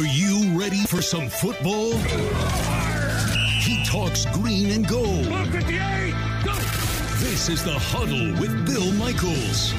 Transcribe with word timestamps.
Are 0.00 0.06
you 0.06 0.58
ready 0.58 0.82
for 0.86 1.02
some 1.02 1.28
football? 1.28 1.92
He 3.60 3.84
talks 3.84 4.24
green 4.32 4.70
and 4.70 4.88
gold. 4.88 5.26
This 7.18 7.50
is 7.50 7.62
the 7.62 7.78
huddle 7.78 8.32
with 8.40 8.64
Bill 8.64 8.92
Michaels. 8.92 9.74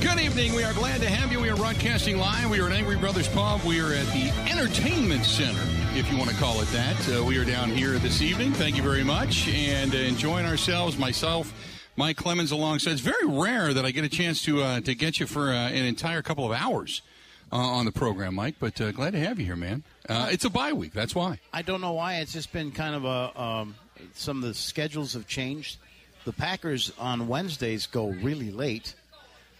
Good 0.00 0.18
evening. 0.18 0.54
We 0.54 0.64
are 0.64 0.72
glad 0.72 1.00
to 1.02 1.08
have 1.08 1.30
you. 1.30 1.38
We 1.38 1.50
are 1.50 1.56
broadcasting 1.56 2.18
live. 2.18 2.50
We 2.50 2.58
are 2.58 2.66
at 2.66 2.72
Angry 2.72 2.96
Brothers 2.96 3.28
Pub. 3.28 3.62
We 3.62 3.80
are 3.80 3.92
at 3.92 4.06
the 4.06 4.32
Entertainment 4.50 5.24
Center, 5.24 5.62
if 5.94 6.10
you 6.10 6.18
want 6.18 6.30
to 6.30 6.36
call 6.38 6.60
it 6.60 6.68
that. 6.72 7.16
Uh, 7.16 7.22
we 7.22 7.38
are 7.38 7.44
down 7.44 7.70
here 7.70 7.92
this 8.00 8.20
evening. 8.22 8.52
Thank 8.52 8.76
you 8.76 8.82
very 8.82 9.04
much. 9.04 9.46
And 9.46 9.94
uh, 9.94 9.98
enjoying 9.98 10.46
ourselves, 10.46 10.98
myself, 10.98 11.54
Mike 11.94 12.16
Clemens 12.16 12.50
alongside. 12.50 12.90
It's 12.90 13.02
very 13.02 13.24
rare 13.24 13.72
that 13.72 13.84
I 13.84 13.92
get 13.92 14.02
a 14.02 14.08
chance 14.08 14.42
to 14.46 14.62
uh, 14.62 14.80
to 14.80 14.96
get 14.96 15.20
you 15.20 15.26
for 15.26 15.50
uh, 15.50 15.68
an 15.68 15.84
entire 15.84 16.22
couple 16.22 16.44
of 16.44 16.50
hours 16.50 17.02
uh, 17.52 17.56
on 17.56 17.84
the 17.84 17.92
program, 17.92 18.34
Mike. 18.34 18.56
But 18.58 18.80
uh, 18.80 18.92
glad 18.92 19.12
to 19.12 19.20
have 19.20 19.38
you 19.38 19.46
here, 19.46 19.56
man. 19.56 19.82
it's 20.08 20.44
a 20.44 20.50
bye 20.50 20.72
week. 20.72 20.92
That's 20.92 21.14
why. 21.14 21.40
I 21.52 21.62
don't 21.62 21.80
know 21.80 21.92
why. 21.92 22.16
It's 22.16 22.32
just 22.32 22.52
been 22.52 22.70
kind 22.70 22.94
of 22.94 23.04
a. 23.04 23.40
Um, 23.40 23.74
some 24.14 24.38
of 24.38 24.48
the 24.48 24.54
schedules 24.54 25.12
have 25.14 25.26
changed. 25.26 25.78
The 26.24 26.32
Packers 26.32 26.92
on 26.98 27.28
Wednesdays 27.28 27.86
go 27.86 28.08
really 28.08 28.50
late. 28.50 28.94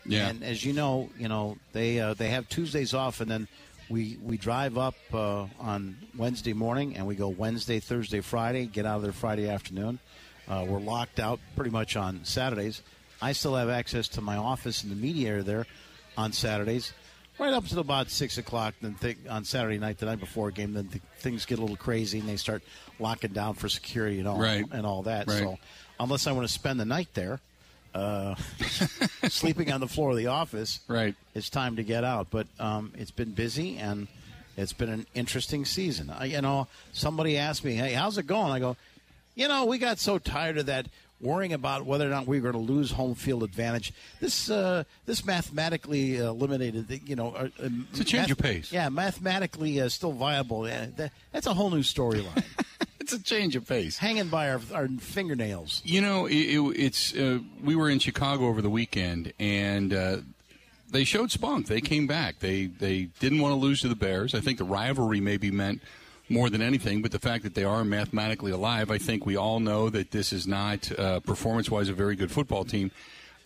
Yeah. 0.04 0.28
And 0.28 0.42
as 0.42 0.64
you 0.64 0.72
know, 0.72 1.10
you 1.18 1.28
know 1.28 1.58
they 1.72 2.00
uh, 2.00 2.14
they 2.14 2.28
have 2.30 2.48
Tuesdays 2.48 2.94
off, 2.94 3.20
and 3.20 3.30
then 3.30 3.48
we 3.88 4.18
we 4.22 4.36
drive 4.36 4.78
up 4.78 4.94
uh, 5.12 5.46
on 5.60 5.96
Wednesday 6.16 6.52
morning, 6.52 6.96
and 6.96 7.06
we 7.06 7.14
go 7.14 7.28
Wednesday, 7.28 7.80
Thursday, 7.80 8.20
Friday. 8.20 8.66
Get 8.66 8.86
out 8.86 8.96
of 8.96 9.02
there 9.02 9.12
Friday 9.12 9.48
afternoon. 9.48 9.98
Uh, 10.48 10.64
we're 10.66 10.80
locked 10.80 11.20
out 11.20 11.40
pretty 11.56 11.70
much 11.70 11.96
on 11.96 12.24
Saturdays. 12.24 12.82
I 13.20 13.32
still 13.32 13.54
have 13.56 13.68
access 13.68 14.08
to 14.08 14.20
my 14.20 14.36
office 14.36 14.82
and 14.82 14.90
the 14.92 14.96
media 14.96 15.30
area 15.30 15.42
there 15.42 15.66
on 16.16 16.32
Saturdays, 16.32 16.92
right 17.38 17.52
up 17.52 17.62
until 17.64 17.80
about 17.80 18.10
six 18.10 18.38
o'clock. 18.38 18.74
Then 18.80 18.94
th- 19.00 19.18
on 19.28 19.44
Saturday 19.44 19.78
night, 19.78 19.98
the 19.98 20.06
night 20.06 20.20
before 20.20 20.48
a 20.48 20.52
game, 20.52 20.72
then 20.74 20.88
th- 20.88 21.02
things 21.18 21.44
get 21.46 21.58
a 21.58 21.62
little 21.62 21.76
crazy, 21.76 22.18
and 22.20 22.28
they 22.28 22.36
start 22.36 22.62
locking 22.98 23.32
down 23.32 23.54
for 23.54 23.68
security 23.68 24.18
and 24.18 24.28
all 24.28 24.38
Right. 24.38 24.64
and 24.72 24.84
all 24.86 25.02
that. 25.04 25.26
Right. 25.28 25.38
So 25.38 25.58
unless 26.00 26.26
I 26.26 26.32
want 26.32 26.46
to 26.46 26.52
spend 26.52 26.78
the 26.80 26.84
night 26.84 27.08
there. 27.14 27.40
Uh, 27.94 28.34
sleeping 29.28 29.72
on 29.72 29.80
the 29.80 29.88
floor 29.88 30.10
of 30.10 30.16
the 30.16 30.26
office, 30.26 30.80
Right. 30.88 31.14
It's 31.34 31.48
time 31.50 31.76
to 31.76 31.82
get 31.82 32.04
out, 32.04 32.28
but 32.30 32.46
um, 32.60 32.92
it's 32.96 33.10
been 33.10 33.32
busy 33.32 33.78
and 33.78 34.08
it's 34.56 34.72
been 34.74 34.90
an 34.90 35.06
interesting 35.14 35.64
season. 35.64 36.10
I, 36.10 36.26
you 36.26 36.40
know, 36.42 36.68
somebody 36.92 37.38
asked 37.38 37.64
me, 37.64 37.72
"Hey, 37.74 37.94
how's 37.94 38.18
it 38.18 38.26
going?" 38.26 38.52
I 38.52 38.58
go, 38.58 38.76
"You 39.34 39.48
know, 39.48 39.64
we 39.64 39.78
got 39.78 39.98
so 39.98 40.18
tired 40.18 40.58
of 40.58 40.66
that 40.66 40.86
worrying 41.20 41.52
about 41.52 41.84
whether 41.84 42.06
or 42.06 42.10
not 42.10 42.26
we 42.26 42.40
were 42.40 42.52
going 42.52 42.66
to 42.66 42.72
lose 42.72 42.90
home 42.92 43.14
field 43.14 43.42
advantage. 43.42 43.92
This 44.20 44.50
uh, 44.50 44.84
this 45.06 45.24
mathematically 45.24 46.16
eliminated, 46.16 46.88
the, 46.88 47.00
you 47.04 47.16
know, 47.16 47.34
uh, 47.34 47.48
It's 47.90 48.00
a 48.00 48.04
change 48.04 48.30
of 48.30 48.38
pace. 48.38 48.72
Yeah, 48.72 48.88
mathematically 48.88 49.80
uh, 49.80 49.88
still 49.88 50.12
viable. 50.12 50.62
That, 50.62 51.12
that's 51.32 51.46
a 51.46 51.54
whole 51.54 51.70
new 51.70 51.82
storyline, 51.82 52.44
It's 53.00 53.12
a 53.12 53.22
change 53.22 53.56
of 53.56 53.66
pace. 53.66 53.96
hanging 53.96 54.28
by 54.28 54.50
our, 54.50 54.60
our 54.74 54.88
fingernails. 54.88 55.80
You 55.84 56.00
know, 56.02 56.26
it, 56.26 56.34
it, 56.34 56.60
it's 56.76 57.14
uh, 57.16 57.38
we 57.62 57.74
were 57.74 57.88
in 57.88 57.98
Chicago 57.98 58.46
over 58.46 58.60
the 58.60 58.70
weekend, 58.70 59.32
and 59.38 59.94
uh, 59.94 60.16
they 60.90 61.04
showed 61.04 61.30
spunk. 61.30 61.66
They 61.66 61.80
came 61.80 62.06
back. 62.06 62.40
They 62.40 62.66
they 62.66 63.08
didn't 63.18 63.40
want 63.40 63.52
to 63.52 63.56
lose 63.56 63.80
to 63.80 63.88
the 63.88 63.96
Bears. 63.96 64.34
I 64.34 64.40
think 64.40 64.58
the 64.58 64.64
rivalry 64.64 65.20
maybe 65.20 65.50
meant 65.50 65.80
more 66.28 66.50
than 66.50 66.60
anything, 66.60 67.02
but 67.02 67.10
the 67.10 67.18
fact 67.18 67.42
that 67.44 67.54
they 67.54 67.64
are 67.64 67.84
mathematically 67.84 68.52
alive. 68.52 68.90
I 68.90 68.98
think 68.98 69.24
we 69.24 69.36
all 69.36 69.60
know 69.60 69.88
that 69.90 70.10
this 70.10 70.32
is 70.32 70.46
not 70.46 70.90
uh, 70.98 71.20
performance-wise 71.20 71.88
a 71.88 71.94
very 71.94 72.16
good 72.16 72.30
football 72.30 72.64
team. 72.64 72.90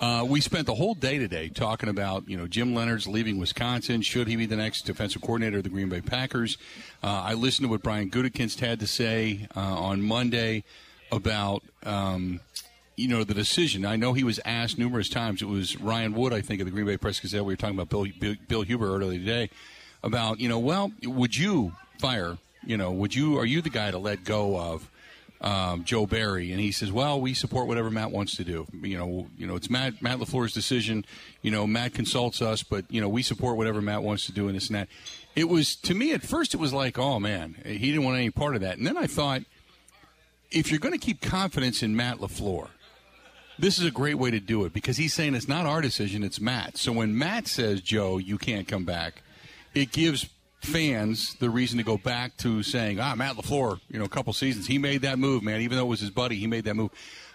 Uh, 0.00 0.24
we 0.28 0.40
spent 0.40 0.66
the 0.66 0.74
whole 0.74 0.94
day 0.94 1.16
today 1.16 1.48
talking 1.48 1.88
about, 1.88 2.28
you 2.28 2.36
know, 2.36 2.48
Jim 2.48 2.74
Leonhard's 2.74 3.06
leaving 3.06 3.38
Wisconsin. 3.38 4.02
Should 4.02 4.26
he 4.26 4.34
be 4.34 4.46
the 4.46 4.56
next 4.56 4.82
defensive 4.82 5.22
coordinator 5.22 5.58
of 5.58 5.62
the 5.62 5.68
Green 5.68 5.88
Bay 5.88 6.00
Packers? 6.00 6.58
Uh, 7.04 7.22
I 7.24 7.34
listened 7.34 7.66
to 7.66 7.70
what 7.70 7.84
Brian 7.84 8.10
Gutekunst 8.10 8.58
had 8.58 8.80
to 8.80 8.86
say 8.88 9.46
uh, 9.54 9.60
on 9.60 10.02
Monday 10.02 10.64
about, 11.12 11.62
um, 11.84 12.40
you 12.96 13.06
know, 13.06 13.22
the 13.22 13.34
decision. 13.34 13.86
I 13.86 13.94
know 13.94 14.12
he 14.12 14.24
was 14.24 14.40
asked 14.44 14.76
numerous 14.76 15.08
times. 15.08 15.40
It 15.40 15.46
was 15.46 15.80
Ryan 15.80 16.14
Wood, 16.14 16.32
I 16.32 16.40
think, 16.40 16.60
of 16.60 16.64
the 16.64 16.72
Green 16.72 16.86
Bay 16.86 16.96
Press 16.96 17.20
Gazette. 17.20 17.44
We 17.44 17.52
were 17.52 17.56
talking 17.56 17.78
about 17.78 17.88
Bill, 17.88 18.06
Bill, 18.18 18.34
Bill 18.48 18.62
Huber 18.62 18.96
earlier 18.96 19.20
today 19.20 19.50
about, 20.02 20.40
you 20.40 20.48
know, 20.48 20.58
well, 20.58 20.90
would 21.04 21.36
you 21.36 21.74
fire? 22.00 22.38
You 22.64 22.76
know, 22.76 22.92
would 22.92 23.14
you? 23.14 23.38
Are 23.38 23.44
you 23.44 23.60
the 23.62 23.70
guy 23.70 23.90
to 23.90 23.98
let 23.98 24.24
go 24.24 24.58
of? 24.58 24.88
um, 25.42 25.82
Joe 25.82 26.06
Barry, 26.06 26.52
and 26.52 26.60
he 26.60 26.70
says, 26.70 26.92
"Well, 26.92 27.20
we 27.20 27.34
support 27.34 27.66
whatever 27.66 27.90
Matt 27.90 28.12
wants 28.12 28.36
to 28.36 28.44
do. 28.44 28.66
You 28.80 28.96
know, 28.96 29.26
you 29.36 29.46
know, 29.46 29.56
it's 29.56 29.68
Matt 29.68 30.00
Matt 30.00 30.18
LaFleur's 30.18 30.52
decision. 30.52 31.04
You 31.42 31.50
know, 31.50 31.66
Matt 31.66 31.94
consults 31.94 32.40
us, 32.40 32.62
but 32.62 32.84
you 32.88 33.00
know, 33.00 33.08
we 33.08 33.22
support 33.22 33.56
whatever 33.56 33.82
Matt 33.82 34.02
wants 34.02 34.26
to 34.26 34.32
do, 34.32 34.46
and 34.46 34.56
this 34.56 34.68
and 34.68 34.76
that." 34.76 34.88
It 35.34 35.48
was 35.48 35.74
to 35.76 35.94
me 35.94 36.12
at 36.12 36.22
first, 36.22 36.54
it 36.54 36.58
was 36.58 36.72
like, 36.72 36.98
"Oh 36.98 37.18
man, 37.18 37.56
he 37.64 37.90
didn't 37.90 38.04
want 38.04 38.18
any 38.18 38.30
part 38.30 38.54
of 38.54 38.60
that," 38.60 38.78
and 38.78 38.86
then 38.86 38.96
I 38.96 39.06
thought, 39.06 39.42
if 40.50 40.70
you're 40.70 40.80
going 40.80 40.98
to 40.98 41.04
keep 41.04 41.20
confidence 41.20 41.82
in 41.82 41.96
Matt 41.96 42.18
LaFleur. 42.18 42.68
This 43.58 43.78
is 43.78 43.84
a 43.84 43.90
great 43.90 44.14
way 44.14 44.30
to 44.30 44.40
do 44.40 44.64
it 44.64 44.72
because 44.72 44.96
he's 44.96 45.12
saying 45.12 45.34
it's 45.34 45.46
not 45.46 45.66
our 45.66 45.82
decision, 45.82 46.24
it's 46.24 46.40
Matt. 46.40 46.78
So 46.78 46.90
when 46.90 47.16
Matt 47.16 47.46
says, 47.46 47.82
Joe, 47.82 48.16
you 48.16 48.38
can't 48.38 48.66
come 48.66 48.84
back, 48.86 49.22
it 49.74 49.92
gives 49.92 50.28
fans 50.64 51.34
the 51.34 51.50
reason 51.50 51.78
to 51.78 51.84
go 51.84 51.98
back 51.98 52.36
to 52.38 52.62
saying, 52.62 53.00
ah, 53.00 53.14
Matt 53.14 53.36
LaFleur, 53.36 53.80
you 53.90 53.98
know, 53.98 54.04
a 54.04 54.08
couple 54.08 54.32
seasons, 54.32 54.66
he 54.66 54.78
made 54.78 55.02
that 55.02 55.18
move, 55.18 55.42
man. 55.42 55.60
Even 55.60 55.76
though 55.76 55.84
it 55.84 55.88
was 55.88 56.00
his 56.00 56.10
buddy, 56.10 56.36
he 56.36 56.46
made 56.46 56.64
that 56.64 56.74
move. 56.74 56.90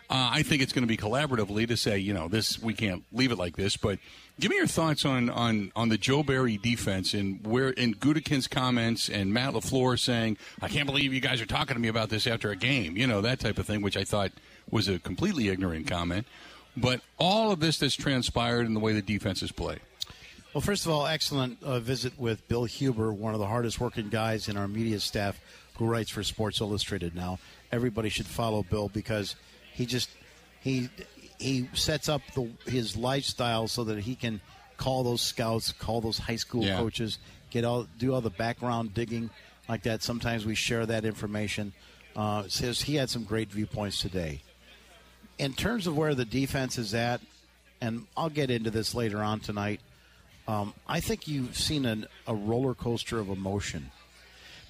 Uh, 0.10 0.30
I 0.32 0.44
think 0.44 0.62
it's 0.62 0.72
going 0.72 0.84
to 0.84 0.88
be 0.88 0.96
collaboratively 0.96 1.68
to 1.68 1.76
say, 1.76 1.98
you 1.98 2.14
know, 2.14 2.30
this 2.30 2.62
we 2.62 2.74
can't 2.74 3.04
leave 3.12 3.32
it 3.34 3.38
like 3.38 3.58
this. 3.58 3.76
But 3.76 4.00
give 4.40 4.50
me 4.50 4.56
your 4.56 4.68
thoughts 4.68 5.04
on 5.04 5.30
on 5.30 5.74
on 5.76 5.90
the 5.90 5.98
Joe 5.98 6.24
Barry 6.24 6.58
defense 6.58 7.14
and 7.14 7.46
where 7.46 7.70
in 7.70 7.94
Gutekunst's 7.94 8.48
comments 8.48 9.10
and 9.10 9.34
Matt 9.34 9.54
LaFleur 9.54 10.00
saying, 10.00 10.38
"I 10.62 10.70
can't 10.70 10.86
believe 10.86 11.14
you 11.14 11.20
guys 11.20 11.42
are 11.42 11.46
talking 11.46 11.76
to 11.76 11.82
me 11.82 11.90
about 11.90 12.08
this 12.08 12.26
after 12.26 12.52
a 12.52 12.56
game," 12.56 12.96
you 12.96 13.06
know, 13.06 13.20
that 13.20 13.42
type 13.42 13.60
of 13.60 13.66
thing, 13.66 13.82
which 13.82 13.98
I 13.98 14.06
thought 14.06 14.32
was 14.72 14.88
a 14.88 14.98
completely 14.98 15.50
ignorant 15.50 15.88
comment. 15.88 16.26
But 16.78 17.02
all 17.18 17.52
of 17.52 17.60
this 17.60 17.78
that's 17.80 17.96
transpired 17.96 18.66
in 18.66 18.74
the 18.74 18.80
way 18.80 18.94
the 18.94 19.02
defense 19.02 19.40
defenses 19.40 19.52
play. 19.52 19.80
Well, 20.58 20.64
first 20.64 20.88
of 20.88 20.92
all, 20.92 21.06
excellent 21.06 21.62
uh, 21.62 21.80
visit 21.80 22.18
with 22.18 22.48
Bill 22.48 22.64
Huber, 22.64 23.14
one 23.14 23.36
of 23.36 23.40
the 23.40 23.46
hardest 23.46 23.80
working 23.80 24.10
guys 24.10 24.50
in 24.50 24.58
our 24.58 24.68
media 24.68 25.00
staff 25.00 25.40
who 25.76 25.86
writes 25.86 26.10
for 26.10 26.24
Sports 26.24 26.62
Illustrated 26.62 27.14
now. 27.16 27.38
Everybody 27.72 28.10
should 28.10 28.26
follow 28.26 28.64
Bill 28.64 28.90
because 28.90 29.36
he 29.72 29.86
just 29.86 30.10
he 30.60 30.90
he 31.38 31.70
sets 31.74 32.10
up 32.10 32.24
the, 32.34 32.50
his 32.66 32.98
lifestyle 32.98 33.68
so 33.68 33.84
that 33.84 34.00
he 34.00 34.16
can 34.16 34.42
call 34.78 35.04
those 35.04 35.22
scouts, 35.22 35.72
call 35.74 36.02
those 36.02 36.18
high 36.18 36.38
school 36.38 36.64
Yeah. 36.64 36.78
coaches, 36.78 37.20
get 37.52 37.64
all 37.64 37.86
do 38.00 38.16
all 38.16 38.22
the 38.22 38.32
background 38.32 38.96
digging 38.96 39.30
like 39.70 39.84
that. 39.84 40.02
Sometimes 40.02 40.44
we 40.44 40.56
share 40.56 40.88
that 40.88 41.06
information. 41.06 41.72
Uh, 42.16 42.48
says 42.48 42.82
he 42.82 42.96
had 42.96 43.12
some 43.12 43.26
great 43.26 43.52
viewpoints 43.52 44.02
today. 44.02 44.42
In 45.38 45.54
terms 45.54 45.86
of 45.86 45.96
where 45.96 46.16
the 46.16 46.26
defense 46.26 46.80
is 46.80 46.96
at, 46.96 47.22
and 47.80 48.08
I'll 48.18 48.32
get 48.32 48.50
into 48.50 48.72
this 48.72 48.96
later 48.96 49.22
on 49.22 49.40
tonight. 49.40 49.82
Um, 50.48 50.74
I 50.88 51.00
think 51.00 51.28
you've 51.28 51.58
seen 51.58 51.86
an, 51.86 52.06
a 52.26 52.34
roller 52.34 52.74
coaster 52.74 53.20
of 53.20 53.30
emotion 53.30 53.92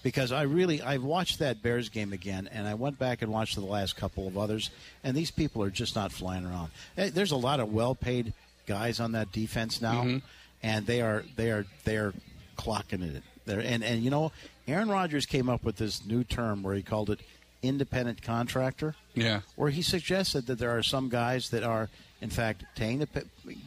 because 0.03 0.31
I 0.31 0.43
really 0.43 0.81
I've 0.81 1.03
watched 1.03 1.39
that 1.39 1.61
Bears 1.61 1.89
game 1.89 2.13
again, 2.13 2.49
and 2.51 2.67
I 2.67 2.73
went 2.73 2.97
back 2.97 3.21
and 3.21 3.31
watched 3.31 3.55
the 3.55 3.61
last 3.61 3.95
couple 3.95 4.27
of 4.27 4.37
others, 4.37 4.69
and 5.03 5.15
these 5.15 5.31
people 5.31 5.61
are 5.63 5.69
just 5.69 5.95
not 5.95 6.11
flying 6.11 6.45
around. 6.45 6.71
Eh, 6.97 7.09
There's 7.13 7.31
a 7.31 7.35
lot 7.37 7.59
of 7.59 7.71
well-paid 7.71 8.33
guys 8.65 8.99
on 8.99 9.11
that 9.13 9.31
defense 9.31 9.81
now, 9.81 10.19
and 10.63 10.85
they 10.85 11.01
are 11.01 11.23
they 11.35 11.51
are 11.51 11.65
they 11.83 11.97
are 11.97 12.13
clocking 12.57 13.03
it. 13.15 13.23
They're, 13.45 13.59
and 13.59 13.83
and 13.83 14.01
you 14.03 14.09
know, 14.09 14.31
Aaron 14.67 14.89
Rodgers 14.89 15.25
came 15.25 15.47
up 15.49 15.63
with 15.63 15.77
this 15.77 16.05
new 16.05 16.23
term 16.23 16.63
where 16.63 16.75
he 16.75 16.81
called 16.83 17.09
it 17.09 17.19
independent 17.63 18.21
contractor 18.21 18.93
Yeah. 19.15 19.41
where 19.55 19.71
he 19.71 19.81
suggested 19.81 20.45
that 20.45 20.59
there 20.59 20.69
are 20.77 20.83
some 20.83 21.09
guys 21.09 21.49
that 21.49 21.63
are, 21.63 21.89
in 22.21 22.29
fact, 22.29 22.63
taking 22.75 22.99
the, 22.99 23.07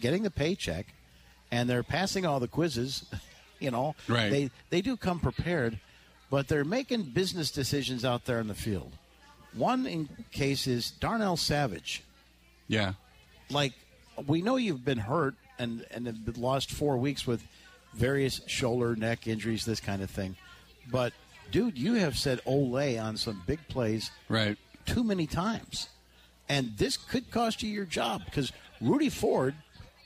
getting 0.01 0.23
the 0.23 0.31
paycheck, 0.31 0.87
and 1.51 1.69
they're 1.69 1.83
passing 1.83 2.25
all 2.27 2.41
the 2.41 2.49
quizzes. 2.49 3.05
You 3.63 3.71
know, 3.71 3.95
Right. 4.09 4.31
they 4.31 4.51
they 4.71 4.81
do 4.81 4.97
come 4.97 5.21
prepared, 5.21 5.79
but 6.31 6.49
they're 6.49 6.65
making 6.65 7.03
business 7.13 7.51
decisions 7.51 8.07
out 8.07 8.25
there 8.25 8.41
in 8.41 8.49
the 8.49 8.55
field. 8.55 8.91
One 9.53 9.85
in 9.87 10.09
case 10.33 10.67
is 10.67 10.91
Darnell 10.93 11.37
Savage. 11.37 12.03
Yeah. 12.69 12.95
Like 13.51 13.75
we 14.27 14.41
know 14.41 14.57
you've 14.57 14.83
been 14.83 14.97
hurt 14.97 15.35
and 15.59 15.85
and 15.91 16.07
have 16.07 16.25
been 16.25 16.41
lost 16.41 16.71
four 16.71 16.97
weeks 16.97 17.27
with 17.27 17.43
various 17.93 18.41
shoulder, 18.47 18.97
neck 18.97 19.27
injuries, 19.27 19.67
this 19.67 19.79
kind 19.81 20.01
of 20.01 20.09
thing. 20.09 20.37
But 20.91 21.13
dude, 21.51 21.77
you 21.77 21.93
have 21.97 22.17
said 22.17 22.41
"Ole" 22.47 22.99
on 22.99 23.19
some 23.19 23.43
big 23.47 23.61
plays 23.69 24.11
Right. 24.31 24.57
too 24.87 25.05
many 25.05 25.27
times. 25.27 25.91
And 26.49 26.79
this 26.79 26.97
could 26.97 27.31
cost 27.31 27.63
you 27.63 27.69
your 27.69 27.85
job 27.85 28.23
because 28.25 28.53
Rudy 28.81 29.11
Ford, 29.11 29.55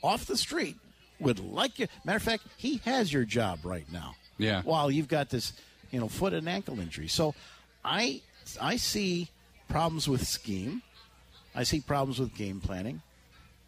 off 0.03 0.25
the 0.25 0.35
street, 0.35 0.75
would 1.19 1.39
like 1.39 1.79
you. 1.79 1.87
Matter 2.03 2.17
of 2.17 2.23
fact, 2.23 2.43
he 2.57 2.81
has 2.85 3.11
your 3.11 3.25
job 3.25 3.59
right 3.63 3.85
now. 3.91 4.15
Yeah. 4.37 4.61
While 4.63 4.91
you've 4.91 5.07
got 5.07 5.29
this, 5.29 5.53
you 5.91 5.99
know, 5.99 6.07
foot 6.07 6.33
and 6.33 6.47
ankle 6.47 6.79
injury. 6.79 7.07
So 7.07 7.33
I 7.83 8.21
I 8.61 8.77
see 8.77 9.29
problems 9.69 10.07
with 10.07 10.27
scheme. 10.27 10.81
I 11.53 11.63
see 11.63 11.79
problems 11.79 12.19
with 12.19 12.35
game 12.35 12.59
planning. 12.59 13.01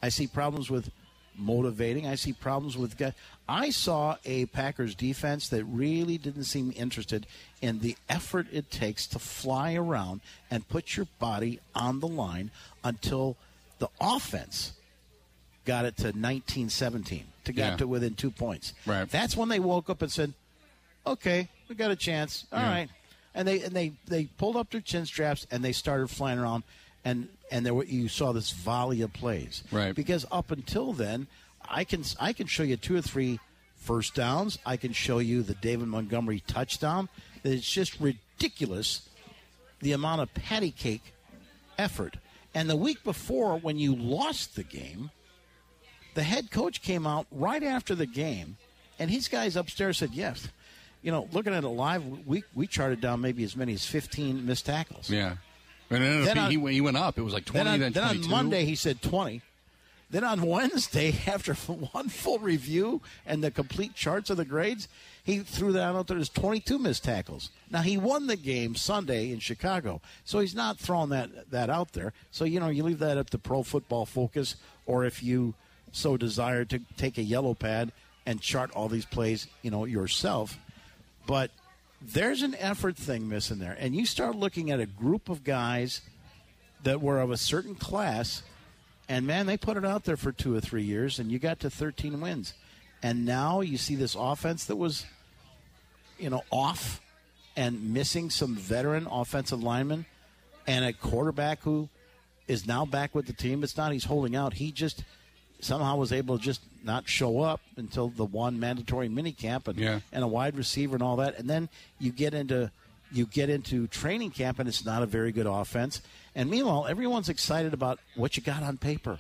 I 0.02 0.10
see 0.10 0.28
problems 0.28 0.70
with 0.70 0.92
motivating. 1.38 2.08
I 2.08 2.16
see 2.16 2.34
problems 2.34 2.78
with 2.78 2.98
guys. 2.98 3.14
I 3.48 3.70
saw 3.70 4.18
a 4.26 4.48
Packers 4.48 4.96
defense 4.96 5.50
that 5.50 5.64
really 5.66 6.18
didn't 6.18 6.44
seem 6.44 6.74
interested 6.76 7.26
in 7.62 7.80
the 7.80 7.96
effort 8.10 8.48
it 8.52 8.70
takes 8.70 9.08
to 9.08 9.20
fly 9.20 9.76
around 9.76 10.22
and 10.52 10.68
put 10.68 10.98
your 10.98 11.08
body 11.20 11.60
on 11.74 12.00
the 12.00 12.08
line 12.08 12.52
until 12.84 13.38
the 13.80 13.90
offense 14.02 14.74
got 15.68 15.86
it 15.86 15.98
to 15.98 16.14
19-17 16.14 17.24
to 17.44 17.52
get 17.54 17.72
Yeah. 17.72 17.78
to 17.78 17.88
within 17.88 18.16
two 18.16 18.32
points. 18.32 18.74
Right. 18.86 19.08
That's 19.10 19.36
when 19.38 19.50
they 19.50 19.60
woke 19.60 19.90
up 19.90 20.02
and 20.02 20.12
said, 20.12 20.34
"Okay, 21.06 21.50
we 21.68 21.76
got 21.76 21.92
a 21.92 21.96
chance. 21.96 22.46
All 22.52 22.60
right." 22.64 22.90
Yeah. 22.90 22.94
And 23.36 23.48
they 23.48 23.62
and 23.62 23.76
they 23.76 23.92
they 24.08 24.26
pulled 24.38 24.56
up 24.56 24.72
their 24.72 24.82
chin 24.82 25.06
straps 25.06 25.46
and 25.52 25.64
they 25.64 25.72
started 25.74 26.10
flying 26.10 26.40
around, 26.40 26.64
and 27.06 27.28
and 27.52 27.66
there 27.66 27.74
were, 27.74 27.86
you 27.86 28.08
saw 28.08 28.32
this 28.32 28.52
volley 28.52 29.02
of 29.02 29.14
plays. 29.14 29.64
Right. 29.72 29.94
Because 29.94 30.26
up 30.32 30.50
until 30.52 30.94
then, 30.94 31.28
I 31.70 31.84
can 31.84 32.04
I 32.20 32.34
can 32.34 32.48
show 32.48 32.64
you 32.64 32.78
two 32.78 32.96
or 32.96 33.02
three 33.02 33.40
first 33.76 34.16
downs. 34.16 34.58
I 34.66 34.76
can 34.78 34.92
show 34.94 35.20
you 35.20 35.44
the 35.44 35.54
David 35.54 35.88
Montgomery 35.88 36.40
touchdown. 36.48 37.10
It's 37.44 37.70
just 37.70 38.00
ridiculous 38.00 39.08
the 39.82 39.92
amount 39.92 40.22
of 40.22 40.34
patty 40.34 40.72
cake 40.72 41.14
effort. 41.78 42.18
And 42.56 42.68
the 42.70 42.76
week 42.76 43.04
before, 43.04 43.58
when 43.60 43.78
you 43.78 43.96
lost 43.96 44.56
the 44.56 44.64
game, 44.64 45.12
the 46.18 46.24
head 46.24 46.50
coach 46.50 46.82
came 46.82 47.06
out 47.06 47.28
right 47.32 47.62
after 47.62 47.94
the 47.94 48.08
game, 48.08 48.58
and 48.98 49.12
his 49.12 49.28
guys 49.28 49.56
upstairs 49.56 50.00
said, 50.00 50.10
"Yes, 50.16 50.48
you 51.04 51.12
know, 51.12 51.30
looking 51.32 51.54
at 51.54 51.64
it 51.64 51.68
live, 51.68 52.04
we 52.26 52.44
we 52.56 52.66
charted 52.66 53.02
down 53.02 53.22
maybe 53.22 53.44
as 53.44 53.56
many 53.56 53.74
as 53.74 53.86
15 53.86 54.44
missed 54.44 54.66
tackles." 54.66 55.12
Yeah. 55.12 55.36
And 55.92 56.04
up 56.04 56.26
Then 56.26 56.38
on- 56.40 56.50
he, 56.52 56.58
went- 56.58 56.74
he 56.74 56.82
went 56.82 56.98
up. 56.98 57.20
It 57.20 57.22
was 57.22 57.34
like 57.36 57.46
20, 57.46 57.64
Then 57.64 57.74
on, 57.74 57.80
then, 57.80 57.94
then 57.94 58.04
on 58.04 58.30
Monday 58.32 58.66
he 58.66 58.74
said 58.74 59.00
20. 59.04 59.44
Then 60.10 60.24
on 60.24 60.42
Wednesday, 60.42 61.14
after 61.28 61.54
one 61.94 62.10
full 62.10 62.40
review 62.40 63.00
and 63.28 63.44
the 63.44 63.52
complete 63.52 63.94
charts 63.94 64.32
of 64.32 64.38
the 64.38 64.44
grades, 64.46 64.88
he 65.24 65.40
threw 65.40 65.72
that 65.74 65.84
out 65.96 66.08
there 66.08 66.18
as 66.18 66.30
22 66.30 66.80
missed 66.80 67.04
tackles. 67.04 67.52
Now 67.70 67.84
he 67.84 67.96
won 67.96 68.26
the 68.26 68.36
game 68.38 68.74
Sunday 68.76 69.32
in 69.32 69.38
Chicago, 69.38 70.02
so 70.26 70.40
he's 70.40 70.56
not 70.56 70.80
throwing 70.80 71.10
that 71.10 71.52
that 71.52 71.70
out 71.70 71.94
there. 71.94 72.12
So 72.32 72.44
you 72.44 72.60
know 72.60 72.70
you 72.70 72.84
leave 72.84 73.00
that 73.00 73.20
up 73.20 73.30
to 73.30 73.38
Pro 73.38 73.62
Football 73.62 74.08
Focus, 74.08 74.56
or 74.88 75.06
if 75.06 75.22
you 75.22 75.54
so 75.92 76.18
desire 76.18 76.66
to 76.66 76.80
take 76.98 77.18
a 77.18 77.24
yellow 77.24 77.54
pad 77.54 77.92
and 78.26 78.42
chart 78.42 78.72
all 78.72 78.90
these 78.90 79.06
plays, 79.06 79.48
you 79.62 79.72
know 79.72 79.86
yourself. 79.86 80.58
But 81.26 81.52
there's 82.02 82.42
an 82.42 82.56
effort 82.56 82.96
thing 82.96 83.28
missing 83.28 83.60
there, 83.60 83.76
and 83.80 83.96
you 83.96 84.06
start 84.06 84.36
looking 84.36 84.72
at 84.72 84.80
a 84.80 84.86
group 84.86 85.30
of 85.30 85.44
guys 85.44 86.02
that 86.84 87.02
were 87.02 87.20
of 87.20 87.32
a 87.32 87.38
certain 87.38 87.76
class, 87.76 88.44
and 89.10 89.26
man, 89.26 89.46
they 89.46 89.58
put 89.58 89.78
it 89.78 89.86
out 89.86 90.04
there 90.04 90.18
for 90.18 90.32
two 90.32 90.56
or 90.56 90.62
three 90.62 90.84
years, 90.84 91.20
and 91.20 91.32
you 91.32 91.40
got 91.40 91.60
to 91.62 91.70
13 91.70 92.20
wins. 92.22 92.54
And 93.02 93.26
now 93.26 93.62
you 93.62 93.78
see 93.78 93.96
this 93.96 94.16
offense 94.16 94.66
that 94.66 94.76
was, 94.76 95.06
you 96.20 96.30
know, 96.30 96.44
off 96.52 97.02
and 97.56 97.94
missing 97.94 98.30
some 98.30 98.56
veteran 98.56 99.08
offensive 99.10 99.64
linemen, 99.64 100.06
and 100.68 100.86
a 100.86 100.94
quarterback 100.94 101.62
who 101.64 101.90
is 102.48 102.68
now 102.68 102.86
back 102.86 103.16
with 103.16 103.26
the 103.26 103.34
team. 103.34 103.64
It's 103.64 103.78
not 103.78 103.92
he's 103.92 104.06
holding 104.06 104.36
out. 104.36 104.54
He 104.54 104.72
just 104.72 105.04
somehow 105.60 105.96
was 105.98 106.12
able 106.12 106.38
to 106.38 106.44
just 106.44 106.62
not 106.84 107.08
show 107.10 107.42
up 107.42 107.62
until 107.76 108.10
the 108.10 108.26
one 108.26 108.60
mandatory 108.60 109.10
minicamp 109.10 109.68
and 109.68 109.78
Yeah. 109.78 110.00
and 110.12 110.24
a 110.24 110.28
wide 110.28 110.56
receiver 110.56 110.96
and 110.96 111.04
all 111.04 111.16
that. 111.18 111.38
And 111.38 111.50
then 111.50 111.70
you 112.00 112.12
get 112.12 112.34
into 112.34 112.72
you 113.12 113.26
get 113.26 113.50
into 113.50 113.88
training 113.88 114.32
camp 114.32 114.60
and 114.60 114.68
it's 114.68 114.84
not 114.86 115.02
a 115.02 115.06
very 115.06 115.32
good 115.32 115.48
offense. 115.48 116.02
And 116.36 116.50
meanwhile, 116.50 116.86
everyone's 116.88 117.30
excited 117.30 117.74
about 117.74 118.00
what 118.16 118.36
you 118.38 118.44
got 118.44 118.64
on 118.64 118.78
paper. 118.78 119.20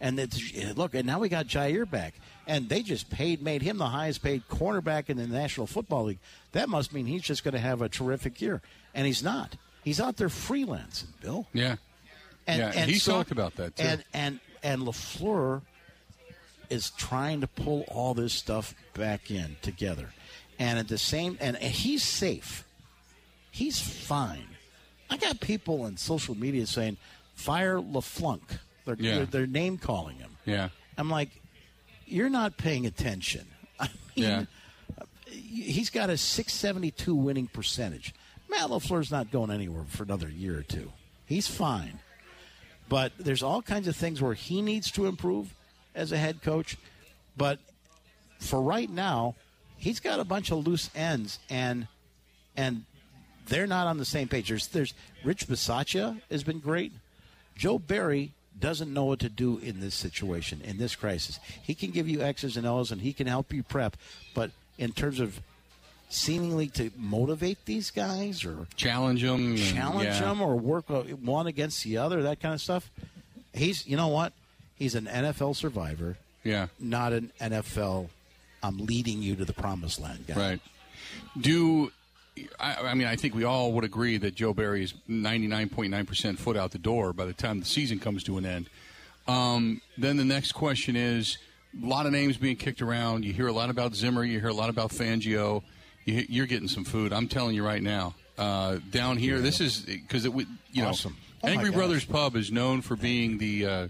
And 0.00 0.18
it's, 0.20 0.38
look, 0.76 0.94
and 0.94 1.06
now 1.06 1.18
we 1.20 1.30
got 1.30 1.46
Jaire 1.46 1.88
back, 1.90 2.12
and 2.46 2.68
they 2.68 2.82
just 2.82 3.08
paid, 3.08 3.40
made 3.42 3.62
him 3.62 3.78
the 3.78 3.86
highest 3.86 4.22
paid 4.22 4.46
cornerback 4.46 5.08
in 5.08 5.16
the 5.16 5.26
National 5.26 5.66
Football 5.66 6.04
League. 6.04 6.18
That 6.52 6.68
must 6.68 6.92
mean 6.92 7.06
he's 7.06 7.22
just 7.22 7.42
going 7.44 7.54
to 7.54 7.60
have 7.60 7.80
a 7.80 7.88
terrific 7.88 8.42
year, 8.42 8.60
and 8.94 9.06
he's 9.06 9.22
not. 9.22 9.56
He's 9.82 9.98
out 9.98 10.18
there 10.18 10.28
freelancing, 10.28 11.06
Bill. 11.22 11.46
Yeah. 11.54 11.76
And, 12.46 12.58
Yeah, 12.60 12.72
and 12.76 12.90
he 12.90 12.98
so- 12.98 13.12
talked 13.12 13.30
about 13.30 13.56
that, 13.56 13.74
too. 13.76 13.82
And 13.84 14.04
and 14.12 14.40
and 14.66 14.82
LaFleur 14.82 15.62
is 16.68 16.90
trying 16.90 17.40
to 17.40 17.46
pull 17.46 17.82
all 17.88 18.12
this 18.14 18.32
stuff 18.32 18.74
back 18.94 19.30
in 19.30 19.56
together, 19.62 20.10
and 20.58 20.78
at 20.78 20.88
the 20.88 20.98
same 20.98 21.38
and, 21.40 21.56
he's 21.56 22.02
safe. 22.02 22.64
He's 23.52 23.80
fine. 23.80 24.48
I 25.08 25.16
got 25.16 25.40
people 25.40 25.82
on 25.82 25.96
social 25.96 26.34
media 26.34 26.66
saying, 26.66 26.96
"Fire 27.34 27.78
LaFlunk." 27.78 28.42
They're 28.84 28.96
Yeah. 28.98 29.14
they're, 29.16 29.26
they're 29.26 29.46
name 29.46 29.78
calling 29.78 30.16
him. 30.16 30.36
Yeah. 30.44 30.70
I'm 30.98 31.08
like, 31.10 31.30
you're 32.06 32.28
not 32.30 32.56
paying 32.56 32.86
attention. 32.86 33.46
I 33.80 33.88
mean, 34.16 34.24
Yeah. 34.24 34.44
he's 35.30 35.90
got 35.90 36.10
a 36.10 36.16
672 36.16 37.14
winning 37.14 37.46
percentage. 37.46 38.12
Matt 38.48 38.70
LaFleur's 38.70 39.10
not 39.10 39.30
going 39.30 39.50
anywhere 39.50 39.84
for 39.88 40.02
another 40.02 40.28
year 40.28 40.58
or 40.58 40.62
two. 40.62 40.92
He's 41.26 41.46
fine. 41.48 41.98
But 42.88 43.12
there's 43.18 43.42
all 43.42 43.62
kinds 43.62 43.88
of 43.88 43.96
things 43.96 44.22
where 44.22 44.34
he 44.34 44.62
needs 44.62 44.90
to 44.92 45.06
improve 45.06 45.54
as 45.94 46.12
a 46.12 46.16
head 46.16 46.42
coach. 46.42 46.76
But 47.36 47.58
for 48.38 48.60
right 48.60 48.88
now, 48.88 49.34
he's 49.76 50.00
got 50.00 50.20
a 50.20 50.24
bunch 50.24 50.50
of 50.50 50.66
loose 50.66 50.90
ends 50.94 51.38
and 51.50 51.88
and 52.56 52.84
they're 53.48 53.66
not 53.66 53.86
on 53.86 53.98
the 53.98 54.04
same 54.04 54.28
page. 54.28 54.48
There's 54.48 54.68
there's 54.68 54.94
Rich 55.24 55.46
Bisaccia 55.46 56.20
has 56.30 56.44
been 56.44 56.60
great. 56.60 56.92
Joe 57.56 57.78
Barry 57.78 58.32
doesn't 58.58 58.92
know 58.92 59.04
what 59.04 59.18
to 59.20 59.28
do 59.28 59.58
in 59.58 59.80
this 59.80 59.94
situation, 59.94 60.60
in 60.62 60.78
this 60.78 60.94
crisis. 60.94 61.38
He 61.62 61.74
can 61.74 61.90
give 61.90 62.08
you 62.08 62.22
X's 62.22 62.56
and 62.56 62.66
O's 62.66 62.90
and 62.90 63.00
he 63.00 63.12
can 63.12 63.26
help 63.26 63.52
you 63.52 63.62
prep, 63.62 63.96
but 64.34 64.50
in 64.78 64.92
terms 64.92 65.20
of 65.20 65.40
seemingly 66.08 66.68
to 66.68 66.90
motivate 66.96 67.64
these 67.64 67.90
guys 67.90 68.44
or 68.44 68.66
Challenge 68.76 69.22
him. 69.24 69.56
challenge 69.56 70.04
yeah. 70.06 70.20
them 70.20 70.40
or 70.40 70.56
work 70.56 70.86
one 70.88 71.46
against 71.46 71.82
the 71.84 71.98
other, 71.98 72.22
that 72.22 72.40
kind 72.40 72.54
of 72.54 72.60
stuff. 72.60 72.90
He's, 73.52 73.86
you 73.86 73.96
know 73.96 74.08
what? 74.08 74.32
He's 74.76 74.94
an 74.94 75.06
NFL 75.06 75.56
survivor, 75.56 76.16
Yeah. 76.44 76.66
not 76.78 77.12
an 77.12 77.32
NFL. 77.40 78.08
I'm 78.62 78.78
leading 78.78 79.22
you 79.22 79.36
to 79.36 79.44
the 79.44 79.52
promised 79.52 80.00
land 80.00 80.26
guy. 80.26 80.34
Right. 80.34 80.60
Do 81.40 81.90
I, 82.60 82.74
I 82.76 82.94
mean 82.94 83.06
I 83.06 83.16
think 83.16 83.34
we 83.34 83.44
all 83.44 83.72
would 83.72 83.84
agree 83.84 84.16
that 84.18 84.34
Joe 84.34 84.52
Barry 84.52 84.82
is 84.84 84.92
99.9% 85.08 86.38
foot 86.38 86.56
out 86.56 86.70
the 86.72 86.78
door 86.78 87.12
by 87.12 87.24
the 87.24 87.32
time 87.32 87.60
the 87.60 87.66
season 87.66 87.98
comes 87.98 88.22
to 88.24 88.38
an 88.38 88.44
end. 88.46 88.68
Um, 89.28 89.80
then 89.98 90.16
the 90.16 90.24
next 90.24 90.52
question 90.52 90.96
is 90.96 91.38
a 91.82 91.86
lot 91.86 92.06
of 92.06 92.12
names 92.12 92.36
being 92.36 92.56
kicked 92.56 92.82
around. 92.82 93.24
You 93.24 93.32
hear 93.32 93.46
a 93.48 93.52
lot 93.52 93.70
about 93.70 93.94
Zimmer. 93.94 94.24
You 94.24 94.40
hear 94.40 94.48
a 94.50 94.54
lot 94.54 94.68
about 94.70 94.90
Fangio. 94.90 95.62
You, 96.06 96.24
you're 96.28 96.46
getting 96.46 96.68
some 96.68 96.84
food. 96.84 97.12
I'm 97.12 97.28
telling 97.28 97.54
you 97.54 97.64
right 97.64 97.82
now. 97.82 98.14
Uh, 98.38 98.78
down 98.90 99.18
here, 99.18 99.40
this 99.40 99.60
is 99.60 99.80
because 99.80 100.24
it 100.24 100.32
would 100.32 100.46
you 100.72 100.84
Awesome. 100.84 101.12
know 101.12 101.18
Oh, 101.44 101.48
Angry. 101.48 101.70
Brothers 101.70 102.04
Pub 102.04 102.34
is 102.34 102.50
known 102.50 102.80
for 102.80 102.96
being 102.96 103.36
the 103.38 103.66
uh, 103.66 103.82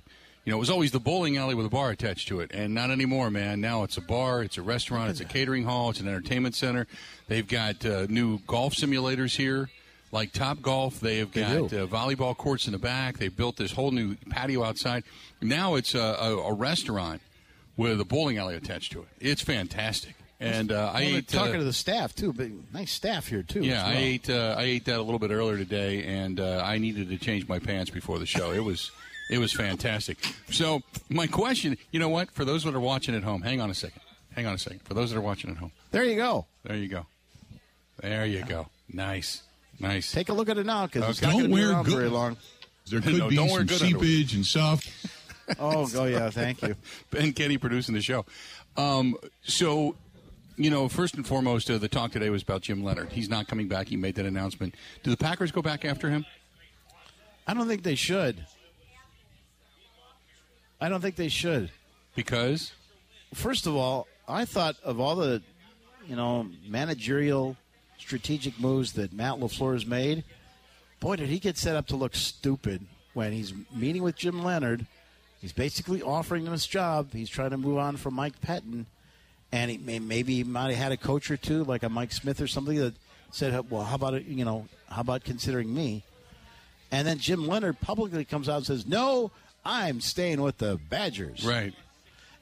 you 0.44 0.50
know 0.50 0.56
it 0.56 0.61
was 0.61 0.68
always 0.70 0.90
the 0.90 1.00
bowling 1.00 1.37
alley 1.37 1.54
with 1.54 1.64
a 1.66 1.68
bar 1.70 1.90
attached 1.90 2.26
to 2.28 2.40
it, 2.40 2.50
and 2.52 2.75
not 2.75 2.90
anymore, 2.90 3.30
man. 3.30 3.61
Now 3.61 3.82
it's 3.85 3.96
a 3.96 4.00
bar, 4.00 4.42
it's 4.42 4.58
a 4.58 4.62
restaurant, 4.62 5.11
it's 5.11 5.20
a 5.20 5.25
catering 5.25 5.64
hall, 5.64 5.90
it's 5.90 6.00
an 6.00 6.08
entertainment 6.08 6.54
center. 6.56 6.87
They've 7.28 7.46
got 7.46 7.85
uh, 7.87 8.06
new 8.08 8.40
golf 8.46 8.75
simulators 8.75 9.37
here. 9.37 9.70
Like 10.12 10.32
Top 10.32 10.62
Golf, 10.62 11.00
they 11.00 11.18
have 11.18 11.32
got 11.32 11.70
do. 11.70 11.82
uh, 11.82 11.87
volleyball 11.87 12.37
courts 12.37 12.66
in 12.66 12.73
the 12.73 12.78
back. 12.78 13.18
They 13.18 13.28
built 13.28 13.56
this 13.56 13.73
whole 13.73 13.90
new 13.90 14.14
patio 14.30 14.62
outside. 14.62 15.02
Now 15.42 15.75
it's 15.75 15.94
a, 15.94 15.99
a, 16.00 16.37
a 16.38 16.52
restaurant 16.54 17.20
with 17.76 18.00
a 18.00 18.04
bowling 18.04 18.38
alley 18.38 18.54
attached 18.54 18.92
to 18.92 19.00
it. 19.02 19.08
It's 19.20 19.42
fantastic. 19.42 20.14
And 20.38 20.71
uh, 20.71 20.90
I 20.93 21.00
Well, 21.05 21.16
ate 21.16 21.28
talking 21.28 21.55
uh, 21.55 21.59
to 21.59 21.64
the 21.64 21.73
staff 21.73 22.14
too, 22.14 22.33
but 22.33 22.49
nice 22.73 22.93
staff 22.93 23.26
here 23.26 23.43
too. 23.43 23.61
yeah, 23.62 23.87
as 23.87 23.97
I 23.97 23.99
ate 23.99 24.28
uh, 24.31 24.55
I 24.59 24.62
ate 24.64 24.85
that 24.85 24.99
a 24.99 25.02
little 25.02 25.19
bit 25.19 25.31
earlier 25.31 25.57
today, 25.57 26.05
and 26.05 26.38
uh, 26.38 26.61
I 26.64 26.76
needed 26.78 27.09
to 27.09 27.16
change 27.16 27.49
my 27.49 27.59
pants 27.59 27.90
before 27.90 28.19
the 28.19 28.26
show. 28.26 28.52
It 28.52 28.62
was 28.62 28.90
it 29.31 29.38
was 29.38 29.52
fantastic. 29.52 30.19
So 30.50 30.83
my 31.09 31.26
question, 31.26 31.78
you 31.90 31.99
know 32.00 32.11
what? 32.11 32.31
For 32.33 32.45
those 32.45 32.64
that 32.64 32.75
are 32.75 32.81
watching 32.81 33.14
at 33.14 33.23
home, 33.23 33.40
hang 33.43 33.61
on 33.62 33.71
a 33.71 33.75
second. 33.75 34.02
Hang 34.35 34.47
on 34.47 34.52
a 34.55 34.59
second. 34.59 34.83
For 34.83 34.93
those 34.93 35.11
that 35.11 35.16
are 35.19 35.23
watching 35.23 35.50
at 35.50 35.57
home, 35.57 35.73
There 35.90 36.05
you 36.05 36.16
go. 36.16 36.45
there 36.64 36.76
you 36.76 36.88
go. 36.88 37.07
There 38.02 38.26
you 38.26 38.45
go. 38.45 38.69
Nice, 38.93 39.43
nice. 39.81 40.12
Take 40.12 40.28
a 40.28 40.35
look 40.35 40.50
at 40.50 40.59
it 40.59 40.66
now 40.66 40.85
because 40.87 41.09
it's 41.09 41.23
Okay. 41.23 41.26
not 41.33 41.40
Don't 41.40 41.50
going 41.50 41.50
to 41.50 41.57
be 41.57 41.62
wear 41.62 41.73
around 41.73 41.85
good- 41.87 41.95
very 41.97 42.09
long. 42.11 42.37
There 42.90 43.00
could 43.02 43.14
No, 43.16 43.28
be 43.31 43.37
don't 43.37 43.49
some 43.49 43.64
good 43.66 43.83
underwear. 43.83 44.00
seepage 44.00 44.35
and 44.35 44.45
soft. 44.45 44.90
Oh, 45.61 45.87
go 45.87 46.07
yeah, 46.07 46.28
thank 46.28 46.61
you. 46.61 46.75
Ben 47.12 47.33
Kenny 47.33 47.57
producing 47.57 47.95
the 47.95 48.02
show. 48.02 48.26
Um, 48.76 49.16
so, 49.45 49.95
you 50.56 50.70
know, 50.70 50.88
first 50.88 51.14
and 51.14 51.26
foremost, 51.26 51.70
uh, 51.70 51.78
the 51.78 51.88
talk 51.88 52.12
today 52.12 52.30
was 52.30 52.42
about 52.42 52.62
Jim 52.62 52.82
Leonhard. 52.82 53.12
He's 53.12 53.28
not 53.28 53.48
coming 53.48 53.68
back. 53.68 53.88
He 53.88 53.96
made 53.96 54.14
that 54.16 54.26
announcement. 54.26 54.75
Do 55.02 55.10
the 55.10 55.16
Packers 55.16 55.52
go 55.52 55.62
back 55.62 55.84
after 55.84 56.10
him? 56.10 56.25
I 57.46 57.54
don't 57.54 57.68
think 57.68 57.82
they 57.82 57.94
should. 57.94 58.44
I 60.80 60.88
don't 60.88 61.00
think 61.00 61.16
they 61.16 61.28
should. 61.28 61.70
Because 62.14 62.72
First 63.34 63.66
of 63.66 63.76
all, 63.76 64.06
I 64.28 64.44
thought 64.44 64.76
of 64.82 65.00
all 65.00 65.16
the, 65.16 65.42
you 66.06 66.16
know, 66.16 66.48
managerial, 66.66 67.56
strategic 67.98 68.58
moves 68.58 68.92
that 68.94 69.12
Matt 69.12 69.34
LaFleur 69.34 69.75
has 69.75 69.86
made. 69.86 70.25
Boy, 71.00 71.16
did 71.16 71.28
he 71.28 71.38
get 71.38 71.58
set 71.58 71.76
up 71.76 71.86
to 71.88 71.96
look 71.96 72.14
stupid 72.14 72.86
when 73.14 73.32
he's 73.32 73.52
meeting 73.75 74.02
with 74.02 74.16
Jim 74.16 74.42
Leonhard, 74.42 74.86
He's 75.40 75.52
basically 75.52 76.02
offering 76.02 76.46
him 76.46 76.52
his 76.52 76.66
job. 76.66 77.12
He's 77.12 77.28
trying 77.28 77.50
to 77.50 77.58
move 77.58 77.78
on 77.78 77.96
from 77.96 78.14
Mike 78.14 78.40
Pettine, 78.40 78.86
and 79.56 79.70
he 79.70 79.78
may, 79.78 79.98
maybe 79.98 80.34
he 80.34 80.44
might 80.44 80.68
have 80.68 80.76
had 80.76 80.92
a 80.92 80.98
coach 80.98 81.30
or 81.30 81.38
two, 81.38 81.64
like 81.64 81.82
a 81.82 81.88
Mike 81.88 82.12
Smith 82.12 82.42
or 82.42 82.46
something, 82.46 82.76
that 82.76 82.92
said, 83.30 83.70
"Well, 83.70 83.84
how 83.84 83.94
about? 83.94 84.22
You 84.26 84.44
know, 84.44 84.68
how 84.90 85.00
about 85.00 85.25
considering 85.25 85.75
me?" 85.75 86.02
And 86.92 87.08
then 87.08 87.18
Jim 87.18 87.46
Leonhard 87.46 87.80
publicly 87.80 88.26
comes 88.26 88.50
out 88.50 88.58
and 88.58 88.66
says, 88.66 88.86
"No, 88.86 89.30
I'm 89.64 90.02
staying 90.02 90.42
with 90.42 90.58
the 90.58 90.78
Badgers." 90.90 91.42
Right. 91.42 91.72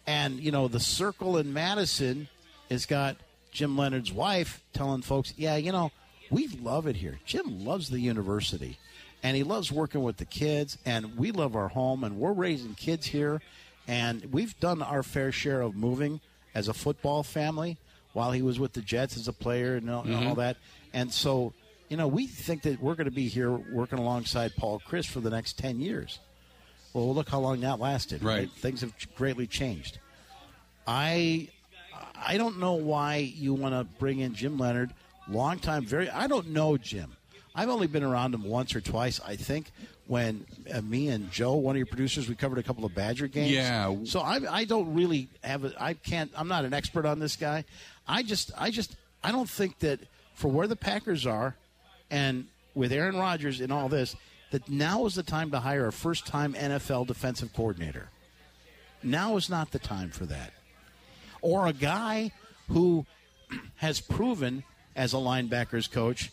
And 0.08 0.40
you 0.40 0.50
know, 0.50 0.66
the 0.66 0.80
circle 0.80 1.36
in 1.36 1.52
Madison 1.52 2.28
has 2.68 2.84
got 2.84 3.16
Jim 3.52 3.76
Leonhard's 3.76 4.12
wife 4.12 4.60
telling 4.72 5.02
folks, 5.02 5.32
"Yeah, 5.36 5.54
you 5.54 5.70
know, 5.70 5.92
we 6.30 6.48
love 6.48 6.88
it 6.88 6.96
here. 6.96 7.20
Jim 7.24 7.64
loves 7.64 7.90
the 7.90 8.00
university, 8.00 8.76
and 9.22 9.36
he 9.36 9.44
loves 9.44 9.70
working 9.70 10.02
with 10.02 10.16
the 10.16 10.24
kids, 10.24 10.78
and 10.84 11.16
we 11.16 11.30
love 11.30 11.54
our 11.54 11.68
home, 11.68 12.02
and 12.02 12.18
we're 12.18 12.32
raising 12.32 12.74
kids 12.74 13.06
here, 13.06 13.40
and 13.86 14.32
we've 14.32 14.58
done 14.58 14.82
our 14.82 15.04
fair 15.04 15.30
share 15.30 15.60
of 15.60 15.76
moving 15.76 16.20
as 16.54 16.68
a 16.68 16.74
football 16.74 17.22
family 17.22 17.76
while 18.12 18.32
he 18.32 18.42
was 18.42 18.58
with 18.58 18.72
the 18.72 18.80
Jets 18.80 19.16
as 19.16 19.28
a 19.28 19.32
player 19.32 19.76
and 19.76 19.90
all, 19.90 19.98
all 19.98 20.04
mm-hmm. 20.04 20.40
that, 20.40 20.56
and 20.92 21.12
so." 21.12 21.52
You 21.90 21.98
know, 21.98 22.08
we 22.08 22.26
think 22.26 22.62
that 22.62 22.80
we're 22.80 22.94
going 22.94 23.10
to 23.10 23.14
be 23.14 23.28
here 23.28 23.52
working 23.52 23.98
alongside 23.98 24.56
Paul 24.56 24.80
Chryst 24.88 25.08
for 25.08 25.20
the 25.20 25.28
next 25.28 25.58
10 25.58 25.80
years. 25.80 26.18
Well, 26.94 27.14
look 27.14 27.28
how 27.28 27.40
long 27.40 27.60
that 27.60 27.78
lasted. 27.78 28.24
Right. 28.24 28.50
Things 28.50 28.80
have 28.80 28.94
greatly 29.14 29.46
changed. 29.46 29.98
I 30.86 31.50
I 32.16 32.38
don't 32.38 32.58
know 32.58 32.72
why 32.72 33.16
you 33.16 33.52
want 33.52 33.74
to 33.74 33.84
bring 33.98 34.20
in 34.20 34.34
Jim 34.34 34.56
Leonhard, 34.56 34.94
Long 35.28 35.58
time, 35.58 35.84
very. 35.84 36.10
I 36.10 36.26
don't 36.26 36.48
know 36.48 36.76
Jim. 36.76 37.16
I've 37.54 37.68
only 37.68 37.86
been 37.86 38.02
around 38.02 38.34
him 38.34 38.44
once 38.44 38.74
or 38.74 38.80
twice. 38.80 39.20
I 39.24 39.36
think 39.36 39.70
when 40.06 40.44
uh, 40.72 40.80
me 40.82 41.08
and 41.08 41.30
Joe, 41.30 41.54
one 41.54 41.74
of 41.74 41.78
your 41.78 41.86
producers, 41.86 42.28
we 42.28 42.34
covered 42.34 42.58
a 42.58 42.62
couple 42.62 42.84
of 42.84 42.94
Badger 42.94 43.26
games. 43.26 43.52
Yeah. 43.52 43.94
So 44.04 44.20
I, 44.20 44.40
I 44.50 44.64
don't 44.64 44.94
really 44.94 45.28
have. 45.42 45.64
A, 45.64 45.72
I 45.82 45.94
can't. 45.94 46.30
I'm 46.36 46.48
not 46.48 46.64
an 46.64 46.74
expert 46.74 47.06
on 47.06 47.18
this 47.18 47.36
guy. 47.36 47.64
I 48.06 48.22
just. 48.22 48.50
I 48.56 48.70
just. 48.70 48.96
I 49.22 49.32
don't 49.32 49.48
think 49.48 49.78
that 49.78 50.00
for 50.34 50.48
where 50.48 50.66
the 50.66 50.76
Packers 50.76 51.26
are, 51.26 51.56
and 52.10 52.46
with 52.74 52.92
Aaron 52.92 53.16
Rodgers 53.16 53.60
and 53.60 53.72
all 53.72 53.88
this, 53.88 54.14
that 54.50 54.68
now 54.68 55.06
is 55.06 55.14
the 55.14 55.22
time 55.22 55.50
to 55.52 55.60
hire 55.60 55.86
a 55.86 55.92
first-time 55.92 56.52
NFL 56.52 57.06
defensive 57.06 57.54
coordinator. 57.54 58.08
Now 59.02 59.36
is 59.36 59.48
not 59.48 59.70
the 59.70 59.78
time 59.78 60.10
for 60.10 60.26
that. 60.26 60.52
Or 61.40 61.66
a 61.66 61.72
guy 61.72 62.32
who 62.68 63.06
has 63.76 64.00
proven 64.00 64.64
as 64.96 65.14
a 65.14 65.16
linebackers 65.16 65.90
coach 65.90 66.30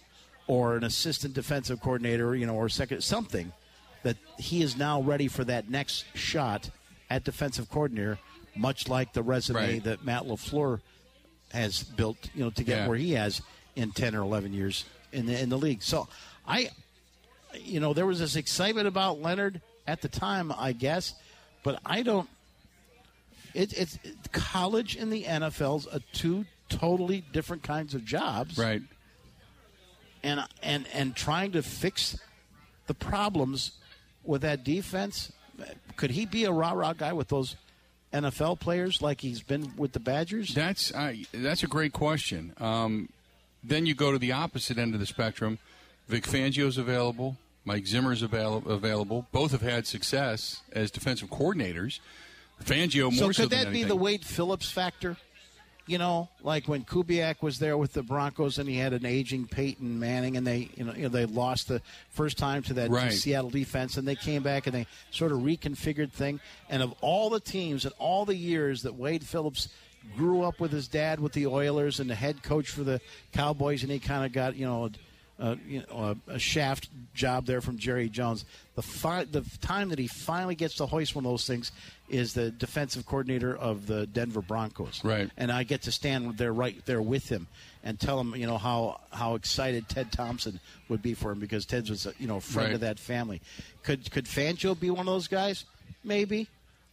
or 0.47 0.75
an 0.75 0.83
assistant 0.83 1.33
defensive 1.33 1.81
coordinator, 1.81 2.35
you 2.35 2.45
know, 2.45 2.55
or 2.55 2.67
second 2.67 3.01
something 3.03 3.53
that 4.03 4.17
he 4.37 4.61
is 4.61 4.75
now 4.77 5.01
ready 5.01 5.27
for 5.27 5.43
that 5.45 5.69
next 5.69 6.05
shot 6.15 6.69
at 7.09 7.23
defensive 7.23 7.69
coordinator, 7.69 8.17
much 8.55 8.87
like 8.87 9.13
the 9.13 9.21
resume 9.23 9.55
Right. 9.73 9.83
that 9.83 10.03
Matt 10.03 10.23
LaFleur 10.23 10.81
has 11.51 11.83
built, 11.83 12.29
you 12.33 12.43
know, 12.43 12.49
to 12.51 12.63
get 12.63 12.77
Yeah. 12.79 12.87
where 12.87 12.97
he 12.97 13.11
has 13.13 13.41
in 13.75 13.91
10 13.91 14.15
or 14.15 14.21
11 14.21 14.53
years 14.53 14.85
in 15.11 15.25
the 15.25 15.39
in 15.39 15.49
the 15.49 15.57
league. 15.57 15.83
So, 15.83 16.07
I 16.47 16.69
you 17.53 17.81
know, 17.81 17.93
there 17.93 18.05
was 18.05 18.19
this 18.19 18.37
excitement 18.37 18.87
about 18.87 19.21
Leonhard 19.21 19.59
at 19.85 20.01
the 20.01 20.07
time, 20.07 20.53
I 20.57 20.71
guess, 20.71 21.13
but 21.63 21.79
I 21.85 22.01
don't. 22.01 22.29
It, 23.53 23.73
it's 23.73 23.99
college 24.31 24.95
and 24.95 25.11
the 25.11 25.25
NFL's 25.25 25.85
a 25.91 25.99
two 26.13 26.45
totally 26.69 27.25
different 27.33 27.63
kinds 27.63 27.93
of 27.93 28.05
jobs, 28.05 28.57
Right. 28.57 28.81
and 30.23 30.45
and 30.63 30.87
and 30.93 31.13
trying 31.15 31.51
to 31.51 31.61
fix 31.61 32.17
the 32.87 32.93
problems 32.93 33.71
with 34.23 34.41
that 34.41 34.63
defense. 34.63 35.31
Could 35.95 36.11
he 36.11 36.25
be 36.25 36.45
a 36.45 36.51
rah 36.51 36.71
rah 36.71 36.93
guy 36.93 37.13
with 37.13 37.27
those 37.27 37.55
NFL 38.13 38.59
players 38.59 39.01
like 39.01 39.21
he's 39.21 39.41
been 39.41 39.73
with 39.77 39.93
the 39.93 39.99
Badgers? 39.99 40.53
That's 40.53 40.93
uh, 40.93 41.13
that's 41.33 41.63
a 41.63 41.67
great 41.67 41.93
question. 41.93 42.53
Um, 42.57 43.09
then 43.63 43.85
you 43.85 43.93
go 43.93 44.11
to 44.11 44.17
the 44.17 44.31
opposite 44.31 44.77
end 44.77 44.93
of 44.93 44.99
the 44.99 45.05
spectrum. 45.05 45.59
Vic 46.07 46.23
Fangio's 46.23 46.77
available. 46.77 47.37
Mike 47.63 47.85
Zimmer's 47.85 48.23
avail- 48.23 48.63
available. 48.65 49.27
Both 49.31 49.51
have 49.51 49.61
had 49.61 49.85
success 49.85 50.61
as 50.71 50.89
defensive 50.89 51.29
coordinators. 51.29 51.99
Fangio 52.63 53.11
more 53.15 53.33
so 53.33 53.43
could 53.43 53.51
than 53.51 53.59
that 53.59 53.71
be 53.71 53.81
anything. 53.81 53.87
the 53.87 53.95
Wade 53.95 54.25
Phillips 54.25 54.69
factor? 54.69 55.17
You 55.91 55.97
know, 55.97 56.29
like 56.41 56.69
when 56.69 56.85
Kubiak 56.85 57.41
was 57.41 57.59
there 57.59 57.77
with 57.77 57.91
the 57.91 58.01
Broncos 58.01 58.57
and 58.59 58.69
he 58.69 58.77
had 58.77 58.93
an 58.93 59.05
aging 59.05 59.47
Peyton 59.47 59.99
Manning, 59.99 60.37
and 60.37 60.47
they, 60.47 60.69
you 60.77 60.85
know, 60.85 60.93
you 60.93 61.03
know 61.03 61.09
they 61.09 61.25
lost 61.25 61.67
the 61.67 61.81
first 62.11 62.37
time 62.37 62.63
to 62.63 62.73
that 62.75 62.89
Right. 62.89 63.11
Seattle 63.11 63.49
defense, 63.49 63.97
and 63.97 64.07
they 64.07 64.15
came 64.15 64.41
back 64.41 64.67
and 64.67 64.73
they 64.73 64.87
sort 65.11 65.33
of 65.33 65.39
reconfigured 65.39 66.13
thing. 66.13 66.39
And 66.69 66.81
of 66.81 66.93
all 67.01 67.29
the 67.29 67.41
teams 67.41 67.83
and 67.83 67.93
all 67.99 68.23
the 68.23 68.37
years 68.37 68.83
that 68.83 68.95
Wade 68.95 69.25
Phillips 69.25 69.67
grew 70.15 70.43
up 70.43 70.61
with 70.61 70.71
his 70.71 70.87
dad 70.87 71.19
with 71.19 71.33
the 71.33 71.47
Oilers 71.47 71.99
and 71.99 72.09
the 72.09 72.15
head 72.15 72.41
coach 72.41 72.69
for 72.69 72.83
the 72.85 73.01
Cowboys, 73.33 73.83
and 73.83 73.91
he 73.91 73.99
kind 73.99 74.25
of 74.25 74.31
got 74.31 74.55
you 74.55 74.65
know. 74.65 74.89
Uh, 75.39 75.55
you 75.67 75.79
know, 75.89 76.15
a, 76.27 76.33
a 76.33 76.37
shaft 76.37 76.87
job 77.15 77.47
there 77.47 77.61
from 77.61 77.75
Jerry 77.75 78.09
Jones. 78.09 78.45
The 78.75 78.83
fi- 78.83 79.23
the 79.23 79.41
time 79.59 79.89
that 79.89 79.97
he 79.97 80.05
finally 80.05 80.53
gets 80.53 80.75
to 80.75 80.85
hoist 80.85 81.15
one 81.15 81.25
of 81.25 81.31
those 81.31 81.47
things 81.47 81.71
is 82.11 82.33
the 82.33 82.51
defensive 82.51 83.05
coordinator 83.05 83.55
of 83.55 83.87
the 83.87 84.05
Denver 84.05 84.41
Broncos. 84.41 85.01
Right. 85.03 85.29
And 85.37 85.51
I 85.51 85.63
get 85.63 85.83
to 85.83 85.91
stand 85.91 86.37
there 86.37 86.51
right 86.53 86.75
there 86.85 87.01
with 87.01 87.29
him 87.29 87.47
and 87.83 87.99
tell 87.99 88.19
him, 88.19 88.35
you 88.35 88.45
know, 88.45 88.57
how 88.57 88.99
how 89.11 89.35
excited 89.35 89.87
Ted 89.89 90.11
Thompson 90.11 90.59
would 90.89 91.01
be 91.01 91.13
for 91.13 91.31
him 91.31 91.39
because 91.39 91.65
Ted's 91.65 91.89
was 91.89 92.05
a, 92.05 92.13
you 92.19 92.27
know 92.27 92.37
a 92.37 92.41
friend 92.41 92.67
Right. 92.69 92.75
of 92.75 92.81
that 92.81 92.99
family. 92.99 93.41
Could 93.83 94.11
could 94.11 94.25
Fangio 94.25 94.77
be 94.79 94.89
one 94.89 94.99
of 95.01 95.05
those 95.13 95.27
guys? 95.29 95.65
Maybe. 96.03 96.47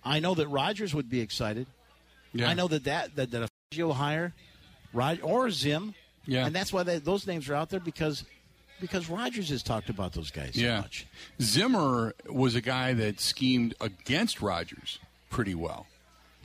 I 0.05 0.21
know 0.21 0.35
that 0.37 0.47
Rodgers 0.49 0.95
would 0.95 1.11
be 1.11 1.21
excited. 1.21 1.67
Yeah. 2.33 2.49
I 2.49 2.55
know 2.55 2.69
that 2.69 2.85
that 2.85 3.17
that, 3.17 3.31
that 3.33 3.43
a 3.43 3.49
Fangio 3.75 3.93
hire, 3.95 4.33
Rod, 4.93 5.19
or 5.23 5.51
Zim, 5.51 5.95
Yeah. 6.27 6.47
and 6.47 6.55
that's 6.55 6.73
why 6.73 6.85
they, 6.85 6.99
those 6.99 7.27
names 7.27 7.49
are 7.49 7.55
out 7.55 7.71
there 7.71 7.81
because 7.81 8.25
because 8.81 9.11
Rodgers 9.11 9.49
has 9.49 9.65
talked 9.65 9.91
about 9.91 10.13
those 10.13 10.31
guys 10.31 10.55
so 10.55 10.61
Yeah. 10.61 10.81
much. 10.83 11.07
Zimmer 11.43 12.15
was 12.27 12.55
a 12.55 12.61
guy 12.61 12.93
that 12.95 13.19
schemed 13.21 13.75
against 13.81 14.41
Rodgers 14.41 15.01
pretty 15.30 15.54
well. 15.54 15.87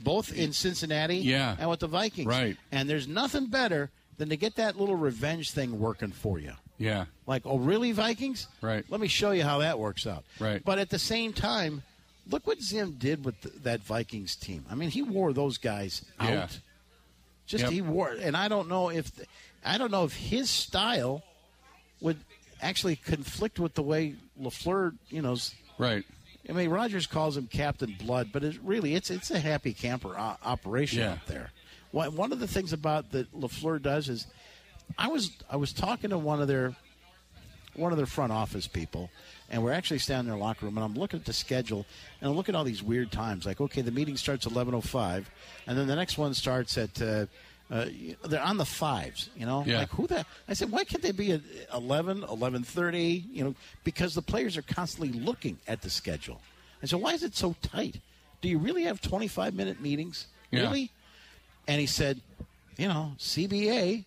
both 0.00 0.32
in 0.36 0.52
Cincinnati 0.52 1.16
Yeah. 1.18 1.56
and 1.58 1.70
with 1.70 1.80
the 1.80 1.86
Vikings. 1.86 2.26
Right. 2.26 2.56
And 2.72 2.90
there's 2.90 3.06
nothing 3.08 3.46
better 3.46 3.90
than 4.18 4.28
to 4.28 4.36
get 4.36 4.56
that 4.56 4.78
little 4.78 4.96
revenge 4.96 5.52
thing 5.52 5.78
working 5.78 6.10
for 6.12 6.38
you. 6.38 6.52
Yeah. 6.78 7.06
Like, 7.26 7.42
oh, 7.46 7.58
really, 7.58 7.92
Vikings? 7.92 8.48
Right. 8.60 8.84
Let 8.90 9.00
me 9.00 9.08
show 9.08 9.30
you 9.30 9.44
how 9.44 9.58
that 9.58 9.78
works 9.78 10.06
out. 10.06 10.24
Right. 10.40 10.62
But 10.62 10.78
at 10.78 10.90
the 10.90 10.98
same 10.98 11.32
time, 11.32 11.84
look 12.28 12.46
what 12.46 12.60
Zim 12.60 12.96
did 12.98 13.24
with 13.24 13.40
th- 13.40 13.54
that 13.62 13.80
Vikings 13.82 14.34
team. 14.36 14.66
I 14.70 14.74
mean, 14.74 14.90
he 14.90 15.00
wore 15.00 15.32
those 15.32 15.56
guys 15.58 16.04
out. 16.20 16.28
Yeah. 16.30 16.48
Just 17.46 17.62
Yep. 17.64 17.72
he 17.72 17.80
wore, 17.80 18.10
and 18.10 18.36
I 18.36 18.48
don't 18.48 18.68
know 18.68 18.90
if 18.90 19.10
I 19.64 19.78
don't 19.78 19.90
know 19.92 20.04
if 20.04 20.12
his 20.14 20.50
style 20.50 21.22
would 22.00 22.18
actually 22.60 22.96
conflict 22.96 23.58
with 23.58 23.74
the 23.74 23.82
way 23.82 24.16
LaFleur, 24.38 24.94
you 25.08 25.22
know, 25.22 25.36
Right. 25.78 26.04
I 26.48 26.52
mean, 26.52 26.68
Rodgers 26.70 27.06
calls 27.06 27.36
him 27.36 27.46
Captain 27.46 27.94
Blood, 27.98 28.28
but 28.32 28.44
it's 28.44 28.58
really 28.58 28.94
it's 28.94 29.10
it's 29.10 29.30
a 29.30 29.38
happy 29.40 29.72
camper 29.72 30.16
o- 30.18 30.36
operation 30.44 31.00
Yeah. 31.00 31.12
up 31.12 31.26
there. 31.26 31.50
One 31.92 32.14
one 32.16 32.32
of 32.32 32.40
the 32.40 32.46
things 32.48 32.72
about 32.72 33.10
that 33.12 33.32
LaFleur 33.32 33.80
does 33.80 34.08
is, 34.08 34.26
I 34.98 35.08
was 35.08 35.30
I 35.50 35.56
was 35.56 35.72
talking 35.72 36.10
to 36.10 36.18
one 36.18 36.42
of 36.42 36.48
their 36.48 36.74
one 37.74 37.90
of 37.92 37.96
their 37.96 38.06
front 38.06 38.30
office 38.32 38.66
people, 38.66 39.10
and 39.50 39.64
we're 39.64 39.72
actually 39.72 39.98
standing 39.98 40.32
in 40.32 40.38
their 40.38 40.44
locker 40.46 40.66
room, 40.66 40.76
and 40.76 40.84
I'm 40.84 40.94
looking 40.94 41.18
at 41.20 41.26
the 41.26 41.32
schedule, 41.32 41.86
and 42.20 42.30
I'm 42.30 42.36
looking 42.36 42.54
at 42.54 42.58
all 42.58 42.64
these 42.64 42.82
weird 42.82 43.10
times. 43.10 43.46
Like, 43.46 43.60
okay, 43.60 43.80
the 43.80 43.90
meeting 43.90 44.16
starts 44.16 44.46
at 44.46 44.52
11:05, 44.52 45.24
and 45.66 45.78
then 45.78 45.86
the 45.86 45.96
next 45.96 46.18
one 46.18 46.34
starts 46.34 46.76
at. 46.78 47.00
Uh, 47.00 47.26
uh, 47.70 47.86
they're 48.26 48.42
on 48.42 48.58
the 48.58 48.64
fives, 48.64 49.30
you 49.36 49.46
know. 49.46 49.64
Yeah. 49.66 49.78
Like 49.78 49.90
who 49.90 50.06
the? 50.06 50.24
I 50.48 50.52
said, 50.52 50.70
why 50.70 50.84
can't 50.84 51.02
they 51.02 51.12
be 51.12 51.32
at 51.32 51.40
11, 51.72 52.22
11:30? 52.22 53.24
You 53.32 53.44
know, 53.44 53.54
because 53.84 54.14
the 54.14 54.22
players 54.22 54.56
are 54.56 54.62
constantly 54.62 55.18
looking 55.18 55.58
at 55.66 55.82
the 55.82 55.90
schedule. 55.90 56.40
I 56.82 56.86
said, 56.86 57.00
why 57.00 57.14
is 57.14 57.22
it 57.22 57.34
so 57.34 57.56
tight? 57.62 58.00
Do 58.42 58.48
you 58.48 58.58
really 58.58 58.82
have 58.84 59.00
25 59.00 59.54
minute 59.54 59.80
meetings? 59.80 60.26
Yeah. 60.50 60.62
Really? 60.62 60.90
And 61.66 61.80
he 61.80 61.86
said, 61.86 62.20
you 62.76 62.88
know, 62.88 63.12
CBA, 63.18 64.04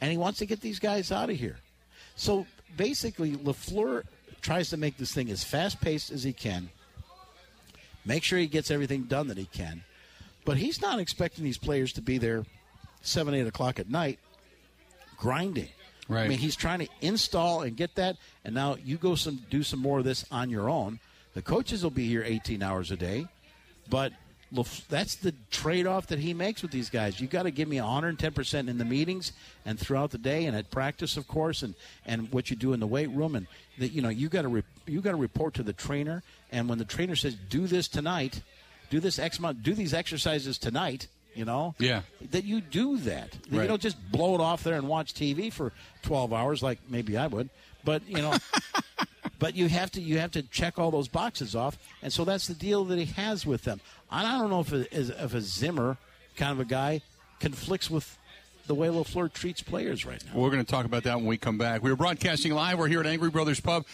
and 0.00 0.10
he 0.10 0.16
wants 0.16 0.38
to 0.38 0.46
get 0.46 0.62
these 0.62 0.78
guys 0.78 1.12
out 1.12 1.28
of 1.28 1.36
here. 1.36 1.58
So 2.16 2.46
basically, 2.76 3.32
LaFleur 3.32 4.04
tries 4.40 4.70
to 4.70 4.78
make 4.78 4.96
this 4.96 5.12
thing 5.12 5.30
as 5.30 5.44
fast 5.44 5.80
paced 5.80 6.10
as 6.10 6.22
he 6.22 6.32
can. 6.32 6.70
Make 8.04 8.24
sure 8.24 8.38
he 8.38 8.46
gets 8.46 8.70
everything 8.70 9.02
done 9.04 9.28
that 9.28 9.36
he 9.36 9.44
can, 9.44 9.84
but 10.44 10.56
he's 10.56 10.80
not 10.80 10.98
expecting 10.98 11.44
these 11.44 11.58
players 11.58 11.92
to 11.92 12.02
be 12.02 12.18
there 12.18 12.44
seven, 13.02 13.34
eight 13.34 13.46
o'clock 13.46 13.78
at 13.78 13.88
night 13.88 14.18
grinding. 15.22 15.68
Right. 16.08 16.24
I 16.24 16.28
mean, 16.28 16.38
he's 16.38 16.56
trying 16.56 16.80
to 16.80 16.88
install 17.00 17.62
and 17.62 17.76
get 17.76 17.94
that, 17.94 18.16
and 18.44 18.54
now 18.54 18.76
you 18.84 18.96
go 18.96 19.14
some 19.14 19.40
do 19.50 19.62
some 19.62 19.78
more 19.78 20.00
of 20.00 20.04
this 20.04 20.24
on 20.30 20.50
your 20.50 20.68
own. 20.68 20.98
The 21.34 21.42
coaches 21.42 21.82
will 21.82 21.90
be 21.90 22.08
here 22.08 22.22
18 22.24 22.62
hours 22.62 22.90
a 22.90 22.96
day, 22.96 23.26
but 23.88 24.12
that's 24.90 25.14
the 25.14 25.32
trade-off 25.50 26.08
that 26.08 26.18
he 26.18 26.34
makes 26.34 26.60
with 26.60 26.72
these 26.72 26.90
guys. 26.90 27.20
You've 27.20 27.30
got 27.30 27.44
to 27.44 27.50
give 27.50 27.68
me 27.68 27.80
110 27.80 28.32
percent 28.32 28.68
in 28.68 28.78
the 28.78 28.84
meetings 28.84 29.32
and 29.64 29.78
throughout 29.78 30.10
the 30.10 30.18
day 30.18 30.44
and 30.44 30.56
at 30.56 30.70
practice, 30.70 31.16
of 31.16 31.26
course, 31.28 31.62
and, 31.62 31.74
and 32.04 32.30
what 32.32 32.50
you 32.50 32.56
do 32.56 32.72
in 32.72 32.80
the 32.80 32.86
weight 32.86 33.10
room, 33.10 33.36
and 33.36 33.46
that 33.78 33.92
you 33.92 34.02
know 34.02 34.08
you 34.08 34.28
got 34.28 34.42
to 34.42 34.48
re- 34.48 34.64
you 34.86 35.00
got 35.00 35.12
to 35.12 35.16
report 35.16 35.54
to 35.54 35.62
the 35.62 35.72
trainer. 35.72 36.22
And 36.50 36.68
when 36.68 36.78
the 36.78 36.84
trainer 36.84 37.14
says, 37.14 37.36
"Do 37.48 37.68
this 37.68 37.86
tonight," 37.86 38.42
do 38.90 38.98
this 38.98 39.20
X 39.20 39.38
amount, 39.38 39.62
do 39.62 39.72
these 39.72 39.94
exercises 39.94 40.58
tonight. 40.58 41.06
You 41.34 41.44
know, 41.44 41.74
yeah, 41.78 42.02
that 42.30 42.44
you 42.44 42.60
do 42.60 42.98
that. 42.98 43.34
Right. 43.50 43.62
You 43.62 43.68
don't 43.68 43.80
just 43.80 43.96
blow 44.12 44.34
it 44.34 44.40
off 44.40 44.62
there 44.62 44.74
and 44.74 44.86
watch 44.86 45.14
TV 45.14 45.52
for 45.52 45.72
12 46.02 46.32
hours 46.32 46.62
like 46.62 46.78
maybe 46.88 47.16
I 47.16 47.26
would. 47.26 47.48
But 47.84 48.06
you 48.06 48.18
know, 48.18 48.34
but 49.38 49.54
you 49.54 49.68
have 49.68 49.90
to 49.92 50.00
you 50.00 50.18
have 50.18 50.32
to 50.32 50.42
check 50.42 50.78
all 50.78 50.90
those 50.90 51.08
boxes 51.08 51.54
off, 51.56 51.78
and 52.02 52.12
so 52.12 52.24
that's 52.24 52.46
the 52.46 52.54
deal 52.54 52.84
that 52.84 52.98
he 52.98 53.06
has 53.14 53.46
with 53.46 53.64
them. 53.64 53.80
I 54.10 54.38
don't 54.38 54.50
know 54.50 54.60
if 54.60 54.72
a, 54.72 55.24
if 55.24 55.34
a 55.34 55.40
Zimmer 55.40 55.96
kind 56.36 56.52
of 56.52 56.60
a 56.60 56.64
guy 56.64 57.00
conflicts 57.40 57.90
with 57.90 58.18
the 58.66 58.74
way 58.74 58.88
LaFleur 58.88 59.32
treats 59.32 59.62
players 59.62 60.06
right 60.06 60.22
now. 60.26 60.40
We're 60.40 60.50
going 60.50 60.64
to 60.64 60.70
talk 60.70 60.84
about 60.84 61.02
that 61.04 61.16
when 61.16 61.26
we 61.26 61.36
come 61.36 61.58
back. 61.58 61.82
We 61.82 61.90
are 61.90 61.96
broadcasting 61.96 62.52
live. 62.52 62.78
We're 62.78 62.88
here 62.88 63.00
at 63.00 63.06
Angry 63.06 63.30
Brothers 63.30 63.60
Pub. 63.60 63.84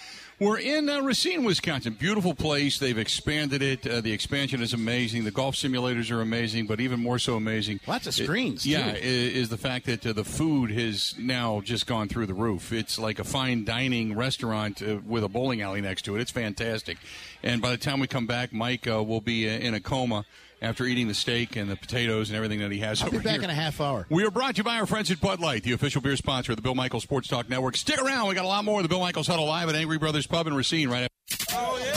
We're 0.40 0.60
in 0.60 0.88
uh, 0.88 1.00
Racine, 1.00 1.42
Wisconsin. 1.42 1.94
Beautiful 1.94 2.32
place. 2.32 2.78
They've 2.78 2.96
expanded 2.96 3.60
it. 3.60 3.84
Uh, 3.84 4.00
the 4.00 4.12
expansion 4.12 4.62
is 4.62 4.72
amazing. 4.72 5.24
The 5.24 5.32
golf 5.32 5.56
simulators 5.56 6.12
are 6.12 6.20
amazing, 6.20 6.68
but 6.68 6.80
even 6.80 7.00
more 7.00 7.18
so 7.18 7.34
amazing. 7.34 7.80
Lots 7.88 8.06
of 8.06 8.14
screens. 8.14 8.64
It, 8.64 8.68
yeah, 8.68 8.92
is, 8.92 9.34
is, 9.34 9.48
the 9.48 9.56
fact 9.56 9.86
that 9.86 10.06
uh, 10.06 10.12
the 10.12 10.22
food 10.22 10.70
has 10.70 11.16
now 11.18 11.60
just 11.62 11.88
gone 11.88 12.06
through 12.08 12.26
the 12.26 12.34
roof. 12.34 12.72
It's 12.72 13.00
like 13.00 13.18
a 13.18 13.24
fine 13.24 13.64
dining 13.64 14.14
restaurant 14.14 14.80
uh, 14.80 14.98
with 15.04 15.24
a 15.24 15.28
bowling 15.28 15.60
alley 15.60 15.80
next 15.80 16.02
to 16.02 16.14
it. 16.14 16.20
It's 16.20 16.30
fantastic. 16.30 16.98
And 17.42 17.60
by 17.60 17.72
the 17.72 17.76
time 17.76 17.98
we 17.98 18.06
come 18.06 18.28
back, 18.28 18.52
Mike 18.52 18.86
uh, 18.86 19.02
will 19.02 19.20
be 19.20 19.48
uh, 19.48 19.58
in 19.58 19.74
a 19.74 19.80
coma 19.80 20.24
after 20.60 20.84
eating 20.84 21.08
the 21.08 21.14
steak 21.14 21.56
and 21.56 21.70
the 21.70 21.76
potatoes 21.76 22.30
and 22.30 22.36
everything 22.36 22.60
that 22.60 22.70
he 22.72 22.78
has 22.80 23.00
I'll 23.02 23.08
over 23.08 23.18
be 23.18 23.24
back 23.24 23.34
here. 23.36 23.44
in 23.44 23.50
a 23.50 23.54
half 23.54 23.80
hour. 23.80 24.06
We 24.10 24.24
are 24.24 24.30
brought 24.30 24.54
to 24.56 24.58
you 24.60 24.64
by 24.64 24.78
our 24.78 24.86
friends 24.86 25.10
at 25.10 25.20
Bud 25.20 25.40
Light, 25.40 25.62
the 25.62 25.72
official 25.72 26.00
beer 26.00 26.16
sponsor 26.16 26.52
of 26.52 26.56
the 26.56 26.62
Bill 26.62 26.74
Michaels 26.74 27.02
Sports 27.04 27.28
Talk 27.28 27.48
Network. 27.48 27.76
Stick 27.76 28.02
around. 28.02 28.28
We 28.28 28.34
got 28.34 28.44
a 28.44 28.48
lot 28.48 28.64
more 28.64 28.80
of 28.80 28.82
the 28.82 28.88
Bill 28.88 29.00
Michaels 29.00 29.26
Huddle 29.26 29.46
live 29.46 29.68
at 29.68 29.74
Angry 29.74 29.98
Brothers 29.98 30.26
Pub 30.26 30.46
in 30.46 30.54
Racine 30.54 30.88
right 30.88 31.08
after. 31.30 31.54
Oh, 31.56 31.78
yeah. 31.78 31.92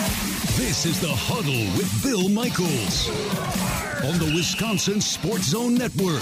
This 0.57 0.85
is 0.85 0.99
the 1.01 1.09
Huddle 1.11 1.77
with 1.77 2.03
Bill 2.03 2.29
Michaels 2.29 3.09
on 4.05 4.19
the 4.19 4.31
Wisconsin 4.35 5.01
Sports 5.01 5.47
Zone 5.49 5.75
Network. 5.75 6.21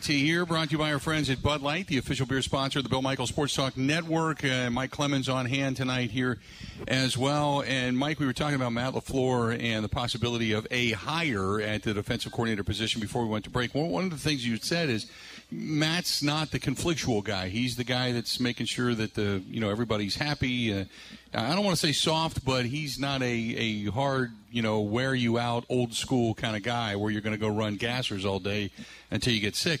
Tonight 0.00 0.18
here, 0.18 0.44
brought 0.44 0.68
to 0.68 0.72
you 0.72 0.78
by 0.78 0.92
our 0.92 0.98
friends 0.98 1.30
at 1.30 1.40
Bud 1.40 1.62
Light, 1.62 1.86
the 1.86 1.98
official 1.98 2.26
beer 2.26 2.42
sponsor 2.42 2.80
of 2.80 2.82
the 2.82 2.88
Bill 2.88 3.00
Michaels 3.00 3.28
Sports 3.28 3.54
Talk 3.54 3.76
Network. 3.76 4.44
Uh, 4.44 4.68
Mike 4.68 4.90
Clemens 4.90 5.28
on 5.28 5.46
hand 5.46 5.76
tonight 5.76 6.10
here 6.10 6.40
as 6.88 7.16
well. 7.16 7.62
And 7.62 7.96
Mike, 7.96 8.18
we 8.18 8.26
were 8.26 8.32
talking 8.32 8.56
about 8.56 8.72
Matt 8.72 8.94
LaFleur 8.94 9.62
and 9.62 9.84
the 9.84 9.88
possibility 9.88 10.50
of 10.50 10.66
a 10.72 10.92
hire 10.92 11.60
at 11.60 11.84
the 11.84 11.94
defensive 11.94 12.32
coordinator 12.32 12.64
position 12.64 13.00
before 13.00 13.22
we 13.22 13.28
went 13.28 13.44
to 13.44 13.50
break. 13.50 13.72
One 13.72 14.04
of 14.04 14.10
the 14.10 14.16
things 14.16 14.44
you 14.44 14.56
said 14.56 14.88
is 14.90 15.08
Matt's 15.56 16.20
not 16.22 16.50
the 16.50 16.58
conflictual 16.58 17.22
guy. 17.22 17.48
He's 17.48 17.76
the 17.76 17.84
guy 17.84 18.10
that's 18.10 18.40
making 18.40 18.66
sure 18.66 18.92
that 18.94 19.14
the 19.14 19.40
you 19.48 19.60
know 19.60 19.70
everybody's 19.70 20.16
happy. 20.16 20.72
Uh, 20.72 20.84
I 21.32 21.54
don't 21.54 21.64
want 21.64 21.76
to 21.76 21.86
say 21.86 21.92
soft, 21.92 22.44
but 22.44 22.64
he's 22.66 22.98
not 22.98 23.22
a, 23.22 23.26
a 23.26 23.84
hard, 23.90 24.32
you 24.50 24.62
know, 24.62 24.80
wear 24.80 25.14
you 25.14 25.38
out, 25.38 25.64
old 25.68 25.94
school 25.94 26.34
kind 26.34 26.56
of 26.56 26.62
guy 26.62 26.96
where 26.96 27.10
you're 27.10 27.20
going 27.20 27.34
to 27.34 27.40
go 27.40 27.48
run 27.48 27.78
gassers 27.78 28.24
all 28.24 28.40
day 28.40 28.70
until 29.10 29.32
you 29.32 29.40
get 29.40 29.54
sick. 29.54 29.80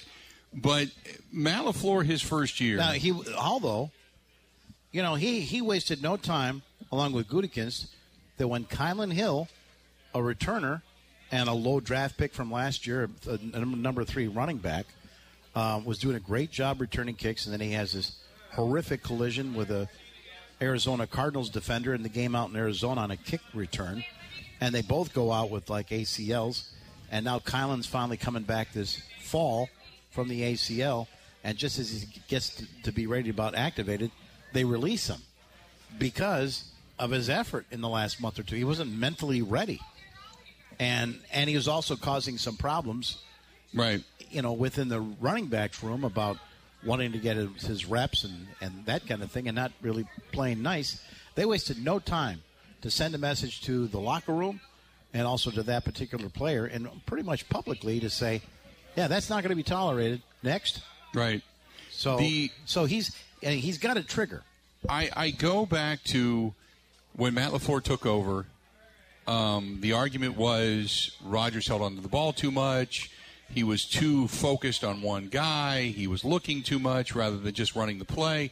But 0.52 0.88
Matt 1.32 1.64
his 1.74 2.22
first 2.22 2.60
year. 2.60 2.76
Now 2.76 2.92
he, 2.92 3.12
although, 3.36 3.90
you 4.92 5.02
know, 5.02 5.16
he 5.16 5.40
he 5.40 5.60
wasted 5.60 6.02
no 6.02 6.16
time 6.16 6.62
along 6.92 7.12
with 7.12 7.28
Gutekunst 7.28 7.88
that 8.36 8.46
when 8.46 8.64
Kylin 8.64 9.12
Hill, 9.12 9.48
a 10.14 10.20
returner 10.20 10.82
and 11.32 11.48
a 11.48 11.52
low 11.52 11.80
draft 11.80 12.16
pick 12.16 12.32
from 12.32 12.52
last 12.52 12.86
year, 12.86 13.10
a 13.26 13.64
number 13.64 14.04
three 14.04 14.28
running 14.28 14.58
back, 14.58 14.86
um, 15.54 15.84
was 15.84 15.98
doing 15.98 16.16
a 16.16 16.20
great 16.20 16.50
job 16.50 16.80
returning 16.80 17.14
kicks, 17.14 17.46
and 17.46 17.52
then 17.52 17.60
he 17.60 17.72
has 17.72 17.92
this 17.92 18.16
horrific 18.52 19.02
collision 19.02 19.54
with 19.54 19.70
a 19.70 19.88
Arizona 20.60 21.06
Cardinals 21.06 21.50
defender 21.50 21.94
in 21.94 22.02
the 22.02 22.08
game 22.08 22.34
out 22.34 22.50
in 22.50 22.56
Arizona 22.56 23.02
on 23.02 23.10
a 23.10 23.16
kick 23.16 23.40
return, 23.52 24.04
and 24.60 24.74
they 24.74 24.82
both 24.82 25.12
go 25.12 25.32
out 25.32 25.50
with 25.50 25.68
like 25.68 25.88
ACLs. 25.88 26.68
And 27.10 27.24
now 27.24 27.38
Kylin's 27.38 27.86
finally 27.86 28.16
coming 28.16 28.42
back 28.42 28.72
this 28.72 29.00
fall 29.20 29.68
from 30.10 30.28
the 30.28 30.42
ACL, 30.42 31.06
and 31.42 31.58
just 31.58 31.78
as 31.78 31.90
he 31.90 32.20
gets 32.28 32.50
to, 32.56 32.66
to 32.84 32.92
be 32.92 33.06
ready 33.06 33.30
about 33.30 33.54
activated, 33.54 34.10
they 34.52 34.64
release 34.64 35.08
him 35.08 35.20
because 35.98 36.70
of 36.98 37.10
his 37.10 37.28
effort 37.28 37.66
in 37.70 37.80
the 37.80 37.88
last 37.88 38.20
month 38.20 38.38
or 38.38 38.42
two. 38.42 38.56
He 38.56 38.64
wasn't 38.64 38.92
mentally 38.92 39.42
ready, 39.42 39.80
and 40.78 41.20
and 41.32 41.50
he 41.50 41.56
was 41.56 41.68
also 41.68 41.96
causing 41.96 42.38
some 42.38 42.56
problems, 42.56 43.18
right? 43.74 44.02
You 44.30 44.42
know, 44.42 44.52
within 44.52 44.88
the 44.88 45.00
running 45.00 45.46
backs 45.46 45.82
room 45.82 46.04
about 46.04 46.38
wanting 46.84 47.12
to 47.12 47.18
get 47.18 47.36
his, 47.36 47.66
his 47.66 47.84
reps 47.86 48.24
and 48.24 48.46
and 48.60 48.84
that 48.86 49.06
kind 49.06 49.22
of 49.22 49.30
thing, 49.30 49.48
and 49.48 49.56
not 49.56 49.72
really 49.82 50.06
playing 50.32 50.62
nice. 50.62 51.02
They 51.34 51.44
wasted 51.44 51.82
no 51.84 51.98
time 51.98 52.42
to 52.82 52.90
send 52.90 53.14
a 53.14 53.18
message 53.18 53.62
to 53.62 53.86
the 53.88 53.98
locker 54.00 54.32
room 54.32 54.60
and 55.12 55.26
also 55.26 55.50
to 55.50 55.62
that 55.64 55.84
particular 55.84 56.28
player, 56.28 56.66
and 56.66 56.88
pretty 57.06 57.22
much 57.22 57.48
publicly 57.48 58.00
to 58.00 58.10
say, 58.10 58.42
"Yeah, 58.96 59.08
that's 59.08 59.30
not 59.30 59.42
going 59.42 59.50
to 59.50 59.56
be 59.56 59.62
tolerated." 59.62 60.22
Next, 60.42 60.82
right? 61.14 61.42
So, 61.90 62.18
The- 62.18 62.50
so 62.66 62.84
he's 62.84 63.16
and 63.42 63.58
he's 63.58 63.78
got 63.78 63.96
a 63.96 64.02
trigger. 64.02 64.42
I, 64.88 65.10
I 65.16 65.30
go 65.30 65.64
back 65.64 66.02
to 66.04 66.52
when 67.16 67.32
Matt 67.34 67.52
LaFleur 67.52 67.82
took 67.82 68.04
over. 68.04 68.46
Um, 69.26 69.78
the 69.80 69.92
argument 69.94 70.36
was 70.36 71.16
Rodgers 71.24 71.66
held 71.66 71.80
onto 71.80 72.02
the 72.02 72.08
ball 72.08 72.34
too 72.34 72.50
much. 72.50 73.10
He 73.52 73.62
was 73.62 73.84
too 73.84 74.28
focused 74.28 74.84
on 74.84 75.02
one 75.02 75.28
guy. 75.28 75.84
He 75.84 76.06
was 76.06 76.24
looking 76.24 76.62
too 76.62 76.78
much 76.78 77.14
rather 77.14 77.36
than 77.36 77.54
just 77.54 77.76
running 77.76 77.98
the 77.98 78.04
play. 78.04 78.50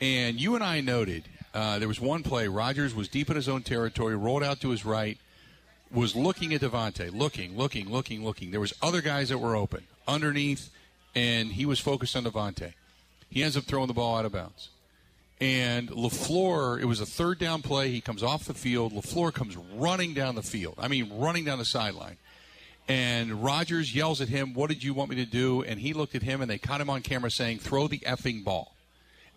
And 0.00 0.40
you 0.40 0.54
and 0.54 0.62
I 0.62 0.80
noted 0.80 1.24
uh, 1.54 1.78
there 1.78 1.88
was 1.88 2.00
one 2.00 2.22
play. 2.22 2.48
Rodgers 2.48 2.94
was 2.94 3.08
deep 3.08 3.30
in 3.30 3.36
his 3.36 3.48
own 3.48 3.62
territory, 3.62 4.16
rolled 4.16 4.42
out 4.42 4.60
to 4.60 4.70
his 4.70 4.84
right, 4.84 5.18
was 5.90 6.16
looking 6.16 6.52
at 6.52 6.60
Davante, 6.60 7.12
looking, 7.12 7.56
looking, 7.56 7.90
looking, 7.90 8.24
looking. 8.24 8.50
There 8.50 8.60
was 8.60 8.74
other 8.82 9.00
guys 9.00 9.28
that 9.28 9.38
were 9.38 9.54
open 9.54 9.84
underneath, 10.08 10.70
and 11.14 11.52
he 11.52 11.64
was 11.64 11.78
focused 11.78 12.16
on 12.16 12.24
Davante. 12.24 12.74
He 13.30 13.42
ends 13.42 13.56
up 13.56 13.64
throwing 13.64 13.86
the 13.86 13.94
ball 13.94 14.16
out 14.16 14.24
of 14.24 14.32
bounds. 14.32 14.70
And 15.40 15.88
LaFleur, 15.90 16.80
it 16.80 16.84
was 16.84 17.00
a 17.00 17.06
third 17.06 17.38
down 17.38 17.62
play. 17.62 17.90
He 17.90 18.00
comes 18.00 18.22
off 18.22 18.44
the 18.44 18.54
field. 18.54 18.92
LaFleur 18.92 19.32
comes 19.32 19.56
running 19.56 20.14
down 20.14 20.34
the 20.34 20.42
field. 20.42 20.76
I 20.78 20.88
mean, 20.88 21.10
running 21.18 21.44
down 21.44 21.58
the 21.58 21.64
sideline. 21.64 22.16
And 22.86 23.42
Rodgers 23.42 23.94
yells 23.94 24.20
at 24.20 24.28
him, 24.28 24.52
What 24.52 24.68
did 24.68 24.84
you 24.84 24.92
want 24.92 25.10
me 25.10 25.16
to 25.16 25.26
do? 25.26 25.62
And 25.62 25.80
he 25.80 25.92
looked 25.92 26.14
at 26.14 26.22
him 26.22 26.40
and 26.40 26.50
they 26.50 26.58
caught 26.58 26.80
him 26.80 26.90
on 26.90 27.02
camera 27.02 27.30
saying, 27.30 27.58
Throw 27.58 27.88
the 27.88 28.00
effing 28.00 28.44
ball. 28.44 28.74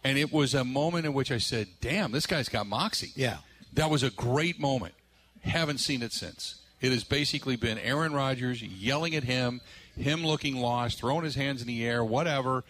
And 0.04 0.18
it 0.18 0.32
was 0.32 0.54
a 0.54 0.64
moment 0.64 1.06
in 1.06 1.14
which 1.14 1.32
I 1.32 1.38
said, 1.38 1.68
Damn, 1.80 2.12
this 2.12 2.26
guy's 2.26 2.50
got 2.50 2.68
moxie. 2.68 3.12
Yeah. 3.16 3.38
That 3.74 3.90
was 3.90 4.04
a 4.04 4.10
great 4.10 4.60
moment. 4.60 4.94
Haven't 5.42 5.78
seen 5.78 6.02
it 6.02 6.12
since. 6.12 6.56
It 6.82 6.92
has 6.92 7.04
basically 7.04 7.56
been 7.56 7.78
Aaron 7.80 8.14
Rodgers 8.14 8.62
yelling 8.62 9.16
at 9.16 9.24
him, 9.24 9.62
him 9.96 10.26
looking 10.26 10.58
lost, 10.58 11.00
throwing 11.00 11.24
his 11.24 11.36
hands 11.36 11.62
in 11.62 11.68
the 11.68 11.86
air, 11.86 12.04
whatever. 12.04 12.64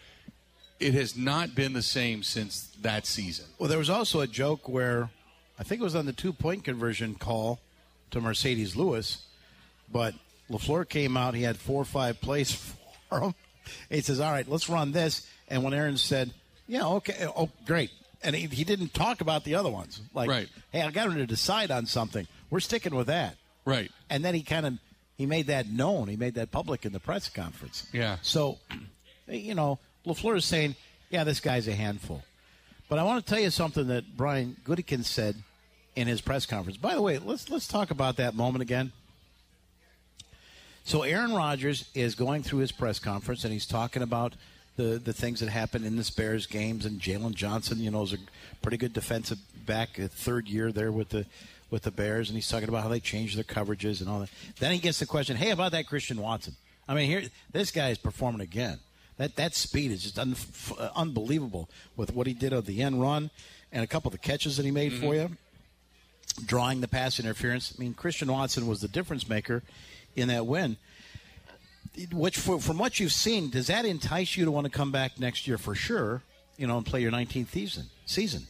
It 0.80 0.94
has 0.94 1.16
not 1.16 1.54
been 1.54 1.72
the 1.72 1.82
same 1.82 2.22
since 2.22 2.68
that 2.80 3.04
season. 3.04 3.46
Well, 3.58 3.68
there 3.68 3.78
was 3.78 3.90
also 3.90 4.20
a 4.20 4.26
joke 4.26 4.68
where 4.68 5.10
I 5.58 5.64
think 5.64 5.80
it 5.80 5.84
was 5.84 5.96
on 5.96 6.06
the 6.06 6.12
two 6.12 6.32
point 6.32 6.62
conversion 6.62 7.16
call 7.16 7.58
to 8.12 8.20
Marcedes 8.20 8.76
Lewis, 8.76 9.26
but 9.90 10.14
LaFleur 10.50 10.88
came 10.88 11.16
out. 11.16 11.34
He 11.34 11.42
had 11.42 11.56
four 11.56 11.80
or 11.82 11.84
five 11.84 12.20
plays 12.20 12.52
for 13.08 13.20
him. 13.20 13.34
He 13.90 14.00
says, 14.00 14.20
All 14.20 14.32
right, 14.32 14.48
let's 14.48 14.68
run 14.68 14.92
this. 14.92 15.26
And 15.48 15.62
when 15.62 15.74
Aaron 15.74 15.96
said, 15.96 16.32
Yeah, 16.66 16.86
okay, 16.86 17.26
oh, 17.36 17.50
great. 17.66 17.90
And 18.22 18.34
he, 18.34 18.46
he 18.48 18.64
didn't 18.64 18.94
talk 18.94 19.20
about 19.20 19.44
the 19.44 19.54
other 19.54 19.70
ones. 19.70 20.00
Like, 20.14 20.28
Right. 20.28 20.48
hey, 20.72 20.82
I 20.82 20.90
got 20.90 21.06
him 21.06 21.14
to 21.16 21.26
decide 21.26 21.70
on 21.70 21.86
something. 21.86 22.26
We're 22.50 22.60
sticking 22.60 22.94
with 22.94 23.06
that. 23.08 23.36
Right. 23.64 23.90
And 24.10 24.24
then 24.24 24.34
he 24.34 24.42
kind 24.42 24.66
of 24.66 24.78
he 25.16 25.26
made 25.26 25.48
that 25.48 25.68
known. 25.68 26.08
He 26.08 26.16
made 26.16 26.34
that 26.34 26.50
public 26.50 26.86
in 26.86 26.92
the 26.92 27.00
press 27.00 27.28
conference. 27.28 27.86
Yeah. 27.92 28.16
So, 28.22 28.58
you 29.26 29.54
know, 29.54 29.78
LaFleur 30.06 30.36
is 30.36 30.44
saying, 30.44 30.76
"Yeah, 31.10 31.24
this 31.24 31.40
guy's 31.40 31.68
a 31.68 31.74
handful." 31.74 32.22
But 32.88 32.98
I 32.98 33.02
want 33.02 33.22
to 33.26 33.28
tell 33.28 33.42
you 33.42 33.50
something 33.50 33.88
that 33.88 34.16
Brian 34.16 34.56
Gutekunst 34.64 35.04
said 35.06 35.36
in 35.96 36.06
his 36.08 36.20
press 36.22 36.46
conference. 36.46 36.78
By 36.78 36.94
the 36.94 37.02
way, 37.02 37.18
let's 37.18 37.50
let's 37.50 37.66
talk 37.68 37.90
about 37.90 38.16
that 38.16 38.34
moment 38.34 38.62
again. 38.62 38.92
So 40.88 41.02
Aaron 41.02 41.34
Rodgers 41.34 41.84
is 41.94 42.14
going 42.14 42.42
through 42.42 42.60
his 42.60 42.72
press 42.72 42.98
conference 42.98 43.44
and 43.44 43.52
he's 43.52 43.66
talking 43.66 44.00
about 44.00 44.32
the 44.76 44.98
the 44.98 45.12
things 45.12 45.40
that 45.40 45.50
happened 45.50 45.84
in 45.84 45.96
the 45.96 46.12
Bears 46.16 46.46
games 46.46 46.86
and 46.86 46.98
Jaylon 46.98 47.34
Johnson, 47.34 47.78
you 47.78 47.90
know, 47.90 48.04
is 48.04 48.14
a 48.14 48.18
pretty 48.62 48.78
good 48.78 48.94
defensive 48.94 49.36
back, 49.66 49.96
third 49.96 50.48
year 50.48 50.72
there 50.72 50.90
with 50.90 51.10
the 51.10 51.26
with 51.70 51.82
the 51.82 51.90
Bears, 51.90 52.30
and 52.30 52.38
he's 52.38 52.48
talking 52.48 52.70
about 52.70 52.84
how 52.84 52.88
they 52.88 53.00
changed 53.00 53.36
their 53.36 53.44
coverages 53.44 54.00
and 54.00 54.08
all 54.08 54.20
that. 54.20 54.30
Then 54.60 54.72
he 54.72 54.78
gets 54.78 54.98
the 54.98 55.04
question, 55.04 55.36
"Hey, 55.36 55.50
about 55.50 55.72
that 55.72 55.86
Christian 55.86 56.22
Watson?" 56.22 56.56
I 56.88 56.94
mean, 56.94 57.04
here 57.04 57.24
this 57.52 57.70
guy 57.70 57.90
is 57.90 57.98
performing 57.98 58.40
again. 58.40 58.78
That 59.18 59.36
that 59.36 59.54
speed 59.54 59.90
is 59.90 60.04
just 60.04 60.18
un, 60.18 60.32
f- 60.32 60.72
uh, 60.78 60.88
unbelievable 60.96 61.68
with 61.98 62.14
what 62.14 62.26
he 62.26 62.32
did 62.32 62.54
of 62.54 62.64
the 62.64 62.80
end 62.80 62.98
run 62.98 63.28
and 63.72 63.84
a 63.84 63.86
couple 63.86 64.08
of 64.08 64.12
the 64.12 64.26
catches 64.26 64.56
that 64.56 64.64
he 64.64 64.72
made 64.72 64.94
for 64.94 65.12
mm-hmm. 65.12 65.34
you, 65.34 66.46
drawing 66.46 66.80
the 66.80 66.88
pass 66.88 67.20
interference. 67.20 67.74
I 67.76 67.78
mean, 67.78 67.92
Christian 67.92 68.32
Watson 68.32 68.66
was 68.66 68.80
the 68.80 68.88
difference 68.88 69.28
maker 69.28 69.62
in 70.18 70.28
that 70.28 70.46
win. 70.46 70.76
Which, 72.12 72.38
from 72.38 72.78
what 72.78 73.00
you've 73.00 73.12
seen, 73.12 73.50
does 73.50 73.66
that 73.66 73.84
entice 73.84 74.36
you 74.36 74.44
to 74.44 74.50
want 74.50 74.66
to 74.66 74.70
come 74.70 74.92
back 74.92 75.18
next 75.18 75.48
year 75.48 75.58
for 75.58 75.74
sure? 75.74 76.22
You 76.56 76.66
know, 76.66 76.76
and 76.76 76.86
play 76.86 77.00
your 77.00 77.10
19th 77.10 77.48
season. 77.48 77.86
Season. 78.06 78.46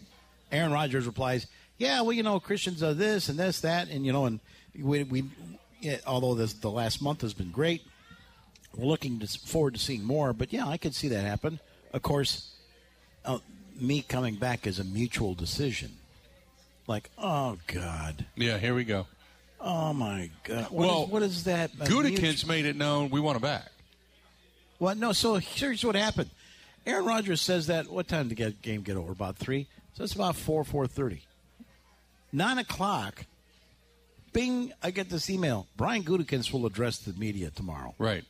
Aaron 0.52 0.72
Rodgers 0.72 1.06
replies, 1.06 1.46
"Yeah, 1.78 2.00
well, 2.02 2.12
you 2.12 2.22
know, 2.22 2.40
Christians 2.40 2.82
are 2.82 2.94
this 2.94 3.28
and 3.28 3.38
this, 3.38 3.60
that, 3.60 3.88
and 3.88 4.04
you 4.04 4.12
know, 4.12 4.26
and 4.26 4.40
we, 4.78 5.02
we 5.04 5.24
although 6.06 6.34
this, 6.34 6.52
the 6.54 6.70
last 6.70 7.00
month 7.00 7.22
has 7.22 7.34
been 7.34 7.50
great, 7.50 7.82
we're 8.76 8.86
looking 8.86 9.18
to, 9.20 9.26
forward 9.26 9.74
to 9.74 9.80
seeing 9.80 10.04
more. 10.04 10.32
But 10.32 10.52
yeah, 10.52 10.66
I 10.66 10.76
could 10.76 10.94
see 10.94 11.08
that 11.08 11.24
happen. 11.24 11.60
Of 11.92 12.02
course, 12.02 12.50
uh, 13.24 13.38
me 13.80 14.02
coming 14.02 14.36
back 14.36 14.66
is 14.66 14.78
a 14.78 14.84
mutual 14.84 15.34
decision. 15.34 15.92
Like, 16.86 17.10
oh 17.18 17.58
God, 17.66 18.24
Yeah, 18.34 18.58
here 18.58 18.74
we 18.74 18.84
go. 18.84 19.06
Oh 19.60 19.92
my 19.92 20.30
God, 20.44 20.64
what 20.64 20.72
Well, 20.72 21.04
is- 21.04 21.10
what 21.10 21.22
is 21.22 21.44
that? 21.44 21.72
Gutekunst 21.72 22.46
made 22.46 22.64
it 22.64 22.76
known 22.76 23.10
we 23.10 23.20
want 23.20 23.36
him 23.36 23.42
back. 23.42 23.68
Well, 24.78 24.94
no. 24.94 25.12
So 25.12 25.34
here's 25.34 25.84
what 25.84 25.96
happened. 25.96 26.30
Aaron 26.86 27.04
Rodgers 27.04 27.40
says 27.40 27.66
that. 27.66 27.88
What 27.90 28.06
time 28.08 28.28
did 28.28 28.38
the 28.38 28.50
game 28.62 28.82
get 28.82 28.96
over? 28.96 29.10
About 29.12 29.36
three. 29.36 29.66
So 29.94 30.04
it's 30.04 30.14
about 30.14 30.36
four, 30.36 30.62
four 30.64 30.86
thirty. 30.86 31.22
Nine 32.32 32.58
o'clock. 32.58 33.24
Bing! 34.32 34.72
I 34.82 34.90
get 34.92 35.08
this 35.10 35.28
email. 35.30 35.66
Brian 35.76 36.04
Gutekunst 36.04 36.52
will 36.52 36.66
address 36.66 36.98
the 36.98 37.12
media 37.18 37.50
tomorrow. 37.50 37.94
Right. 37.98 38.24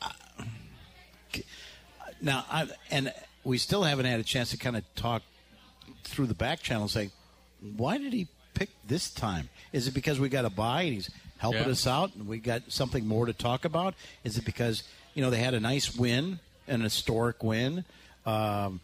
Uh, 0.00 0.08
now, 2.22 2.44
I, 2.50 2.68
and 2.90 3.12
we 3.44 3.58
still 3.58 3.82
haven't 3.82 4.06
had 4.06 4.20
a 4.20 4.24
chance 4.24 4.50
to 4.52 4.56
kind 4.56 4.76
of 4.76 4.84
talk 4.94 5.22
through 6.04 6.26
the 6.26 6.34
back 6.34 6.60
channel, 6.62 6.88
saying, 6.88 7.10
why 7.76 7.98
did 7.98 8.12
he 8.12 8.28
pick 8.54 8.70
this 8.86 9.10
time? 9.10 9.48
Is 9.72 9.86
it 9.88 9.94
because 9.94 10.18
we 10.20 10.28
got 10.28 10.44
a 10.44 10.50
bye 10.50 10.82
and 10.82 10.94
he's 10.94 11.10
helping 11.38 11.62
Yeah. 11.64 11.68
us 11.70 11.86
out 11.86 12.14
and 12.14 12.26
we 12.26 12.38
got 12.38 12.62
something 12.68 13.06
more 13.06 13.26
to 13.26 13.32
talk 13.32 13.64
about? 13.64 13.94
Is 14.24 14.38
it 14.38 14.44
because 14.44 14.82
you 15.14 15.22
know 15.22 15.30
they 15.30 15.38
had 15.40 15.54
a 15.54 15.60
nice 15.60 15.94
win, 15.96 16.40
an 16.66 16.80
historic 16.80 17.42
win, 17.42 17.84
um, 18.26 18.80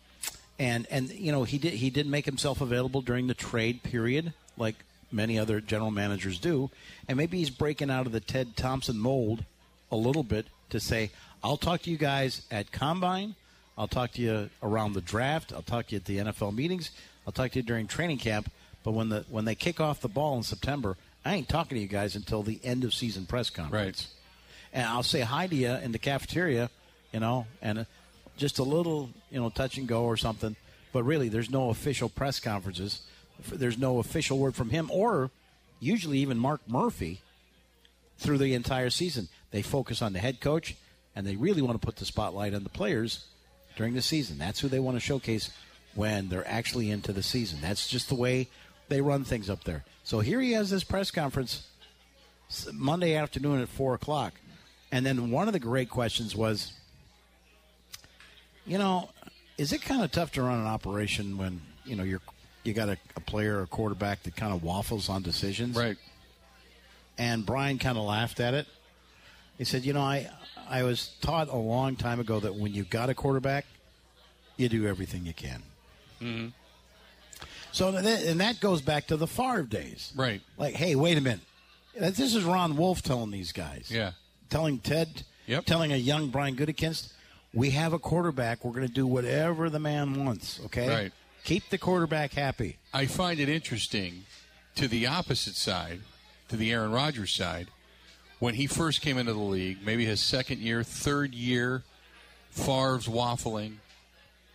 and 0.59 0.87
and 0.91 1.11
you 1.11 1.33
know 1.33 1.45
he 1.45 1.59
did 1.59 1.75
he 1.75 1.91
did 1.91 2.07
make 2.07 2.25
himself 2.27 2.61
available 2.61 3.03
during 3.03 3.27
the 3.27 3.35
trade 3.35 3.83
period, 3.83 4.33
like 4.57 4.77
many 5.13 5.39
other 5.39 5.61
general 5.61 5.91
managers 5.91 6.39
do, 6.39 6.71
and 7.09 7.17
maybe 7.17 7.39
he's 7.39 7.51
breaking 7.51 7.91
out 7.91 8.07
of 8.07 8.13
the 8.13 8.21
Ted 8.21 8.57
Thompson 8.57 8.99
mold 8.99 9.45
a 9.93 9.97
little 9.97 10.25
bit 10.25 10.47
to 10.71 10.81
say, 10.81 11.11
I'll 11.43 11.57
talk 11.57 11.83
to 11.83 11.91
you 11.91 11.97
guys 11.97 12.43
at 12.51 12.73
Combine. 12.73 13.37
I'll 13.79 13.87
talk 13.89 14.13
to 14.13 14.23
you 14.23 14.51
around 14.63 14.95
the 14.95 15.01
draft. 15.01 15.53
I'll 15.53 15.63
talk 15.63 15.87
to 15.89 15.93
you 15.93 15.97
at 15.99 16.05
the 16.05 16.19
NFL 16.19 16.53
meetings. 16.55 16.91
I'll 17.27 17.33
talk 17.33 17.53
to 17.53 17.59
you 17.59 17.63
during 17.63 17.87
training 17.87 18.19
camp. 18.19 18.51
But 18.85 18.93
when 18.93 19.09
the 19.09 19.25
when 19.29 19.47
they 19.47 19.57
kick 19.57 19.81
off 19.81 20.01
the 20.01 20.09
ball 20.09 20.37
in 20.37 20.45
September, 20.45 20.97
I 21.25 21.35
ain't 21.35 21.49
talking 21.49 21.77
to 21.77 21.83
you 21.83 21.89
guys 21.89 22.15
until 22.15 22.43
the 22.43 22.61
end 22.63 22.85
of 22.85 22.95
season 22.95 23.27
press 23.27 23.51
conference. 23.51 24.15
And 24.73 24.87
I'll 24.87 25.03
say 25.03 25.23
hi 25.23 25.47
to 25.47 25.55
you 25.55 25.71
in 25.71 25.91
the 25.93 25.99
cafeteria, 25.99 26.71
you 27.13 27.21
know, 27.21 27.47
and 27.63 27.81
uh, 27.81 27.85
just 28.37 28.59
a 28.59 28.63
little, 28.63 29.11
you 29.31 29.41
know, 29.41 29.49
touch 29.49 29.79
and 29.79 29.89
go 29.89 30.05
or 30.05 30.17
something. 30.17 30.55
But 30.93 31.05
really, 31.05 31.29
there's 31.29 31.51
no 31.51 31.71
official 31.71 32.09
press 32.09 32.39
conferences. 32.39 33.03
There's 33.51 33.79
no 33.79 33.99
official 33.99 34.39
word 34.39 34.55
from 34.55 34.71
him 34.71 34.91
or 34.93 35.31
usually 35.81 36.19
even 36.19 36.39
Mark 36.39 36.61
Murphy 36.69 37.21
through 38.19 38.39
the 38.39 38.55
entire 38.55 38.91
season. 38.91 39.29
They 39.51 39.63
focus 39.63 40.03
on 40.03 40.13
the 40.13 40.19
head 40.19 40.41
coach, 40.41 40.77
and 41.17 41.27
they 41.27 41.37
really 41.37 41.63
want 41.63 41.81
to 41.81 41.85
put 41.85 41.97
the 41.97 42.05
spotlight 42.05 42.55
on 42.55 42.65
the 42.65 42.69
players 42.69 43.25
during 43.77 43.95
the 43.95 44.03
season. 44.03 44.39
That's 44.39 44.61
who 44.61 44.69
they 44.69 44.81
want 44.81 44.97
to 44.97 45.01
showcase 45.01 45.51
when 45.95 46.29
they're 46.29 46.47
actually 46.49 46.91
into 46.91 47.13
the 47.13 47.23
season. 47.23 47.61
That's 47.61 47.89
just 47.89 48.09
the 48.09 48.15
way 48.15 48.49
they 48.89 49.01
run 49.01 49.25
things 49.25 49.49
up 49.51 49.65
there. 49.65 49.85
So 50.05 50.21
here 50.21 50.41
he 50.41 50.53
has 50.53 50.71
this 50.71 50.85
press 50.85 51.11
conference 51.11 51.67
Monday 52.73 53.15
afternoon 53.15 53.61
at 53.61 53.69
4 53.69 53.95
o'clock. 53.95 54.35
And 54.93 55.05
then 55.05 55.31
one 55.31 55.47
of 55.49 55.53
the 55.53 55.59
great 55.61 55.91
questions 55.91 56.37
was, 56.37 56.73
you 58.67 58.79
know, 58.79 59.11
is 59.59 59.73
it 59.73 59.83
kind 59.83 60.03
of 60.03 60.11
tough 60.13 60.33
to 60.33 60.43
run 60.43 60.59
an 60.59 60.67
operation 60.67 61.37
when, 61.37 61.61
you 61.85 61.97
know, 61.97 62.03
you're, 62.03 62.21
you 62.63 62.73
got 62.73 62.89
a, 62.89 62.97
a 63.17 63.21
player 63.21 63.61
or 63.61 63.67
quarterback 63.67 64.23
that 64.25 64.37
kind 64.37 64.53
of 64.53 64.63
waffles 64.63 65.09
on 65.09 65.23
decisions? 65.23 65.77
Right. 65.77 65.97
and 67.19 67.45
Brian 67.47 67.79
kind 67.79 67.97
of 67.99 68.05
laughed 68.05 68.41
at 68.41 68.55
it. 68.55 68.67
He 69.59 69.65
said, 69.65 69.85
"You 69.85 69.93
know, 69.93 70.01
I 70.01 70.29
I 70.69 70.83
was 70.83 71.11
taught 71.21 71.49
a 71.49 71.57
long 71.57 71.95
time 71.95 72.19
ago 72.19 72.41
that 72.41 72.57
when 72.57 72.75
you 72.75 72.83
got 72.83 73.09
a 73.09 73.15
quarterback, 73.15 73.67
you 74.57 74.69
do 74.69 74.87
everything 74.89 75.25
you 75.27 75.33
can." 75.33 75.63
Mm-hmm. 76.21 76.49
So 77.75 77.91
that, 77.91 78.23
and 78.23 78.41
that 78.41 78.61
goes 78.61 78.81
back 78.81 79.09
to 79.09 79.17
the 79.17 79.27
Favre 79.27 79.65
days, 79.65 80.13
Right. 80.15 80.41
Like, 80.57 80.75
hey, 80.77 80.95
wait 80.95 81.19
a 81.19 81.21
minute, 81.21 81.41
this 81.99 82.21
is 82.33 82.45
Ron 82.45 82.77
Wolf 82.77 83.03
telling 83.03 83.33
these 83.33 83.51
guys, 83.51 83.91
Yeah. 83.91 84.13
telling 84.49 84.79
Ted, 84.79 85.25
Yep. 85.49 85.65
telling 85.67 85.93
a 85.93 85.97
young 85.97 86.29
Brian 86.31 86.55
Gutekunst, 86.55 87.09
we 87.53 87.71
have 87.71 87.93
a 87.93 87.99
quarterback. 87.99 88.65
We're 88.65 88.71
going 88.73 88.87
to 88.87 88.93
do 88.93 89.09
whatever 89.09 89.69
the 89.71 89.81
man 89.81 90.25
wants. 90.25 90.61
Okay, 90.67 90.89
Right. 90.89 91.13
Keep 91.43 91.71
the 91.71 91.79
quarterback 91.79 92.33
happy. 92.35 92.79
I 92.93 93.07
find 93.07 93.41
it 93.41 93.49
interesting 93.49 94.25
to 94.77 94.87
the 94.87 95.09
opposite 95.09 95.57
side, 95.57 96.03
to 96.51 96.57
the 96.57 96.71
Aaron 96.71 96.93
Rodgers 96.93 97.33
side, 97.33 97.69
when 98.39 98.55
he 98.55 98.69
first 98.69 99.01
came 99.01 99.19
into 99.19 99.33
the 99.33 99.39
league, 99.41 99.79
maybe 99.85 100.05
his 100.05 100.21
second 100.21 100.61
year, 100.61 100.85
third 100.85 101.35
year, 101.35 101.83
Favre's 102.51 103.09
waffling. 103.09 103.79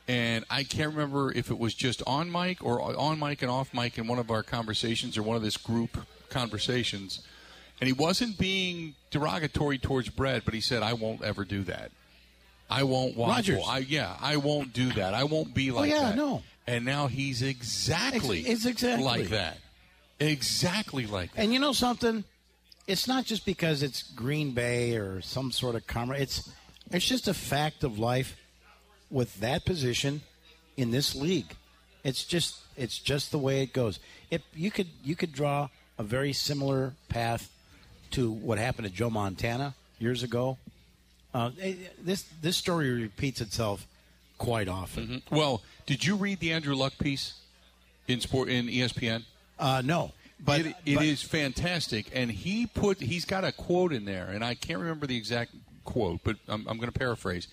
And 0.10 0.44
I 0.50 0.64
can't 0.64 0.92
remember 0.92 1.32
if 1.32 1.52
it 1.52 1.60
was 1.60 1.76
just 1.76 2.02
on 2.08 2.32
mic 2.32 2.66
or 2.66 2.82
on 2.82 3.20
mic 3.20 3.44
and 3.44 3.52
off 3.52 3.76
mic 3.76 4.00
in 4.00 4.08
one 4.08 4.18
of 4.18 4.32
our 4.32 4.42
conversations 4.42 5.20
or 5.20 5.22
one 5.22 5.36
of 5.38 5.44
this 5.44 5.56
group 5.56 6.00
conversations. 6.30 7.22
And 7.80 7.86
he 7.86 7.94
wasn't 7.94 8.40
being 8.40 8.96
derogatory 9.12 9.78
towards 9.78 10.10
Brett, 10.10 10.46
but 10.46 10.56
he 10.56 10.62
said, 10.62 10.82
I 10.82 10.94
won't 10.94 11.22
ever 11.22 11.46
do 11.46 11.62
that. 11.66 11.92
I 12.72 12.84
won't 12.84 13.16
waffle. 13.16 13.36
Rodgers. 13.36 13.64
I, 13.68 13.78
yeah, 13.80 14.16
I 14.20 14.38
won't 14.38 14.74
do 14.74 14.92
that. 14.94 15.14
I 15.14 15.26
won't 15.26 15.54
be 15.54 15.70
oh, 15.70 15.76
like 15.76 15.92
that. 15.92 15.96
yeah, 15.96 16.10
that. 16.10 16.18
no. 16.18 16.42
And 16.66 16.86
now 16.86 17.06
he's 17.06 17.44
exactly, 17.44 18.40
It's- 18.40 18.56
it's 18.56 18.66
exactly. 18.66 19.06
like 19.06 19.28
that. 19.30 19.60
Exactly 20.20 21.06
like 21.06 21.34
that. 21.36 21.42
And 21.44 21.54
you 21.54 21.60
know 21.60 21.72
something? 21.72 22.24
It's 22.88 23.08
not 23.08 23.26
just 23.26 23.46
because 23.46 23.84
it's 23.84 24.02
Green 24.02 24.54
Bay 24.54 24.96
or 24.96 25.22
some 25.22 25.52
sort 25.52 25.76
of 25.76 25.86
commerce. 25.86 26.20
It's 26.20 26.52
it's 26.92 27.08
just 27.08 27.28
a 27.28 27.36
fact 27.36 27.84
of 27.84 28.00
life 28.00 28.36
with 29.12 29.40
that 29.40 29.66
position 29.66 30.22
in 30.78 30.92
this 30.92 31.16
league. 31.16 31.56
It's 32.04 32.24
just 32.24 32.58
it's 32.78 32.98
just 32.98 33.32
the 33.32 33.38
way 33.38 33.62
it 33.62 33.74
goes. 33.74 34.00
If 34.32 34.42
you 34.56 34.72
could 34.72 34.88
you 35.04 35.16
could 35.16 35.34
draw 35.34 35.70
a 35.98 36.04
very 36.04 36.34
similar 36.34 36.94
path 37.10 37.52
to 38.12 38.32
what 38.32 38.58
happened 38.58 38.88
to 38.88 38.94
Joe 38.94 39.10
Montana 39.10 39.76
years 40.00 40.24
ago. 40.24 40.58
Uh, 41.34 41.52
eh, 41.62 41.76
this 42.02 42.26
this 42.42 42.58
story 42.58 42.90
repeats 42.90 43.42
itself 43.42 43.86
quite 44.38 44.68
often. 44.68 45.22
Well, 45.30 45.62
did 45.86 46.06
you 46.06 46.16
read 46.16 46.40
the 46.40 46.54
Andrew 46.54 46.76
Luck 46.76 46.94
piece 46.98 47.34
in 48.08 48.22
sport 48.22 48.50
in 48.50 48.68
ESPN? 48.68 49.24
Uh, 49.60 49.82
no, 49.86 50.14
but 50.40 50.62
it, 50.62 50.76
it 50.86 50.96
but- 50.96 51.06
is 51.06 51.22
fantastic, 51.22 52.10
and 52.14 52.32
he 52.32 52.66
put 52.66 53.00
he's 53.00 53.26
got 53.26 53.44
a 53.44 53.52
quote 53.52 53.94
in 53.94 54.06
there, 54.06 54.30
and 54.30 54.44
I 54.44 54.56
can't 54.56 54.80
remember 54.80 55.06
the 55.06 55.18
exact 55.18 55.52
quote, 55.84 56.22
but 56.24 56.38
I'm, 56.48 56.66
I'm 56.68 56.78
going 56.78 56.92
to 56.92 56.98
paraphrase. 56.98 57.48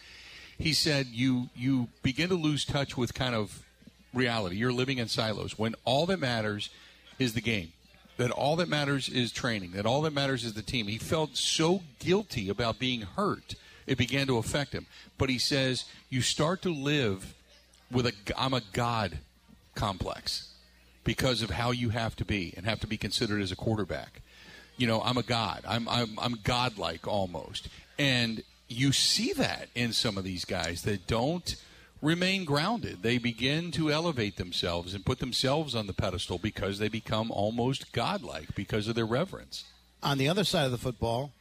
He 0.59 0.73
said, 0.73 1.09
"You 1.09 1.51
you 1.55 1.89
begin 2.03 2.29
to 2.31 2.35
lose 2.35 2.65
touch 2.65 2.97
with 2.97 3.15
kind 3.15 3.35
of 3.35 3.63
reality. 4.15 4.57
You're 4.57 4.73
living 4.73 4.99
in 4.99 5.09
silos 5.09 5.59
when 5.59 5.75
all 5.85 6.07
that 6.07 6.19
matters 6.19 6.71
is 7.19 7.35
the 7.35 7.41
game. 7.41 7.73
That 8.17 8.31
all 8.31 8.57
that 8.57 8.69
matters 8.69 9.09
is 9.09 9.31
training. 9.33 9.73
That 9.73 9.85
all 9.85 10.03
that 10.03 10.13
matters 10.13 10.45
is 10.45 10.55
the 10.55 10.63
team." 10.63 10.87
He 10.87 10.99
felt 10.99 11.37
so 11.37 11.83
guilty 11.99 12.49
about 12.49 12.79
being 12.79 13.03
hurt. 13.03 13.55
It 13.87 13.99
began 13.99 14.27
to 14.27 14.39
affect 14.39 14.73
him. 14.73 14.87
But 15.19 15.29
he 15.29 15.39
says, 15.39 15.85
"You 16.11 16.23
start 16.23 16.63
to 16.63 16.73
live 16.73 17.35
with 17.91 18.07
a 18.07 18.13
I'm 18.37 18.55
a 18.55 18.63
god 18.73 19.19
complex." 19.75 20.49
because 21.07 21.41
of 21.41 21.51
how 21.51 21.71
you 21.71 21.91
have 21.91 22.17
to 22.17 22.25
be 22.25 22.53
and 22.57 22.67
have 22.67 22.81
to 22.81 22.87
be 22.87 22.99
considered 22.99 23.41
as 23.41 23.53
a 23.53 23.57
quarterback. 23.57 24.21
You 24.77 24.87
know, 24.87 25.01
I'm 25.01 25.17
a 25.17 25.23
god. 25.23 25.63
I'm 25.67 25.89
I'm 25.89 26.19
I'm 26.19 26.39
godlike 26.45 27.07
almost. 27.07 27.69
And 27.99 28.43
you 28.69 28.93
see 28.93 29.33
that 29.35 29.69
in 29.75 29.93
some 29.93 30.19
of 30.19 30.25
these 30.25 30.45
guys 30.45 30.83
that 30.83 31.07
don't 31.07 31.57
remain 32.03 32.45
grounded. 32.45 33.03
They 33.03 33.19
begin 33.19 33.71
to 33.73 33.91
elevate 33.91 34.37
themselves 34.37 34.95
and 34.95 35.05
put 35.05 35.19
themselves 35.19 35.75
on 35.75 35.87
the 35.87 35.93
pedestal 35.93 36.39
because 36.39 36.79
they 36.79 36.89
become 36.89 37.31
almost 37.31 37.93
godlike 37.93 38.55
because 38.55 38.89
of 38.89 38.95
their 38.95 39.07
reverence. 39.07 39.65
on 40.03 40.19
the 40.19 40.29
other 40.29 40.45
side 40.45 40.67
of 40.67 40.73
the 40.73 40.79
football, 40.79 41.33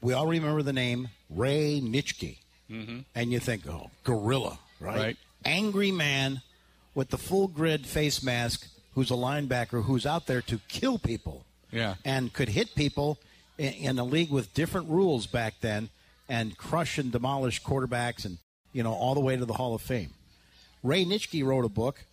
we 0.00 0.12
all 0.12 0.26
remember 0.26 0.62
the 0.62 0.72
name 0.72 1.08
Ray 1.28 1.80
Nitschke. 1.82 2.38
Mm-hmm. 2.70 3.00
And 3.14 3.32
you 3.32 3.40
think, 3.40 3.66
oh, 3.68 3.90
gorilla, 4.04 4.58
right? 4.78 4.96
Right. 4.96 5.16
Angry 5.44 5.90
man 5.90 6.42
with 6.94 7.10
the 7.10 7.18
full 7.18 7.48
grid 7.48 7.86
face 7.86 8.22
mask 8.22 8.66
who's 8.94 9.10
a 9.10 9.14
linebacker 9.14 9.84
who's 9.84 10.06
out 10.06 10.26
there 10.26 10.42
to 10.42 10.60
kill 10.68 10.98
people. 10.98 11.44
Yeah. 11.72 11.94
And 12.04 12.32
could 12.32 12.48
hit 12.48 12.74
people 12.74 13.18
in, 13.58 13.72
in 13.72 13.98
a 13.98 14.04
league 14.04 14.30
with 14.30 14.52
different 14.54 14.88
rules 14.88 15.26
back 15.26 15.54
then 15.60 15.88
and 16.30 16.56
crush 16.56 16.96
and 16.96 17.10
demolish 17.10 17.60
quarterbacks 17.60 18.24
and, 18.24 18.38
you 18.72 18.84
know, 18.84 18.92
all 18.92 19.14
the 19.14 19.20
way 19.20 19.36
to 19.36 19.44
the 19.44 19.54
Hall 19.54 19.74
of 19.74 19.82
Fame. 19.82 20.10
Ray 20.84 21.04
Nitschke 21.04 21.44
wrote 21.44 21.64
a 21.64 21.68
book 21.68 22.04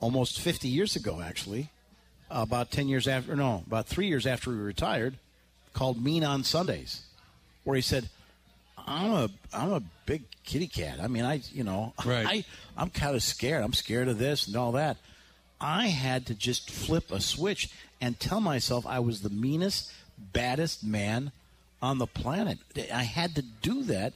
almost 0.00 0.40
50 0.40 0.68
years 0.68 0.96
ago, 0.96 1.22
actually, 1.22 1.70
about 2.28 2.72
10 2.72 2.88
years 2.88 3.06
after, 3.06 3.36
no, 3.36 3.62
about 3.66 3.86
three 3.86 4.08
years 4.08 4.26
after 4.26 4.50
he 4.50 4.58
retired, 4.58 5.14
called 5.72 6.02
Mean 6.02 6.24
on 6.24 6.42
Sundays, 6.42 7.02
where 7.62 7.76
he 7.76 7.80
said, 7.80 8.08
I'm 8.86 9.12
a 9.12 9.30
I'm 9.52 9.72
a 9.72 9.82
big 10.04 10.24
kitty 10.44 10.66
cat. 10.66 10.98
I 11.00 11.08
mean, 11.08 11.24
I 11.24 11.40
you 11.52 11.64
know, 11.64 11.94
Right. 12.04 12.26
I 12.26 12.44
I'm 12.76 12.90
kind 12.90 13.16
of 13.16 13.22
scared. 13.22 13.64
I'm 13.64 13.72
scared 13.72 14.08
of 14.08 14.18
this 14.18 14.46
and 14.46 14.56
all 14.56 14.72
that. 14.72 14.98
I 15.58 15.86
had 15.86 16.26
to 16.26 16.34
just 16.34 16.70
flip 16.70 17.10
a 17.10 17.20
switch 17.20 17.70
and 18.00 18.18
tell 18.20 18.40
myself 18.40 18.86
I 18.86 18.98
was 18.98 19.22
the 19.22 19.30
meanest, 19.30 19.90
baddest 20.18 20.84
man 20.84 21.32
on 21.84 21.98
the 21.98 22.06
planet. 22.06 22.58
I 22.92 23.02
had 23.04 23.34
to 23.36 23.42
do 23.42 23.82
that 23.84 24.14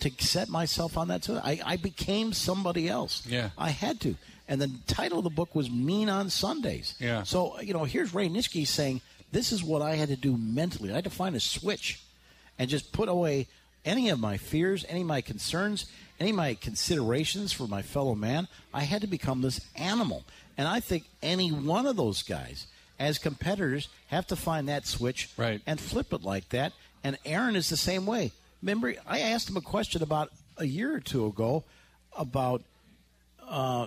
to 0.00 0.10
set 0.20 0.48
myself 0.48 0.96
on 0.96 1.08
that. 1.08 1.24
So 1.24 1.40
I, 1.42 1.60
I 1.64 1.76
became 1.76 2.32
somebody 2.32 2.88
else. 2.88 3.26
Yeah. 3.26 3.50
I 3.58 3.70
had 3.70 4.00
to. 4.02 4.14
And 4.46 4.60
the 4.62 4.70
title 4.86 5.18
of 5.18 5.24
the 5.24 5.30
book 5.30 5.54
was 5.54 5.68
Mean 5.70 6.08
on 6.08 6.30
Sundays. 6.30 6.94
Yeah. 7.00 7.24
So, 7.24 7.60
you 7.60 7.74
know, 7.74 7.84
here's 7.84 8.14
Ray 8.14 8.28
Nitschke 8.28 8.66
saying, 8.66 9.00
this 9.32 9.52
is 9.52 9.62
what 9.62 9.82
I 9.82 9.96
had 9.96 10.08
to 10.08 10.16
do 10.16 10.36
mentally. 10.38 10.90
I 10.90 10.94
had 10.94 11.04
to 11.04 11.10
find 11.10 11.34
a 11.36 11.40
switch 11.40 12.00
and 12.58 12.70
just 12.70 12.92
put 12.92 13.08
away 13.08 13.46
any 13.84 14.08
of 14.08 14.18
my 14.20 14.36
fears, 14.36 14.86
any 14.88 15.00
of 15.02 15.06
my 15.06 15.20
concerns, 15.20 15.86
any 16.20 16.30
of 16.30 16.36
my 16.36 16.54
considerations 16.54 17.52
for 17.52 17.66
my 17.66 17.82
fellow 17.82 18.14
man. 18.14 18.48
I 18.72 18.82
had 18.84 19.00
to 19.02 19.06
become 19.08 19.42
this 19.42 19.60
animal. 19.76 20.24
And 20.56 20.66
I 20.68 20.80
think 20.80 21.04
any 21.22 21.50
one 21.50 21.86
of 21.86 21.96
those 21.96 22.22
guys, 22.22 22.66
as 22.98 23.18
competitors, 23.18 23.88
have 24.08 24.26
to 24.28 24.36
find 24.36 24.68
that 24.68 24.86
switch 24.86 25.28
Right. 25.36 25.60
and 25.66 25.78
flip 25.80 26.12
it 26.12 26.22
like 26.22 26.48
that. 26.50 26.72
And 27.04 27.18
Aaron 27.24 27.56
is 27.56 27.68
the 27.68 27.76
same 27.76 28.06
way. 28.06 28.32
Remember, 28.62 28.94
I 29.06 29.20
asked 29.20 29.48
him 29.48 29.56
a 29.56 29.60
question 29.60 30.02
about 30.02 30.30
a 30.56 30.64
year 30.66 30.94
or 30.94 31.00
two 31.00 31.26
ago 31.26 31.64
about 32.16 32.62
uh, 33.48 33.86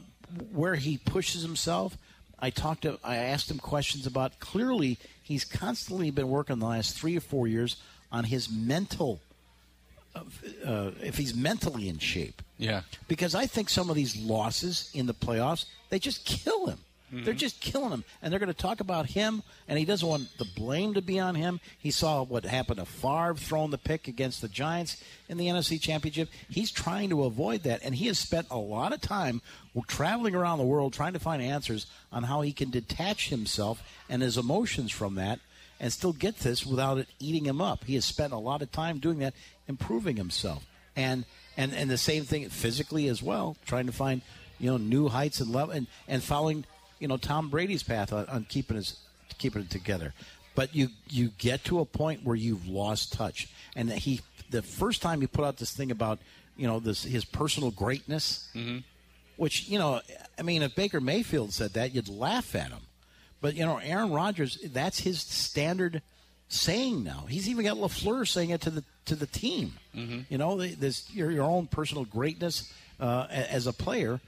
where 0.54 0.76
he 0.76 0.97
pushes 0.97 1.41
himself. 1.41 1.97
I 2.39 2.50
talked 2.50 2.84
to, 2.84 2.97
I 3.04 3.17
asked 3.17 3.52
him 3.52 3.60
questions 3.60 4.08
about. 4.08 4.39
Clearly, 4.39 4.97
he's 5.21 5.43
constantly 5.45 6.10
been 6.10 6.30
working 6.30 6.60
the 6.60 6.65
last 6.65 6.97
three 6.97 7.15
or 7.17 7.21
four 7.21 7.47
years 7.47 7.76
on 8.12 8.24
his 8.24 8.50
mental. 8.50 9.19
Uh, 10.15 10.91
if 11.02 11.17
he's 11.17 11.34
mentally 11.34 11.88
in 11.88 11.97
shape, 11.97 12.41
Yeah. 12.58 12.82
because 13.08 13.34
I 13.34 13.45
think 13.45 13.69
some 13.69 13.89
of 13.89 13.95
these 13.95 14.17
losses 14.17 14.91
in 14.93 15.06
the 15.06 15.13
playoffs 15.13 15.65
they 15.89 16.00
just 16.00 16.26
kill 16.26 16.65
him. 16.67 16.80
Mm-hmm. 17.12 17.26
They're 17.26 17.34
just 17.34 17.60
killing 17.60 17.91
him, 17.91 18.04
and 18.21 18.32
they're 18.32 18.39
going 18.39 18.47
to 18.47 18.54
talk 18.54 18.80
about 18.80 19.08
him. 19.08 19.43
And 19.67 19.78
he 19.78 19.86
doesn't 19.86 20.08
want 20.08 20.38
the 20.38 20.47
blame 20.56 20.93
to 20.93 21.02
be 21.02 21.19
on 21.19 21.36
him. 21.36 21.60
He 21.78 21.91
saw 21.91 22.24
what 22.24 22.45
happened 22.45 22.80
to 22.80 22.86
Favre 22.86 23.36
throwing 23.36 23.71
the 23.71 23.78
pick 23.78 24.08
against 24.08 24.41
the 24.41 24.47
Giants 24.47 25.02
in 25.28 25.38
the 25.38 25.47
NFC 25.47 25.80
Championship. 25.80 26.30
He's 26.50 26.71
trying 26.71 27.10
to 27.10 27.24
avoid 27.24 27.63
that, 27.63 27.82
and 27.84 27.95
he 27.95 28.08
has 28.08 28.19
spent 28.19 28.47
a 28.50 28.58
lot 28.58 28.93
of 28.93 29.02
time 29.02 29.41
traveling 29.88 30.36
around 30.36 30.58
the 30.58 30.65
world 30.65 30.93
trying 30.93 31.13
to 31.13 31.19
find 31.19 31.41
answers 31.41 31.86
on 32.12 32.24
how 32.24 32.41
he 32.41 32.52
can 32.52 32.69
detach 32.69 33.30
himself 33.30 33.82
and 34.10 34.21
his 34.21 34.38
emotions 34.38 34.91
from 34.91 35.15
that 35.15 35.39
and 35.82 35.91
still 35.91 36.13
get 36.13 36.38
this 36.38 36.65
without 36.65 37.00
it 37.00 37.08
eating 37.19 37.45
him 37.45 37.60
up. 37.60 37.84
He 37.86 37.95
has 37.95 38.06
spent 38.06 38.32
a 38.32 38.38
lot 38.38 38.62
of 38.62 38.71
time 38.71 39.00
doing 39.00 39.19
that, 39.19 39.34
improving 39.67 40.15
himself, 40.15 40.65
and 40.95 41.26
and 41.58 41.74
and 41.74 41.89
the 41.89 41.97
same 41.97 42.24
thing 42.24 42.47
physically 42.50 43.08
as 43.08 43.21
well, 43.21 43.58
trying 43.65 43.88
to 43.88 43.91
find 43.91 44.21
you 44.60 44.69
know 44.69 44.78
new 44.78 45.10
heights 45.10 45.39
and 45.41 45.52
level 45.52 45.74
and 45.74 45.88
and 46.08 46.24
following 46.24 46.65
you 47.01 47.07
know 47.07 47.17
Tom 47.17 47.49
Brady's 47.49 47.83
path 47.83 48.13
on, 48.13 48.25
on 48.27 48.45
keeping 48.47 48.77
his 48.77 48.97
keeping 49.37 49.63
it 49.63 49.69
together. 49.69 50.13
But 50.55 50.75
you 50.75 50.89
you 51.09 51.29
get 51.37 51.63
to 51.65 51.79
a 51.79 51.85
point 51.85 52.23
where 52.23 52.35
you've 52.35 52.67
lost 52.67 53.13
touch, 53.13 53.47
and 53.75 53.89
that 53.89 53.99
he 53.99 54.21
the 54.49 54.61
first 54.61 55.01
time 55.01 55.21
he 55.21 55.27
put 55.27 55.43
out 55.43 55.57
this 55.57 55.71
thing 55.71 55.91
about 55.91 56.19
you 56.55 56.67
know 56.67 56.79
this 56.79 57.03
his 57.03 57.25
personal 57.25 57.71
greatness, 57.71 58.49
which 59.37 59.67
you 59.69 59.79
know 59.79 60.01
I 60.37 60.41
mean 60.43 60.61
if 60.61 60.75
Baker 60.75 61.01
Mayfield 61.01 61.53
said 61.53 61.73
that 61.73 61.93
you'd 61.93 62.09
laugh 62.09 62.55
at 62.55 62.69
him. 62.69 62.81
But 63.41 63.55
you 63.55 63.65
know, 63.65 63.77
Aaron 63.77 64.11
Rodgers, 64.11 64.59
that's 64.65 64.99
his 64.99 65.19
standard 65.21 66.01
saying 66.47 67.03
now. 67.03 67.25
He's 67.27 67.49
even 67.49 67.65
got 67.65 67.77
LaFleur 67.77 68.27
saying 68.27 68.51
it 68.51 68.61
to 68.61 68.69
the 68.69 68.83
to 69.05 69.15
the 69.15 69.25
team. 69.25 69.73
You 70.29 70.37
know, 70.37 70.57
this 70.57 71.09
your 71.13 71.31
your 71.31 71.43
own 71.45 71.65
personal 71.67 72.05
greatness 72.05 72.71
uh, 72.99 73.25
as 73.31 73.65
a 73.65 73.73
player, 73.73 74.19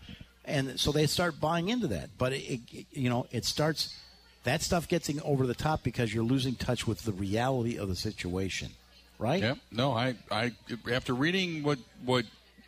and 0.46 0.80
so 0.80 0.92
they 0.92 1.08
start 1.08 1.40
buying 1.40 1.70
into 1.70 1.88
that. 1.88 2.10
But 2.18 2.34
it, 2.34 2.62
it, 2.72 2.86
you 2.92 3.10
know, 3.10 3.28
it 3.32 3.46
starts 3.46 3.96
that 4.44 4.62
stuff 4.62 4.88
gets 4.88 5.10
over 5.24 5.48
the 5.48 5.54
top 5.54 5.84
because 5.84 6.14
you're 6.14 6.24
losing 6.24 6.56
touch 6.56 6.86
with 6.86 7.04
the 7.04 7.14
reality 7.14 7.78
of 7.78 7.88
the 7.88 7.96
situation, 7.96 8.72
right? 9.18 9.42
Yep. 9.42 9.58
No, 9.72 9.94
I, 9.94 10.16
I, 10.30 10.52
after 10.92 11.14
reading 11.14 11.64
what, 11.64 11.80
what, 12.04 12.26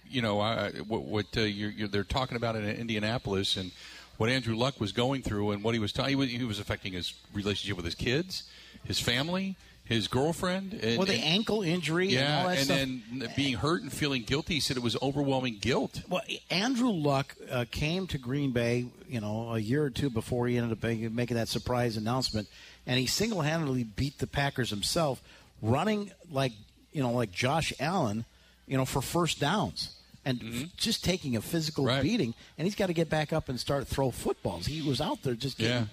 you 0.09 0.21
know, 0.21 0.39
I, 0.39 0.69
what, 0.87 1.03
what 1.03 1.25
uh, 1.35 1.41
you're, 1.41 1.71
you're, 1.71 1.87
they're 1.87 2.03
talking 2.03 2.37
about 2.37 2.55
in 2.55 2.63
Indianapolis 2.63 3.57
and 3.57 3.71
what 4.17 4.29
Andrew 4.29 4.55
Luck 4.55 4.79
was 4.79 4.93
going 4.93 5.21
through 5.21 5.51
and 5.51 5.63
what 5.63 5.73
he 5.73 5.79
was 5.79 5.93
was, 5.97 6.29
he 6.29 6.43
was 6.43 6.59
affecting 6.59 6.93
his 6.93 7.13
relationship 7.33 7.75
with 7.75 7.85
his 7.85 7.95
kids, 7.95 8.43
his 8.85 8.99
family, 8.99 9.57
his 9.85 10.07
girlfriend. 10.07 10.73
And, 10.73 10.97
Well, 10.97 11.05
the 11.07 11.13
and- 11.13 11.23
ankle 11.23 11.61
injury 11.61 12.05
and 12.07 12.13
yeah, 12.13 12.41
all 12.41 12.47
that 12.49 12.57
and 12.57 12.65
stuff. 12.65 12.77
then 12.77 13.31
being 13.35 13.53
hurt 13.55 13.81
and 13.83 13.93
feeling 13.93 14.23
guilty. 14.23 14.55
He 14.55 14.59
said 14.59 14.75
it 14.77 14.83
was 14.83 14.97
overwhelming 15.01 15.59
guilt. 15.61 16.01
Well, 16.09 16.21
Andrew 16.49 16.89
Luck 16.89 17.35
uh, 17.51 17.65
came 17.71 18.07
to 18.07 18.17
Green 18.17 18.51
Bay, 18.51 18.87
you 19.07 19.21
know, 19.21 19.53
a 19.53 19.59
year 19.59 19.83
or 19.83 19.89
two 19.91 20.09
before 20.09 20.47
he 20.47 20.57
ended 20.57 20.71
up 20.71 20.83
making, 20.83 21.13
making 21.13 21.37
that 21.37 21.47
surprise 21.47 21.97
announcement, 21.97 22.47
and 22.87 22.99
he 22.99 23.05
single-handedly 23.05 23.83
beat 23.83 24.17
the 24.17 24.27
Packers 24.27 24.69
himself, 24.71 25.21
running 25.61 26.11
like 26.31 26.51
you 26.91 27.01
know, 27.03 27.11
like 27.11 27.31
Josh 27.31 27.73
Allen, 27.79 28.25
you 28.67 28.77
know, 28.77 28.85
for 28.85 29.01
first 29.01 29.39
downs. 29.39 29.91
And 30.27 30.41
f- 30.41 30.69
just 30.75 31.03
taking 31.05 31.35
a 31.35 31.41
physical 31.41 31.83
Mm-hmm. 31.83 31.93
Right. 31.97 32.01
beating, 32.01 32.33
and 32.57 32.65
he's 32.65 32.73
got 32.73 32.87
to 32.87 32.93
get 32.93 33.09
back 33.11 33.31
up 33.31 33.47
and 33.49 33.59
start 33.59 33.85
throw 33.87 34.09
footballs. 34.09 34.65
He 34.65 34.81
was 34.81 34.99
out 34.99 35.21
there 35.21 35.35
just 35.35 35.59
getting 35.59 35.73
Yeah. 35.73 35.85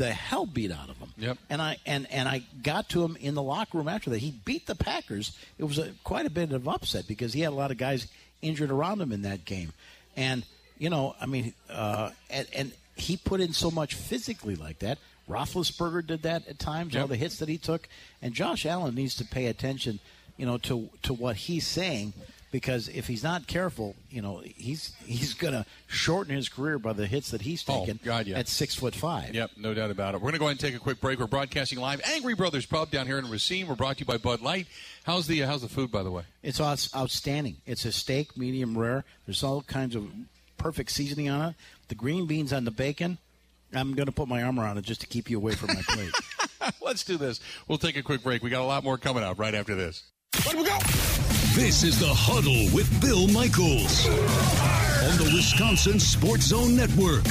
The 0.00 0.12
hell 0.12 0.46
beat 0.46 0.72
out 0.72 0.88
of 0.88 0.96
him. 0.96 1.12
Yep. 1.18 1.38
And 1.50 1.60
I 1.60 1.76
and 1.84 2.10
and 2.10 2.26
I 2.26 2.42
got 2.62 2.88
to 2.90 3.04
him 3.04 3.16
in 3.20 3.34
the 3.34 3.42
locker 3.42 3.76
room 3.76 3.86
after 3.86 4.08
that. 4.10 4.18
He 4.18 4.30
beat 4.30 4.66
the 4.66 4.74
Packers. 4.74 5.36
It 5.58 5.64
was 5.64 5.78
a, 5.78 5.92
quite 6.04 6.24
a 6.24 6.30
bit 6.30 6.52
of 6.52 6.66
upset 6.66 7.06
because 7.06 7.34
he 7.34 7.42
had 7.42 7.52
a 7.52 7.54
lot 7.54 7.70
of 7.70 7.76
guys 7.76 8.06
injured 8.40 8.70
around 8.70 9.02
him 9.02 9.12
in 9.12 9.22
that 9.22 9.44
game, 9.44 9.74
and 10.16 10.46
you 10.78 10.88
know, 10.88 11.14
I 11.20 11.26
mean, 11.26 11.52
uh, 11.68 12.10
and 12.30 12.46
and 12.56 12.72
he 12.96 13.18
put 13.18 13.42
in 13.42 13.52
so 13.52 13.70
much 13.70 13.94
physically 13.94 14.56
like 14.56 14.78
that. 14.78 14.96
Roethlisberger 15.28 16.06
did 16.06 16.22
that 16.22 16.48
at 16.48 16.58
times. 16.58 16.96
All 16.96 17.06
the 17.06 17.16
hits 17.16 17.36
that 17.38 17.50
he 17.50 17.58
took, 17.58 17.86
and 18.22 18.32
Josh 18.32 18.64
Allen 18.64 18.94
needs 18.94 19.14
to 19.16 19.24
pay 19.26 19.46
attention, 19.46 20.00
you 20.38 20.46
know, 20.46 20.56
to 20.58 20.88
to 21.02 21.12
what 21.12 21.36
he's 21.36 21.66
saying. 21.66 22.14
Because 22.52 22.88
if 22.88 23.06
he's 23.06 23.22
not 23.22 23.46
careful, 23.46 23.94
you 24.10 24.20
know 24.22 24.42
he's 24.44 24.92
he's 25.04 25.34
going 25.34 25.54
to 25.54 25.64
shorten 25.86 26.34
his 26.34 26.48
career 26.48 26.80
by 26.80 26.92
the 26.92 27.06
hits 27.06 27.30
that 27.30 27.42
he's 27.42 27.64
Oh, 27.68 27.86
God, 28.04 28.26
yeah. 28.26 28.38
at 28.38 28.48
six 28.48 28.74
foot 28.74 28.92
five. 28.94 29.32
Yep, 29.34 29.52
no 29.56 29.72
doubt 29.72 29.92
about 29.92 30.14
it. 30.14 30.18
We're 30.18 30.30
going 30.30 30.32
to 30.32 30.38
go 30.40 30.44
ahead 30.46 30.52
and 30.54 30.60
take 30.60 30.74
a 30.74 30.80
quick 30.80 31.00
break. 31.00 31.20
We're 31.20 31.28
broadcasting 31.28 31.78
live, 31.78 32.00
Angry 32.04 32.34
Brothers 32.34 32.66
Pub 32.66 32.90
down 32.90 33.06
here 33.06 33.18
in 33.18 33.30
Racine. 33.30 33.68
We're 33.68 33.76
brought 33.76 33.98
to 33.98 34.00
you 34.00 34.06
by 34.06 34.16
Bud 34.16 34.40
Light. 34.40 34.66
How's 35.04 35.28
the 35.28 35.44
uh, 35.44 35.46
how's 35.46 35.62
the 35.62 35.68
food, 35.68 35.92
by 35.92 36.02
the 36.02 36.10
way? 36.10 36.24
It's 36.42 36.60
outstanding. 36.60 37.58
It's 37.66 37.84
a 37.84 37.92
steak, 37.92 38.36
medium 38.36 38.76
rare. 38.76 39.04
There's 39.26 39.44
all 39.44 39.62
kinds 39.62 39.94
of 39.94 40.10
perfect 40.56 40.90
seasoning 40.90 41.28
on 41.28 41.50
it. 41.50 41.54
The 41.86 41.94
green 41.94 42.26
beans 42.26 42.52
on 42.52 42.64
the 42.64 42.70
bacon. 42.72 43.18
I'm 43.72 43.94
going 43.94 44.06
to 44.06 44.12
put 44.12 44.26
my 44.26 44.42
arm 44.42 44.58
around 44.58 44.78
it 44.78 44.84
just 44.84 45.00
to 45.02 45.06
keep 45.06 45.30
you 45.30 45.36
away 45.36 45.54
from 45.54 45.68
my 45.68 45.82
plate. 45.86 46.10
Let's 46.82 47.04
do 47.04 47.16
this. 47.16 47.38
We'll 47.68 47.78
take 47.78 47.96
a 47.96 48.02
quick 48.02 48.24
break. 48.24 48.42
We 48.42 48.50
got 48.50 48.62
a 48.62 48.64
lot 48.64 48.82
more 48.82 48.98
coming 48.98 49.22
up 49.22 49.38
right 49.38 49.54
after 49.54 49.76
this. 49.76 50.02
Let 50.44 50.56
we 50.56 50.64
go. 50.64 51.39
This 51.54 51.82
is 51.82 51.98
the 51.98 52.06
Huddle 52.06 52.72
with 52.72 52.88
Bill 53.00 53.26
Michaels 53.26 54.06
on 54.06 55.18
the 55.18 55.32
Wisconsin 55.34 55.98
Sports 55.98 56.44
Zone 56.44 56.76
Network. 56.76 57.24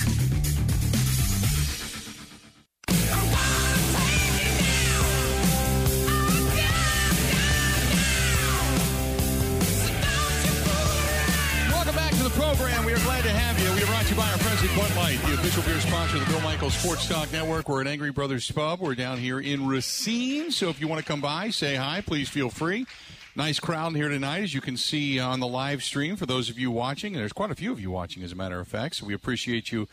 Welcome 11.71 11.95
back 11.95 12.11
to 12.11 12.23
the 12.23 12.29
program. 12.31 12.83
We 12.83 12.91
are 12.91 12.99
glad 12.99 13.23
to 13.23 13.29
have 13.29 13.57
you. 13.57 13.73
We 13.73 13.83
are 13.83 13.85
brought 13.85 14.03
to 14.03 14.09
you 14.09 14.17
by 14.17 14.29
our 14.29 14.37
friends 14.37 14.61
at 14.61 14.77
Bud 14.77 14.93
Light, 14.97 15.17
the 15.25 15.35
official 15.35 15.63
beer 15.63 15.79
sponsor 15.79 16.17
of 16.17 16.25
the 16.25 16.33
Bill 16.33 16.41
Michaels 16.41 16.73
Sports 16.73 17.07
Talk 17.07 17.31
Network. 17.31 17.69
We're 17.69 17.79
at 17.79 17.87
Angry 17.87 18.11
Brothers 18.11 18.51
Pub. 18.51 18.81
We're 18.81 18.95
down 18.95 19.17
here 19.17 19.39
in 19.39 19.65
Racine. 19.65 20.51
So 20.51 20.67
if 20.67 20.81
you 20.81 20.89
want 20.89 20.99
to 20.99 21.05
come 21.05 21.21
by, 21.21 21.51
say 21.51 21.75
hi, 21.75 22.01
please 22.01 22.27
feel 22.27 22.49
free. 22.49 22.85
Nice 23.35 23.59
crowd 23.59 23.95
here 23.95 24.09
tonight, 24.09 24.41
as 24.41 24.55
you 24.55 24.59
can 24.59 24.75
see 24.75 25.19
on 25.19 25.39
the 25.39 25.47
live 25.47 25.83
stream 25.83 26.15
for 26.15 26.25
those 26.25 26.49
of 26.49 26.57
you 26.57 26.71
watching. 26.71 27.13
And 27.13 27.21
there's 27.21 27.31
quite 27.31 27.51
a 27.51 27.55
few 27.55 27.71
of 27.71 27.79
you 27.79 27.91
watching, 27.91 28.23
as 28.23 28.31
a 28.31 28.35
matter 28.35 28.59
of 28.59 28.67
fact. 28.67 28.95
So 28.95 29.05
we 29.05 29.13
appreciate 29.13 29.71
you 29.71 29.87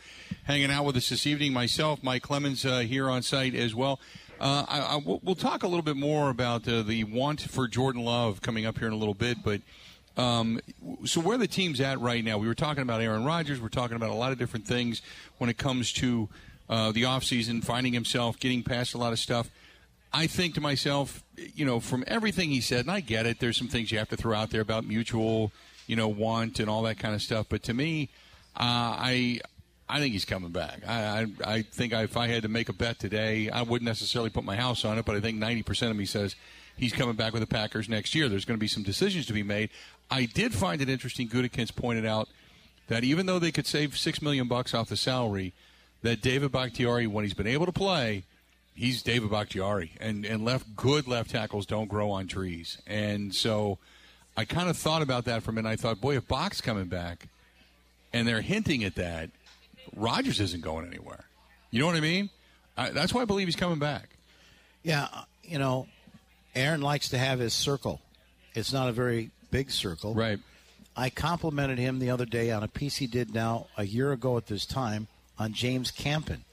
hanging 0.45 0.71
out 0.71 0.85
with 0.85 0.97
us 0.97 1.09
this 1.09 1.27
evening. 1.27 1.53
Myself, 1.53 2.01
Mike 2.01 2.23
Clemens, 2.23 2.65
uh, 2.65 2.79
here 2.79 3.07
on 3.07 3.21
site 3.21 3.53
as 3.53 3.75
well. 3.75 3.99
Uh, 4.39 4.65
I, 4.67 4.79
I, 4.79 4.95
we'll 4.97 5.19
we'll 5.23 5.35
talk 5.35 5.61
a 5.61 5.67
little 5.67 5.83
bit 5.83 5.97
more 5.97 6.31
about 6.31 6.67
uh, 6.67 6.81
the 6.81 7.03
want 7.03 7.41
for 7.41 7.67
Jordan 7.67 8.03
Love 8.03 8.41
coming 8.41 8.65
up 8.65 8.79
here 8.79 8.87
in 8.87 8.93
a 8.93 8.97
little 8.97 9.15
bit, 9.15 9.37
but. 9.43 9.61
Um, 10.17 10.59
so 11.05 11.21
where 11.21 11.37
the 11.37 11.45
team's 11.45 11.79
at 11.79 11.99
right 11.99 12.23
now? 12.23 12.39
We 12.39 12.47
were 12.47 12.55
talking 12.55 12.81
about 12.81 13.01
Aaron 13.01 13.23
Rodgers. 13.23 13.61
We're 13.61 13.69
talking 13.69 13.95
about 13.95 14.09
a 14.09 14.15
lot 14.15 14.31
of 14.31 14.39
different 14.39 14.65
things 14.65 15.03
when 15.37 15.47
it 15.47 15.59
comes 15.59 15.93
to 15.93 16.27
uh, 16.67 16.91
the 16.91 17.03
offseason, 17.03 17.63
finding 17.63 17.93
himself, 17.93 18.39
getting 18.39 18.63
past 18.63 18.95
a 18.95 18.97
lot 18.97 19.13
of 19.13 19.19
stuff. 19.19 19.51
I 20.13 20.27
think 20.27 20.55
to 20.55 20.61
myself, 20.61 21.23
you 21.35 21.65
know, 21.65 21.79
from 21.79 22.03
everything 22.07 22.49
he 22.49 22.61
said, 22.61 22.81
and 22.81 22.91
I 22.91 23.01
get 23.01 23.25
it, 23.25 23.39
there's 23.39 23.57
some 23.57 23.67
things 23.67 23.91
you 23.91 23.97
have 23.99 24.09
to 24.09 24.17
throw 24.17 24.35
out 24.35 24.49
there 24.49 24.61
about 24.61 24.85
mutual, 24.85 25.51
you 25.85 25.95
know, 25.95 26.07
want 26.07 26.59
and 26.59 26.69
all 26.69 26.83
that 26.83 26.97
kind 26.97 27.13
of 27.13 27.21
stuff. 27.21 27.47
But 27.49 27.63
to 27.63 27.73
me, 27.73 28.09
uh, 28.55 28.95
I 28.99 29.41
I 29.89 29.99
think 29.99 30.13
he's 30.13 30.25
coming 30.25 30.51
back. 30.51 30.81
I, 30.87 31.21
I, 31.21 31.27
I 31.45 31.61
think 31.61 31.93
I, 31.93 32.03
if 32.03 32.17
I 32.17 32.27
had 32.27 32.43
to 32.43 32.49
make 32.49 32.67
a 32.69 32.73
bet 32.73 32.99
today, 32.99 33.49
I 33.49 33.61
wouldn't 33.61 33.87
necessarily 33.87 34.29
put 34.29 34.43
my 34.43 34.55
house 34.55 34.83
on 34.83 34.97
it, 34.97 35.05
but 35.05 35.15
I 35.15 35.21
think 35.21 35.39
90% 35.39 35.91
of 35.91 35.95
me 35.95 36.05
says 36.05 36.35
he's 36.75 36.91
coming 36.91 37.15
back 37.15 37.31
with 37.31 37.41
the 37.41 37.47
Packers 37.47 37.87
next 37.87 38.13
year. 38.13 38.27
There's 38.27 38.43
going 38.43 38.57
to 38.57 38.61
be 38.61 38.67
some 38.67 38.83
decisions 38.83 39.25
to 39.27 39.33
be 39.33 39.43
made. 39.43 39.69
I 40.11 40.25
did 40.25 40.53
find 40.53 40.81
it 40.81 40.89
interesting. 40.89 41.29
Gutekunst 41.29 41.75
pointed 41.75 42.05
out 42.05 42.27
that 42.87 43.05
even 43.05 43.27
though 43.27 43.39
they 43.39 43.51
could 43.51 43.65
save 43.65 43.97
six 43.97 44.21
million 44.21 44.47
bucks 44.47 44.73
off 44.73 44.89
the 44.89 44.97
salary, 44.97 45.53
that 46.01 46.21
David 46.21 46.51
Bakhtiari, 46.51 47.07
when 47.07 47.23
he's 47.23 47.33
been 47.33 47.47
able 47.47 47.65
to 47.65 47.71
play, 47.71 48.23
he's 48.77 49.01
David 49.01 49.31
Bakhtiari, 49.31 49.91
and 49.99 50.25
and 50.25 50.45
left 50.45 50.75
good 50.75 51.07
left 51.07 51.31
tackles 51.31 51.65
don't 51.65 51.87
grow 51.87 52.11
on 52.11 52.27
trees, 52.27 52.77
and 52.87 53.33
so 53.33 53.79
I 54.37 54.45
kind 54.45 54.69
of 54.69 54.77
thought 54.77 55.01
about 55.01 55.25
that 55.25 55.43
for 55.43 55.51
a 55.51 55.53
minute. 55.53 55.67
I 55.67 55.75
thought, 55.75 55.99
boy, 55.99 56.15
if 56.15 56.27
Bach's 56.27 56.61
coming 56.61 56.85
back, 56.85 57.27
and 58.13 58.27
they're 58.27 58.41
hinting 58.41 58.83
at 58.83 58.95
that, 58.95 59.31
Rodgers 59.95 60.39
isn't 60.39 60.63
going 60.63 60.85
anywhere. 60.85 61.25
You 61.71 61.81
know 61.81 61.87
what 61.87 61.95
I 61.95 62.01
mean? 62.01 62.29
I, 62.77 62.91
that's 62.91 63.13
why 63.13 63.23
I 63.23 63.25
believe 63.25 63.47
he's 63.47 63.55
coming 63.55 63.79
back. 63.79 64.09
Yeah, 64.83 65.07
uh, 65.11 65.23
you 65.43 65.57
know, 65.57 65.87
Aaron 66.55 66.81
likes 66.81 67.09
to 67.09 67.17
have 67.17 67.39
his 67.39 67.53
circle. 67.53 67.99
It's 68.53 68.71
not 68.71 68.87
a 68.87 68.91
very 68.91 69.31
big 69.51 69.71
circle. 69.71 70.13
Right. 70.13 70.39
I 70.95 71.09
complimented 71.09 71.77
him 71.77 71.99
the 71.99 72.09
other 72.09 72.25
day 72.25 72.51
on 72.51 72.63
a 72.63 72.67
piece 72.67 72.97
he 72.97 73.07
did 73.07 73.33
now 73.33 73.67
a 73.77 73.85
year 73.85 74.11
ago 74.11 74.37
at 74.37 74.47
this 74.47 74.65
time 74.65 75.07
on 75.37 75.53
James 75.53 75.91
Campen, 75.91 76.43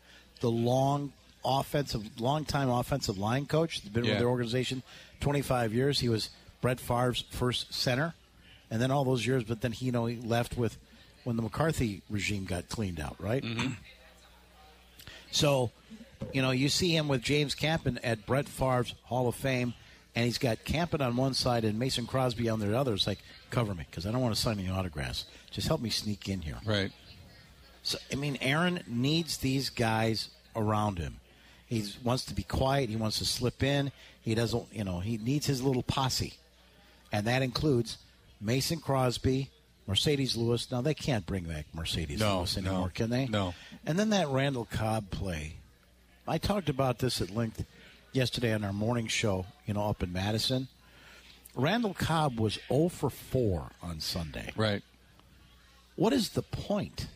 the 0.40 0.50
long 0.50 1.12
offensive, 1.44 2.20
long 2.20 2.44
time 2.44 2.68
offensive 2.68 3.18
line 3.18 3.46
coach. 3.46 3.80
He's 3.80 3.90
been 3.90 4.04
Yeah. 4.04 4.12
with 4.12 4.18
their 4.20 4.28
organization 4.28 4.82
25 5.20 5.72
years. 5.74 6.00
He 6.00 6.08
was 6.08 6.30
Brett 6.60 6.80
Favre's 6.80 7.24
first 7.30 7.72
center, 7.74 8.14
and 8.70 8.80
then 8.80 8.90
all 8.90 9.04
those 9.04 9.26
years. 9.26 9.44
But 9.44 9.60
then 9.60 9.72
he, 9.72 9.86
you 9.86 9.92
know, 9.92 10.06
he 10.06 10.16
left 10.16 10.56
with 10.56 10.78
when 11.24 11.36
the 11.36 11.42
McCarthy 11.42 12.02
regime 12.10 12.44
got 12.44 12.68
cleaned 12.68 13.00
out, 13.00 13.16
right? 13.18 13.42
Mm-hmm. 13.42 13.72
So, 15.30 15.70
you 16.32 16.42
know, 16.42 16.50
you 16.50 16.68
see 16.68 16.94
him 16.94 17.08
with 17.08 17.22
James 17.22 17.54
Campen 17.54 17.98
at 18.04 18.26
Brett 18.26 18.48
Favre's 18.48 18.94
Hall 19.04 19.28
of 19.28 19.34
Fame, 19.34 19.74
and 20.14 20.24
he's 20.26 20.38
got 20.38 20.64
Campen 20.64 21.00
on 21.00 21.16
one 21.16 21.34
side 21.34 21.64
and 21.64 21.78
Mason 21.78 22.06
Crosby 22.06 22.48
on 22.48 22.60
the 22.60 22.76
other. 22.78 22.94
It's 22.94 23.06
like, 23.06 23.18
cover 23.50 23.74
me 23.74 23.84
because 23.90 24.06
I 24.06 24.12
don't 24.12 24.20
want 24.20 24.34
to 24.34 24.40
sign 24.40 24.58
any 24.58 24.70
autographs. 24.70 25.24
Just 25.50 25.66
help 25.66 25.80
me 25.80 25.90
sneak 25.90 26.28
in 26.28 26.40
here. 26.42 26.56
Right. 26.64 26.92
So, 27.82 27.98
I 28.12 28.16
mean, 28.16 28.38
Aaron 28.40 28.82
needs 28.86 29.38
these 29.38 29.70
guys 29.70 30.28
around 30.56 30.98
him. 30.98 31.16
He 31.74 31.92
wants 32.02 32.24
to 32.26 32.34
be 32.34 32.42
quiet. 32.44 32.88
He 32.88 32.96
wants 32.96 33.18
to 33.18 33.24
slip 33.24 33.62
in. 33.62 33.90
He 34.22 34.34
doesn't, 34.34 34.64
you 34.72 34.84
know, 34.84 35.00
he 35.00 35.18
needs 35.18 35.46
his 35.46 35.62
little 35.62 35.82
posse. 35.82 36.34
And 37.12 37.26
that 37.26 37.42
includes 37.42 37.98
Mason 38.40 38.78
Crosby, 38.80 39.50
Marcedes 39.88 40.36
Lewis. 40.36 40.70
Now, 40.70 40.80
they 40.80 40.94
can't 40.94 41.26
bring 41.26 41.44
back 41.44 41.66
Marcedes 41.76 42.18
No, 42.20 42.38
Lewis 42.38 42.56
no, 42.56 42.70
anymore, 42.70 42.92
can 42.94 43.10
they? 43.10 43.26
no. 43.26 43.54
And 43.86 43.98
then 43.98 44.10
that 44.10 44.28
Randall 44.28 44.66
Cobb 44.70 45.10
play. 45.10 45.54
I 46.26 46.38
talked 46.38 46.68
about 46.68 46.98
this 47.00 47.20
at 47.20 47.30
length 47.30 47.64
yesterday 48.12 48.54
on 48.54 48.64
our 48.64 48.72
morning 48.72 49.06
show, 49.08 49.46
you 49.66 49.74
know, 49.74 49.88
up 49.88 50.02
in 50.02 50.12
Madison. 50.12 50.68
Randall 51.54 51.94
Cobb 51.94 52.40
was 52.40 52.58
0 52.68 52.88
for 52.88 53.10
4 53.10 53.70
on 53.82 54.00
Sunday. 54.00 54.52
Right. 54.56 54.82
What 55.96 56.12
is 56.12 56.30
the 56.30 56.42
point? 56.42 57.08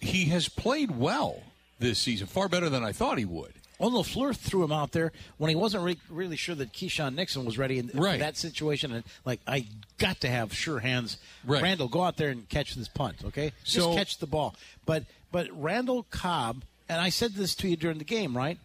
He 0.00 0.26
has 0.26 0.48
played 0.48 0.92
well 0.92 1.42
this 1.78 1.98
season, 1.98 2.26
far 2.26 2.48
better 2.48 2.68
than 2.68 2.82
I 2.84 2.92
thought 2.92 3.18
he 3.18 3.24
would. 3.24 3.52
Well, 3.78 3.92
LaFleur 3.92 4.36
threw 4.36 4.64
him 4.64 4.72
out 4.72 4.90
there 4.90 5.12
when 5.36 5.50
he 5.50 5.54
wasn't 5.54 5.84
re- 5.84 6.00
really 6.10 6.34
sure 6.36 6.56
that 6.56 6.72
Keisean 6.72 7.14
Nixon 7.14 7.44
was 7.44 7.56
ready 7.58 7.78
in 7.78 7.90
Right. 7.94 8.18
that 8.18 8.36
situation. 8.36 8.92
And 8.92 9.04
like, 9.24 9.40
I 9.46 9.66
got 9.98 10.20
to 10.22 10.28
have 10.28 10.52
sure 10.52 10.80
hands. 10.80 11.16
Right. 11.44 11.62
Randall, 11.62 11.86
go 11.86 12.02
out 12.02 12.16
there 12.16 12.30
and 12.30 12.48
catch 12.48 12.74
this 12.74 12.88
punt, 12.88 13.18
okay? 13.26 13.52
Just 13.62 13.88
catch 13.92 14.18
the 14.18 14.26
ball. 14.26 14.56
But 14.84 15.04
but 15.30 15.48
Randall 15.52 16.04
Cobb, 16.10 16.64
and 16.88 17.00
I 17.00 17.10
said 17.10 17.34
this 17.34 17.54
to 17.56 17.68
you 17.68 17.76
during 17.76 17.98
the 17.98 18.04
game, 18.04 18.36
right? 18.36 18.58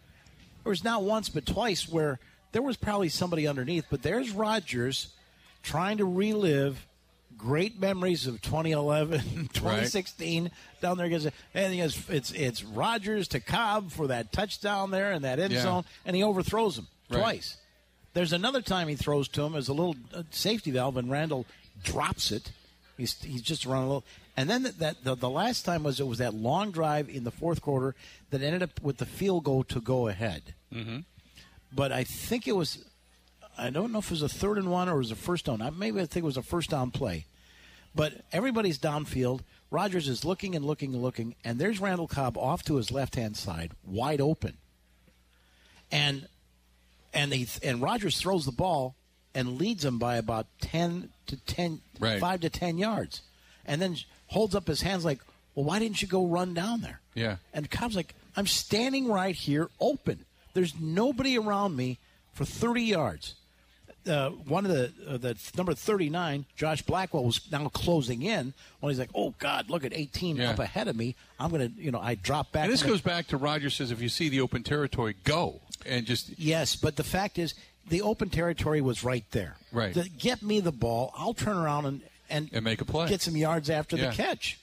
There 0.64 0.70
was 0.70 0.82
not 0.82 1.04
once 1.04 1.28
but 1.28 1.46
twice 1.46 1.88
where 1.88 2.18
there 2.50 2.62
was 2.62 2.76
probably 2.76 3.08
somebody 3.08 3.46
underneath, 3.46 3.84
but 3.90 4.02
there's 4.02 4.32
Rodgers 4.32 5.08
trying 5.62 5.98
to 5.98 6.04
relive 6.04 6.86
great 7.36 7.78
memories 7.80 8.26
of 8.26 8.40
2011, 8.42 9.20
2016 9.52 10.50
down 10.80 10.96
there 10.96 11.06
against 11.06 11.28
and 11.54 11.74
it's 11.74 12.08
it's 12.08 12.30
it's 12.32 12.62
Rodgers 12.64 13.28
to 13.28 13.40
Cobb 13.40 13.90
for 13.90 14.06
that 14.08 14.32
touchdown 14.32 14.90
there 14.90 15.12
and 15.12 15.24
that 15.24 15.38
end 15.38 15.52
Yeah. 15.52 15.62
zone, 15.62 15.84
and 16.04 16.14
he 16.16 16.22
overthrows 16.22 16.78
him 16.78 16.86
Right. 17.10 17.18
twice. 17.20 17.56
There's 18.14 18.32
another 18.32 18.62
time 18.62 18.88
he 18.88 18.94
throws 18.96 19.28
to 19.28 19.42
him 19.42 19.54
as 19.56 19.68
a 19.68 19.72
little 19.74 19.96
uh, 20.14 20.22
safety 20.30 20.70
valve, 20.70 20.96
and 20.96 21.10
Randall 21.10 21.46
drops 21.82 22.30
it. 22.30 22.52
He's 22.96 23.20
he's 23.22 23.42
just 23.42 23.66
running 23.66 23.84
a 23.84 23.88
little, 23.88 24.04
and 24.36 24.48
then 24.48 24.62
that, 24.62 24.78
that 24.78 25.04
the, 25.04 25.14
the 25.16 25.30
last 25.30 25.64
time 25.64 25.82
was 25.82 25.98
it 25.98 26.06
was 26.06 26.18
that 26.18 26.32
long 26.34 26.70
drive 26.70 27.08
in 27.08 27.24
the 27.24 27.32
fourth 27.32 27.60
quarter 27.60 27.94
that 28.30 28.40
ended 28.42 28.62
up 28.62 28.80
with 28.82 28.98
the 28.98 29.06
field 29.06 29.44
goal 29.44 29.64
to 29.64 29.80
go 29.80 30.06
ahead. 30.08 30.54
Mm-hmm. 30.72 30.98
But 31.72 31.90
I 31.90 32.04
think 32.04 32.46
it 32.46 32.54
was 32.54 32.84
I 33.56 33.70
don't 33.70 33.92
know 33.92 33.98
if 34.00 34.06
it 34.06 34.10
was 34.10 34.22
a 34.22 34.28
third 34.28 34.58
and 34.58 34.70
one 34.70 34.88
or 34.88 34.94
it 34.96 34.98
was 34.98 35.10
a 35.10 35.16
first 35.16 35.44
down. 35.46 35.62
I- 35.62 35.70
Maybe 35.70 36.00
I 36.00 36.06
think 36.06 36.22
it 36.24 36.26
was 36.26 36.36
a 36.36 36.42
first 36.42 36.70
down 36.70 36.90
play. 36.90 37.26
But 37.94 38.24
everybody's 38.32 38.78
downfield. 38.78 39.40
Rodgers 39.70 40.08
is 40.08 40.24
looking 40.24 40.56
and 40.56 40.64
looking 40.64 40.92
and 40.94 41.02
looking, 41.02 41.36
and 41.44 41.58
there's 41.60 41.80
Randall 41.80 42.08
Cobb 42.08 42.36
off 42.36 42.64
to 42.64 42.76
his 42.76 42.90
left 42.90 43.14
hand 43.14 43.36
side, 43.36 43.70
wide 43.86 44.20
open. 44.20 44.56
And 45.90 46.28
and 47.12 47.32
he 47.32 47.46
and 47.62 47.80
Rodgers 47.80 48.18
throws 48.20 48.44
the 48.46 48.52
ball 48.52 48.96
and 49.34 49.58
leads 49.58 49.84
him 49.84 49.98
by 49.98 50.16
about 50.16 50.46
ten 50.60 51.10
to 51.26 51.36
ten, 51.36 51.80
Right. 52.00 52.20
five 52.20 52.40
to 52.40 52.50
ten 52.50 52.78
yards, 52.78 53.22
and 53.64 53.80
then 53.80 53.96
holds 54.28 54.54
up 54.54 54.66
his 54.66 54.82
hands 54.82 55.04
like, 55.04 55.20
"Well, 55.54 55.64
why 55.64 55.78
didn't 55.78 56.02
you 56.02 56.08
go 56.08 56.26
run 56.26 56.54
down 56.54 56.80
there?" 56.80 57.00
Yeah. 57.14 57.36
And 57.52 57.70
Cobb's 57.70 57.94
like, 57.96 58.14
"I'm 58.36 58.46
standing 58.48 59.06
right 59.06 59.34
here, 59.36 59.70
open. 59.80 60.24
There's 60.54 60.74
nobody 60.78 61.38
around 61.38 61.76
me 61.76 61.98
for 62.32 62.44
30 62.44 62.82
yards." 62.82 63.34
Uh, 64.06 64.30
one 64.30 64.66
of 64.66 64.70
the 64.70 64.92
uh, 65.08 65.16
the 65.16 65.34
number 65.56 65.72
39, 65.74 66.44
Josh 66.56 66.82
Blackwell 66.82 67.24
was 67.24 67.40
now 67.50 67.68
closing 67.68 68.20
in 68.22 68.52
when 68.80 68.90
he's 68.90 68.98
like, 68.98 69.10
"Oh 69.14 69.32
God, 69.38 69.70
look 69.70 69.84
at 69.84 69.92
18 69.94 70.36
Yeah. 70.36 70.50
up 70.50 70.58
ahead 70.58 70.88
of 70.88 70.96
me. 70.96 71.14
I'm 71.40 71.50
gonna, 71.50 71.70
you 71.76 71.90
know, 71.90 72.00
I 72.00 72.14
drop 72.14 72.52
back." 72.52 72.64
And 72.64 72.72
this 72.72 72.82
goes 72.82 73.00
back 73.00 73.28
to 73.28 73.36
Rodgers 73.38 73.74
says 73.74 73.90
if 73.90 74.02
you 74.02 74.08
see 74.10 74.28
the 74.28 74.40
open 74.42 74.62
territory, 74.62 75.16
go 75.24 75.60
and 75.86 76.04
just 76.04 76.38
Yes, 76.38 76.76
but 76.76 76.96
the 76.96 77.04
fact 77.04 77.38
is, 77.38 77.54
the 77.88 78.02
open 78.02 78.28
territory 78.28 78.80
was 78.82 79.02
right 79.04 79.24
there. 79.30 79.56
Right. 79.72 79.94
The- 79.94 80.08
get 80.18 80.42
me 80.42 80.60
the 80.60 80.72
ball. 80.72 81.12
I'll 81.16 81.34
turn 81.34 81.56
around 81.56 81.86
and 81.86 82.00
and, 82.28 82.50
And 82.52 82.64
make 82.64 82.80
a 82.80 82.84
play. 82.84 83.08
Get 83.08 83.20
some 83.22 83.36
yards 83.36 83.68
after 83.70 83.96
Yeah. 83.96 84.10
the 84.10 84.16
catch. 84.16 84.58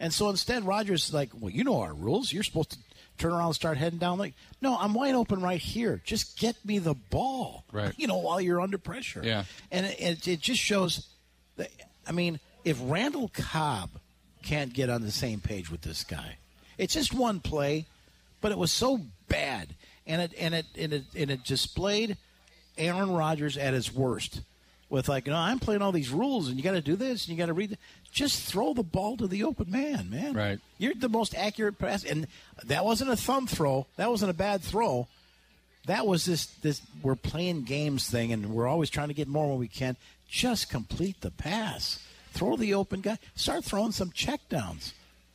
And 0.00 0.12
so 0.14 0.28
instead, 0.30 0.64
Rodgers 0.64 1.08
is 1.08 1.12
like, 1.12 1.30
well, 1.34 1.50
you 1.50 1.64
know 1.64 1.80
our 1.80 1.92
rules. 1.92 2.32
You're 2.32 2.42
supposed 2.44 2.70
to 2.70 2.78
turn 3.18 3.32
around 3.32 3.46
and 3.46 3.54
start 3.54 3.76
heading 3.78 3.98
down. 3.98 4.18
Like, 4.18 4.34
no, 4.60 4.76
I'm 4.78 4.94
wide 4.94 5.14
open 5.14 5.40
right 5.40 5.60
here. 5.60 6.00
Just 6.04 6.38
get 6.38 6.56
me 6.64 6.78
the 6.78 6.94
ball. 6.94 7.64
Right. 7.72 7.94
You 7.98 8.06
know, 8.06 8.18
while 8.18 8.40
you're 8.40 8.60
under 8.60 8.78
pressure. 8.78 9.20
Yeah. 9.24 9.44
And 9.72 9.86
it, 9.86 10.00
it, 10.00 10.28
it 10.28 10.40
just 10.40 10.60
shows. 10.60 11.08
That, 11.56 11.70
I 12.06 12.12
mean, 12.12 12.38
if 12.64 12.78
Randall 12.80 13.28
Cobb 13.28 13.90
can't 14.42 14.72
get 14.72 14.88
on 14.88 15.02
the 15.02 15.10
same 15.10 15.40
page 15.40 15.70
with 15.70 15.82
this 15.82 16.04
guy, 16.04 16.38
it's 16.78 16.94
just 16.94 17.12
one 17.12 17.40
play, 17.40 17.86
but 18.40 18.52
it 18.52 18.58
was 18.58 18.70
so 18.70 19.00
bad, 19.28 19.74
and 20.06 20.22
it 20.22 20.32
and 20.38 20.54
it 20.54 20.66
and 20.76 20.92
it 20.92 21.04
and 21.16 21.30
it 21.30 21.44
displayed 21.44 22.16
Aaron 22.76 23.10
Rodgers 23.12 23.56
at 23.56 23.74
his 23.74 23.92
worst. 23.92 24.42
With 24.90 25.08
like, 25.08 25.26
you 25.26 25.32
know, 25.32 25.38
I'm 25.38 25.58
playing 25.58 25.82
all 25.82 25.92
these 25.92 26.08
rules, 26.10 26.48
and 26.48 26.56
you 26.56 26.62
got 26.62 26.72
to 26.72 26.80
do 26.80 26.96
this, 26.96 27.26
and 27.26 27.36
you 27.36 27.38
got 27.40 27.46
to 27.46 27.52
read. 27.52 27.68
th- 27.70 27.78
Just 28.10 28.40
throw 28.50 28.72
the 28.72 28.82
ball 28.82 29.18
to 29.18 29.26
the 29.26 29.44
open 29.44 29.70
man, 29.70 30.08
man. 30.08 30.32
Right. 30.32 30.58
You're 30.78 30.94
the 30.94 31.10
most 31.10 31.34
accurate 31.34 31.78
pass, 31.78 32.04
and 32.04 32.26
that 32.64 32.84
wasn't 32.86 33.10
a 33.10 33.16
thumb 33.16 33.46
throw. 33.46 33.86
That 33.96 34.10
wasn't 34.10 34.30
a 34.30 34.34
bad 34.34 34.62
throw. 34.62 35.06
That 35.86 36.06
was 36.06 36.24
this 36.24 36.46
this 36.62 36.80
we're 37.02 37.16
playing 37.16 37.64
games 37.64 38.08
thing, 38.08 38.32
and 38.32 38.50
we're 38.54 38.66
always 38.66 38.88
trying 38.90 39.08
to 39.08 39.14
get 39.14 39.28
more 39.28 39.48
when 39.50 39.58
we 39.58 39.68
can. 39.68 39.96
Just 40.28 40.70
complete 40.70 41.20
the 41.20 41.30
pass. 41.30 42.02
Throw 42.32 42.56
the 42.56 42.74
open 42.74 43.00
guy. 43.00 43.18
Start 43.34 43.64
throwing 43.64 43.92
some 43.92 44.10
checkdowns. 44.10 44.92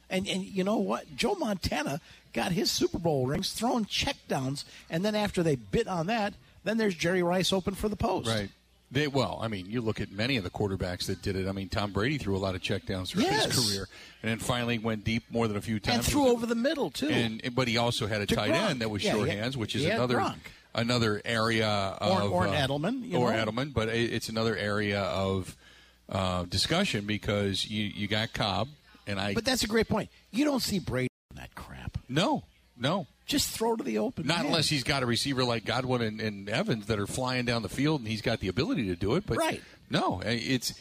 And 0.09 0.27
and 0.27 0.43
you 0.43 0.63
know 0.63 0.77
what? 0.77 1.15
Joe 1.15 1.35
Montana 1.35 2.01
got 2.33 2.51
his 2.51 2.71
Super 2.71 2.97
Bowl 2.99 3.27
rings 3.27 3.51
throwing 3.53 3.85
checkdowns, 3.85 4.63
and 4.89 5.05
then 5.05 5.13
after 5.15 5.41
they 5.43 5.55
bit 5.55 5.87
on 5.87 6.07
that, 6.07 6.33
then 6.63 6.77
there's 6.77 6.95
Jerry 6.95 7.21
Rice 7.23 7.53
open 7.53 7.75
for 7.75 7.87
the 7.89 7.95
post. 7.95 8.27
right. 8.27 8.49
They, 8.93 9.07
well, 9.07 9.39
I 9.41 9.47
mean, 9.47 9.65
you 9.69 9.81
look 9.81 9.99
at 9.99 10.11
many 10.11 10.37
of 10.37 10.43
the 10.43 10.49
quarterbacks 10.51 11.07
that 11.07 11.21
did 11.21 11.35
it. 11.35 11.47
I 11.47 11.51
mean, 11.51 11.67
Tom 11.67 11.91
Brady 11.91 12.17
threw 12.19 12.35
a 12.35 12.39
lot 12.39 12.53
of 12.55 12.61
checkdowns 12.61 13.09
through 13.09 13.23
Yes. 13.23 13.45
his 13.53 13.69
career, 13.71 13.87
and 14.21 14.29
then 14.31 14.37
finally 14.39 14.77
went 14.77 15.03
deep 15.03 15.23
more 15.31 15.47
than 15.47 15.57
a 15.57 15.61
few 15.61 15.79
times. 15.79 15.97
And 15.97 16.05
threw 16.05 16.27
over 16.27 16.45
the 16.45 16.55
middle 16.55 16.91
too. 16.91 17.09
and 17.09 17.41
but 17.55 17.67
he 17.67 17.77
also 17.77 18.05
had 18.07 18.21
a 18.21 18.25
To 18.27 18.35
tight 18.35 18.51
Gronk. 18.51 18.69
end 18.69 18.81
that 18.81 18.89
was 18.89 19.03
Yeah, 19.03 19.13
short 19.13 19.29
had- 19.29 19.37
hands, 19.39 19.57
which 19.57 19.75
is 19.75 19.83
another 19.85 20.17
Gronk. 20.17 20.35
another 20.75 21.21
area 21.25 21.67
of 21.67 22.31
or 22.31 22.45
an 22.45 22.53
uh, 22.53 22.67
Edelman, 22.67 23.09
you 23.09 23.17
or 23.17 23.31
know. 23.33 23.45
Edelman, 23.45 23.73
but 23.73 23.89
it, 23.89 24.13
it's 24.13 24.29
another 24.29 24.55
area 24.55 25.01
of 25.01 25.55
uh, 26.09 26.43
discussion 26.43 27.05
because 27.05 27.65
you 27.69 27.85
you 27.85 28.07
got 28.07 28.31
Cobb 28.33 28.67
and 29.07 29.19
I 29.19 29.33
but 29.33 29.43
that's 29.45 29.63
a 29.63 29.67
great 29.67 29.87
point. 29.89 30.09
You 30.31 30.45
don't 30.45 30.61
see 30.61 30.77
Brady 30.79 31.09
in 31.31 31.37
that 31.37 31.55
crap. 31.55 31.97
no 32.07 32.43
No. 32.77 33.07
Just 33.25 33.49
throw 33.51 33.75
to 33.75 33.83
the 33.83 33.99
open. 33.99 34.27
Not 34.27 34.39
man. 34.39 34.45
unless 34.47 34.67
he's 34.67 34.83
got 34.83 35.01
a 35.03 35.05
receiver 35.05 35.43
like 35.43 35.63
Godwin 35.65 36.01
and, 36.01 36.19
and 36.19 36.49
Evans 36.49 36.87
that 36.87 36.99
are 36.99 37.07
flying 37.07 37.45
down 37.45 37.61
the 37.61 37.69
field 37.69 38.01
and 38.01 38.07
he's 38.09 38.21
got 38.21 38.39
the 38.41 38.47
ability 38.49 38.87
to 38.87 38.95
do 38.95 39.15
it. 39.15 39.25
But 39.25 39.37
Right. 39.37 39.61
no, 39.89 40.19
eh, 40.21 40.31
it's 40.41 40.71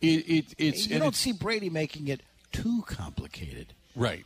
it, 0.00 0.06
it 0.28 0.54
it's 0.56 0.84
you 0.86 0.98
don't 0.98 1.08
it's- 1.08 1.18
see 1.18 1.32
Brady 1.32 1.68
making 1.68 2.08
it 2.08 2.22
too 2.52 2.82
complicated. 2.86 3.74
right. 3.94 4.24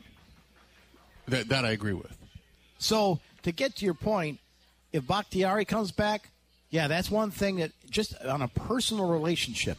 That 1.27 1.49
that 1.49 1.65
I 1.65 1.71
agree 1.71 1.95
with. 1.95 2.17
So 2.79 3.19
to 3.45 3.51
get 3.53 3.77
to 3.77 3.85
your 3.85 3.95
point, 3.95 4.39
if 4.93 5.07
Bakhtiari 5.07 5.65
comes 5.65 5.91
back, 5.91 6.29
yeah, 6.71 6.87
that's 6.87 7.11
one 7.11 7.31
thing 7.31 7.57
that 7.57 7.73
just 7.91 8.15
on 8.23 8.43
a 8.43 8.49
personal 8.49 9.09
relationship, 9.09 9.79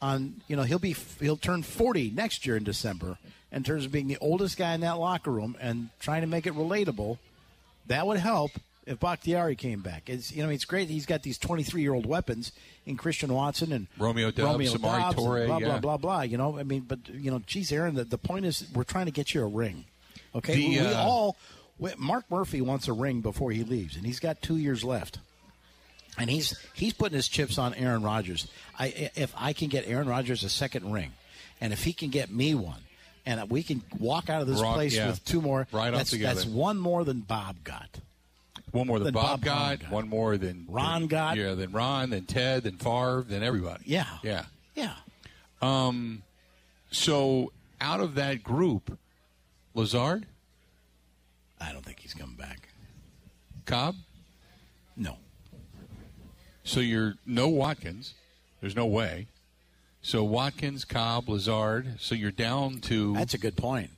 on 0.00 0.40
you 0.48 0.56
know 0.56 0.62
he'll 0.62 0.78
be 0.78 0.96
he'll 1.20 1.36
turn 1.36 1.62
forty 1.62 2.10
next 2.10 2.46
year 2.46 2.56
in 2.56 2.64
December. 2.64 3.18
In 3.52 3.62
terms 3.62 3.84
of 3.84 3.92
being 3.92 4.08
the 4.08 4.18
oldest 4.18 4.56
guy 4.56 4.72
in 4.74 4.80
that 4.80 4.98
locker 4.98 5.30
room 5.30 5.56
and 5.60 5.90
trying 6.00 6.22
to 6.22 6.26
make 6.26 6.46
it 6.46 6.54
relatable, 6.54 7.18
that 7.86 8.06
would 8.06 8.18
help 8.18 8.52
if 8.86 8.98
Bakhtiari 8.98 9.56
came 9.56 9.80
back. 9.80 10.08
It's 10.08 10.32
you 10.32 10.42
know 10.42 10.48
it's 10.48 10.64
great. 10.64 10.88
He's 10.88 11.06
got 11.06 11.22
these 11.22 11.38
twenty 11.38 11.62
three 11.62 11.82
year 11.82 11.94
old 11.94 12.06
weapons 12.06 12.52
in 12.86 12.96
Christian 12.96 13.32
Watson 13.32 13.72
and 13.72 13.86
Romeo 13.98 14.30
Doubs, 14.30 14.72
Samari 14.72 15.00
Doubs 15.00 15.18
and 15.18 15.46
blah 15.46 15.58
yeah. 15.58 15.66
blah 15.66 15.78
blah 15.78 15.96
blah. 15.96 16.22
You 16.22 16.38
know, 16.38 16.58
I 16.58 16.62
mean, 16.62 16.80
but 16.88 16.98
you 17.08 17.30
know, 17.30 17.40
geez, 17.46 17.70
Aaron, 17.72 17.94
the, 17.94 18.04
the 18.04 18.18
point 18.18 18.44
is 18.44 18.66
we're 18.74 18.84
trying 18.84 19.06
to 19.06 19.12
get 19.12 19.34
you 19.34 19.42
a 19.42 19.46
ring. 19.46 19.84
Okay, 20.34 20.54
The, 20.54 20.68
we, 20.68 20.80
we 20.80 20.86
uh, 20.86 21.04
all 21.04 21.36
Mark 21.98 22.24
Murphy 22.30 22.60
wants 22.60 22.88
a 22.88 22.92
ring 22.92 23.20
before 23.20 23.50
he 23.50 23.64
leaves, 23.64 23.96
and 23.96 24.06
he's 24.06 24.20
got 24.20 24.42
two 24.42 24.56
years 24.56 24.84
left. 24.84 25.18
And 26.18 26.28
he's 26.28 26.58
he's 26.74 26.92
putting 26.92 27.16
his 27.16 27.28
chips 27.28 27.58
on 27.58 27.74
Aaron 27.74 28.02
Rodgers. 28.02 28.46
I 28.78 29.10
if 29.14 29.32
I 29.36 29.52
can 29.52 29.68
get 29.68 29.88
Aaron 29.88 30.08
Rodgers 30.08 30.44
a 30.44 30.50
second 30.50 30.92
ring, 30.92 31.12
and 31.60 31.72
if 31.72 31.84
he 31.84 31.92
can 31.92 32.10
get 32.10 32.30
me 32.30 32.54
one, 32.54 32.80
and 33.26 33.48
we 33.50 33.62
can 33.62 33.82
walk 33.98 34.28
out 34.30 34.40
of 34.42 34.48
this 34.48 34.60
Rock- 34.60 34.74
place 34.74 34.94
yeah. 34.94 35.08
with 35.08 35.24
two 35.24 35.40
more, 35.40 35.66
Right 35.72 35.88
on 35.88 35.94
that's, 35.94 36.10
together. 36.10 36.34
that's 36.34 36.46
one 36.46 36.78
more 36.78 37.04
than 37.04 37.20
Bob 37.20 37.56
got. 37.64 37.88
One 38.72 38.86
more 38.86 38.98
than 38.98 39.06
Than 39.06 39.14
Bob, 39.14 39.40
Bob 39.40 39.40
got, 39.42 39.80
got. 39.80 39.90
one 39.90 40.08
more 40.08 40.38
than 40.38 40.64
Ron 40.68 41.02
than- 41.02 41.08
got. 41.08 41.36
Yeah, 41.36 41.54
then 41.54 41.72
Ron, 41.72 42.10
then 42.10 42.24
Ted, 42.24 42.62
then 42.62 42.78
Favre, 42.78 43.22
then 43.28 43.42
everybody. 43.42 43.84
Yeah, 43.86 44.06
Yeah. 44.22 44.44
yeah. 44.74 44.94
Um, 45.60 46.22
so 46.90 47.52
out 47.80 48.00
of 48.00 48.14
that 48.14 48.42
group, 48.42 48.98
Lazard, 49.74 50.26
I 51.60 51.72
don't 51.72 51.84
think 51.84 52.00
he's 52.00 52.14
coming 52.14 52.34
back. 52.36 52.68
Cobb. 53.66 53.94
No, 54.96 55.16
So 56.64 56.80
you're 56.80 57.14
no 57.26 57.48
Watkins. 57.48 58.14
There's 58.60 58.76
no 58.76 58.86
way. 58.86 59.26
So 60.02 60.24
Watkins, 60.24 60.84
Cobb, 60.84 61.28
Lazard. 61.28 61.94
So 62.00 62.14
you're 62.14 62.30
down 62.32 62.80
to 62.82 63.14
that's 63.14 63.34
a 63.34 63.38
good 63.38 63.56
point. 63.56 63.90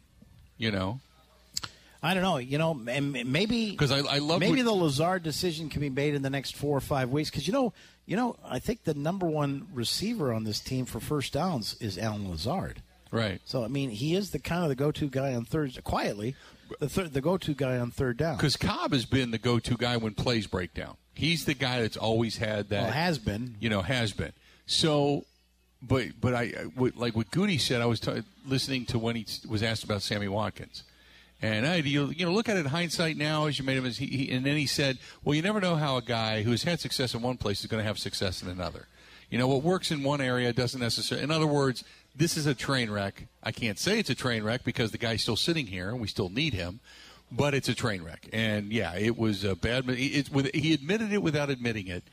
you 0.59 0.71
know 0.71 1.01
I 2.03 2.13
don't 2.13 2.23
know. 2.23 2.37
You 2.37 2.59
know, 2.59 2.75
maybe 2.75 3.71
because 3.71 3.91
I, 3.91 4.01
I 4.01 4.19
love 4.19 4.39
maybe 4.39 4.59
what- 4.63 4.65
the 4.65 4.73
Lazard 4.73 5.23
decision 5.23 5.71
can 5.71 5.81
be 5.81 5.89
made 5.89 6.15
in 6.15 6.21
the 6.21 6.29
next 6.29 6.55
four 6.55 6.77
or 6.77 6.83
five 6.83 7.09
weeks 7.09 7.31
because 7.31 7.47
you 7.47 7.55
know, 7.55 7.73
you 8.05 8.15
know, 8.15 8.37
I 8.45 8.59
think 8.59 8.85
the 8.85 8.93
number 8.93 9.27
one 9.27 9.67
receiver 9.73 10.31
on 10.35 10.45
this 10.45 10.61
team 10.61 10.85
for 10.85 11.01
first 11.01 11.33
downs 11.33 11.77
is 11.81 11.97
Allen 11.97 12.31
Lazard. 12.31 12.83
right. 13.11 13.41
So 13.47 13.65
I 13.65 13.69
mean, 13.69 13.89
he 13.89 14.15
is 14.15 14.33
the 14.33 14.39
kind 14.39 14.63
of 14.63 14.69
the 14.69 14.75
go-to 14.75 15.09
guy 15.09 15.35
on 15.35 15.47
third. 15.47 15.83
Quietly, 15.83 16.37
the 16.79 16.91
third, 16.91 17.15
the 17.15 17.23
go-to 17.23 17.55
guy 17.55 17.79
on 17.79 17.91
third 17.91 18.19
down. 18.19 18.37
Because 18.37 18.59
Cobb 18.59 18.93
has 18.93 19.07
been 19.07 19.31
the 19.31 19.39
go-to 19.39 19.75
guy 19.79 19.97
when 19.97 20.13
plays 20.13 20.47
break 20.47 20.75
down. 20.75 20.99
He's 21.15 21.47
the 21.47 21.55
guy 21.55 21.81
that's 21.81 21.97
always 21.97 22.37
had 22.37 22.69
that. 22.69 22.83
Well, 22.83 22.93
has 22.93 23.19
been. 23.19 23.55
you 23.61 23.71
know, 23.71 23.81
has 23.81 24.13
been. 24.13 24.33
So, 24.67 25.25
but 25.87 26.09
but 26.21 26.35
I 26.35 26.53
like 26.77 27.15
what 27.17 27.31
Goody 27.31 27.59
said. 27.59 27.81
I 27.81 27.87
was 27.87 28.01
t- 28.01 28.23
listening 28.47 28.87
to 28.87 28.99
when 28.99 29.17
he 29.17 29.27
was 29.49 29.63
asked 29.63 29.85
about 29.85 30.03
Sammy 30.03 30.29
Watkins, 30.29 30.85
and 31.43 31.67
I 31.67 31.77
you 31.77 32.07
you 32.07 32.25
know 32.25 32.33
look 32.33 32.49
at 32.49 32.57
it 32.57 32.61
in 32.61 32.67
hindsight 32.67 33.17
now 33.17 33.47
as 33.47 33.59
you 33.59 33.65
made 33.65 33.77
him 33.77 33.87
as 33.87 33.99
he, 33.99 34.07
he 34.07 34.31
and 34.31 34.45
then 34.45 34.57
he 34.57 34.67
said, 34.67 34.99
well, 35.23 35.35
you 35.35 35.43
never 35.43 35.61
know 35.61 35.77
how 35.77 35.97
a 35.97 36.03
guy 36.03 36.43
who 36.43 36.51
has 36.51 36.65
had 36.65 36.81
success 36.81 37.15
in 37.15 37.23
one 37.23 37.37
place 37.37 37.61
is 37.61 37.67
going 37.67 37.83
to 37.83 37.87
have 37.87 37.99
success 37.99 38.43
in 38.43 38.49
another. 38.49 38.87
You 39.31 39.39
know, 39.39 39.49
what 39.49 39.63
works 39.63 39.91
in 39.91 40.03
one 40.03 40.21
area 40.21 40.53
doesn't 40.53 40.81
necessarily. 40.81 41.25
In 41.25 41.31
other 41.31 41.47
words, 41.47 41.83
this 42.15 42.37
is 42.37 42.47
a 42.47 42.55
train 42.55 42.91
wreck. 42.91 43.27
I 43.43 43.53
can't 43.53 43.79
say 43.79 43.99
it's 43.99 44.11
a 44.11 44.15
train 44.15 44.45
wreck 44.45 44.65
because 44.65 44.91
the 44.91 44.99
guy's 44.99 45.23
still 45.23 45.37
sitting 45.37 45.67
here 45.67 45.91
and 45.91 46.01
we 46.01 46.09
still 46.09 46.29
need 46.29 46.55
him. 46.55 46.81
But 47.33 47.55
it's 47.55 47.69
a 47.69 47.75
train 47.75 48.03
wreck, 48.03 48.29
and 48.33 48.71
yeah, 48.71 48.95
it 48.95 49.19
was 49.19 49.43
a 49.43 49.57
bad. 49.57 49.87
It's 49.89 50.31
with 50.31 50.55
he 50.55 50.73
admitted 50.73 51.13
it 51.13 51.23
without 51.23 51.51
admitting 51.51 51.89
it, 51.89 52.05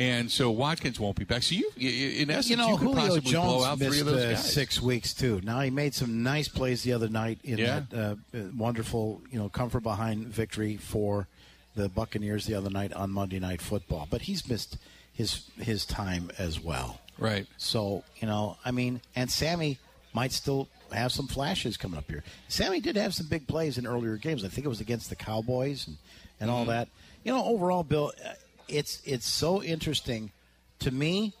and 0.00 0.30
so 0.30 0.50
Watkins 0.50 0.98
won't 0.98 1.14
be 1.16 1.24
back. 1.24 1.42
So 1.44 1.54
you, 1.54 1.70
in 1.76 2.30
essence, 2.30 2.48
you 2.50 2.56
know, 2.56 2.76
could 2.76 2.88
Julio 2.88 2.96
possibly 3.08 3.30
Jones 3.30 3.46
blow 3.54 3.64
out 3.64 3.78
three 3.78 4.00
of 4.00 4.06
those 4.06 4.24
uh, 4.24 4.28
guys. 4.30 4.52
six 4.52 4.80
weeks 4.80 5.14
too. 5.14 5.40
Now 5.44 5.60
he 5.60 5.70
made 5.70 5.94
some 5.94 6.22
nice 6.22 6.48
plays 6.48 6.82
the 6.82 6.92
other 6.94 7.08
night 7.08 7.38
in 7.44 7.58
Yeah. 7.58 7.82
that 7.90 8.16
uh, 8.34 8.36
uh, 8.36 8.42
wonderful, 8.56 9.20
you 9.30 9.38
know, 9.38 9.48
comfort 9.48 9.82
behind 9.82 10.26
victory 10.28 10.76
for 10.78 11.28
the 11.76 11.88
Buccaneers 11.88 12.46
the 12.46 12.54
other 12.54 12.70
night 12.70 12.92
on 12.94 13.10
Monday 13.10 13.38
Night 13.38 13.60
Football. 13.62 14.08
But 14.10 14.22
he's 14.22 14.48
missed 14.48 14.76
his 15.12 15.48
his 15.58 15.84
time 15.84 16.30
as 16.38 16.58
well. 16.58 17.00
Right. 17.18 17.46
So 17.58 18.02
you 18.16 18.26
know, 18.26 18.56
I 18.64 18.70
mean, 18.70 19.02
and 19.14 19.30
Sammy 19.30 19.78
might 20.14 20.32
still 20.32 20.68
have 20.92 21.12
some 21.12 21.28
flashes 21.28 21.76
coming 21.76 21.98
up 21.98 22.10
here. 22.10 22.24
Sammy 22.48 22.80
did 22.80 22.96
have 22.96 23.14
some 23.14 23.28
big 23.28 23.46
plays 23.46 23.78
in 23.78 23.86
earlier 23.86 24.16
games. 24.16 24.44
I 24.44 24.48
think 24.48 24.64
it 24.64 24.68
was 24.68 24.80
against 24.80 25.08
the 25.10 25.14
Cowboys 25.16 25.86
and, 25.86 25.96
and 26.40 26.50
all 26.50 26.64
that. 26.64 26.88
You 27.22 27.32
know, 27.32 27.44
overall, 27.44 27.84
Bill, 27.84 28.10
uh, 28.26 28.30
it's 28.72 29.00
it's 29.04 29.26
so 29.26 29.62
interesting 29.62 30.32
to 30.80 30.90
me, 30.90 31.34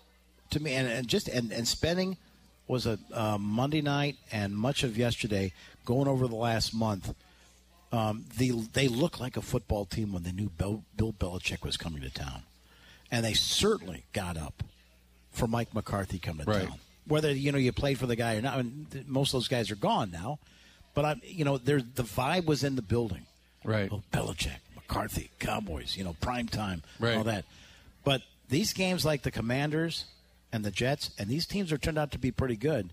to 0.50 0.60
me, 0.60 0.74
and, 0.74 0.88
and 0.88 1.08
just 1.08 1.28
and, 1.28 1.52
and 1.52 1.66
spending 1.66 2.16
was 2.68 2.86
a 2.86 2.98
uh, 3.12 3.38
Monday 3.38 3.80
night 3.80 4.16
and 4.30 4.54
much 4.54 4.82
of 4.84 4.96
yesterday 4.96 5.52
going 5.84 6.08
over 6.08 6.28
the 6.28 6.36
last 6.36 6.72
month. 6.74 7.14
Um, 7.92 8.24
the, 8.38 8.52
they 8.72 8.86
look 8.86 9.18
like 9.18 9.36
a 9.36 9.42
football 9.42 9.84
team 9.84 10.12
when 10.12 10.22
they 10.22 10.30
knew 10.30 10.48
Bill, 10.48 10.84
Bill 10.96 11.12
Belichick 11.12 11.64
was 11.64 11.76
coming 11.76 12.02
to 12.02 12.10
town, 12.10 12.42
and 13.10 13.24
they 13.24 13.32
certainly 13.34 14.04
got 14.12 14.36
up 14.36 14.62
for 15.32 15.48
Mike 15.48 15.74
McCarthy 15.74 16.20
coming 16.20 16.46
to 16.46 16.52
Right. 16.52 16.68
town. 16.68 16.78
Whether 17.08 17.32
you 17.32 17.50
know 17.50 17.58
you 17.58 17.72
played 17.72 17.98
for 17.98 18.06
the 18.06 18.14
guy 18.14 18.36
or 18.36 18.42
not, 18.42 18.54
I 18.58 18.62
mean, 18.62 18.86
th- 18.92 19.06
most 19.08 19.30
of 19.30 19.40
those 19.40 19.48
guys 19.48 19.70
are 19.72 19.76
gone 19.76 20.12
now. 20.12 20.38
But 20.94 21.04
I, 21.04 21.14
you 21.24 21.44
know, 21.44 21.58
there 21.58 21.80
the 21.80 22.04
vibe 22.04 22.44
was 22.46 22.62
in 22.62 22.76
the 22.76 22.82
building. 22.82 23.26
Right. 23.64 23.88
Oh, 23.90 24.02
Belichick, 24.12 24.58
McCarthy, 24.94 25.30
Cowboys, 25.38 25.96
you 25.96 26.02
know, 26.04 26.14
prime 26.20 26.48
time, 26.48 26.82
Right. 26.98 27.16
all 27.16 27.24
that. 27.24 27.44
But 28.04 28.22
these 28.48 28.72
games 28.72 29.04
like 29.04 29.22
the 29.22 29.30
Commanders 29.30 30.06
and 30.52 30.64
the 30.64 30.70
Jets, 30.72 31.10
and 31.18 31.28
these 31.28 31.46
teams 31.46 31.70
are 31.72 31.78
turned 31.78 31.98
out 31.98 32.10
to 32.12 32.18
be 32.18 32.32
pretty 32.32 32.56
good. 32.56 32.90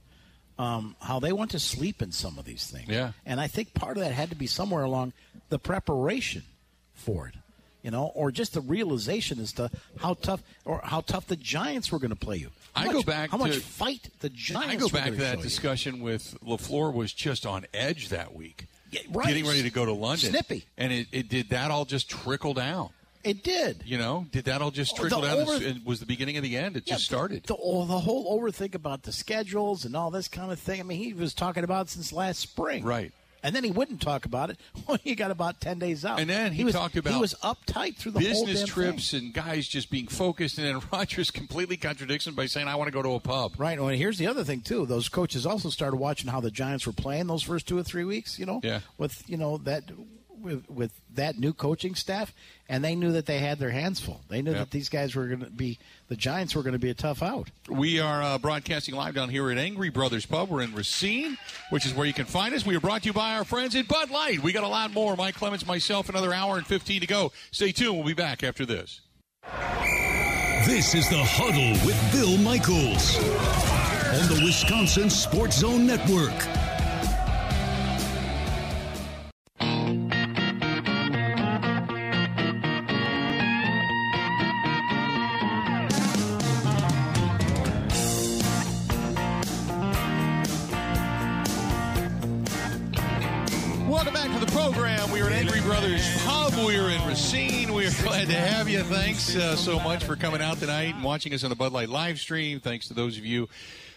Um, 0.59 0.95
how 1.01 1.19
they 1.19 1.31
want 1.33 1.51
to 1.51 1.59
sleep 1.59 2.01
in 2.01 2.11
some 2.11 2.37
of 2.39 2.45
these 2.45 2.65
things. 2.67 2.87
Yeah. 2.89 3.11
And 3.25 3.39
I 3.39 3.47
think 3.47 3.73
part 3.73 3.97
of 3.97 4.03
that 4.03 4.11
had 4.11 4.29
to 4.29 4.35
be 4.35 4.47
somewhere 4.47 4.83
along 4.83 5.13
the 5.49 5.59
preparation 5.59 6.43
for 6.93 7.27
it. 7.27 7.35
You 7.83 7.91
know, 7.91 8.05
or 8.15 8.31
just 8.31 8.53
the 8.53 8.61
realization 8.61 9.39
as 9.39 9.53
to 9.53 9.69
how 9.99 10.15
tough 10.15 10.41
or 10.65 10.81
how 10.83 11.01
tough 11.01 11.27
the 11.27 11.35
Giants 11.37 11.91
were 11.91 11.99
going 11.99 12.09
to 12.09 12.15
play 12.17 12.37
you. 12.37 12.49
How 12.73 12.81
I 12.81 12.85
much- 12.87 12.93
go 12.95 13.03
back 13.03 13.29
how 13.31 13.37
much 13.37 13.55
fight 13.57 14.09
the 14.19 14.29
Giants. 14.29 14.67
I 14.67 14.75
go 14.75 14.89
back 14.89 15.05
to 15.05 15.15
that 15.17 15.33
show 15.33 15.37
you. 15.37 15.43
discussion 15.43 15.99
with 16.01 16.37
LaFleur 16.43 16.91
was 16.93 17.13
just 17.13 17.45
on 17.45 17.65
edge 17.73 18.09
that 18.09 18.35
week, 18.35 18.65
Yeah, 18.91 19.01
right. 19.11 19.27
getting 19.27 19.45
ready 19.45 19.63
to 19.63 19.69
go 19.69 19.85
to 19.85 19.93
London, 19.93 20.29
Snippy. 20.31 20.65
and 20.77 20.91
it, 20.93 21.07
it 21.11 21.29
did 21.29 21.49
that 21.49 21.71
all 21.71 21.85
just 21.85 22.09
trickle 22.09 22.53
down. 22.53 22.89
It 23.23 23.43
did. 23.43 23.83
You 23.85 23.97
know, 23.97 24.25
did 24.31 24.45
that 24.45 24.61
all 24.61 24.71
just 24.71 24.93
Oh, 24.93 25.01
trickle 25.01 25.21
the 25.21 25.27
down? 25.27 25.37
over- 25.39 25.61
It 25.61 25.83
was 25.85 25.99
the 25.99 26.05
beginning 26.05 26.37
of 26.37 26.43
the 26.43 26.55
end. 26.55 26.77
It 26.77 26.83
Yeah, 26.87 26.93
just 26.93 27.05
started. 27.05 27.43
The, 27.43 27.57
oh, 27.61 27.83
the 27.85 27.99
whole 27.99 28.39
overthink 28.39 28.73
about 28.75 29.03
the 29.03 29.11
schedules 29.11 29.83
and 29.83 29.95
all 29.97 30.11
this 30.11 30.29
kind 30.29 30.49
of 30.51 30.59
thing. 30.59 30.79
I 30.79 30.83
mean, 30.83 30.99
he 31.03 31.13
was 31.13 31.33
talking 31.33 31.65
about 31.65 31.89
since 31.89 32.13
last 32.13 32.39
spring. 32.39 32.83
Right. 32.85 33.11
And 33.43 33.55
then 33.55 33.63
he 33.63 33.71
wouldn't 33.71 34.01
talk 34.01 34.25
about 34.25 34.49
it 34.49 34.57
when 34.85 34.99
he 35.03 35.15
got 35.15 35.31
about 35.31 35.61
10 35.61 35.79
days 35.79 36.03
out. 36.03 36.19
And 36.19 36.29
then 36.29 36.51
he 36.51 36.63
was, 36.63 36.73
talked 36.73 36.97
about 36.97 37.13
He 37.13 37.19
was 37.19 37.33
uptight 37.35 37.97
through 37.97 38.13
the 38.13 38.19
business 38.19 38.65
trips 38.65 39.11
thing. 39.11 39.25
and 39.25 39.33
guys 39.33 39.67
just 39.67 39.89
being 39.89 40.07
focused, 40.07 40.57
and 40.57 40.67
then 40.67 40.81
Rodgers 40.91 41.31
completely 41.31 41.77
contradicts 41.77 42.27
him 42.27 42.35
by 42.35 42.45
saying, 42.47 42.67
"I 42.67 42.75
want 42.75 42.87
to 42.87 42.91
go 42.91 43.01
to 43.01 43.11
a 43.11 43.19
pub." 43.19 43.53
Right. 43.57 43.79
Well, 43.79 43.89
here's 43.89 44.17
the 44.17 44.27
other 44.27 44.43
thing, 44.43 44.61
too. 44.61 44.85
Those 44.85 45.09
coaches 45.09 45.45
also 45.45 45.69
started 45.69 45.97
watching 45.97 46.29
how 46.29 46.39
the 46.41 46.51
Giants 46.51 46.85
were 46.85 46.93
playing 46.93 47.27
those 47.27 47.43
first 47.43 47.67
two 47.67 47.77
or 47.77 47.83
three 47.83 48.03
weeks, 48.03 48.37
you 48.39 48.45
know? 48.45 48.59
Yeah. 48.63 48.79
With, 48.97 49.23
you 49.29 49.37
know, 49.37 49.57
that. 49.59 49.83
With, 50.39 50.69
with 50.69 50.91
that 51.15 51.39
new 51.39 51.51
coaching 51.51 51.95
staff, 51.95 52.31
and 52.69 52.83
they 52.83 52.95
knew 52.95 53.11
that 53.13 53.25
they 53.25 53.39
had 53.39 53.59
their 53.59 53.69
hands 53.69 53.99
full. 53.99 54.21
They 54.29 54.41
knew 54.41 54.51
Yep. 54.51 54.59
that 54.59 54.71
these 54.71 54.89
guys 54.89 55.15
were 55.15 55.27
going 55.27 55.39
to 55.39 55.49
be, 55.49 55.79
the 56.09 56.15
Giants 56.15 56.53
were 56.55 56.63
going 56.63 56.73
to 56.73 56.79
be 56.79 56.89
a 56.89 56.93
tough 56.93 57.23
out. 57.23 57.49
We 57.69 57.99
are 57.99 58.21
uh, 58.21 58.37
broadcasting 58.37 58.93
live 58.95 59.15
down 59.15 59.29
here 59.29 59.49
at 59.51 59.57
Angry 59.57 59.89
Brothers 59.89 60.25
Pub. 60.25 60.49
We're 60.49 60.61
in 60.61 60.73
Racine, 60.75 61.37
which 61.69 61.85
is 61.85 61.93
where 61.93 62.05
you 62.05 62.13
can 62.13 62.25
find 62.25 62.53
us. 62.53 62.65
We 62.65 62.75
are 62.75 62.79
brought 62.81 63.03
to 63.03 63.07
you 63.07 63.13
by 63.13 63.35
our 63.35 63.43
friends 63.45 63.75
at 63.75 63.87
Bud 63.87 64.09
Light. 64.11 64.43
We 64.43 64.51
got 64.51 64.63
a 64.63 64.67
lot 64.67 64.93
more. 64.93 65.15
Mike 65.15 65.35
Clemens, 65.35 65.65
myself, 65.65 66.09
another 66.09 66.33
hour 66.33 66.57
and 66.57 66.67
15 66.67 67.01
to 67.01 67.07
go. 67.07 67.31
Stay 67.51 67.71
tuned. 67.71 67.95
We'll 67.97 68.05
be 68.07 68.13
back 68.13 68.43
after 68.43 68.65
this. 68.65 69.01
This 70.65 70.93
is 70.95 71.07
the 71.09 71.23
Huddle 71.23 71.71
with 71.87 71.97
Bill 72.11 72.37
Michaels 72.39 73.17
on 73.17 74.27
the 74.37 74.41
Wisconsin 74.43 75.09
Sports 75.09 75.59
Zone 75.59 75.87
Network. 75.87 76.33
Glad 98.07 98.27
to 98.27 98.35
have 98.35 98.69
you. 98.69 98.79
Thanks 98.83 99.35
uh, 99.35 99.57
so 99.57 99.81
much 99.81 100.05
for 100.05 100.15
coming 100.15 100.41
out 100.41 100.59
tonight 100.59 100.95
and 100.95 101.03
watching 101.03 101.33
us 101.33 101.43
on 101.43 101.49
the 101.49 101.57
Bud 101.57 101.73
Light 101.73 101.89
live 101.89 102.19
stream. 102.19 102.61
Thanks 102.61 102.87
to 102.87 102.93
those 102.93 103.17
of 103.17 103.25
you 103.25 103.49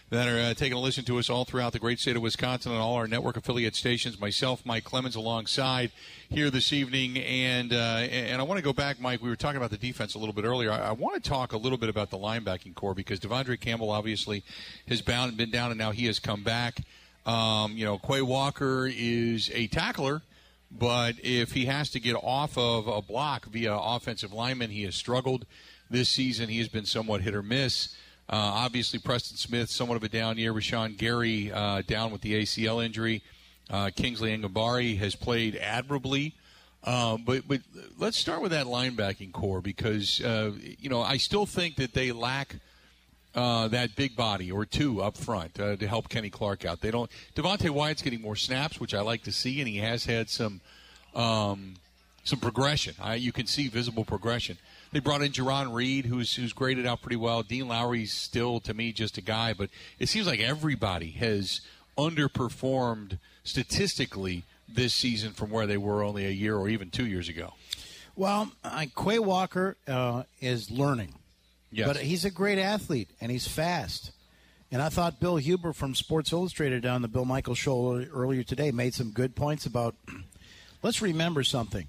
that 0.09 0.27
are 0.27 0.51
uh, 0.51 0.53
taking 0.53 0.73
a 0.73 0.79
listen 0.81 1.05
to 1.05 1.17
us 1.17 1.29
all 1.29 1.45
throughout 1.45 1.71
the 1.71 1.79
great 1.79 1.97
state 1.97 2.17
of 2.17 2.21
Wisconsin 2.21 2.73
and 2.73 2.81
all 2.81 2.95
our 2.95 3.07
network 3.07 3.37
affiliate 3.37 3.73
stations. 3.73 4.19
Myself, 4.19 4.65
Mike 4.65 4.83
Clemens, 4.83 5.15
alongside 5.15 5.91
here 6.29 6.49
this 6.49 6.73
evening, 6.73 7.19
and 7.19 7.71
uh, 7.71 7.75
and 8.11 8.41
I 8.41 8.43
want 8.43 8.57
to 8.57 8.63
go 8.63 8.73
back, 8.73 8.99
Mike. 8.99 9.21
We 9.21 9.29
were 9.29 9.37
talking 9.37 9.55
about 9.55 9.71
the 9.71 9.77
defense 9.77 10.13
a 10.13 10.19
little 10.19 10.33
bit 10.33 10.43
earlier. 10.43 10.73
I, 10.73 10.89
I 10.89 10.91
want 10.91 11.23
to 11.23 11.27
talk 11.27 11.53
a 11.53 11.57
little 11.57 11.77
bit 11.77 11.87
about 11.87 12.09
the 12.09 12.17
linebacking 12.17 12.75
corps 12.75 12.93
because 12.93 13.17
De'Vondre 13.21 13.57
Campbell 13.57 13.91
obviously 13.91 14.43
has 14.89 15.01
bound, 15.01 15.37
been 15.37 15.51
down, 15.51 15.71
and 15.71 15.77
now 15.77 15.91
he 15.91 16.07
has 16.07 16.19
come 16.19 16.43
back. 16.43 16.81
Um, 17.25 17.77
you 17.77 17.85
know, 17.85 17.97
Quay 17.97 18.23
Walker 18.23 18.91
is 18.93 19.49
a 19.53 19.67
tackler, 19.67 20.21
but 20.71 21.15
if 21.21 21.51
he 21.51 21.65
has 21.65 21.89
to 21.91 21.99
get 21.99 22.15
off 22.15 22.57
of 22.57 22.87
a 22.87 23.01
block 23.01 23.45
via 23.45 23.75
offensive 23.75 24.31
lineman, 24.31 24.69
he 24.69 24.83
has 24.83 24.95
struggled 24.95 25.45
this 25.89 26.09
season. 26.09 26.49
He 26.49 26.59
has 26.59 26.69
been 26.69 26.85
somewhat 26.85 27.21
hit 27.21 27.35
or 27.35 27.43
miss. 27.43 27.95
Uh, 28.29 28.35
obviously, 28.35 28.97
Preston 28.97 29.37
Smith, 29.37 29.69
somewhat 29.69 29.97
of 29.97 30.03
a 30.03 30.09
down 30.09 30.37
year. 30.37 30.53
Rashan 30.53 30.97
Gary 30.97 31.51
uh, 31.51 31.81
down 31.85 32.11
with 32.11 32.21
the 32.21 32.41
ACL 32.41 32.83
injury. 32.83 33.21
Uh, 33.69 33.89
Kingsley 33.93 34.35
Enagbare 34.35 34.97
has 34.97 35.15
played 35.15 35.57
admirably. 35.57 36.35
Uh, 36.83 37.17
but 37.17 37.47
but 37.47 37.61
let's 37.99 38.17
start 38.17 38.41
with 38.41 38.51
that 38.51 38.65
linebacking 38.65 39.31
corps 39.31 39.61
because 39.61 40.19
uh, 40.21 40.51
you 40.79 40.89
know 40.89 41.01
I 41.01 41.17
still 41.17 41.45
think 41.45 41.75
that 41.75 41.93
they 41.93 42.11
lack 42.11 42.55
uh, 43.33 43.67
that 43.69 43.95
big 43.95 44.15
body 44.15 44.51
or 44.51 44.65
two 44.65 45.01
up 45.01 45.17
front 45.17 45.59
uh, 45.59 45.75
to 45.75 45.87
help 45.87 46.09
Kenny 46.09 46.29
Clark 46.29 46.65
out. 46.65 46.81
They 46.81 46.91
don't. 46.91 47.09
Devonte 47.35 47.69
Wyatt's 47.69 48.01
getting 48.01 48.21
more 48.21 48.35
snaps, 48.35 48.79
which 48.79 48.93
I 48.93 49.01
like 49.01 49.23
to 49.23 49.31
see, 49.31 49.59
and 49.59 49.67
he 49.67 49.77
has 49.77 50.05
had 50.05 50.29
some 50.29 50.61
um, 51.15 51.75
some 52.23 52.39
progression. 52.39 52.95
I, 53.01 53.15
you 53.15 53.31
can 53.31 53.47
see 53.47 53.67
visible 53.67 54.05
progression. 54.05 54.57
They 54.91 54.99
brought 54.99 55.21
in 55.21 55.31
Jarran 55.31 55.73
Reed, 55.73 56.05
who's 56.05 56.35
who's 56.35 56.53
graded 56.53 56.85
out 56.85 57.01
pretty 57.01 57.15
well. 57.15 57.43
Dean 57.43 57.67
Lowry's 57.67 58.11
still 58.11 58.59
to 58.61 58.73
me 58.73 58.91
just 58.91 59.17
a 59.17 59.21
guy, 59.21 59.53
but 59.53 59.69
it 59.99 60.09
seems 60.09 60.27
like 60.27 60.39
everybody 60.39 61.11
has 61.11 61.61
underperformed 61.97 63.17
statistically 63.43 64.43
this 64.67 64.93
season 64.93 65.31
from 65.31 65.49
where 65.49 65.67
they 65.67 65.77
were 65.77 66.03
only 66.03 66.25
a 66.25 66.29
year 66.29 66.57
or 66.57 66.69
even 66.69 66.89
two 66.89 67.05
years 67.05 67.27
ago. 67.29 67.53
Well, 68.15 68.51
Quay 68.95 69.19
Walker 69.19 69.77
uh, 69.87 70.23
is 70.41 70.69
learning. 70.69 71.13
Yes. 71.71 71.87
But 71.87 71.97
he's 71.97 72.25
a 72.25 72.31
great 72.31 72.59
athlete 72.59 73.09
and 73.21 73.31
he's 73.31 73.47
fast. 73.47 74.11
And 74.71 74.81
I 74.81 74.89
thought 74.89 75.19
Bill 75.19 75.37
Huber 75.37 75.73
from 75.73 75.95
Sports 75.95 76.31
Illustrated 76.31 76.85
on 76.85 77.01
the 77.01 77.07
Bill 77.07 77.25
Michael 77.25 77.55
show 77.55 78.05
earlier 78.13 78.43
today 78.43 78.71
made 78.71 78.93
some 78.93 79.11
good 79.11 79.35
points 79.35 79.65
about. 79.65 79.95
let's 80.81 81.01
remember 81.01 81.43
something 81.43 81.87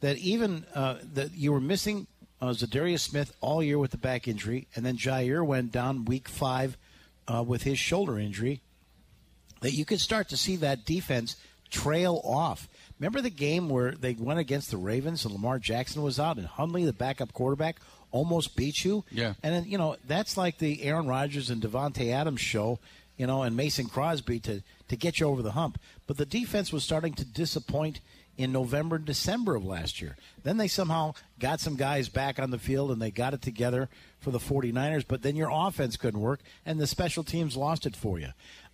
that 0.00 0.16
even 0.18 0.64
uh, 0.74 0.96
that 1.14 1.32
you 1.34 1.52
were 1.52 1.60
missing 1.60 2.06
uh, 2.40 2.48
Za'Darius 2.48 3.00
Smith 3.00 3.34
all 3.40 3.62
year 3.62 3.78
with 3.78 3.90
the 3.90 3.98
back 3.98 4.28
injury, 4.28 4.66
and 4.74 4.84
then 4.84 4.96
Jaire 4.96 5.46
went 5.46 5.72
down 5.72 6.04
week 6.04 6.28
five 6.28 6.76
uh, 7.26 7.42
with 7.42 7.62
his 7.62 7.78
shoulder 7.78 8.18
injury. 8.18 8.60
That 9.60 9.72
you 9.72 9.84
could 9.84 10.00
start 10.00 10.28
to 10.28 10.36
see 10.36 10.56
that 10.56 10.84
defense 10.84 11.36
trail 11.70 12.20
off. 12.22 12.68
Remember 12.98 13.22
the 13.22 13.30
game 13.30 13.70
where 13.70 13.92
they 13.92 14.12
went 14.12 14.38
against 14.38 14.70
the 14.70 14.76
Ravens 14.76 15.24
and 15.24 15.32
Lamar 15.32 15.58
Jackson 15.58 16.02
was 16.02 16.20
out, 16.20 16.36
and 16.36 16.46
Huntley, 16.46 16.84
the 16.84 16.92
backup 16.92 17.32
quarterback, 17.32 17.76
almost 18.14 18.54
beat 18.54 18.84
you. 18.84 19.04
Yeah. 19.10 19.34
And 19.42 19.52
then, 19.52 19.64
you 19.66 19.76
know, 19.76 19.96
that's 20.06 20.36
like 20.36 20.58
the 20.58 20.84
Aaron 20.84 21.08
Rodgers 21.08 21.50
and 21.50 21.60
Davante 21.60 22.12
Adams 22.12 22.40
show, 22.40 22.78
you 23.16 23.26
know, 23.26 23.42
and 23.42 23.56
Mason 23.56 23.86
Crosby 23.86 24.38
to, 24.40 24.62
to 24.88 24.96
get 24.96 25.18
you 25.18 25.26
over 25.26 25.42
the 25.42 25.50
hump. 25.50 25.80
But 26.06 26.16
the 26.16 26.24
defense 26.24 26.72
was 26.72 26.84
starting 26.84 27.14
to 27.14 27.24
disappoint 27.24 27.98
in 28.38 28.52
November 28.52 28.96
and 28.96 29.04
December 29.04 29.56
of 29.56 29.64
last 29.64 30.00
year. 30.00 30.16
Then 30.44 30.58
they 30.58 30.68
somehow 30.68 31.14
got 31.40 31.58
some 31.58 31.74
guys 31.74 32.08
back 32.08 32.38
on 32.38 32.52
the 32.52 32.58
field 32.58 32.92
and 32.92 33.02
they 33.02 33.10
got 33.10 33.34
it 33.34 33.42
together 33.42 33.88
for 34.20 34.30
the 34.30 34.38
49ers, 34.38 35.04
but 35.06 35.22
then 35.22 35.34
your 35.34 35.50
offense 35.52 35.96
couldn't 35.96 36.20
work 36.20 36.40
and 36.64 36.78
the 36.78 36.86
special 36.86 37.24
teams 37.24 37.56
lost 37.56 37.84
it 37.84 37.96
for 37.96 38.20
you. 38.20 38.28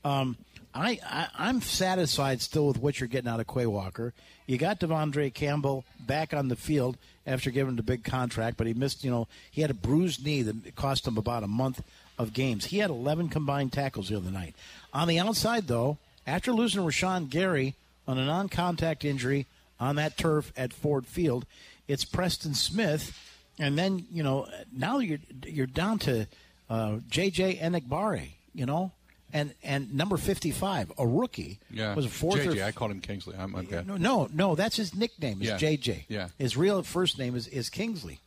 Um, 0.05 0.36
I, 0.74 1.01
I 1.36 1.49
am 1.49 1.62
satisfied 1.62 2.43
still 2.43 2.68
with 2.68 2.78
what 2.78 3.01
you're 3.01 3.09
getting 3.09 3.28
out 3.28 3.41
of 3.41 3.47
Quay 3.47 3.66
Walker. 3.66 4.12
You 4.47 4.59
got 4.59 4.80
De'Vondre 4.80 5.32
Campbell 5.32 5.84
back 5.99 6.32
on 6.34 6.49
the 6.49 6.57
field 6.57 6.97
after 7.31 7.51
giving 7.51 7.70
him 7.70 7.76
the 7.76 7.83
big 7.83 8.05
contract, 8.05 8.57
but 8.57 8.66
he 8.66 8.74
missed. 8.74 9.05
You 9.05 9.11
know, 9.11 9.28
he 9.51 9.62
had 9.62 9.70
a 9.70 9.74
bruised 9.74 10.24
knee 10.24 10.43
that 10.43 10.74
cost 10.74 11.07
him 11.07 11.16
about 11.16 11.45
a 11.45 11.49
month 11.49 11.83
of 12.18 12.33
games. 12.33 12.66
He 12.66 12.78
had 12.78 12.91
11 12.91 13.28
combined 13.28 13.72
tackles 13.72 14.09
the 14.09 14.16
other 14.16 14.31
night. 14.31 14.55
On 14.93 15.09
the 15.09 15.18
outside, 15.18 15.68
though, 15.68 15.99
after 16.26 16.53
losing 16.53 16.83
Rashan 16.83 17.31
Gary 17.31 17.74
on 18.07 18.18
a 18.18 18.26
non-contact 18.26 19.05
injury 19.05 19.47
on 19.78 19.97
that 19.97 20.18
turf 20.18 20.53
at 20.57 20.72
Ford 20.72 21.07
Field, 21.07 21.47
it's 21.89 22.05
Preston 22.05 22.55
Smith, 22.55 23.16
and 23.59 23.78
then 23.78 24.07
you 24.12 24.22
know 24.22 24.47
now 24.76 24.99
you're 24.99 25.18
you're 25.47 25.66
down 25.66 25.99
to 26.01 26.26
uh, 26.68 26.99
J.J. 27.09 27.57
Enagbare. 27.57 28.31
You 28.53 28.66
know, 28.66 28.93
and 29.33 29.55
and 29.62 29.95
number 29.95 30.16
55, 30.16 30.93
a 30.99 31.07
rookie, 31.07 31.59
Yeah. 31.70 31.95
was 31.95 32.07
a 32.07 32.09
fourth 32.09 32.41
JJ, 32.41 32.61
or 32.62 32.64
I 32.64 32.72
called 32.72 32.91
him 32.91 33.01
Kingsley. 33.01 33.37
I'm, 33.39 33.55
I'm 33.55 33.68
no, 33.87 33.97
no, 33.97 34.28
no, 34.33 34.55
that's 34.55 34.76
his 34.76 34.95
nickname 34.95 35.41
is 35.43 35.49
Yeah. 35.49 35.57
JJ. 35.59 36.05
Yeah. 36.09 36.28
His 36.39 36.57
real 36.57 36.83
first 36.83 37.18
name 37.18 37.35
is, 37.37 37.47
is 37.49 37.70
Kingsley. 37.70 38.20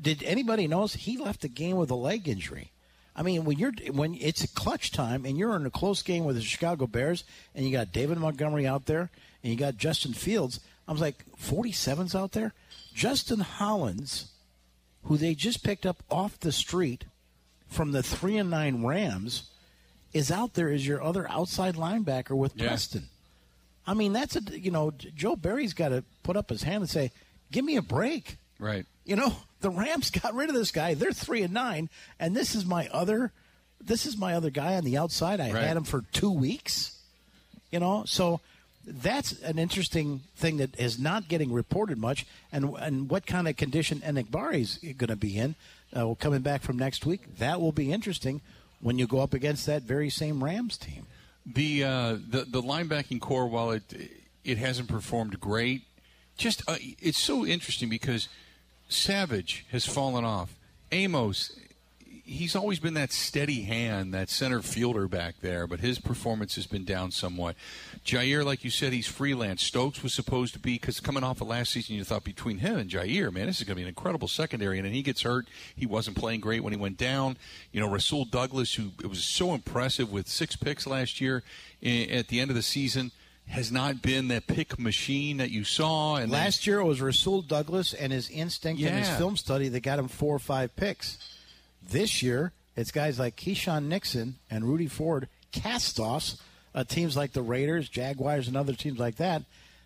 Did 0.00 0.22
anybody 0.24 0.66
notice 0.66 0.94
he 0.94 1.16
left 1.16 1.42
the 1.42 1.48
game 1.48 1.76
with 1.76 1.90
a 1.90 1.94
leg 1.94 2.28
injury? 2.28 2.72
I 3.14 3.22
mean, 3.22 3.44
when 3.44 3.58
you're 3.58 3.72
when 3.92 4.14
it's 4.20 4.44
a 4.44 4.48
clutch 4.48 4.92
time 4.92 5.24
and 5.24 5.38
you're 5.38 5.56
in 5.56 5.64
a 5.64 5.70
close 5.70 6.02
game 6.02 6.24
with 6.24 6.36
the 6.36 6.42
Chicago 6.42 6.86
Bears 6.86 7.24
and 7.54 7.64
you 7.64 7.72
got 7.72 7.92
David 7.92 8.18
Montgomery 8.18 8.66
out 8.66 8.86
there 8.86 9.10
and 9.42 9.52
you 9.52 9.58
got 9.58 9.76
Justin 9.78 10.12
Fields, 10.12 10.60
I 10.86 10.92
was 10.92 11.00
like, 11.00 11.24
47's 11.40 12.14
out 12.14 12.32
there. 12.32 12.52
Justin 12.92 13.40
Hollins, 13.40 14.32
who 15.04 15.16
they 15.16 15.34
just 15.34 15.64
picked 15.64 15.86
up 15.86 16.02
off 16.10 16.38
the 16.40 16.52
street 16.52 17.04
from 17.68 17.92
the 17.92 18.02
three 18.02 18.36
and 18.36 18.50
nine 18.50 18.84
Rams, 18.84 19.44
is 20.16 20.30
out 20.30 20.54
there 20.54 20.68
as 20.70 20.86
your 20.86 21.02
other 21.02 21.28
outside 21.30 21.74
linebacker 21.74 22.36
with 22.36 22.56
Yeah. 22.56 22.68
Preston. 22.68 23.08
I 23.86 23.94
mean, 23.94 24.12
that's 24.12 24.34
a 24.36 24.40
you 24.58 24.70
know 24.70 24.90
Joe 25.14 25.36
Barry's 25.36 25.74
got 25.74 25.90
to 25.90 26.02
put 26.22 26.36
up 26.36 26.48
his 26.50 26.62
hand 26.64 26.82
and 26.82 26.90
say, 26.90 27.12
"Give 27.52 27.64
me 27.64 27.76
a 27.76 27.82
break." 27.82 28.36
Right. 28.58 28.86
You 29.04 29.16
know, 29.16 29.36
the 29.60 29.70
Rams 29.70 30.10
got 30.10 30.34
rid 30.34 30.48
of 30.48 30.54
this 30.54 30.70
guy. 30.72 30.94
They're 30.94 31.12
three 31.12 31.42
and 31.42 31.54
nine, 31.54 31.88
and 32.18 32.34
this 32.34 32.54
is 32.54 32.64
my 32.64 32.88
other, 32.88 33.30
this 33.80 34.06
is 34.06 34.16
my 34.16 34.34
other 34.34 34.50
guy 34.50 34.74
on 34.76 34.84
the 34.84 34.96
outside. 34.96 35.40
I 35.40 35.52
Right. 35.52 35.62
had 35.64 35.76
him 35.76 35.84
for 35.84 36.02
two 36.12 36.30
weeks. 36.32 36.98
You 37.70 37.80
know, 37.80 38.04
so 38.06 38.40
that's 38.86 39.32
an 39.42 39.58
interesting 39.58 40.20
thing 40.36 40.56
that 40.58 40.78
is 40.78 40.98
not 40.98 41.28
getting 41.28 41.52
reported 41.52 41.98
much. 41.98 42.24
And 42.52 42.74
and 42.80 43.08
what 43.10 43.26
kind 43.26 43.46
of 43.46 43.56
condition 43.56 44.00
Enagbare 44.00 44.54
is 44.54 44.78
going 44.96 45.08
to 45.08 45.16
be 45.16 45.36
in 45.38 45.54
uh, 45.92 46.14
coming 46.14 46.40
back 46.42 46.62
from 46.62 46.76
next 46.78 47.04
week? 47.06 47.38
That 47.38 47.60
will 47.60 47.72
be 47.72 47.92
interesting 47.92 48.40
when 48.80 48.98
you 48.98 49.06
go 49.06 49.20
up 49.20 49.34
against 49.34 49.66
that 49.66 49.82
very 49.82 50.10
same 50.10 50.42
Rams 50.42 50.76
team. 50.76 51.06
The 51.44 51.84
uh, 51.84 52.16
the 52.28 52.44
the 52.48 52.62
linebacking 52.62 53.20
corps, 53.20 53.46
while 53.46 53.70
it 53.70 53.82
it 54.44 54.58
hasn't 54.58 54.88
performed 54.88 55.38
great, 55.40 55.82
just 56.36 56.62
uh, 56.68 56.76
it's 56.80 57.22
so 57.22 57.46
interesting 57.46 57.88
because 57.88 58.28
Savage 58.88 59.64
has 59.70 59.86
fallen 59.86 60.24
off. 60.24 60.54
Amos, 60.92 61.58
he's 62.26 62.56
always 62.56 62.78
been 62.80 62.94
that 62.94 63.12
steady 63.12 63.62
hand, 63.62 64.12
that 64.12 64.28
center 64.28 64.60
fielder 64.60 65.06
back 65.08 65.36
there, 65.40 65.66
but 65.66 65.80
his 65.80 65.98
performance 65.98 66.56
has 66.56 66.66
been 66.66 66.84
down 66.84 67.10
somewhat. 67.12 67.54
Jaire, 68.04 68.44
like 68.44 68.64
you 68.64 68.70
said, 68.70 68.92
he's 68.92 69.06
freelance. 69.06 69.62
Stokes 69.62 70.02
was 70.02 70.12
supposed 70.12 70.52
to 70.54 70.58
be 70.58 70.74
because 70.74 71.00
coming 71.00 71.22
off 71.24 71.40
of 71.40 71.46
last 71.48 71.70
season, 71.72 71.94
you 71.96 72.04
thought 72.04 72.24
between 72.24 72.58
him 72.58 72.76
and 72.78 72.90
Jaire, 72.90 73.32
man, 73.32 73.46
this 73.46 73.58
is 73.60 73.64
going 73.64 73.74
to 73.74 73.76
be 73.76 73.82
an 73.82 73.88
incredible 73.88 74.28
secondary. 74.28 74.78
And 74.78 74.84
then 74.86 74.92
he 74.92 75.02
gets 75.02 75.22
hurt. 75.22 75.46
He 75.74 75.86
wasn't 75.86 76.16
playing 76.16 76.40
great 76.40 76.62
when 76.62 76.72
he 76.72 76.78
went 76.78 76.98
down. 76.98 77.36
You 77.72 77.80
know, 77.80 77.88
Rasul 77.90 78.24
Douglas, 78.24 78.74
who 78.74 78.90
it 79.02 79.06
was 79.08 79.24
so 79.24 79.54
impressive 79.54 80.10
with 80.10 80.28
six 80.28 80.56
picks 80.56 80.86
last 80.86 81.20
year 81.20 81.42
i- 81.82 82.08
at 82.10 82.28
the 82.28 82.40
end 82.40 82.50
of 82.50 82.56
the 82.56 82.62
season. 82.62 83.12
Has 83.48 83.70
not 83.70 84.02
been 84.02 84.26
that 84.26 84.48
pick 84.48 84.76
machine 84.76 85.36
that 85.36 85.50
you 85.52 85.62
saw. 85.62 86.16
And 86.16 86.32
Last 86.32 86.66
year 86.66 86.80
it 86.80 86.84
was 86.84 87.00
Rasul 87.00 87.42
Douglas 87.42 87.94
and 87.94 88.12
his 88.12 88.28
instinct 88.28 88.82
and 88.82 88.98
his 88.98 89.08
film 89.18 89.36
study 89.36 89.68
that 89.68 89.84
got 89.84 90.00
him 90.00 90.08
four 90.08 90.34
or 90.34 90.40
five 90.40 90.74
picks. 90.74 91.16
This 91.88 92.22
year 92.22 92.52
it's 92.76 92.90
guys 92.90 93.18
like 93.18 93.36
Keisean 93.36 93.84
Nixon 93.84 94.36
and 94.50 94.64
Rudy 94.64 94.86
Ford, 94.86 95.28
cast-offs, 95.52 96.36
uh, 96.74 96.84
teams 96.84 97.16
like 97.16 97.32
the 97.32 97.40
Raiders, 97.42 97.88
Jaguars, 97.88 98.48
and 98.48 98.56
other 98.56 98.74
teams 98.74 98.98
like 98.98 99.16
that. 99.16 99.42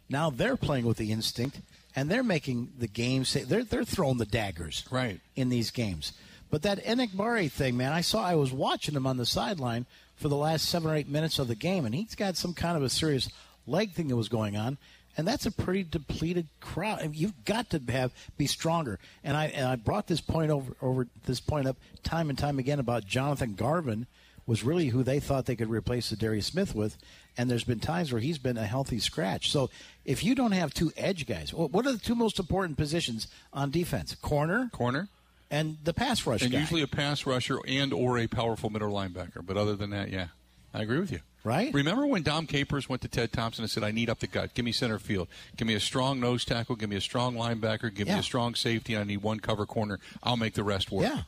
Now 0.08 0.28
they're 0.30 0.56
playing 0.56 0.86
with 0.86 0.96
the 0.96 1.12
instinct 1.12 1.60
and 1.94 2.10
they're 2.10 2.24
making 2.24 2.72
the 2.78 2.88
game. 2.88 3.24
Say, 3.24 3.44
they're 3.44 3.64
they're 3.64 3.84
throwing 3.84 4.18
the 4.18 4.26
daggers 4.26 4.84
Right. 4.90 5.20
in 5.36 5.48
these 5.50 5.70
games. 5.70 6.12
But 6.50 6.62
that 6.62 6.84
Enagbare 6.84 7.50
thing, 7.50 7.76
man, 7.76 7.92
I 7.92 8.00
saw. 8.00 8.24
I 8.24 8.34
was 8.34 8.52
watching 8.52 8.96
him 8.96 9.06
on 9.06 9.16
the 9.18 9.26
sideline 9.26 9.86
for 10.16 10.28
the 10.28 10.36
last 10.36 10.68
seven 10.68 10.90
or 10.90 10.96
eight 10.96 11.08
minutes 11.08 11.38
of 11.38 11.46
the 11.46 11.54
game, 11.54 11.86
and 11.86 11.94
he's 11.94 12.16
got 12.16 12.36
some 12.36 12.54
kind 12.54 12.76
of 12.76 12.82
a 12.82 12.90
serious 12.90 13.28
leg 13.68 13.92
thing 13.92 14.08
that 14.08 14.16
was 14.16 14.28
going 14.28 14.56
on, 14.56 14.76
and 15.16 15.26
that's 15.26 15.46
a 15.46 15.50
pretty 15.50 15.84
depleted 15.84 16.46
crowd. 16.60 17.00
I 17.00 17.02
mean, 17.02 17.14
You've 17.14 17.44
got 17.44 17.70
to 17.70 17.80
have 17.90 18.12
be 18.36 18.46
stronger. 18.46 18.98
And 19.24 19.36
I 19.36 19.46
and 19.46 19.66
I 19.66 19.76
brought 19.76 20.06
this 20.06 20.20
point 20.20 20.50
over 20.50 20.72
over 20.80 21.06
this 21.26 21.40
point 21.40 21.66
up 21.66 21.76
time 22.02 22.30
and 22.30 22.38
time 22.38 22.58
again 22.58 22.78
about 22.78 23.06
Jonathan 23.06 23.54
Garvin 23.54 24.06
was 24.46 24.64
really 24.64 24.88
who 24.88 25.02
they 25.02 25.20
thought 25.20 25.46
they 25.46 25.54
could 25.54 25.70
replace 25.70 26.12
Za'Darius 26.12 26.44
Smith 26.44 26.74
with. 26.74 26.96
And 27.38 27.48
there's 27.48 27.64
been 27.64 27.78
times 27.78 28.12
where 28.12 28.20
he's 28.20 28.38
been 28.38 28.56
a 28.56 28.66
healthy 28.66 28.98
scratch. 28.98 29.50
So 29.50 29.70
if 30.04 30.24
you 30.24 30.34
don't 30.34 30.52
have 30.52 30.74
two 30.74 30.92
edge 30.96 31.26
guys, 31.26 31.54
what 31.54 31.86
are 31.86 31.92
the 31.92 31.98
two 31.98 32.16
most 32.16 32.38
important 32.40 32.76
positions 32.76 33.28
on 33.52 33.70
defense? 33.70 34.16
Corner, 34.16 34.68
corner, 34.72 35.08
and 35.50 35.78
the 35.84 35.94
pass 35.94 36.26
rush. 36.26 36.42
And 36.42 36.50
guy. 36.50 36.58
usually 36.58 36.82
a 36.82 36.88
pass 36.88 37.26
rusher 37.26 37.58
and 37.66 37.92
or 37.92 38.18
a 38.18 38.26
powerful 38.26 38.70
middle 38.70 38.92
linebacker. 38.92 39.44
But 39.46 39.56
other 39.56 39.76
than 39.76 39.90
that, 39.90 40.10
yeah, 40.10 40.28
I 40.72 40.82
agree 40.82 41.00
with 41.00 41.10
you. 41.12 41.20
Right? 41.42 41.72
Remember 41.72 42.06
when 42.06 42.22
Dom 42.22 42.46
Capers 42.46 42.86
went 42.88 43.00
to 43.02 43.08
Ted 43.08 43.32
Thompson 43.32 43.64
and 43.64 43.70
said, 43.70 43.82
"I 43.82 43.92
need 43.92 44.10
up 44.10 44.18
the 44.20 44.26
gut. 44.26 44.52
Give 44.52 44.64
me 44.64 44.72
center 44.72 44.98
field. 44.98 45.28
Give 45.56 45.66
me 45.66 45.74
a 45.74 45.80
strong 45.80 46.20
nose 46.20 46.44
tackle. 46.44 46.76
Give 46.76 46.90
me 46.90 46.96
a 46.96 47.00
strong 47.00 47.34
linebacker. 47.34 47.92
Give 47.94 48.06
Yeah. 48.06 48.14
me 48.14 48.20
a 48.20 48.22
strong 48.22 48.54
safety. 48.54 48.94
I 48.96 49.04
need 49.04 49.22
one 49.22 49.40
cover 49.40 49.64
corner. 49.64 49.98
I'll 50.22 50.36
make 50.36 50.52
the 50.54 50.64
rest 50.64 50.90
work." 50.92 51.06
Yeah. 51.06 51.22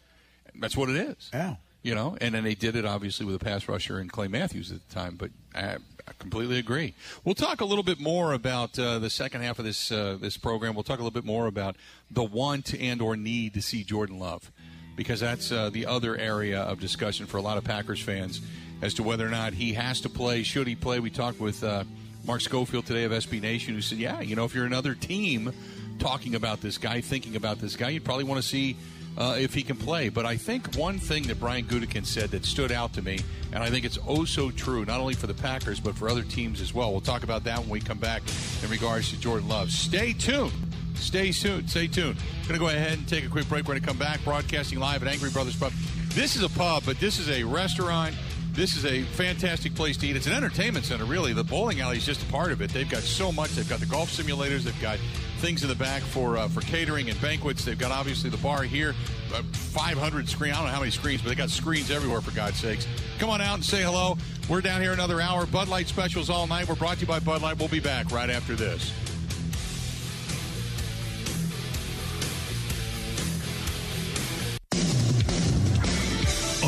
That's 0.55 0.77
what 0.77 0.91
it 0.91 0.97
is. 0.97 1.31
Yeah. 1.33 1.57
You 1.83 1.95
know, 1.95 2.17
and 2.21 2.35
then 2.35 2.45
they 2.45 2.55
did 2.55 2.77
it 2.77 2.85
obviously 2.85 3.25
with 3.27 3.35
a 3.35 3.39
pass 3.41 3.67
rusher 3.69 3.99
and 3.99 4.13
Clay 4.13 4.29
Matthews 4.29 4.71
at 4.71 4.87
the 4.87 4.95
time. 4.95 5.17
But 5.17 5.31
I, 5.55 5.77
I 6.07 6.13
completely 6.19 6.59
agree. 6.59 6.95
We'll 7.25 7.35
talk 7.35 7.61
a 7.61 7.65
little 7.65 7.83
bit 7.83 7.99
more 7.99 8.35
about 8.35 8.79
uh, 8.79 8.99
the 9.01 9.11
second 9.11 9.41
half 9.41 9.59
of 9.59 9.65
this 9.65 9.91
uh, 9.91 10.19
this 10.21 10.37
program. 10.37 10.75
We'll 10.75 10.85
talk 10.85 10.99
a 11.01 11.03
little 11.03 11.11
bit 11.11 11.25
more 11.25 11.47
about 11.47 11.75
the 12.11 12.23
want 12.23 12.75
and 12.75 13.01
or 13.01 13.17
need 13.17 13.55
to 13.55 13.63
see 13.63 13.83
Jordan 13.83 14.19
Love, 14.19 14.53
because 14.95 15.21
that's 15.21 15.51
uh, 15.51 15.71
the 15.71 15.87
other 15.87 16.17
area 16.17 16.61
of 16.61 16.79
discussion 16.81 17.25
for 17.27 17.39
a 17.39 17.43
lot 17.43 17.57
of 17.57 17.65
Packers 17.65 18.01
fans 18.01 18.43
as 18.83 18.95
to 18.95 19.03
whether 19.03 19.27
or 19.27 19.31
not 19.31 19.55
he 19.55 19.73
has 19.73 20.03
to 20.03 20.11
play. 20.11 20.43
Should 20.43 20.67
he 20.67 20.75
play? 20.75 21.01
We 21.01 21.09
talked 21.09 21.41
with 21.41 21.65
uh, 21.65 21.85
Mark 22.27 22.43
Schofield 22.43 22.85
today 22.85 23.05
of 23.05 23.13
SB 23.13 23.41
Nation, 23.41 23.75
who 23.75 23.81
said, 23.81 23.99
"Yeah, 23.99 24.21
you 24.21 24.37
know, 24.37 24.45
if 24.45 24.55
you're 24.55 24.67
another 24.67 24.95
team 24.95 25.53
talking 25.99 26.35
about 26.35 26.61
this 26.61 26.77
guy, 26.77 27.01
thinking 27.01 27.37
about 27.37 27.59
this 27.61 27.77
guy, 27.77 27.89
you'd 27.91 28.05
probably 28.05 28.25
want 28.25 28.43
to 28.43 28.47
see." 28.47 28.77
uh, 29.17 29.37
if 29.39 29.55
he 29.55 29.63
can 29.63 29.77
play. 29.77 30.09
But 30.09 30.27
I 30.27 30.37
think 30.37 30.75
one 30.75 30.99
thing 30.99 31.25
that 31.25 31.39
Brian 31.39 31.65
Gutekunst 31.65 32.07
said 32.07 32.31
that 32.31 32.45
stood 32.45 32.73
out 32.73 32.93
to 32.95 33.03
me, 33.03 33.19
and 33.53 33.63
I 33.63 33.71
think 33.71 33.85
it's 33.85 33.99
oh 34.07 34.25
so 34.25 34.51
true, 34.51 34.85
not 34.85 35.01
only 35.01 35.15
for 35.15 35.27
the 35.27 35.35
Packers 35.35 35.81
but 35.81 35.97
for 35.97 36.09
other 36.09 36.23
teams 36.23 36.61
as 36.61 36.75
well. 36.75 36.93
We'll 36.93 37.01
talk 37.01 37.23
about 37.23 37.45
that 37.45 37.59
when 37.59 37.69
we 37.69 37.81
come 37.81 37.99
back 37.99 38.23
in 38.63 38.71
regards 38.71 39.11
to 39.11 39.21
Jordan 39.21 39.49
Love. 39.49 39.71
Stay 39.71 40.13
tuned. 40.13 40.53
Stay 40.95 41.33
tuned. 41.33 41.69
Stay 41.69 41.87
tuned. 41.87 42.17
Going 42.43 42.55
to 42.55 42.59
go 42.59 42.69
ahead 42.69 42.99
and 42.99 43.09
take 43.09 43.25
a 43.25 43.29
quick 43.29 43.49
break. 43.49 43.65
We're 43.65 43.75
going 43.75 43.81
to 43.81 43.87
come 43.87 43.99
back 43.99 44.23
broadcasting 44.25 44.79
live 44.79 45.03
at 45.03 45.09
Angry 45.09 45.31
Brothers 45.31 45.57
Pub. 45.57 45.73
This 46.11 46.37
is 46.37 46.43
a 46.43 46.49
pub, 46.51 46.85
but 46.85 47.01
this 47.01 47.19
is 47.19 47.29
a 47.31 47.43
restaurant. 47.43 48.15
This 48.53 48.77
is 48.77 48.85
a 48.85 49.03
fantastic 49.03 49.75
place 49.75 49.97
to 49.99 50.07
eat. 50.07 50.15
It's 50.15 50.27
an 50.27 50.35
entertainment 50.35 50.85
center, 50.85 51.07
really. 51.07 51.33
The 51.33 51.43
bowling 51.43 51.81
alley 51.81 51.97
is 51.97 52.05
just 52.05 52.23
a 52.23 52.27
part 52.27 52.53
of 52.53 52.61
it. 52.61 52.71
They've 52.71 52.89
got 52.89 53.03
so 53.03 53.33
much. 53.33 53.53
They've 53.53 53.69
got 53.69 53.81
the 53.81 53.87
golf 53.87 54.11
simulators. 54.11 54.65
They've 54.65 54.83
got 54.83 54.99
things 55.39 55.63
in 55.63 55.71
the 55.71 55.75
back 55.75 56.03
for 56.03 56.37
uh, 56.37 56.49
for 56.49 56.61
catering 56.61 57.09
and 57.09 57.19
banquets. 57.23 57.65
They've 57.65 57.79
got 57.79 57.91
obviously 57.91 58.29
the 58.29 58.37
bar 58.37 58.63
here, 58.63 58.95
uh, 59.35 59.43
500 59.53 60.29
screen. 60.29 60.53
I 60.53 60.57
don't 60.57 60.67
know 60.67 60.71
how 60.73 60.81
many 60.81 60.91
screens, 60.91 61.23
but 61.23 61.31
they 61.31 61.35
got 61.35 61.49
screens 61.49 61.91
everywhere 61.91 62.21
for 62.21 62.31
God's 62.33 62.59
sakes. 62.59 62.87
Come 63.19 63.31
on 63.31 63.41
out 63.41 63.55
and 63.55 63.65
say 63.65 63.83
hello. 63.83 64.19
We're 64.51 64.61
down 64.61 64.83
here 64.83 64.93
another 64.93 65.23
hour. 65.23 65.47
Bud 65.47 65.69
Light 65.69 65.89
specials 65.89 66.29
all 66.29 66.47
night. 66.47 66.69
We're 66.69 66.75
brought 66.75 66.97
to 66.97 67.01
you 67.01 67.07
by 67.07 67.21
Bud 67.21 67.41
Light. 67.41 67.59
We'll 67.59 67.69
be 67.69 67.81
back 67.81 68.13
right 68.13 68.29
after 68.29 68.55
this. 68.55 68.93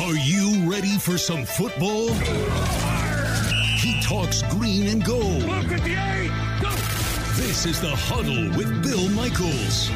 Are 0.05 0.13
you 0.13 0.44
ready 0.75 0.97
for 0.97 1.17
some 1.17 1.45
football? 1.45 2.09
He 3.79 3.97
talks 4.01 4.41
green 4.53 4.89
and 4.89 5.05
gold. 5.05 5.43
Look 5.43 5.71
at 5.71 5.81
the 5.85 5.95
eight. 5.95 6.31
Go. 6.61 6.69
This 7.39 7.65
is 7.65 7.79
the 7.79 7.95
huddle 7.95 8.49
with 8.57 8.83
Bill 8.83 9.07
Michaels. 9.11 9.89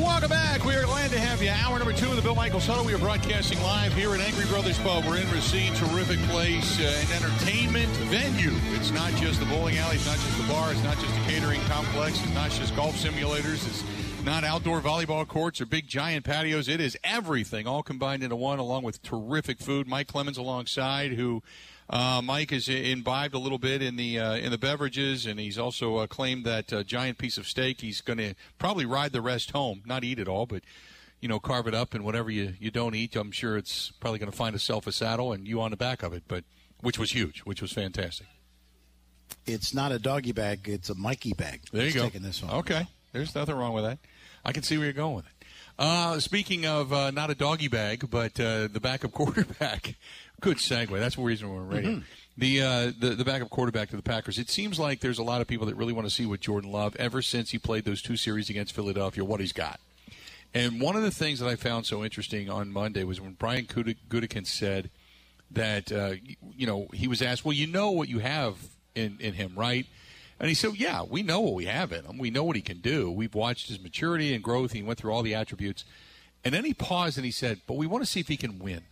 Welcome 0.00 0.28
back. 0.28 0.64
We 0.64 0.76
are 0.76 0.84
glad 0.84 1.10
to 1.10 1.18
have 1.18 1.42
you. 1.42 1.50
Hour 1.50 1.76
number 1.76 1.92
two 1.92 2.06
of 2.06 2.14
the 2.14 2.22
Bill 2.22 2.36
Michaels 2.36 2.68
Huddle. 2.68 2.84
We 2.84 2.94
are 2.94 2.98
broadcasting 2.98 3.60
live 3.62 3.92
here 3.94 4.14
at 4.14 4.20
Angry 4.20 4.44
Brothers 4.46 4.78
Pub. 4.78 5.04
We're 5.04 5.16
in 5.16 5.28
Racine. 5.32 5.74
Terrific 5.74 6.20
place, 6.30 6.78
uh, 6.78 6.84
an 6.84 7.16
entertainment 7.16 7.90
venue. 8.06 8.54
It's 8.76 8.92
not 8.92 9.10
just 9.14 9.40
the 9.40 9.46
bowling 9.46 9.76
alley. 9.78 9.96
It's 9.96 10.06
not 10.06 10.18
just 10.18 10.38
the 10.38 10.46
bar. 10.46 10.70
It's 10.70 10.84
not 10.84 11.00
just 11.00 11.10
a 11.16 11.20
catering 11.22 11.60
complex. 11.62 12.22
It's 12.22 12.34
not 12.34 12.52
just 12.52 12.76
golf 12.76 12.94
simulators. 12.94 13.66
It's 13.66 13.82
not 14.24 14.44
outdoor 14.44 14.80
volleyball 14.80 15.26
courts 15.26 15.60
or 15.60 15.66
big 15.66 15.86
giant 15.86 16.24
patios. 16.24 16.68
It 16.68 16.80
is 16.80 16.96
everything 17.04 17.66
all 17.66 17.82
combined 17.82 18.22
into 18.22 18.36
one, 18.36 18.58
along 18.58 18.82
with 18.82 19.02
terrific 19.02 19.58
food. 19.58 19.86
Mike 19.86 20.08
Clemens 20.08 20.38
alongside, 20.38 21.12
who 21.12 21.42
uh, 21.90 22.20
Mike 22.22 22.50
has 22.50 22.68
imbibed 22.68 23.34
a 23.34 23.38
little 23.38 23.58
bit 23.58 23.82
in 23.82 23.96
the 23.96 24.18
uh, 24.18 24.36
in 24.36 24.50
the 24.50 24.58
beverages, 24.58 25.26
and 25.26 25.40
he's 25.40 25.58
also 25.58 25.96
uh, 25.96 26.06
claimed 26.06 26.44
that 26.44 26.72
uh, 26.72 26.82
giant 26.82 27.18
piece 27.18 27.38
of 27.38 27.46
steak. 27.46 27.80
He's 27.80 28.00
going 28.00 28.18
to 28.18 28.34
probably 28.58 28.84
ride 28.84 29.12
the 29.12 29.22
rest 29.22 29.52
home, 29.52 29.82
not 29.86 30.04
eat 30.04 30.18
it 30.18 30.28
all, 30.28 30.46
but 30.46 30.62
you 31.20 31.28
know, 31.28 31.40
carve 31.40 31.66
it 31.66 31.74
up, 31.74 31.94
and 31.94 32.04
whatever 32.04 32.30
you, 32.30 32.54
you 32.60 32.70
don't 32.70 32.94
eat, 32.94 33.16
I'm 33.16 33.32
sure 33.32 33.56
it's 33.56 33.90
probably 33.98 34.18
going 34.18 34.30
to 34.30 34.36
find 34.36 34.54
itself 34.54 34.86
a 34.86 34.92
saddle 34.92 35.32
and 35.32 35.48
you 35.48 35.60
on 35.60 35.72
the 35.72 35.76
back 35.76 36.02
of 36.02 36.12
it. 36.12 36.22
But 36.28 36.44
which 36.80 36.98
was 36.98 37.10
huge, 37.10 37.40
which 37.40 37.60
was 37.60 37.72
fantastic. 37.72 38.26
It's 39.46 39.74
not 39.74 39.92
a 39.92 39.98
doggy 39.98 40.32
bag; 40.32 40.68
it's 40.68 40.90
a 40.90 40.94
Mikey 40.94 41.32
bag. 41.32 41.62
There 41.72 41.82
you 41.82 41.88
It's 41.88 41.96
go. 41.96 42.04
Taking 42.04 42.22
this 42.22 42.42
one. 42.42 42.54
Okay, 42.60 42.86
there's 43.12 43.34
nothing 43.34 43.54
wrong 43.54 43.72
with 43.72 43.84
that. 43.84 43.98
I 44.44 44.52
can 44.52 44.62
see 44.62 44.76
where 44.76 44.86
you're 44.86 44.92
going 44.92 45.16
with 45.16 45.26
it. 45.26 45.32
Uh, 45.78 46.18
speaking 46.18 46.66
of 46.66 46.92
uh, 46.92 47.10
not 47.12 47.30
a 47.30 47.34
doggy 47.34 47.68
bag, 47.68 48.10
but 48.10 48.38
uh, 48.40 48.68
the 48.68 48.80
backup 48.80 49.12
quarterback. 49.12 49.94
Good 50.40 50.58
segue. 50.58 50.98
That's 50.98 51.16
the 51.16 51.22
reason 51.22 51.52
we're 51.52 51.62
radio. 51.62 51.90
Mm-hmm. 51.90 52.00
The, 52.36 52.62
uh, 52.62 52.92
the 52.96 53.16
the 53.16 53.24
backup 53.24 53.50
quarterback 53.50 53.90
to 53.90 53.96
the 53.96 54.02
Packers. 54.02 54.38
It 54.38 54.48
seems 54.48 54.78
like 54.78 55.00
there's 55.00 55.18
a 55.18 55.24
lot 55.24 55.40
of 55.40 55.48
people 55.48 55.66
that 55.66 55.74
really 55.74 55.92
want 55.92 56.06
to 56.06 56.14
see 56.14 56.24
what 56.24 56.38
Jordan 56.38 56.70
Love 56.70 56.94
ever 56.96 57.20
since 57.20 57.50
he 57.50 57.58
played 57.58 57.84
those 57.84 58.00
two 58.00 58.16
series 58.16 58.48
against 58.48 58.72
Philadelphia. 58.72 59.24
What 59.24 59.40
he's 59.40 59.52
got. 59.52 59.80
And 60.54 60.80
one 60.80 60.94
of 60.94 61.02
the 61.02 61.10
things 61.10 61.40
that 61.40 61.48
I 61.48 61.56
found 61.56 61.86
so 61.86 62.04
interesting 62.04 62.48
on 62.48 62.72
Monday 62.72 63.02
was 63.02 63.20
when 63.20 63.32
Brian 63.32 63.66
Gutekunst 63.66 64.46
said 64.46 64.90
that 65.50 65.90
uh, 65.90 66.14
you 66.56 66.66
know 66.66 66.86
he 66.94 67.08
was 67.08 67.20
asked, 67.22 67.44
"Well, 67.44 67.54
you 67.54 67.66
know 67.66 67.90
what 67.90 68.08
you 68.08 68.20
have 68.20 68.56
in 68.94 69.18
in 69.20 69.34
him, 69.34 69.54
right?" 69.56 69.86
And 70.40 70.48
he 70.48 70.54
said, 70.54 70.76
"Yeah, 70.76 71.02
we 71.02 71.22
know 71.22 71.40
what 71.40 71.54
we 71.54 71.66
have 71.66 71.92
in 71.92 72.04
him. 72.04 72.18
We 72.18 72.30
know 72.30 72.44
what 72.44 72.56
he 72.56 72.62
can 72.62 72.78
do. 72.78 73.10
We've 73.10 73.34
watched 73.34 73.68
his 73.68 73.80
maturity 73.80 74.34
and 74.34 74.42
growth. 74.42 74.72
He 74.72 74.82
went 74.82 74.98
through 74.98 75.12
all 75.12 75.22
the 75.22 75.34
attributes." 75.34 75.84
And 76.44 76.54
then 76.54 76.64
he 76.64 76.72
paused 76.72 77.18
and 77.18 77.24
he 77.24 77.32
said, 77.32 77.60
"But 77.66 77.76
we 77.76 77.86
want 77.86 78.04
to 78.04 78.10
see 78.10 78.20
if 78.20 78.28
he 78.28 78.36
can 78.36 78.58
win." 78.58 78.82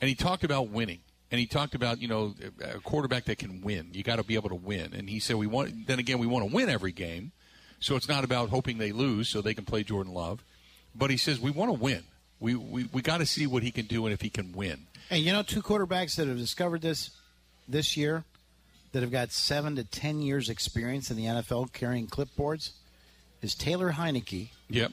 And 0.00 0.08
he 0.08 0.14
talked 0.14 0.44
about 0.44 0.68
winning. 0.68 1.00
And 1.30 1.38
he 1.38 1.46
talked 1.46 1.74
about, 1.74 2.00
you 2.00 2.08
know, 2.08 2.34
a 2.62 2.80
quarterback 2.80 3.24
that 3.26 3.38
can 3.38 3.60
win. 3.60 3.90
You 3.92 4.02
got 4.02 4.16
to 4.16 4.24
be 4.24 4.34
able 4.34 4.48
to 4.48 4.54
win. 4.54 4.94
And 4.94 5.10
he 5.10 5.20
said, 5.20 5.36
we 5.36 5.46
want, 5.46 5.86
then 5.86 5.98
again, 5.98 6.18
we 6.18 6.26
want 6.26 6.48
to 6.48 6.54
win 6.54 6.70
every 6.70 6.92
game. 6.92 7.32
So 7.80 7.96
it's 7.96 8.08
not 8.08 8.24
about 8.24 8.48
hoping 8.48 8.78
they 8.78 8.92
lose 8.92 9.28
so 9.28 9.42
they 9.42 9.54
can 9.54 9.64
play 9.64 9.82
Jordan 9.82 10.14
Love. 10.14 10.42
But 10.94 11.10
he 11.10 11.16
says, 11.16 11.38
we 11.38 11.50
want 11.50 11.68
to 11.68 11.78
win. 11.78 12.04
We, 12.40 12.54
we, 12.54 12.84
we 12.92 13.02
got 13.02 13.18
to 13.18 13.26
see 13.26 13.46
what 13.46 13.62
he 13.62 13.70
can 13.70 13.86
do 13.86 14.06
and 14.06 14.14
if 14.14 14.22
he 14.22 14.30
can 14.30 14.52
win. 14.52 14.86
And 15.10 15.22
you 15.22 15.32
know, 15.32 15.42
two 15.42 15.60
quarterbacks 15.60 16.16
that 16.16 16.28
have 16.28 16.38
discovered 16.38 16.82
this 16.82 17.10
this 17.68 17.96
year 17.96 18.24
that 18.92 19.02
have 19.02 19.10
got 19.10 19.30
seven 19.32 19.76
to 19.76 19.84
ten 19.84 20.22
years 20.22 20.48
experience 20.48 21.10
in 21.10 21.16
the 21.16 21.24
NFL 21.24 21.72
carrying 21.72 22.06
clipboards 22.06 22.70
is 23.42 23.54
Taylor 23.54 23.92
Heinicke 23.92 24.48
Yep. 24.70 24.92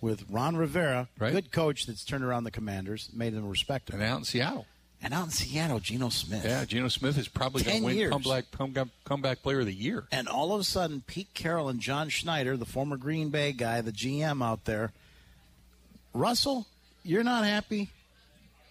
with 0.00 0.24
Ron 0.30 0.56
Rivera, 0.56 1.08
Right. 1.18 1.32
good 1.32 1.50
coach 1.52 1.86
that's 1.86 2.04
turned 2.04 2.24
around 2.24 2.44
the 2.44 2.50
Commanders, 2.50 3.10
made 3.12 3.34
them 3.34 3.48
respectable. 3.48 3.98
And 4.00 4.08
out 4.08 4.18
in 4.18 4.24
Seattle. 4.24 4.66
And 5.00 5.14
out 5.14 5.26
in 5.26 5.30
Seattle, 5.30 5.78
Geno 5.78 6.08
Smith. 6.08 6.44
Yeah, 6.44 6.64
Geno 6.64 6.88
Smith 6.88 7.16
is 7.18 7.28
probably 7.28 7.62
going 7.62 7.74
10 7.74 7.80
to 7.82 7.86
win 7.86 7.96
years. 7.96 8.10
comeback, 8.10 8.50
comeback, 8.50 8.88
comeback 9.04 9.42
player 9.42 9.60
of 9.60 9.66
the 9.66 9.72
year. 9.74 10.06
And 10.10 10.26
all 10.28 10.52
of 10.52 10.60
a 10.60 10.64
sudden, 10.64 11.02
Pete 11.06 11.32
Carroll 11.34 11.68
and 11.68 11.78
John 11.80 12.08
Schneider, 12.08 12.56
the 12.56 12.64
former 12.66 12.96
Green 12.96 13.28
Bay 13.30 13.52
guy, 13.52 13.80
the 13.80 13.92
GM 13.92 14.42
out 14.44 14.64
there, 14.64 14.90
Russell, 16.14 16.66
you're 17.04 17.22
not 17.24 17.44
happy? 17.44 17.90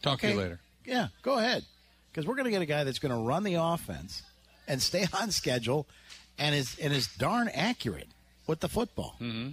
Talk 0.02 0.20
to 0.22 0.30
you 0.30 0.36
later. 0.38 0.60
Yeah, 0.86 1.08
go 1.22 1.38
ahead. 1.38 1.64
Because 2.12 2.26
we're 2.26 2.36
going 2.36 2.46
to 2.46 2.52
get 2.52 2.62
a 2.62 2.66
guy 2.66 2.84
that's 2.84 3.00
going 3.00 3.12
to 3.14 3.18
run 3.22 3.44
the 3.44 3.56
offense 3.56 4.24
and 4.68 4.82
stay 4.82 5.08
on 5.14 5.32
schedule 5.32 5.88
and 6.38 6.54
is, 6.54 6.78
and 6.80 6.94
is 6.94 7.08
darn 7.08 7.50
accurate 7.50 8.10
with 8.46 8.60
the 8.60 8.70
football. 8.70 9.16
Mm-hmm. 9.22 9.52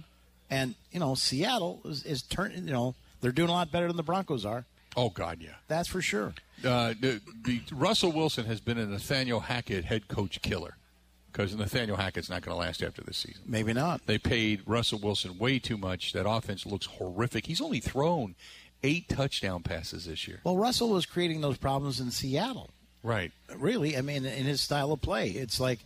And, 0.49 0.75
you 0.91 0.99
know, 0.99 1.15
Seattle 1.15 1.81
is, 1.85 2.03
is 2.03 2.21
turning, 2.21 2.67
you 2.67 2.73
know, 2.73 2.95
they're 3.21 3.31
doing 3.31 3.49
a 3.49 3.53
lot 3.53 3.71
better 3.71 3.87
than 3.87 3.97
the 3.97 4.03
Broncos 4.03 4.45
are. 4.45 4.65
Oh, 4.95 5.09
God, 5.09 5.39
yeah. 5.41 5.55
That's 5.67 5.89
for 5.89 6.01
sure. 6.01 6.33
uh, 6.63 6.93
the, 6.99 7.19
the 7.43 7.61
Russell 7.71 8.11
Wilson 8.11 8.45
has 8.45 8.59
been 8.59 8.77
a 8.77 8.85
Nathaniel 8.85 9.41
Hackett 9.41 9.85
head 9.85 10.07
coach 10.07 10.41
killer 10.41 10.77
because 11.31 11.53
Nathaniel 11.55 11.97
Hackett's 11.97 12.29
not 12.29 12.43
going 12.43 12.55
to 12.55 12.59
last 12.59 12.81
after 12.81 13.01
this 13.01 13.17
season. 13.17 13.41
Maybe 13.45 13.73
not. 13.73 14.05
They 14.05 14.17
paid 14.17 14.61
Russell 14.65 14.99
Wilson 14.99 15.37
way 15.37 15.59
too 15.59 15.77
much. 15.77 16.13
That 16.13 16.29
offense 16.29 16.65
looks 16.65 16.85
horrific. 16.85 17.47
He's 17.47 17.59
only 17.59 17.81
thrown 17.81 18.35
eight 18.83 19.09
touchdown 19.09 19.63
passes 19.63 20.05
this 20.05 20.27
year. 20.27 20.39
Well, 20.43 20.55
Russell 20.55 20.89
was 20.89 21.05
creating 21.05 21.41
those 21.41 21.57
problems 21.57 21.99
in 21.99 22.11
Seattle. 22.11 22.69
Right. 23.05 23.31
really. 23.55 23.95
I 23.95 24.01
mean, 24.01 24.25
in 24.25 24.45
his 24.45 24.61
style 24.61 24.91
of 24.91 25.01
play, 25.01 25.29
it's 25.29 25.59
like 25.59 25.79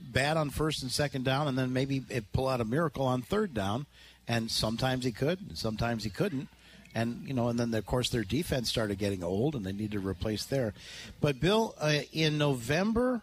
bad 0.00 0.36
on 0.36 0.50
first 0.50 0.82
and 0.82 0.90
second 0.90 1.24
down, 1.24 1.46
and 1.46 1.56
then 1.56 1.72
maybe 1.72 2.02
it 2.10 2.32
pull 2.32 2.48
out 2.48 2.60
a 2.60 2.64
miracle 2.64 3.06
on 3.06 3.22
third 3.22 3.54
down. 3.54 3.86
And 4.26 4.50
sometimes 4.50 5.04
he 5.04 5.12
could, 5.12 5.38
and 5.48 5.56
sometimes 5.56 6.02
he 6.02 6.10
couldn't. 6.10 6.48
And 6.94 7.22
you 7.26 7.34
know, 7.34 7.48
and 7.48 7.58
then 7.58 7.72
of 7.74 7.86
course 7.86 8.08
their 8.10 8.24
defense 8.24 8.68
started 8.68 8.98
getting 8.98 9.22
old, 9.22 9.54
and 9.54 9.64
they 9.64 9.72
needed 9.72 9.92
to 9.92 10.00
replace 10.00 10.44
there. 10.44 10.74
But 11.20 11.40
Bill, 11.40 11.74
uh, 11.80 12.00
in 12.12 12.38
November, 12.38 13.22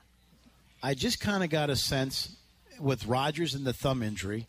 I 0.82 0.93
just 0.93 1.20
kind 1.20 1.43
of 1.43 1.49
got 1.49 1.70
a 1.70 1.76
sense 1.76 2.36
with 2.80 3.06
Rodgers 3.06 3.54
and 3.54 3.66
the 3.66 3.74
thumb 3.74 4.02
injury 4.02 4.47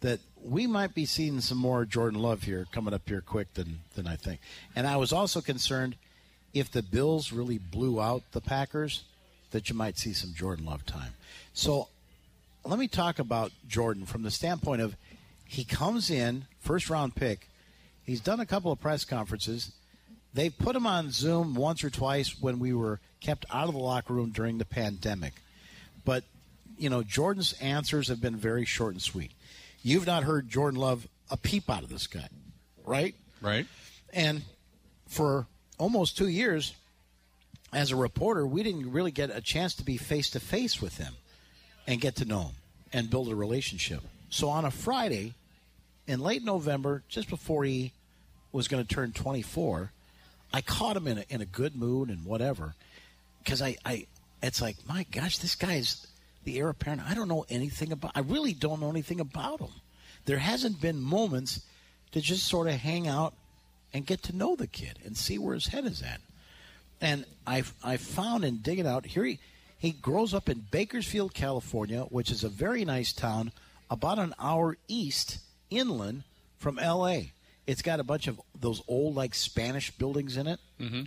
that 0.00 0.20
we 0.42 0.66
might 0.66 0.94
be 0.94 1.04
seeing 1.04 1.40
some 1.40 1.58
more 1.58 1.84
Jordan 1.84 2.20
Love 2.20 2.42
here 2.44 2.66
coming 2.72 2.94
up 2.94 3.02
here 3.06 3.20
quick 3.20 3.52
than 3.54 3.80
than 3.94 4.06
I 4.06 4.16
think. 4.16 4.40
And 4.74 4.86
I 4.86 4.96
was 4.96 5.12
also 5.12 5.40
concerned 5.40 5.96
if 6.52 6.70
the 6.70 6.82
Bills 6.82 7.32
really 7.32 7.58
blew 7.58 8.00
out 8.00 8.22
the 8.32 8.40
Packers, 8.40 9.04
that 9.50 9.68
you 9.68 9.74
might 9.76 9.98
see 9.98 10.12
some 10.12 10.32
Jordan 10.34 10.66
Love 10.66 10.84
time. 10.86 11.14
So 11.52 11.88
let 12.64 12.78
me 12.78 12.88
talk 12.88 13.18
about 13.18 13.52
Jordan 13.66 14.06
from 14.06 14.22
the 14.22 14.30
standpoint 14.30 14.82
of 14.82 14.96
he 15.46 15.64
comes 15.64 16.10
in, 16.10 16.46
first 16.60 16.90
round 16.90 17.14
pick. 17.14 17.48
He's 18.04 18.20
done 18.20 18.40
a 18.40 18.46
couple 18.46 18.70
of 18.70 18.80
press 18.80 19.04
conferences. 19.04 19.72
They 20.32 20.48
put 20.48 20.76
him 20.76 20.86
on 20.86 21.10
Zoom 21.10 21.54
once 21.54 21.82
or 21.82 21.90
twice 21.90 22.40
when 22.40 22.58
we 22.60 22.72
were 22.72 23.00
kept 23.20 23.46
out 23.50 23.68
of 23.68 23.74
the 23.74 23.80
locker 23.80 24.14
room 24.14 24.30
during 24.30 24.58
the 24.58 24.64
pandemic. 24.64 25.34
But, 26.04 26.24
you 26.78 26.88
know, 26.88 27.02
Jordan's 27.02 27.52
answers 27.54 28.08
have 28.08 28.20
been 28.20 28.36
very 28.36 28.64
short 28.64 28.92
and 28.92 29.02
sweet. 29.02 29.32
You've 29.82 30.06
not 30.06 30.24
heard 30.24 30.48
Jordan 30.48 30.78
Love 30.78 31.08
a 31.30 31.36
peep 31.36 31.68
out 31.68 31.82
of 31.82 31.88
this 31.88 32.06
guy, 32.06 32.28
right? 32.84 33.14
Right. 33.40 33.66
And 34.12 34.42
for 35.08 35.46
almost 35.80 36.16
two 36.16 36.28
years, 36.28 36.74
as 37.72 37.90
a 37.90 37.96
reporter, 37.96 38.46
we 38.46 38.62
didn't 38.62 38.92
really 38.92 39.10
get 39.10 39.30
a 39.34 39.40
chance 39.40 39.74
to 39.74 39.84
be 39.84 39.96
face 39.96 40.30
to 40.30 40.40
face 40.40 40.80
with 40.80 40.98
him 40.98 41.14
and 41.86 42.00
get 42.00 42.16
to 42.16 42.24
know 42.24 42.40
him 42.40 42.54
and 42.92 43.10
build 43.10 43.28
a 43.28 43.34
relationship. 43.34 44.02
So 44.28 44.48
on 44.48 44.64
a 44.64 44.70
Friday 44.70 45.34
in 46.06 46.20
late 46.20 46.44
November, 46.44 47.02
just 47.08 47.28
before 47.28 47.64
he 47.64 47.92
was 48.52 48.68
going 48.68 48.84
to 48.84 48.94
turn 48.94 49.12
24, 49.12 49.92
I 50.52 50.60
caught 50.60 50.96
him 50.96 51.06
in 51.06 51.18
a, 51.18 51.24
in 51.28 51.40
a 51.40 51.46
good 51.46 51.76
mood 51.76 52.08
and 52.08 52.24
whatever. 52.24 52.74
Because 53.42 53.62
I, 53.62 53.76
I, 53.84 54.06
it's 54.42 54.60
like, 54.60 54.76
my 54.86 55.06
gosh, 55.10 55.38
this 55.38 55.54
guy's 55.54 56.06
the 56.44 56.58
heir 56.58 56.68
apparent. 56.68 57.02
I 57.08 57.14
don't 57.14 57.28
know 57.28 57.46
anything 57.48 57.92
about. 57.92 58.12
I 58.14 58.20
really 58.20 58.52
don't 58.52 58.80
know 58.80 58.90
anything 58.90 59.20
about 59.20 59.60
him. 59.60 59.72
There 60.26 60.38
hasn't 60.38 60.80
been 60.80 61.00
moments 61.00 61.60
to 62.12 62.20
just 62.20 62.46
sort 62.46 62.66
of 62.66 62.74
hang 62.74 63.06
out 63.06 63.34
and 63.92 64.06
get 64.06 64.22
to 64.24 64.36
know 64.36 64.56
the 64.56 64.66
kid 64.66 64.98
and 65.04 65.16
see 65.16 65.38
where 65.38 65.54
his 65.54 65.68
head 65.68 65.84
is 65.84 66.02
at. 66.02 66.20
And 67.00 67.24
I 67.46 67.64
I 67.82 67.96
found 67.96 68.44
in 68.44 68.58
digging 68.58 68.86
out 68.86 69.06
here 69.06 69.24
he 69.24 69.38
he 69.78 69.92
grows 69.92 70.34
up 70.34 70.48
in 70.50 70.66
Bakersfield, 70.70 71.32
California, 71.32 72.02
which 72.02 72.30
is 72.30 72.44
a 72.44 72.50
very 72.50 72.84
nice 72.84 73.14
town 73.14 73.50
about 73.88 74.18
an 74.18 74.34
hour 74.38 74.76
east 74.88 75.38
inland 75.70 76.24
from 76.58 76.78
L.A. 76.78 77.32
It's 77.66 77.80
got 77.80 78.00
a 78.00 78.04
bunch 78.04 78.26
of 78.26 78.40
those 78.58 78.82
old 78.86 79.14
like 79.14 79.34
Spanish 79.34 79.90
buildings 79.90 80.36
in 80.36 80.46
it. 80.46 80.60
Mm-hmm. 80.78 81.02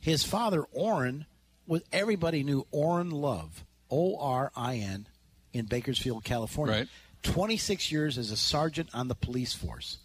His 0.00 0.24
father 0.24 0.64
Orrin 0.72 1.26
was 1.66 1.82
everybody 1.92 2.42
knew 2.42 2.66
Orrin 2.72 3.10
Love, 3.10 3.64
O 3.90 4.18
R 4.18 4.50
I 4.56 4.76
N, 4.76 5.06
in 5.52 5.66
Bakersfield, 5.66 6.24
California. 6.24 6.74
Right. 6.74 6.88
26 7.22 7.90
years 7.90 8.18
as 8.18 8.30
a 8.30 8.36
sergeant 8.36 8.88
on 8.94 9.08
the 9.08 9.14
police 9.14 9.52
force, 9.52 9.98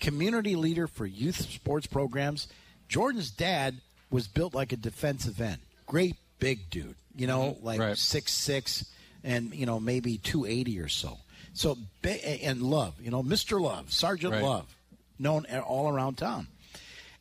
community 0.00 0.56
leader 0.56 0.86
for 0.86 1.06
youth 1.06 1.40
sports 1.50 1.86
programs. 1.86 2.48
Jordan's 2.88 3.30
dad 3.30 3.76
was 4.10 4.26
built 4.26 4.54
like 4.54 4.72
a 4.72 4.76
defensive 4.76 5.40
end. 5.40 5.58
Great 5.86 6.16
big 6.38 6.70
dude, 6.70 6.94
you 7.16 7.26
know, 7.26 7.52
mm-hmm. 7.52 7.66
like 7.66 7.80
Right. 7.80 7.98
six 7.98 8.32
six 8.32 8.84
and 9.24 9.54
you 9.54 9.66
know 9.66 9.80
maybe 9.80 10.18
280 10.18 10.80
or 10.80 10.88
so. 10.88 11.18
So 11.52 11.76
and 12.04 12.62
Love, 12.62 12.94
you 13.00 13.10
know, 13.10 13.22
Mr. 13.22 13.60
Love, 13.60 13.92
Sergeant 13.92 14.32
Right. 14.32 14.42
Love, 14.42 14.74
known 15.18 15.44
all 15.46 15.88
around 15.88 16.18
town. 16.18 16.46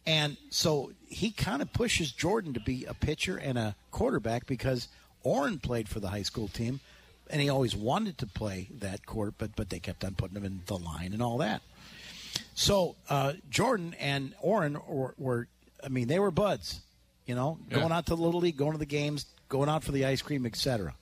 And 0.06 0.38
so 0.50 0.92
he 1.08 1.32
kind 1.32 1.62
of 1.62 1.74
pushes 1.74 2.12
Jordan 2.12 2.54
to 2.54 2.60
be 2.62 2.86
a 2.86 2.94
pitcher 2.94 3.38
and 3.38 3.58
a 3.58 3.76
quarterback 3.92 4.46
because 4.46 4.88
Orrin 5.24 5.60
played 5.60 5.90
for 5.90 6.00
the 6.00 6.08
high 6.10 6.22
school 6.22 6.48
team, 6.48 6.80
and 7.30 7.42
he 7.42 7.50
always 7.50 7.76
wanted 7.76 8.18
to 8.20 8.28
play 8.28 8.70
that 8.80 9.06
court, 9.06 9.34
but 9.38 9.56
but 9.56 9.70
they 9.70 9.80
kept 9.80 10.06
on 10.06 10.16
putting 10.16 10.38
him 10.38 10.46
in 10.46 10.62
the 10.68 10.78
line 10.78 11.12
and 11.14 11.22
all 11.22 11.40
that. 11.40 11.62
So 12.58 12.96
uh, 13.08 13.34
Jordan 13.52 13.96
and 14.00 14.34
Orrin 14.42 14.80
were, 14.88 15.14
were, 15.20 15.48
I 15.84 15.90
mean, 15.90 16.08
they 16.08 16.18
were 16.18 16.32
buds, 16.32 16.82
you 17.28 17.36
know, 17.36 17.60
Yeah. 17.70 17.78
going 17.78 17.92
out 17.92 18.08
to 18.08 18.16
the 18.16 18.22
little 18.22 18.40
league, 18.40 18.58
going 18.58 18.72
to 18.72 18.80
the 18.80 18.86
games, 18.88 19.28
going 19.48 19.70
out 19.70 19.84
for 19.84 19.92
the 19.92 20.06
ice 20.06 20.24
cream, 20.24 20.44
etc. 20.44 20.96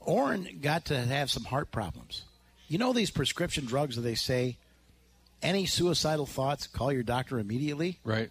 Orrin 0.00 0.58
got 0.60 0.84
to 0.86 0.98
have 1.00 1.30
some 1.30 1.44
heart 1.44 1.70
problems. 1.70 2.24
You 2.68 2.76
know 2.76 2.92
these 2.92 3.10
prescription 3.10 3.64
drugs 3.64 3.96
that 3.96 4.02
they 4.02 4.14
say 4.14 4.58
any 5.42 5.64
suicidal 5.64 6.26
thoughts, 6.26 6.66
call 6.66 6.92
your 6.92 7.02
doctor 7.02 7.38
immediately. 7.38 7.98
Right. 8.04 8.30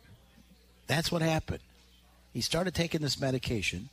That's 0.86 1.12
what 1.12 1.24
happened. 1.24 1.62
He 2.34 2.42
started 2.42 2.76
taking 2.76 3.02
this 3.02 3.20
medication. 3.20 3.90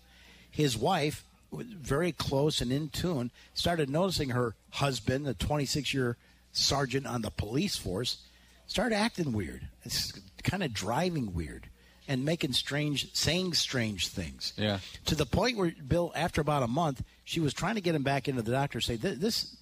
His 0.51 0.77
wife, 0.77 1.25
was 1.51 1.67
very 1.67 2.13
close 2.13 2.61
and 2.61 2.71
in 2.71 2.91
tune, 2.91 3.31
started 3.55 3.89
noticing 3.89 4.31
her 4.31 4.55
husband, 4.73 5.27
a 5.27 5.33
26 5.33 5.95
year 5.95 6.19
sergeant 6.53 7.07
on 7.07 7.23
the 7.23 7.31
police 7.31 7.77
force, 7.77 8.19
started 8.67 8.97
acting 8.97 9.33
weird. 9.33 9.69
It's 9.85 10.13
kind 10.43 10.63
of 10.63 10.73
driving 10.73 11.35
weird 11.35 11.69
and 12.07 12.25
making 12.25 12.53
strange, 12.53 13.15
saying 13.15 13.53
strange 13.55 14.09
things. 14.09 14.55
Yeah. 14.57 14.79
To 15.07 15.15
the 15.15 15.27
point 15.27 15.59
where 15.59 15.73
Bill, 15.87 16.13
after 16.15 16.41
about 16.41 16.63
a 16.63 16.69
month, 16.69 17.03
she 17.25 17.41
was 17.41 17.53
trying 17.53 17.75
to 17.75 17.81
get 17.81 17.95
him 17.95 18.03
back 18.03 18.29
into 18.29 18.43
the 18.43 18.53
doctor. 18.53 18.81
Say 18.81 18.97
this, 18.97 19.57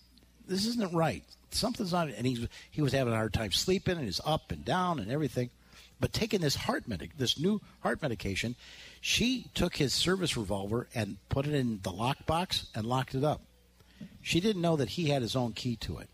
this 0.47 0.67
isn't 0.67 0.95
right. 0.95 1.25
Something's 1.51 1.93
not. 1.93 2.09
And 2.09 2.27
he 2.27 2.49
he 2.71 2.83
was 2.83 2.93
having 2.93 3.13
a 3.13 3.17
hard 3.17 3.33
time 3.33 3.53
sleeping, 3.53 3.97
and 3.97 4.05
he's 4.05 4.21
up 4.25 4.53
and 4.53 4.65
down 4.65 4.99
and 4.99 5.11
everything. 5.11 5.51
But 5.99 6.13
taking 6.13 6.41
this 6.41 6.57
heart 6.57 6.87
medic, 6.87 7.17
this 7.17 7.39
new 7.39 7.61
heart 7.81 8.03
medication, 8.03 8.55
she 9.01 9.47
took 9.55 9.77
his 9.77 9.95
service 9.95 10.37
revolver 10.37 10.89
and 10.95 11.17
put 11.29 11.47
it 11.47 11.55
in 11.55 11.81
the 11.83 11.91
lockbox 11.91 12.67
and 12.75 12.87
locked 12.87 13.15
it 13.15 13.25
up. 13.25 13.43
She 14.21 14.41
didn't 14.41 14.61
know 14.61 14.77
that 14.77 14.91
he 14.91 15.09
had 15.09 15.23
his 15.23 15.35
own 15.35 15.53
key 15.53 15.77
to 15.77 15.99
it. 15.99 16.11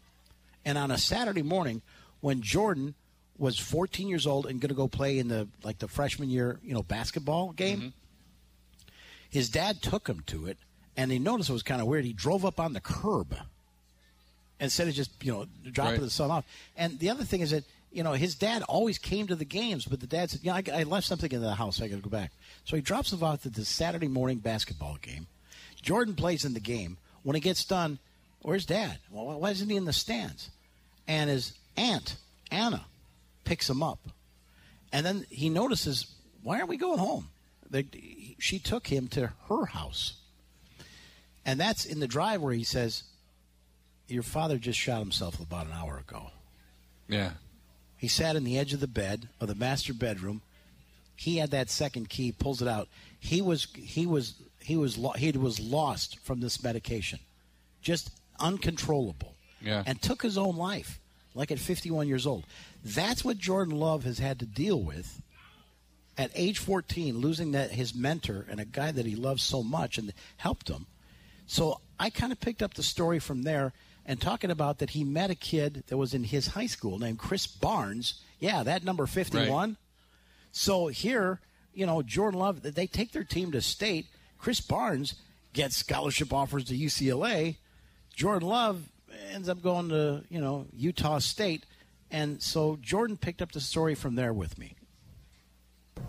And 0.65 0.79
on 0.79 0.91
a 0.91 0.99
Saturday 0.99 1.43
morning, 1.43 1.83
when 2.21 2.41
Jordan 2.41 2.95
was 3.39 3.59
14 3.59 4.09
years 4.09 4.27
old 4.27 4.47
and 4.47 4.61
going 4.61 4.69
to 4.69 4.75
go 4.75 4.89
play 4.89 5.19
in 5.19 5.29
the 5.29 5.49
like 5.65 5.79
the 5.79 5.89
freshman 5.89 6.31
year, 6.31 6.61
you 6.63 6.75
know, 6.75 6.83
basketball 6.83 7.53
game, 7.53 7.79
mm-hmm. 7.79 7.89
his 9.31 9.49
dad 9.49 9.83
took 9.83 10.09
him 10.09 10.23
to 10.27 10.47
it, 10.47 10.59
and 10.97 11.11
he 11.11 11.19
noticed 11.19 11.51
it 11.51 11.53
was 11.53 11.63
kind 11.63 11.81
of 11.81 11.87
weird. 11.87 12.05
He 12.05 12.13
drove 12.13 12.45
up 12.45 12.61
on 12.61 12.73
the 12.73 12.81
curb 12.81 13.35
instead 14.61 14.87
of 14.89 14.95
just 14.95 15.11
you 15.23 15.33
know 15.33 15.47
dropping 15.71 15.95
Right. 15.95 16.01
the 16.03 16.11
son 16.11 16.31
off. 16.31 16.45
And 16.77 16.99
the 16.99 17.11
other 17.11 17.25
thing 17.25 17.41
is 17.41 17.51
that 17.51 17.65
you 17.91 18.03
know 18.03 18.13
his 18.13 18.35
dad 18.37 18.63
always 18.63 18.99
came 18.99 19.27
to 19.27 19.35
the 19.35 19.45
games, 19.45 19.85
but 19.85 20.01
the 20.01 20.07
dad 20.07 20.31
said, 20.31 20.41
"Yeah, 20.43 20.55
I, 20.55 20.63
I 20.73 20.83
left 20.85 21.07
something 21.07 21.31
in 21.31 21.43
the 21.43 21.55
house. 21.55 21.83
I 21.83 21.89
got 21.89 21.97
to 21.97 22.03
go 22.03 22.11
back." 22.11 22.31
So 22.65 22.77
he 22.77 22.83
drops 22.83 23.13
him 23.13 23.23
off 23.23 23.45
at 23.45 23.55
the 23.55 23.65
Saturday 23.65 24.09
morning 24.09 24.39
basketball 24.39 24.99
game. 25.03 25.27
Jordan 25.83 26.15
plays 26.15 26.45
in 26.45 26.55
the 26.55 26.61
game. 26.61 26.97
When 27.25 27.35
he 27.35 27.41
gets 27.41 27.65
done, 27.65 27.99
where's 28.43 28.67
dad? 28.67 28.99
Well, 29.11 29.41
why 29.41 29.51
isn't 29.51 29.71
he 29.71 29.77
in 29.77 29.85
the 29.85 29.93
stands? 29.93 30.51
And 31.09 31.31
his 31.31 31.53
aunt 31.77 32.17
Anna 32.51 32.85
picks 33.45 33.69
him 33.69 33.83
up, 33.83 33.99
and 34.93 35.05
then 35.05 35.27
he 35.31 35.49
notices, 35.49 36.07
"Why 36.43 36.57
aren't 36.57 36.69
we 36.69 36.77
going 36.77 36.99
home?" 36.99 37.29
They, 37.69 37.87
she 38.39 38.59
took 38.59 38.87
him 38.87 39.09
to 39.09 39.33
her 39.49 39.65
house, 39.67 40.15
and 41.45 41.59
that's 41.59 41.87
in 41.87 42.01
the 42.01 42.07
drive 42.07 42.43
where 42.43 42.53
he 42.53 42.63
says, 42.63 43.05
"Your 44.07 44.23
father 44.23 44.59
just 44.59 44.79
shot 44.79 45.01
himself 45.01 45.41
about 45.41 45.67
an 45.67 45.73
hour 45.73 45.99
ago." 45.99 46.31
Yeah. 47.09 47.33
He 47.97 48.09
sat 48.09 48.37
in 48.37 48.45
the 48.45 48.59
edge 48.59 48.73
of 48.73 48.81
the 48.81 48.87
bed 48.87 49.29
of 49.41 49.49
the 49.49 49.55
master 49.55 49.95
bedroom. 49.95 50.43
He 51.15 51.37
had 51.37 51.53
that 51.53 51.71
second 51.71 52.09
key, 52.09 52.33
pulls 52.33 52.61
it 52.61 52.69
out. 52.69 52.89
He 53.19 53.41
was 53.41 53.67
he 53.75 54.07
was 54.07 54.35
he 54.61 54.77
was 54.77 54.99
lo- 54.99 55.13
he 55.13 55.33
was 55.33 55.59
lost 55.59 56.19
from 56.19 56.41
this 56.41 56.63
medication, 56.63 57.21
just 57.81 58.11
uncontrollable, 58.43 59.37
Yeah. 59.63 59.83
and 59.87 60.01
took 60.03 60.23
his 60.23 60.37
own 60.37 60.57
life, 60.57 61.01
like 61.35 61.51
at 61.51 61.59
51 61.59 62.09
years 62.09 62.27
old. 62.27 62.45
That's 62.85 63.25
what 63.25 63.39
Jordan 63.39 63.77
Love 63.79 64.05
has 64.05 64.19
had 64.19 64.39
to 64.41 64.47
deal 64.47 64.81
with 64.83 65.23
at 66.19 66.31
age 66.35 66.59
14, 66.59 67.19
losing 67.19 67.53
that 67.53 67.71
his 67.71 67.95
mentor 67.95 68.45
and 68.51 68.61
a 68.61 68.65
guy 68.67 68.93
that 68.93 69.07
he 69.07 69.17
loves 69.17 69.43
so 69.43 69.63
much 69.63 69.97
and 69.97 70.13
helped 70.37 70.69
him. 70.69 70.87
So 71.47 71.81
I 71.99 72.11
kind 72.11 72.33
of 72.33 72.41
picked 72.41 72.63
up 72.63 72.75
the 72.75 72.83
story 72.83 73.19
from 73.19 73.43
there 73.45 73.73
and 74.05 74.21
talking 74.21 74.51
about 74.51 74.79
that 74.79 74.91
he 74.91 75.05
met 75.05 75.31
a 75.31 75.35
kid 75.35 75.85
that 75.87 75.97
was 75.97 76.13
in 76.13 76.25
his 76.25 76.49
high 76.49 76.67
school 76.67 76.99
named 76.99 77.19
Krys 77.19 77.47
Barnes. 77.47 78.21
Yeah, 78.41 78.63
that 78.65 78.85
number 78.85 79.07
51. 79.07 79.77
So 80.51 80.89
here, 80.89 81.41
you 81.73 81.87
know, 81.87 82.03
Jordan 82.03 82.41
Love, 82.41 82.63
they 82.63 82.87
take 82.87 83.13
their 83.13 83.25
team 83.25 83.53
to 83.53 83.63
state. 83.63 84.07
Krys 84.41 84.61
Barnes 84.67 85.15
gets 85.53 85.77
scholarship 85.77 86.33
offers 86.33 86.65
to 86.65 86.77
UCLA. 86.77 87.57
Jordan 88.13 88.49
Love 88.49 88.89
ends 89.33 89.49
up 89.49 89.63
going 89.63 89.89
to, 89.89 90.23
you 90.29 90.41
know, 90.41 90.67
Utah 90.77 91.19
State. 91.19 91.65
And 92.11 92.43
so 92.43 92.79
Jordan 92.81 93.17
picked 93.17 93.41
up 93.41 93.53
the 93.53 93.61
story 93.61 93.95
from 93.95 94.15
there 94.15 94.33
with 94.33 94.59
me. 94.59 94.75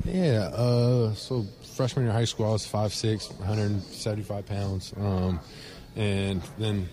Yeah, 0.05 0.49
uh, 0.53 1.13
so 1.13 1.45
freshman 1.75 2.05
year 2.05 2.13
high 2.13 2.25
school, 2.25 2.47
I 2.47 2.51
was 2.51 2.65
5'6", 2.65 3.37
175 3.39 4.45
pounds. 4.45 4.93
Um, 4.97 5.39
and 5.95 6.41
then, 6.57 6.89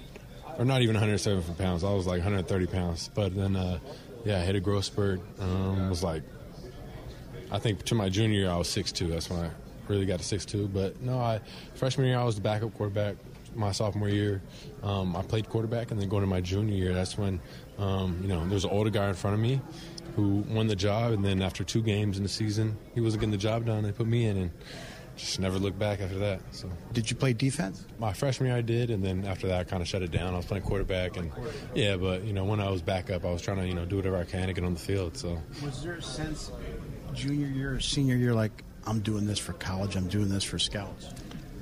or 0.58 0.64
not 0.64 0.82
even 0.82 0.94
175 0.94 1.58
pounds, 1.58 1.82
I 1.82 1.92
was 1.92 2.06
like 2.06 2.18
130 2.18 2.66
pounds. 2.66 3.10
But 3.12 3.34
then, 3.34 3.56
uh, 3.56 3.78
yeah, 4.24 4.38
I 4.38 4.42
hit 4.42 4.54
a 4.54 4.60
growth 4.60 4.84
spurt. 4.84 5.20
Um, 5.40 5.88
was 5.88 6.04
like, 6.04 6.22
I 7.50 7.58
think 7.58 7.84
to 7.86 7.94
my 7.94 8.08
junior 8.08 8.40
year, 8.40 8.50
I 8.50 8.56
was 8.56 8.68
6'2". 8.68 9.08
That's 9.08 9.28
when 9.28 9.40
I 9.40 9.50
really 9.88 10.06
got 10.06 10.20
to 10.20 10.36
6'2". 10.36 10.72
But 10.72 11.00
no, 11.00 11.18
I 11.18 11.40
freshman 11.74 12.06
year, 12.06 12.18
I 12.18 12.24
was 12.24 12.36
the 12.36 12.42
backup 12.42 12.74
quarterback. 12.74 13.16
My 13.54 13.72
sophomore 13.72 14.08
year, 14.08 14.42
um, 14.82 15.16
I 15.16 15.22
played 15.22 15.48
quarterback, 15.48 15.90
and 15.90 16.00
then 16.00 16.08
going 16.08 16.22
to 16.22 16.26
my 16.26 16.40
junior 16.40 16.74
year, 16.74 16.94
that's 16.94 17.16
when 17.18 17.40
um, 17.78 18.18
you 18.22 18.28
know 18.28 18.40
there 18.44 18.54
was 18.54 18.64
an 18.64 18.70
older 18.70 18.90
guy 18.90 19.08
in 19.08 19.14
front 19.14 19.34
of 19.34 19.40
me 19.40 19.60
who 20.16 20.44
won 20.48 20.66
the 20.66 20.76
job, 20.76 21.12
and 21.12 21.24
then 21.24 21.40
after 21.42 21.62
two 21.64 21.82
games 21.82 22.16
in 22.16 22.22
the 22.22 22.28
season, 22.28 22.76
he 22.94 23.00
wasn't 23.00 23.20
getting 23.20 23.30
the 23.32 23.36
job 23.38 23.64
done. 23.64 23.82
They 23.82 23.92
put 23.92 24.06
me 24.06 24.26
in, 24.26 24.36
and 24.36 24.50
just 25.16 25.38
never 25.38 25.58
looked 25.58 25.78
back 25.78 26.00
after 26.00 26.18
that. 26.18 26.40
So 26.50 26.70
Did 26.92 27.10
you 27.10 27.16
play 27.16 27.32
defense? 27.34 27.84
my 27.98 28.12
freshman 28.12 28.48
year 28.48 28.56
I 28.56 28.62
did, 28.62 28.90
and 28.90 29.04
then 29.04 29.24
after 29.26 29.46
that 29.48 29.60
I 29.60 29.64
kind 29.64 29.82
of 29.82 29.88
shut 29.88 30.02
it 30.02 30.10
down. 30.10 30.32
I 30.34 30.36
was 30.38 30.46
playing 30.46 30.64
quarterback, 30.64 31.16
and 31.16 31.30
yeah, 31.74 31.96
but 31.96 32.24
you 32.24 32.32
know 32.32 32.44
when 32.44 32.60
I 32.60 32.70
was 32.70 32.82
back 32.82 33.10
up, 33.10 33.24
I 33.24 33.30
was 33.30 33.42
trying 33.42 33.58
to 33.58 33.66
you 33.66 33.74
know 33.74 33.84
do 33.84 33.96
whatever 33.96 34.16
I 34.16 34.24
can 34.24 34.46
to 34.48 34.52
get 34.52 34.64
on 34.64 34.74
the 34.74 34.80
field. 34.80 35.16
So 35.16 35.40
Was 35.62 35.82
there 35.82 35.94
a 35.94 36.02
sense 36.02 36.50
junior 37.12 37.48
year 37.48 37.74
or 37.74 37.80
senior 37.80 38.16
year 38.16 38.32
like 38.34 38.64
I'm 38.86 39.00
doing 39.00 39.26
this 39.26 39.38
for 39.38 39.52
college, 39.54 39.96
I'm 39.96 40.08
doing 40.08 40.28
this 40.28 40.42
for 40.44 40.58
scouts? 40.58 41.10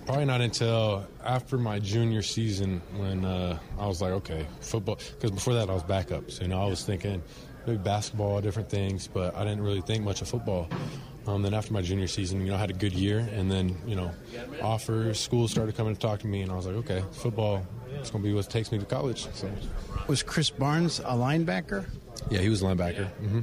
Probably 0.09 0.25
not 0.25 0.41
until 0.41 1.07
after 1.23 1.59
my 1.59 1.79
junior 1.79 2.23
season 2.23 2.81
when 2.97 3.27
uh, 3.27 3.59
I 3.79 3.87
was 3.87 4.01
like, 4.01 4.13
okay, 4.13 4.47
football. 4.63 4.95
Because 4.95 5.31
before 5.33 5.53
that, 5.53 5.69
I 5.69 5.75
was 5.75 5.83
backup. 5.83 6.31
So, 6.31 6.45
you 6.45 6.49
know, 6.49 6.63
I 6.63 6.67
was 6.67 6.83
thinking 6.83 7.23
maybe 7.67 7.77
basketball, 7.77 8.41
different 8.41 8.71
things, 8.71 9.07
but 9.07 9.37
I 9.37 9.45
didn't 9.45 9.61
really 9.61 9.83
think 9.83 10.03
much 10.05 10.23
of 10.23 10.29
football. 10.29 10.67
Um, 11.27 11.43
then 11.43 11.53
after 11.53 11.75
my 11.75 11.83
junior 11.83 12.07
season, 12.07 12.41
you 12.41 12.47
know, 12.47 12.55
I 12.55 12.59
had 12.59 12.71
a 12.71 12.73
good 12.73 12.95
year, 12.95 13.19
and 13.19 13.51
then 13.51 13.77
you 13.87 13.97
know, 13.97 14.11
offers, 14.63 15.21
schools 15.21 15.51
started 15.51 15.77
coming 15.77 15.95
to 15.95 16.01
talk 16.01 16.21
to 16.21 16.27
me, 16.27 16.41
and 16.41 16.51
I 16.51 16.55
was 16.55 16.65
like, 16.65 16.77
okay, 16.77 17.05
football, 17.13 17.67
it's 18.01 18.11
going 18.11 18.25
to 18.25 18.29
be 18.31 18.35
what 18.35 18.49
takes 18.49 18.73
me 18.73 18.79
to 18.79 18.87
college. 18.87 19.29
So, 19.35 19.51
Was 20.07 20.23
Krys 20.23 20.49
Barnes 20.59 21.01
a 21.01 21.13
linebacker? 21.13 21.85
yeah, 22.31 22.41
he 22.41 22.49
was 22.49 22.63
a 22.63 22.65
linebacker 22.65 23.09
hmm 23.11 23.41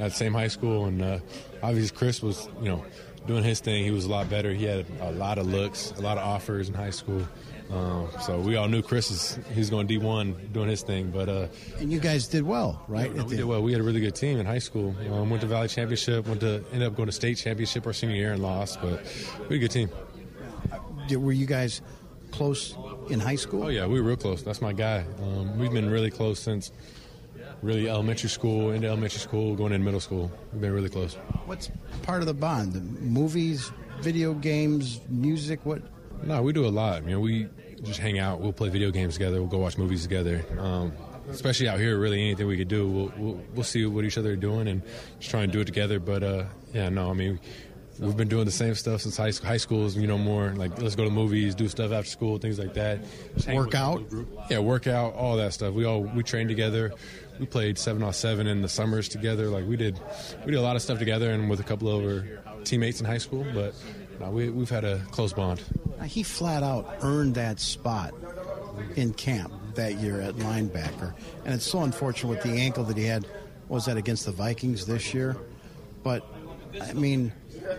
at 0.00 0.10
the 0.10 0.16
same 0.16 0.34
high 0.34 0.48
school, 0.48 0.86
and 0.86 1.00
uh, 1.00 1.18
obviously 1.62 1.96
Krys 1.96 2.24
was, 2.24 2.48
you 2.60 2.70
know, 2.70 2.84
doing 3.28 3.44
his 3.44 3.60
thing. 3.60 3.84
He 3.84 3.92
was 3.92 4.04
a 4.06 4.08
lot 4.10 4.28
better. 4.28 4.52
He 4.52 4.64
had 4.64 4.86
a 5.00 5.12
lot 5.12 5.38
of 5.38 5.46
looks, 5.46 5.92
a 5.96 6.00
lot 6.00 6.18
of 6.18 6.24
offers 6.26 6.68
in 6.68 6.74
high 6.74 6.90
school. 6.90 7.22
Um, 7.70 8.08
so 8.22 8.40
we 8.40 8.56
all 8.56 8.66
knew 8.66 8.80
Krys 8.80 9.10
is 9.10 9.38
he's 9.54 9.68
going 9.68 9.86
D 9.86 9.98
one 9.98 10.34
doing 10.52 10.70
his 10.70 10.80
thing, 10.82 11.10
but 11.10 11.28
uh, 11.28 11.46
And 11.78 11.92
you 11.92 12.00
guys 12.00 12.26
did 12.26 12.42
well, 12.42 12.82
right? 12.88 13.14
no, 13.14 13.24
we 13.26 13.36
did 13.36 13.44
well. 13.44 13.62
We 13.62 13.72
had 13.72 13.82
a 13.82 13.84
really 13.84 14.00
good 14.00 14.14
team 14.14 14.40
in 14.40 14.46
high 14.46 14.58
school. 14.58 14.96
Um, 15.12 15.28
went 15.28 15.42
to 15.42 15.46
Valley 15.46 15.68
Championship. 15.68 16.26
Went 16.26 16.40
to 16.40 16.64
ended 16.72 16.88
up 16.88 16.96
going 16.96 17.08
to 17.08 17.12
state 17.12 17.36
championship 17.36 17.86
our 17.86 17.92
senior 17.92 18.16
year 18.16 18.32
and 18.32 18.42
lost, 18.42 18.80
but 18.80 19.04
we 19.50 19.56
had 19.58 19.64
a 19.64 19.68
good 19.68 19.70
team. 19.70 19.90
Were 21.10 21.32
you 21.32 21.46
guys 21.46 21.82
close 22.30 22.74
in 23.10 23.20
high 23.20 23.36
school? 23.36 23.64
Oh 23.64 23.68
yeah, 23.68 23.86
we 23.86 24.00
were 24.00 24.06
real 24.08 24.16
close. 24.16 24.42
That's 24.42 24.62
my 24.62 24.72
guy. 24.72 25.04
Um, 25.20 25.58
we've 25.58 25.72
been 25.72 25.90
really 25.90 26.10
close 26.10 26.40
since 26.40 26.72
really 27.62 27.88
elementary 27.88 28.28
school, 28.28 28.70
into 28.70 28.86
elementary 28.86 29.20
school, 29.20 29.54
going 29.56 29.72
into 29.72 29.84
middle 29.84 30.00
school. 30.00 30.30
We've 30.52 30.60
been 30.60 30.72
really 30.72 30.88
close. 30.88 31.14
What's 31.46 31.70
part 32.02 32.20
of 32.20 32.26
the 32.26 32.34
bond? 32.34 33.00
Movies, 33.00 33.72
video 34.00 34.34
games, 34.34 35.00
music? 35.08 35.60
What? 35.64 35.82
No, 36.22 36.42
we 36.42 36.52
do 36.52 36.66
a 36.66 36.68
lot. 36.68 37.04
You 37.04 37.10
know, 37.10 37.20
we 37.20 37.48
just 37.82 38.00
hang 38.00 38.18
out. 38.18 38.40
We'll 38.40 38.52
play 38.52 38.68
video 38.68 38.90
games 38.90 39.14
together. 39.14 39.40
We'll 39.40 39.50
go 39.50 39.58
watch 39.58 39.78
movies 39.78 40.02
together. 40.02 40.44
Um, 40.58 40.92
especially 41.30 41.68
out 41.68 41.78
here, 41.78 41.98
really 41.98 42.20
anything 42.20 42.46
we 42.46 42.56
could 42.56 42.68
do, 42.68 42.88
we'll, 42.88 43.12
we'll 43.16 43.40
we'll 43.54 43.64
see 43.64 43.86
what 43.86 44.04
each 44.04 44.18
other 44.18 44.32
are 44.32 44.36
doing 44.36 44.68
and 44.68 44.82
just 45.18 45.30
try 45.30 45.42
and 45.42 45.52
do 45.52 45.60
it 45.60 45.66
together. 45.66 46.00
But 46.00 46.22
uh, 46.22 46.44
yeah, 46.72 46.88
no, 46.88 47.10
I 47.10 47.12
mean, 47.12 47.38
we've 47.98 48.16
been 48.16 48.28
doing 48.28 48.44
the 48.44 48.50
same 48.50 48.74
stuff 48.74 49.02
since 49.02 49.16
high 49.16 49.30
school. 49.30 49.48
high 49.48 49.56
school. 49.56 49.86
Is, 49.86 49.96
you 49.96 50.06
know, 50.06 50.18
more 50.18 50.50
like 50.56 50.80
let's 50.80 50.96
go 50.96 51.04
to 51.04 51.10
movies, 51.10 51.54
do 51.54 51.68
stuff 51.68 51.92
after 51.92 52.10
school, 52.10 52.38
things 52.38 52.58
like 52.58 52.74
that. 52.74 53.00
Just 53.34 53.48
Work 53.48 53.74
out? 53.74 54.02
Yeah, 54.50 54.60
work 54.60 54.86
out, 54.86 55.14
all 55.14 55.36
that 55.36 55.52
stuff. 55.52 55.74
We 55.74 55.84
all 55.84 56.02
we 56.02 56.22
train 56.22 56.48
together. 56.48 56.92
We 57.38 57.46
played 57.46 57.78
seven 57.78 58.02
on 58.02 58.12
seven 58.12 58.46
in 58.46 58.62
the 58.62 58.68
summers 58.68 59.08
together. 59.08 59.48
Like 59.48 59.66
we 59.66 59.76
did, 59.76 59.98
we 60.44 60.52
did 60.52 60.56
a 60.58 60.62
lot 60.62 60.76
of 60.76 60.82
stuff 60.82 60.98
together, 60.98 61.30
and 61.30 61.48
with 61.48 61.60
a 61.60 61.64
couple 61.64 61.88
of 61.88 62.04
our 62.04 62.62
teammates 62.64 63.00
in 63.00 63.06
high 63.06 63.18
school. 63.18 63.46
But 63.54 63.74
no, 64.20 64.30
we 64.30 64.50
we've 64.50 64.70
had 64.70 64.84
a 64.84 64.98
close 65.10 65.32
bond. 65.32 65.62
Now, 65.98 66.04
He 66.04 66.22
flat 66.22 66.62
out 66.62 66.98
earned 67.02 67.34
that 67.36 67.60
spot 67.60 68.12
in 68.96 69.12
camp 69.14 69.52
that 69.74 69.94
year 69.94 70.20
at 70.20 70.34
linebacker, 70.36 71.14
and 71.44 71.54
it's 71.54 71.66
so 71.66 71.82
unfortunate 71.82 72.28
with 72.30 72.42
the 72.42 72.58
ankle 72.58 72.84
that 72.84 72.96
he 72.96 73.04
had. 73.04 73.26
Was 73.68 73.84
that 73.84 73.98
against 73.98 74.24
the 74.24 74.32
Vikings 74.32 74.86
this 74.86 75.12
year? 75.12 75.36
But 76.02 76.24
I 76.80 76.92
mean, 76.94 77.32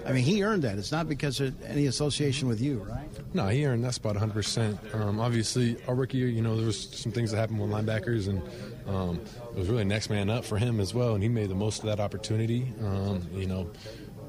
I 0.05 0.11
mean, 0.11 0.23
he 0.23 0.43
earned 0.43 0.63
that. 0.63 0.77
It's 0.77 0.91
not 0.91 1.07
because 1.09 1.39
of 1.39 1.59
any 1.63 1.87
association 1.87 2.47
with 2.47 2.61
you, 2.61 2.79
right? 2.79 3.07
No, 3.33 3.47
he 3.47 3.65
earned 3.65 3.83
that 3.83 3.93
spot 3.93 4.15
100%. 4.15 4.95
Um, 4.95 5.19
obviously, 5.19 5.77
our 5.87 5.95
rookie 5.95 6.17
year, 6.17 6.27
you 6.27 6.41
know, 6.41 6.55
there 6.55 6.65
was 6.65 6.89
some 6.91 7.11
things 7.11 7.31
that 7.31 7.37
happened 7.37 7.59
with 7.59 7.69
linebackers, 7.69 8.27
and 8.27 8.41
um, 8.87 9.19
was 9.59 9.69
really 9.69 9.83
next 9.83 10.09
man 10.09 10.29
up 10.29 10.45
for 10.45 10.57
him 10.57 10.79
as 10.79 10.93
well, 10.93 11.13
and 11.13 11.21
he 11.21 11.29
made 11.29 11.49
the 11.49 11.55
most 11.55 11.79
of 11.79 11.85
that 11.85 11.99
opportunity. 11.99 12.73
Um, 12.83 13.27
you 13.33 13.45
know, 13.45 13.69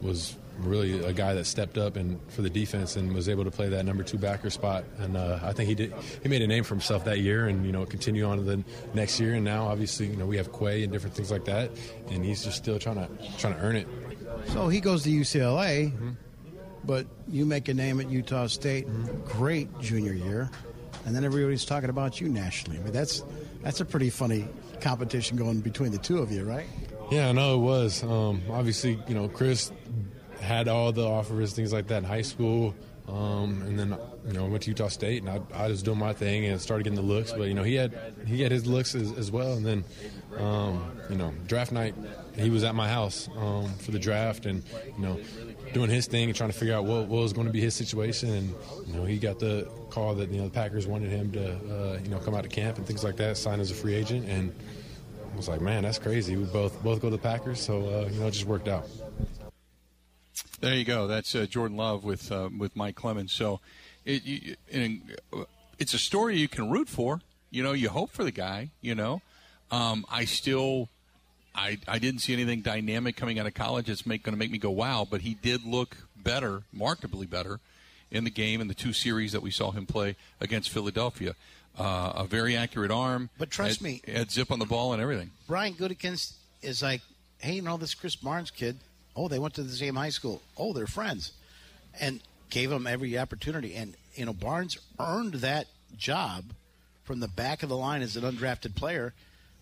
was 0.03 0.37
really 0.59 1.03
a 1.05 1.13
guy 1.13 1.35
that 1.35 1.47
stepped 1.47 1.79
up 1.79 1.97
and 1.97 2.21
for 2.29 2.43
the 2.43 2.51
defense 2.51 2.97
and 2.97 3.15
was 3.15 3.29
able 3.29 3.45
to 3.45 3.51
play 3.51 3.69
that 3.69 3.85
number 3.85 4.03
two 4.03 4.19
backer 4.19 4.51
spot. 4.51 4.85
And 4.99 5.17
uh, 5.17 5.39
I 5.43 5.53
think 5.53 5.69
he 5.69 5.75
did. 5.75 5.95
He 6.23 6.29
made 6.29 6.43
a 6.43 6.47
name 6.47 6.65
for 6.65 6.75
himself 6.75 7.05
that 7.05 7.21
year, 7.21 7.47
and 7.47 7.65
you 7.65 7.73
know, 7.73 7.87
continue 7.87 8.25
on 8.25 8.39
to 8.39 8.43
the 8.43 8.65
next 8.93 9.21
year. 9.21 9.35
And 9.35 9.45
now, 9.45 9.69
obviously, 9.69 10.07
you 10.07 10.17
know, 10.17 10.27
we 10.27 10.37
have 10.37 10.53
Quay 10.53 10.83
and 10.83 10.93
different 10.93 11.15
things 11.15 11.31
like 11.31 11.45
that, 11.45 11.71
and 12.11 12.25
he's 12.25 12.45
just 12.45 12.57
still 12.57 12.79
trying 12.79 12.97
to 12.97 13.09
trying 13.39 13.55
to 13.55 13.61
earn 13.61 13.77
it. 13.77 13.87
So 14.49 14.69
he 14.69 14.81
goes 14.81 15.05
to 15.05 15.11
UCLA, 15.11 15.93
but 16.85 17.07
you 17.29 17.47
make 17.47 17.69
a 17.69 17.75
name 17.75 18.01
at 18.01 18.11
Utah 18.11 18.47
State. 18.47 18.87
Great 19.27 19.69
junior 19.81 20.13
year, 20.13 20.51
and 21.07 21.15
then 21.15 21.25
everybody's 21.25 21.65
talking 21.65 21.91
about 21.91 22.21
you 22.21 22.29
nationally. 22.29 22.79
I 22.79 22.83
mean, 22.83 22.93
that's 22.93 23.23
that's 23.63 23.81
a 23.81 23.85
pretty 23.85 24.11
funny 24.11 24.49
competition 24.81 25.37
going 25.37 25.61
between 25.61 25.93
the 25.93 25.99
two 25.99 26.19
of 26.19 26.33
you, 26.33 26.45
right? 26.45 26.67
Yeah, 27.11 27.29
I 27.29 27.33
know 27.33 27.57
it 27.57 27.59
was. 27.59 28.03
Um, 28.03 28.43
obviously, 28.51 28.99
you 29.09 29.15
know, 29.15 29.29
Krys 29.29 29.73
had 30.41 30.69
all 30.69 30.93
the 30.93 31.07
offers, 31.07 31.53
things 31.53 31.73
like 31.73 31.89
that 31.89 31.99
in 31.99 32.05
high 32.05 32.23
school. 32.23 32.75
Um, 33.09 33.63
and 33.63 33.79
then, 33.79 33.99
you 34.27 34.33
know, 34.35 34.47
went 34.47 34.63
to 34.65 34.71
Utah 34.71 34.89
State, 34.89 35.25
and 35.25 35.31
I, 35.31 35.65
I 35.65 35.67
was 35.67 35.83
doing 35.83 35.99
my 35.99 36.13
thing 36.13 36.45
and 36.45 36.61
started 36.61 36.85
getting 36.85 36.97
the 36.97 37.03
looks. 37.03 37.33
But 37.33 37.49
you 37.49 37.55
know, 37.55 37.65
he 37.65 37.75
had 37.75 37.93
he 38.25 38.41
had 38.43 38.53
his 38.53 38.67
looks 38.67 38.95
as, 38.95 39.11
as 39.19 39.33
well. 39.33 39.55
And 39.55 39.67
then, 39.67 39.85
um, 40.39 40.93
you 41.09 41.17
know, 41.17 41.33
draft 41.49 41.73
night, 41.73 41.95
he 42.37 42.51
was 42.51 42.63
at 42.63 42.77
my 42.77 42.89
house 42.89 43.29
um, 43.37 43.73
for 43.79 43.91
the 43.91 43.99
draft, 43.99 44.47
and 44.47 44.63
you 44.97 45.03
know, 45.03 45.19
doing 45.73 45.91
his 45.91 46.07
thing 46.07 46.29
and 46.29 46.37
trying 46.37 46.53
to 46.53 46.57
figure 46.57 46.75
out 46.75 46.85
what, 46.85 47.09
what 47.09 47.23
was 47.23 47.33
going 47.33 47.49
to 47.49 47.53
be 47.53 47.61
his 47.61 47.75
situation. 47.75 48.31
And 48.31 48.55
you 48.87 48.95
know, 48.95 49.05
he 49.05 49.19
got 49.19 49.41
the 49.41 49.69
call 49.91 50.15
that 50.15 50.31
you 50.31 50.39
know 50.39 50.45
the 50.45 50.55
Packers 50.55 50.87
wanted 50.87 51.11
him 51.11 51.33
to 51.33 51.53
uh, 51.53 51.99
you 52.05 52.11
know 52.11 52.19
come 52.19 52.37
out 52.37 52.45
to 52.45 52.49
camp 52.49 52.79
and 52.79 52.87
things 52.87 53.03
like 53.03 53.17
that, 53.17 53.37
sign 53.37 53.59
as 53.59 53.73
a 53.73 53.75
free 53.75 53.95
agent, 53.95 54.29
and 54.29 54.55
I 55.33 55.37
was 55.37 55.49
like, 55.49 55.61
man, 55.61 55.83
that's 55.83 55.99
crazy. 55.99 56.37
We 56.37 56.45
both 56.45 56.83
both 56.83 57.01
go 57.01 57.09
to 57.09 57.17
the 57.17 57.23
Packers, 57.23 57.61
so 57.61 57.81
uh, 57.81 58.09
you 58.11 58.21
know, 58.21 58.27
it 58.27 58.33
just 58.33 58.47
worked 58.47 58.69
out. 58.69 58.87
There 60.61 60.75
you 60.75 60.85
go. 60.85 61.07
That's 61.07 61.35
uh, 61.35 61.47
Jordan 61.47 61.77
Love 61.77 62.05
with 62.05 62.31
uh, 62.31 62.51
with 62.57 62.77
Mike 62.77 62.97
Clemens. 62.97 63.33
So 63.33 63.61
it, 64.05 64.59
uh, 65.33 65.45
it's 65.79 65.95
a 65.95 65.99
story 65.99 66.37
you 66.37 66.49
can 66.49 66.71
root 66.71 66.89
for. 66.89 67.21
You 67.51 67.63
know, 67.63 67.73
you 67.73 67.89
hope 67.89 68.11
for 68.11 68.25
the 68.25 68.31
guy. 68.31 68.71
You 68.81 68.95
know, 68.95 69.23
um, 69.71 70.05
I 70.11 70.25
still, 70.25 70.89
I 71.55 71.79
I 71.89 71.99
didn't 71.99 72.21
see 72.21 72.33
anything 72.33 72.61
dynamic 72.61 73.17
coming 73.17 73.39
out 73.39 73.47
of 73.47 73.55
college 73.55 73.87
that's 73.87 74.03
going 74.03 74.21
to 74.21 74.37
make 74.37 74.51
me 74.51 74.59
go 74.59 74.71
wow. 74.71 75.07
But 75.09 75.23
he 75.23 75.35
did 75.35 75.65
look 75.65 75.97
better, 76.17 76.63
markedly 76.73 77.27
better, 77.27 77.61
in 78.11 78.25
the 78.25 78.31
game 78.31 78.61
in 78.61 78.69
the 78.69 78.75
two 78.75 78.93
series 78.93 79.33
that 79.33 79.43
we 79.43 79.51
saw 79.51 79.71
him 79.71 79.87
play 79.87 80.17
against 80.41 80.71
Philadelphia. 80.71 81.35
Uh, 81.81 82.13
a 82.17 82.25
very 82.27 82.57
accurate 82.57 82.91
arm, 82.91 83.31
But 83.39 83.51
trust 83.51 83.77
had- 83.81 83.83
me- 83.85 84.03
had 84.07 84.31
zip 84.31 84.51
on 84.51 84.59
the 84.59 84.67
ball 84.67 84.93
and 84.93 85.01
everything. 85.01 85.31
Brian 85.49 85.75
Gutekunst 85.75 86.35
is 86.63 86.83
like, 86.83 87.01
hey, 87.39 87.55
you 87.55 87.63
know 87.63 87.77
this 87.79 87.95
Krys 87.95 88.21
Barnes 88.21 88.51
kid? 88.51 88.77
Oh, 89.17 89.29
they 89.29 89.39
went 89.39 89.55
to 89.55 89.63
the 89.63 89.75
same 89.75 89.97
high 89.97 90.11
school. 90.11 90.43
Oh, 90.59 90.73
they're 90.75 90.87
friends, 90.87 91.33
and 91.99 92.21
gave 92.51 92.71
him 92.71 92.87
every 92.87 93.17
opportunity. 93.19 93.75
And 93.75 93.97
you 94.15 94.27
know, 94.27 94.33
Barnes 94.35 94.77
earned 94.99 95.35
that 95.35 95.69
job 95.97 96.53
from 97.05 97.21
the 97.21 97.29
back 97.29 97.63
of 97.63 97.69
the 97.69 97.77
line 97.77 98.03
as 98.03 98.17
an 98.17 98.25
undrafted 98.25 98.75
player 98.77 99.15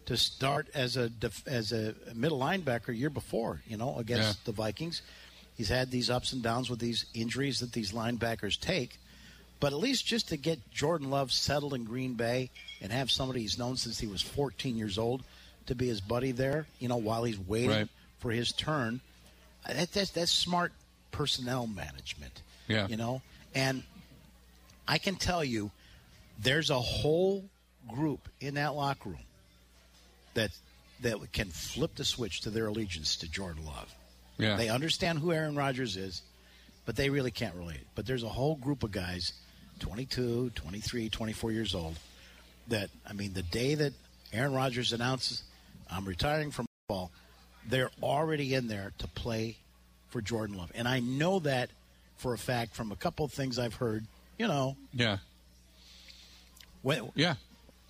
to 0.06 0.16
start 0.16 0.68
as 0.74 0.96
a 0.96 1.08
def- 1.08 1.46
as 1.46 1.70
a 1.72 1.94
middle 2.14 2.38
linebacker 2.40 2.96
year 2.96 3.10
before. 3.10 3.62
You 3.68 3.76
know, 3.76 3.96
against 3.96 4.28
Yeah. 4.28 4.34
the 4.46 4.52
Vikings. 4.52 5.02
He's 5.56 5.68
had 5.68 5.90
these 5.90 6.08
ups 6.10 6.32
and 6.32 6.42
downs 6.42 6.68
with 6.70 6.78
these 6.80 7.04
injuries 7.14 7.60
that 7.60 7.72
these 7.72 7.92
linebackers 7.92 8.58
take. 8.60 8.98
But 9.60 9.72
at 9.72 9.78
least 9.78 10.06
just 10.06 10.28
to 10.28 10.36
get 10.36 10.70
Jordan 10.70 11.10
Love 11.10 11.32
settled 11.32 11.74
in 11.74 11.84
Green 11.84 12.14
Bay 12.14 12.50
and 12.80 12.92
have 12.92 13.10
somebody 13.10 13.40
he's 13.40 13.58
known 13.58 13.76
since 13.76 13.98
he 13.98 14.06
was 14.06 14.22
14 14.22 14.76
years 14.76 14.98
old 14.98 15.22
to 15.66 15.74
be 15.74 15.88
his 15.88 16.00
buddy 16.00 16.30
there, 16.32 16.66
you 16.78 16.88
know, 16.88 16.96
while 16.96 17.24
he's 17.24 17.38
waiting 17.38 17.70
Right. 17.70 17.88
for 18.20 18.30
his 18.30 18.52
turn, 18.52 19.00
uh, 19.68 19.72
that, 19.74 19.92
that's, 19.92 20.10
that's 20.10 20.30
smart 20.32 20.72
personnel 21.10 21.66
management. 21.66 22.42
Yeah. 22.68 22.86
You 22.88 22.96
know? 22.96 23.20
And 23.54 23.82
I 24.86 24.98
can 24.98 25.16
tell 25.16 25.42
you, 25.44 25.70
there's 26.40 26.70
a 26.70 26.78
whole 26.80 27.44
group 27.88 28.28
in 28.40 28.54
that 28.54 28.74
locker 28.74 29.08
room 29.10 29.18
that 30.34 30.50
that 31.00 31.32
can 31.32 31.48
flip 31.48 31.94
the 31.94 32.04
switch 32.04 32.40
to 32.42 32.50
their 32.50 32.66
allegiance 32.66 33.16
to 33.16 33.28
Jordan 33.30 33.64
Love. 33.64 33.92
Yeah, 34.36 34.56
They 34.56 34.68
understand 34.68 35.18
who 35.20 35.32
Aaron 35.32 35.54
Rodgers 35.56 35.96
is, 35.96 36.22
but 36.86 36.96
they 36.96 37.08
really 37.10 37.30
can't 37.30 37.54
relate. 37.54 37.86
But 37.94 38.04
there's 38.06 38.22
a 38.24 38.28
whole 38.28 38.56
group 38.56 38.82
of 38.82 38.90
guys, 38.92 39.32
22, 39.78 40.50
23, 40.54 41.08
24 41.08 41.52
years 41.52 41.74
old, 41.74 41.96
that, 42.68 42.90
I 43.08 43.12
mean, 43.12 43.32
the 43.32 43.42
day 43.42 43.74
that 43.74 43.92
Aaron 44.32 44.52
Rodgers 44.52 44.92
announces, 44.92 45.42
I'm 45.90 46.04
retiring 46.04 46.50
from 46.50 46.66
football, 46.86 47.10
they're 47.68 47.90
already 48.02 48.54
in 48.54 48.68
there 48.68 48.92
to 48.98 49.08
play 49.08 49.56
for 50.08 50.20
Jordan 50.20 50.56
Love. 50.56 50.70
And 50.74 50.86
I 50.88 51.00
know 51.00 51.38
that 51.40 51.70
for 52.16 52.34
a 52.34 52.38
fact 52.38 52.74
from 52.74 52.92
a 52.92 52.96
couple 52.96 53.24
of 53.24 53.32
things 53.32 53.58
I've 53.58 53.74
heard, 53.74 54.04
you 54.38 54.48
know, 54.48 54.76
yeah. 54.92 55.18
When 56.82 57.10
Yeah, 57.14 57.34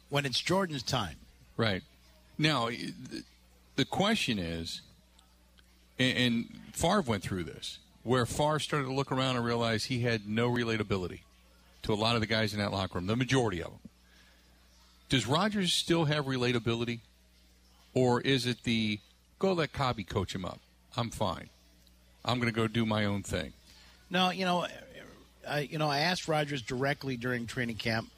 when 0.08 0.24
it's 0.26 0.40
Jordan's 0.40 0.82
time. 0.82 1.16
right. 1.56 1.82
Now, 2.38 2.68
the- 3.76 3.84
question 3.84 4.38
is, 4.38 4.80
and, 5.98 6.16
and 6.18 6.60
Favre 6.72 7.00
went 7.02 7.22
through 7.22 7.44
this, 7.44 7.78
where 8.04 8.26
Favre 8.26 8.58
started 8.60 8.86
to 8.86 8.92
look 8.92 9.10
around 9.12 9.36
and 9.36 9.44
realize 9.44 9.84
he 9.84 10.00
had 10.00 10.28
no 10.28 10.48
relatability 10.48 11.20
to 11.82 11.92
a 11.92 11.94
lot 11.96 12.14
of 12.14 12.20
the 12.20 12.26
guys 12.26 12.52
in 12.52 12.58
that 12.60 12.72
locker 12.72 12.98
room, 12.98 13.06
the 13.06 13.16
majority 13.16 13.62
of 13.62 13.70
them. 13.70 13.78
Does 15.08 15.26
Rodgers 15.26 15.72
still 15.72 16.04
have 16.06 16.26
relatability, 16.26 17.00
or 17.94 18.20
is 18.20 18.46
it 18.46 18.62
the 18.64 19.00
go 19.38 19.52
let 19.54 19.72
Cobby 19.72 20.04
coach 20.04 20.34
him 20.34 20.44
up? 20.44 20.60
I'm 20.96 21.10
fine. 21.10 21.48
I'm 22.24 22.38
going 22.40 22.52
to 22.52 22.56
go 22.56 22.66
do 22.66 22.84
my 22.84 23.04
own 23.06 23.22
thing. 23.22 23.52
No, 24.10 24.30
you 24.30 24.44
know, 24.44 24.66
I 25.48 25.60
you 25.60 25.78
know 25.78 25.88
I 25.88 26.00
asked 26.00 26.28
Rodgers 26.28 26.60
directly 26.62 27.16
during 27.16 27.46
training 27.46 27.76
camp. 27.76 28.10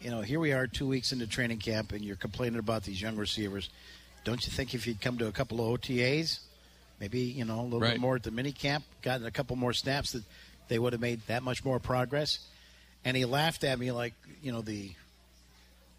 You 0.00 0.10
know, 0.10 0.20
here 0.20 0.40
we 0.40 0.52
are 0.52 0.66
two 0.66 0.86
weeks 0.86 1.12
into 1.12 1.26
training 1.26 1.58
camp, 1.58 1.92
and 1.92 2.04
you're 2.04 2.16
complaining 2.16 2.58
about 2.58 2.84
these 2.84 3.00
young 3.00 3.16
receivers. 3.16 3.68
Don't 4.24 4.44
you 4.46 4.52
think 4.52 4.74
if 4.74 4.86
you'd 4.86 5.00
come 5.00 5.18
to 5.18 5.26
a 5.26 5.32
couple 5.32 5.60
of 5.60 5.80
OTAs, 5.80 6.40
maybe 7.00 7.20
you 7.20 7.44
know 7.44 7.60
a 7.60 7.62
little 7.62 7.80
Right. 7.80 7.92
bit 7.92 8.00
more 8.00 8.16
at 8.16 8.22
the 8.22 8.30
mini 8.30 8.52
camp, 8.52 8.84
gotten 9.02 9.26
a 9.26 9.30
couple 9.30 9.56
more 9.56 9.72
snaps, 9.72 10.12
that 10.12 10.22
they 10.68 10.78
would 10.78 10.92
have 10.92 11.00
made 11.00 11.20
that 11.26 11.42
much 11.42 11.64
more 11.64 11.78
progress? 11.78 12.38
And 13.06 13.16
he 13.16 13.24
laughed 13.24 13.62
at 13.62 13.78
me 13.78 13.92
like 13.92 14.14
you 14.42 14.50
know 14.52 14.60
the 14.62 14.90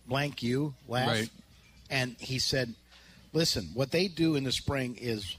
blank 0.08 0.44
you 0.44 0.74
laugh, 0.88 1.08
Right. 1.08 1.30
and 1.90 2.16
he 2.20 2.38
said, 2.38 2.76
"Listen, 3.34 3.70
what 3.74 3.92
they 3.92 4.08
do 4.10 4.36
in 4.36 4.44
the 4.44 4.52
spring 4.52 4.98
is 5.00 5.38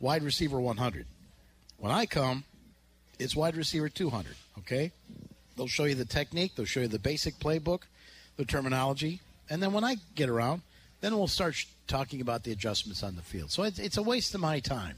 wide 0.00 0.22
receiver 0.22 0.60
100. 0.60 1.06
When 1.78 1.92
I 1.92 2.06
come, 2.06 2.44
it's 3.18 3.36
wide 3.36 3.56
receiver 3.56 3.88
200. 3.88 4.34
Okay, 4.58 4.90
they'll 5.56 5.68
show 5.68 5.84
you 5.84 5.94
the 5.94 6.04
technique, 6.04 6.56
they'll 6.56 6.66
show 6.66 6.80
you 6.80 6.88
the 6.88 6.98
basic 6.98 7.38
playbook, 7.38 7.82
the 8.36 8.44
terminology, 8.44 9.20
and 9.48 9.62
then 9.62 9.72
when 9.72 9.84
I 9.84 9.96
get 10.16 10.28
around, 10.28 10.62
then 11.00 11.16
we'll 11.16 11.28
start 11.28 11.54
sh- 11.54 11.66
talking 11.86 12.20
about 12.20 12.42
the 12.44 12.50
adjustments 12.52 13.02
on 13.02 13.14
the 13.16 13.22
field. 13.22 13.50
So 13.50 13.62
it's, 13.62 13.78
it's 13.78 13.96
a 13.96 14.02
waste 14.02 14.34
of 14.34 14.40
my 14.40 14.60
time 14.60 14.96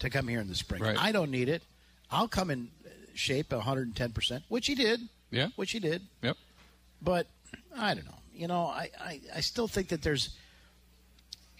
to 0.00 0.10
come 0.10 0.26
here 0.28 0.40
in 0.40 0.48
the 0.48 0.54
spring. 0.54 0.82
Right. 0.82 0.96
I 0.98 1.12
don't 1.12 1.30
need 1.30 1.48
it. 1.48 1.62
I'll 2.10 2.28
come 2.28 2.50
in 2.50 2.68
shape 3.14 3.52
110 3.52 4.10
percent, 4.12 4.42
which 4.48 4.66
he 4.66 4.74
did. 4.74 5.00
Yeah. 5.30 5.48
which 5.56 5.72
he 5.72 5.78
did. 5.78 6.02
Yep. 6.22 6.36
But 7.02 7.26
I 7.76 7.94
don't 7.94 8.04
know. 8.06 8.14
You 8.34 8.46
know, 8.48 8.66
I, 8.66 8.90
I, 9.00 9.20
I 9.36 9.40
still 9.40 9.68
think 9.68 9.88
that 9.88 10.02
there's 10.02 10.30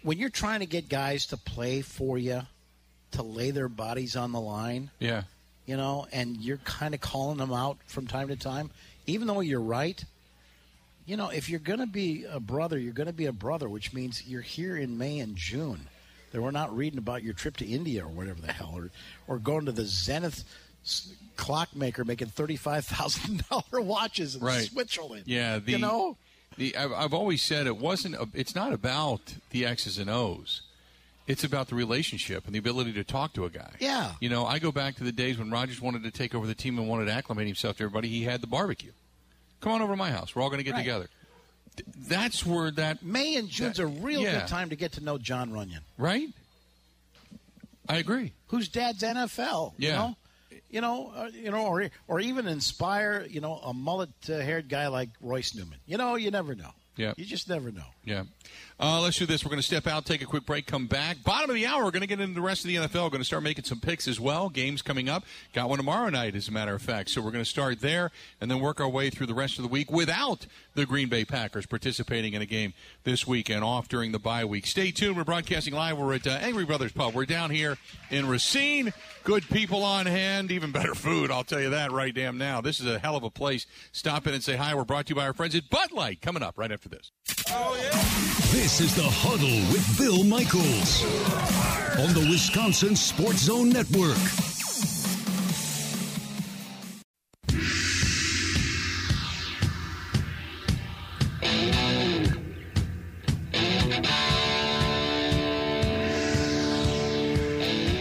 when 0.02 0.18
you're 0.18 0.30
trying 0.30 0.60
to 0.60 0.66
get 0.66 0.88
guys 0.88 1.26
to 1.26 1.36
play 1.36 1.80
for 1.82 2.16
you, 2.18 2.42
to 3.12 3.22
lay 3.22 3.50
their 3.50 3.68
bodies 3.68 4.16
on 4.16 4.32
the 4.32 4.40
line, 4.40 4.90
Yeah. 5.00 5.22
you 5.66 5.76
know, 5.76 6.06
and 6.12 6.36
you're 6.36 6.58
kind 6.58 6.94
of 6.94 7.00
calling 7.00 7.38
them 7.38 7.52
out 7.52 7.78
from 7.86 8.06
time 8.06 8.28
to 8.28 8.36
time, 8.36 8.70
even 9.06 9.26
though 9.26 9.40
you're 9.40 9.60
right. 9.60 10.02
You 11.04 11.16
know, 11.16 11.30
if 11.30 11.48
you're 11.48 11.58
going 11.58 11.80
to 11.80 11.86
be 11.86 12.24
a 12.30 12.38
brother, 12.38 12.78
you're 12.78 12.92
going 12.92 13.06
to 13.08 13.12
be 13.14 13.26
a 13.26 13.32
brother, 13.32 13.68
which 13.68 13.92
means 13.92 14.24
you're 14.26 14.42
here 14.42 14.76
in 14.76 14.98
May 14.98 15.18
and 15.20 15.34
June. 15.36 15.88
That 16.32 16.42
we're 16.42 16.50
not 16.50 16.76
reading 16.76 16.98
about 16.98 17.22
your 17.22 17.32
trip 17.32 17.56
to 17.56 17.66
India 17.66 18.04
or 18.04 18.08
whatever 18.08 18.42
the 18.42 18.52
hell, 18.52 18.72
or, 18.76 18.90
or 19.26 19.38
going 19.38 19.64
to 19.64 19.72
the 19.72 19.86
Zenith 19.86 20.44
clockmaker 21.36 22.04
making 22.04 22.28
thirty-five 22.28 22.84
thousand 22.86 23.44
dollar 23.48 23.80
watches 23.82 24.34
in 24.36 24.40
Right. 24.42 24.64
Switzerland. 24.64 25.24
Yeah, 25.26 25.58
the, 25.58 25.72
you 25.72 25.78
know, 25.78 26.16
the 26.56 26.76
I've, 26.76 26.92
I've 26.92 27.14
always 27.14 27.42
said 27.42 27.66
it 27.66 27.76
wasn't. 27.76 28.14
A, 28.16 28.28
it's 28.34 28.54
not 28.54 28.72
about 28.72 29.34
the 29.50 29.64
X's 29.66 29.98
and 29.98 30.10
O's. 30.10 30.62
It's 31.26 31.44
about 31.44 31.68
the 31.68 31.74
relationship 31.74 32.46
and 32.46 32.54
the 32.54 32.58
ability 32.58 32.94
to 32.94 33.04
talk 33.04 33.34
to 33.34 33.44
a 33.44 33.50
guy. 33.50 33.70
Yeah. 33.80 34.12
You 34.18 34.30
know, 34.30 34.46
I 34.46 34.58
go 34.58 34.72
back 34.72 34.94
to 34.96 35.04
the 35.04 35.12
days 35.12 35.36
when 35.38 35.50
Rodgers 35.50 35.78
wanted 35.78 36.02
to 36.04 36.10
take 36.10 36.34
over 36.34 36.46
the 36.46 36.54
team 36.54 36.78
and 36.78 36.88
wanted 36.88 37.04
to 37.04 37.12
acclimate 37.12 37.46
himself 37.46 37.76
to 37.76 37.82
everybody. 37.84 38.08
He 38.08 38.24
had 38.24 38.40
the 38.40 38.46
barbecue. 38.46 38.92
Come 39.60 39.72
on 39.72 39.82
over 39.82 39.92
to 39.92 39.96
my 39.98 40.10
house. 40.10 40.34
We're 40.34 40.40
all 40.40 40.48
going 40.48 40.60
to 40.60 40.64
get 40.64 40.72
Right. 40.72 40.78
together. 40.80 41.08
Th- 41.76 41.86
That's 42.08 42.46
where 42.46 42.70
that 42.70 43.02
May 43.02 43.36
and 43.36 43.50
June's 43.50 43.78
a 43.78 43.86
real 43.86 44.22
Yeah. 44.22 44.38
good 44.40 44.48
time 44.48 44.70
to 44.70 44.76
get 44.76 44.92
to 44.92 45.02
know 45.04 45.18
Jon 45.18 45.50
Runyan, 45.50 45.80
right. 45.98 46.28
I 47.90 47.96
agree. 47.98 48.32
whose 48.46 48.68
dad's 48.68 49.02
NFL. 49.02 49.74
Yeah. 49.76 49.88
You 49.88 49.96
know, 49.96 50.16
you 50.70 50.80
know, 50.80 51.12
uh, 51.16 51.30
you 51.32 51.50
know, 51.50 51.66
or 51.66 51.90
or 52.06 52.20
even 52.20 52.46
inspire, 52.46 53.26
you 53.28 53.40
know, 53.40 53.56
a 53.56 53.72
mullet-haired 53.72 54.68
guy 54.68 54.88
like 54.88 55.10
Royce 55.20 55.54
Newman. 55.54 55.78
You 55.86 55.98
know, 55.98 56.16
you 56.16 56.30
never 56.30 56.54
know. 56.54 56.70
Yeah. 56.96 57.14
You 57.16 57.24
just 57.24 57.48
never 57.48 57.70
know. 57.70 57.86
Yeah. 58.04 58.24
Uh, 58.80 59.00
let's 59.00 59.18
do 59.18 59.26
this. 59.26 59.44
We're 59.44 59.48
going 59.48 59.58
to 59.58 59.66
step 59.66 59.88
out, 59.88 60.04
take 60.04 60.22
a 60.22 60.24
quick 60.24 60.46
break, 60.46 60.66
come 60.66 60.86
back. 60.86 61.24
Bottom 61.24 61.50
of 61.50 61.56
the 61.56 61.66
hour, 61.66 61.82
we're 61.82 61.90
going 61.90 62.02
to 62.02 62.06
get 62.06 62.20
into 62.20 62.34
the 62.34 62.40
rest 62.40 62.64
of 62.64 62.68
the 62.68 62.76
NFL. 62.76 63.10
Going 63.10 63.18
to 63.18 63.24
start 63.24 63.42
making 63.42 63.64
some 63.64 63.80
picks 63.80 64.06
as 64.06 64.20
well. 64.20 64.48
Games 64.48 64.82
coming 64.82 65.08
up. 65.08 65.24
Got 65.52 65.68
one 65.68 65.78
tomorrow 65.78 66.08
night, 66.10 66.36
as 66.36 66.46
a 66.46 66.52
matter 66.52 66.76
of 66.76 66.82
fact. 66.82 67.10
So 67.10 67.20
we're 67.20 67.32
going 67.32 67.42
to 67.42 67.50
start 67.50 67.80
there 67.80 68.12
and 68.40 68.48
then 68.48 68.60
work 68.60 68.80
our 68.80 68.88
way 68.88 69.10
through 69.10 69.26
the 69.26 69.34
rest 69.34 69.58
of 69.58 69.62
the 69.62 69.68
week 69.68 69.90
without 69.90 70.46
the 70.74 70.86
Green 70.86 71.08
Bay 71.08 71.24
Packers 71.24 71.66
participating 71.66 72.34
in 72.34 72.42
a 72.42 72.46
game 72.46 72.72
this 73.02 73.26
week 73.26 73.50
and 73.50 73.64
off 73.64 73.88
during 73.88 74.12
the 74.12 74.20
bye 74.20 74.44
week. 74.44 74.64
Stay 74.64 74.92
tuned. 74.92 75.16
We're 75.16 75.24
broadcasting 75.24 75.74
live. 75.74 75.98
We're 75.98 76.14
at 76.14 76.28
uh, 76.28 76.30
Angry 76.30 76.64
Brothers 76.64 76.92
Pub. 76.92 77.14
We're 77.14 77.26
down 77.26 77.50
here 77.50 77.78
in 78.10 78.28
Racine. 78.28 78.92
Good 79.24 79.48
people 79.48 79.82
on 79.82 80.06
hand. 80.06 80.52
Even 80.52 80.70
better 80.70 80.94
food, 80.94 81.32
I'll 81.32 81.42
tell 81.42 81.60
you 81.60 81.70
that 81.70 81.90
right 81.90 82.14
damn 82.14 82.38
now. 82.38 82.60
This 82.60 82.78
is 82.78 82.86
a 82.86 83.00
hell 83.00 83.16
of 83.16 83.24
a 83.24 83.30
place. 83.30 83.66
Stop 83.90 84.28
in 84.28 84.34
and 84.34 84.42
say 84.42 84.54
hi. 84.54 84.72
We're 84.76 84.84
brought 84.84 85.06
to 85.06 85.10
you 85.10 85.16
by 85.16 85.26
our 85.26 85.34
friends 85.34 85.56
at 85.56 85.68
Bud 85.68 85.90
Light. 85.90 86.22
Coming 86.22 86.44
up 86.44 86.56
right 86.56 86.70
after 86.70 86.88
this. 86.88 87.10
Oh, 87.50 87.76
yeah. 87.76 87.90
This 88.52 88.67
is 88.68 88.94
the 88.94 89.02
Huddle 89.02 89.72
with 89.72 89.98
Bill 89.98 90.22
Michaels 90.24 91.02
on 91.98 92.12
the 92.12 92.28
Wisconsin 92.30 92.94
Sports 92.94 93.38
Zone 93.44 93.70
Network. 93.70 94.14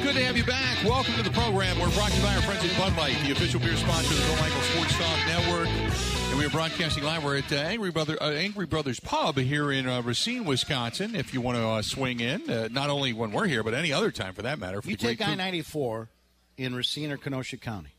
Good 0.03 0.15
to 0.15 0.23
have 0.25 0.35
you 0.35 0.43
back. 0.43 0.83
Welcome 0.83 1.13
to 1.13 1.23
the 1.23 1.31
program. 1.31 1.79
We're 1.79 1.89
brought 1.91 2.11
to 2.11 2.17
you 2.17 2.23
by 2.23 2.35
our 2.35 2.41
friends 2.41 2.65
at 2.65 2.77
Bud 2.77 2.95
Light, 2.97 3.15
the 3.23 3.31
official 3.31 3.61
beer 3.61 3.77
sponsor 3.77 4.13
of 4.13 4.19
the 4.19 4.25
Bill 4.25 4.35
Michael 4.41 4.61
Sports 4.61 4.97
Talk 4.97 5.17
Network. 5.27 6.06
And 6.29 6.37
we 6.37 6.45
are 6.45 6.49
broadcasting 6.49 7.03
live. 7.03 7.23
We're 7.23 7.37
at 7.37 7.51
uh, 7.51 7.55
Angry, 7.55 7.89
Brother, 7.89 8.17
uh, 8.21 8.31
Angry 8.31 8.65
Brothers 8.65 8.99
Pub 8.99 9.37
here 9.37 9.71
in 9.71 9.87
uh, 9.87 10.01
Racine, 10.01 10.43
Wisconsin. 10.45 11.15
If 11.15 11.33
you 11.33 11.41
want 11.41 11.57
to 11.57 11.65
uh, 11.67 11.81
swing 11.81 12.19
in, 12.19 12.49
uh, 12.49 12.67
not 12.71 12.89
only 12.89 13.13
when 13.13 13.31
we're 13.31 13.47
here, 13.47 13.63
but 13.63 13.73
any 13.73 13.93
other 13.93 14.11
time 14.11 14.33
for 14.33 14.41
that 14.43 14.59
matter. 14.59 14.81
For 14.81 14.89
You 14.89 14.97
take 14.97 15.21
I 15.25 15.35
94 15.35 16.09
in 16.57 16.75
Racine 16.75 17.11
or 17.11 17.17
Kenosha 17.17 17.57
County. 17.57 17.89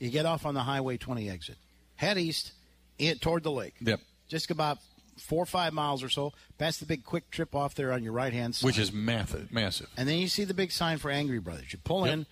You 0.00 0.10
get 0.10 0.26
off 0.26 0.44
on 0.44 0.54
the 0.54 0.60
Highway 0.62 0.96
twenty 0.96 1.28
exit. 1.30 1.56
Head 1.96 2.18
east 2.18 2.52
in, 2.98 3.18
toward 3.18 3.42
the 3.42 3.50
lake. 3.50 3.74
Yep. 3.80 4.00
Just 4.28 4.50
about 4.50 4.78
four 5.16 5.42
or 5.42 5.46
five 5.46 5.72
miles 5.72 6.02
or 6.04 6.08
so 6.08 6.32
past 6.58 6.78
the 6.80 6.86
big 6.86 7.04
quick 7.04 7.28
trip 7.30 7.54
off 7.54 7.74
there 7.74 7.92
on 7.92 8.02
your 8.04 8.12
right 8.12 8.32
hand 8.32 8.54
side. 8.54 8.66
Which 8.66 8.78
is 8.78 8.92
massive. 8.92 9.50
Massive. 9.52 9.88
And 9.96 10.08
then 10.08 10.18
you 10.18 10.28
see 10.28 10.44
the 10.44 10.54
big 10.54 10.70
sign 10.72 10.98
for 10.98 11.10
Angry 11.10 11.38
Brothers. 11.40 11.72
You 11.72 11.78
pull 11.82 12.04
Yep. 12.06 12.12
in, 12.14 12.26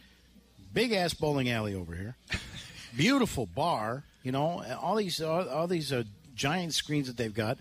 big 0.73 0.93
ass 0.93 1.15
bowling 1.15 1.51
alley 1.51 1.75
over 1.75 1.95
here, 1.95 2.17
beautiful 2.97 3.47
bar. 3.47 4.05
You 4.27 4.33
know, 4.33 4.65
all 4.83 4.97
these 4.97 5.21
all, 5.23 5.49
all 5.49 5.69
these 5.69 5.93
uh, 5.93 6.03
giant 6.35 6.75
screens 6.75 7.07
that 7.07 7.17
they've 7.17 7.33
got. 7.33 7.59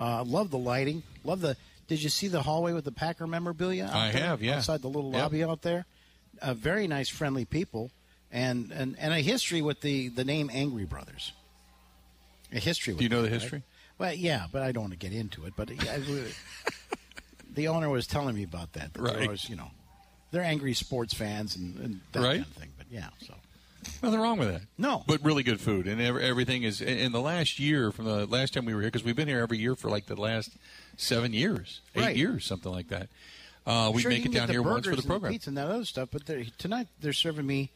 Uh, 0.00 0.24
love 0.24 0.50
the 0.50 0.56
lighting. 0.56 1.02
Love 1.24 1.42
the. 1.42 1.58
Did 1.88 2.02
you 2.02 2.08
see 2.08 2.28
the 2.28 2.40
hallway 2.40 2.72
with 2.72 2.86
the 2.86 2.90
Packer 2.92 3.26
memorabilia? 3.26 3.90
I 3.92 4.10
there 4.12 4.22
have, 4.22 4.42
yeah. 4.42 4.56
Outside 4.56 4.80
the 4.80 4.88
little 4.88 5.12
Yep. 5.12 5.20
lobby 5.22 5.44
out 5.44 5.60
there. 5.60 5.84
Uh, 6.40 6.54
very 6.54 6.86
nice, 6.86 7.10
friendly 7.10 7.44
people, 7.44 7.90
and, 8.32 8.72
and 8.72 8.96
and 8.98 9.12
a 9.12 9.20
history 9.20 9.60
with 9.60 9.82
the 9.82 10.08
the 10.08 10.24
name 10.24 10.48
Angry 10.54 10.86
Brothers. 10.86 11.32
A 12.50 12.60
history. 12.60 12.94
With 12.94 13.00
Do 13.00 13.04
you 13.04 13.10
know 13.10 13.20
the 13.22 13.30
right? 13.30 13.38
history? 13.40 13.62
Well, 13.98 14.14
yeah, 14.14 14.46
but 14.50 14.62
I 14.62 14.72
don't 14.72 14.84
want 14.84 14.92
to 14.94 14.98
get 14.98 15.12
into 15.12 15.44
it. 15.44 15.52
But 15.54 15.70
I 15.70 15.98
the 17.54 17.68
owner 17.68 17.90
was 17.90 18.06
telling 18.06 18.34
me 18.34 18.42
about 18.42 18.72
that. 18.72 18.94
that 18.94 19.00
Right. 19.02 19.18
They're 19.18 19.34
you 19.50 19.56
know, 19.56 19.70
they're 20.30 20.42
angry 20.42 20.72
sports 20.72 21.12
fans 21.12 21.56
and, 21.56 21.76
and 21.78 22.00
that 22.12 22.20
Right. 22.22 22.36
kind 22.36 22.46
of 22.46 22.52
thing. 22.52 22.70
But 22.78 22.86
yeah, 22.90 23.08
so 23.20 23.34
Nothing 24.02 24.20
wrong 24.20 24.38
with 24.38 24.48
that. 24.48 24.62
No. 24.78 25.04
But 25.06 25.24
really 25.24 25.42
good 25.42 25.60
food. 25.60 25.86
And 25.86 26.00
everything 26.00 26.62
is, 26.62 26.80
in 26.80 27.12
the 27.12 27.20
last 27.20 27.58
year, 27.58 27.92
from 27.92 28.04
the 28.04 28.26
last 28.26 28.54
time 28.54 28.64
we 28.64 28.74
were 28.74 28.80
here, 28.80 28.88
because 28.90 29.04
we've 29.04 29.16
been 29.16 29.28
here 29.28 29.40
every 29.40 29.58
year 29.58 29.74
for 29.76 29.88
like 29.90 30.06
the 30.06 30.16
last 30.16 30.50
seven 30.96 31.32
years, 31.32 31.80
eight 31.94 32.00
Right. 32.02 32.16
years, 32.16 32.44
something 32.44 32.70
like 32.72 32.88
that. 32.88 33.08
Uh, 33.66 33.90
we 33.92 34.02
sure, 34.02 34.10
make 34.10 34.24
it 34.24 34.32
down 34.32 34.48
here 34.48 34.62
once 34.62 34.86
for 34.86 34.94
the 34.96 35.02
program. 35.02 35.26
and 35.32 35.34
pizza 35.34 35.50
and 35.50 35.56
that 35.56 35.66
other 35.68 35.84
stuff. 35.84 36.08
But 36.12 36.26
they're, 36.26 36.44
tonight 36.58 36.86
they're 37.00 37.12
serving 37.12 37.46
me 37.46 37.70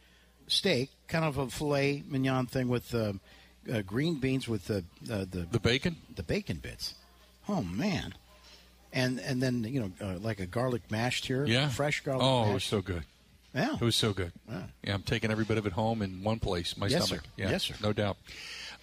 steak, 0.47 0.91
kind 1.09 1.25
of 1.25 1.37
a 1.39 1.49
filet 1.51 2.03
mignon 2.09 2.47
thing 2.47 2.69
with 2.69 2.95
uh, 2.95 3.15
uh, 3.73 3.83
green 3.83 4.15
beans 4.21 4.47
with 4.49 4.67
the 4.67 4.85
uh, 5.11 5.25
the 5.31 5.47
The 5.51 5.59
bacon? 5.61 5.97
the 6.15 6.23
bacon 6.23 6.59
bits. 6.59 6.95
Oh 7.49 7.63
man. 7.63 8.15
And 8.93 9.19
and 9.21 9.43
then 9.43 9.65
you 9.65 9.81
know 9.81 9.93
uh, 10.01 10.19
like 10.19 10.39
a 10.41 10.47
garlic 10.47 10.83
mashed 10.91 11.27
here, 11.27 11.45
Yeah. 11.45 11.69
fresh 11.69 12.01
garlic. 12.03 12.23
Oh, 12.25 12.43
it 12.43 12.47
was 12.47 12.53
mashed. 12.55 12.69
so 12.71 12.83
good. 12.83 13.05
Yeah. 13.55 13.75
It 13.75 13.81
was 13.81 13.97
so 13.97 14.13
good. 14.13 14.33
Yeah. 14.49 14.63
Yeah, 14.85 14.95
I'm 14.95 15.03
taking 15.03 15.31
every 15.31 15.45
bit 15.45 15.59
of 15.59 15.67
it 15.67 15.73
home 15.73 16.03
in 16.03 16.23
one 16.23 16.39
place, 16.39 16.77
my 16.77 16.87
Yes, 16.87 17.07
stomach. 17.07 17.25
sir. 17.25 17.31
Yeah, 17.37 17.51
Yes, 17.51 17.65
sir. 17.65 17.75
No 17.83 17.93
doubt. 17.93 18.17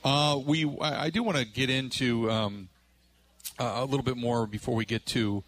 Uh, 0.03 0.39
we, 0.45 0.65
I 0.81 1.05
I 1.05 1.09
do 1.09 1.23
want 1.23 1.37
to 1.37 1.45
get 1.45 1.69
into 1.69 2.29
um, 2.29 2.69
uh, 3.59 3.73
a 3.77 3.85
little 3.85 4.03
bit 4.03 4.17
more 4.17 4.45
before 4.45 4.75
we 4.75 4.85
get 4.85 5.05
to 5.07 5.43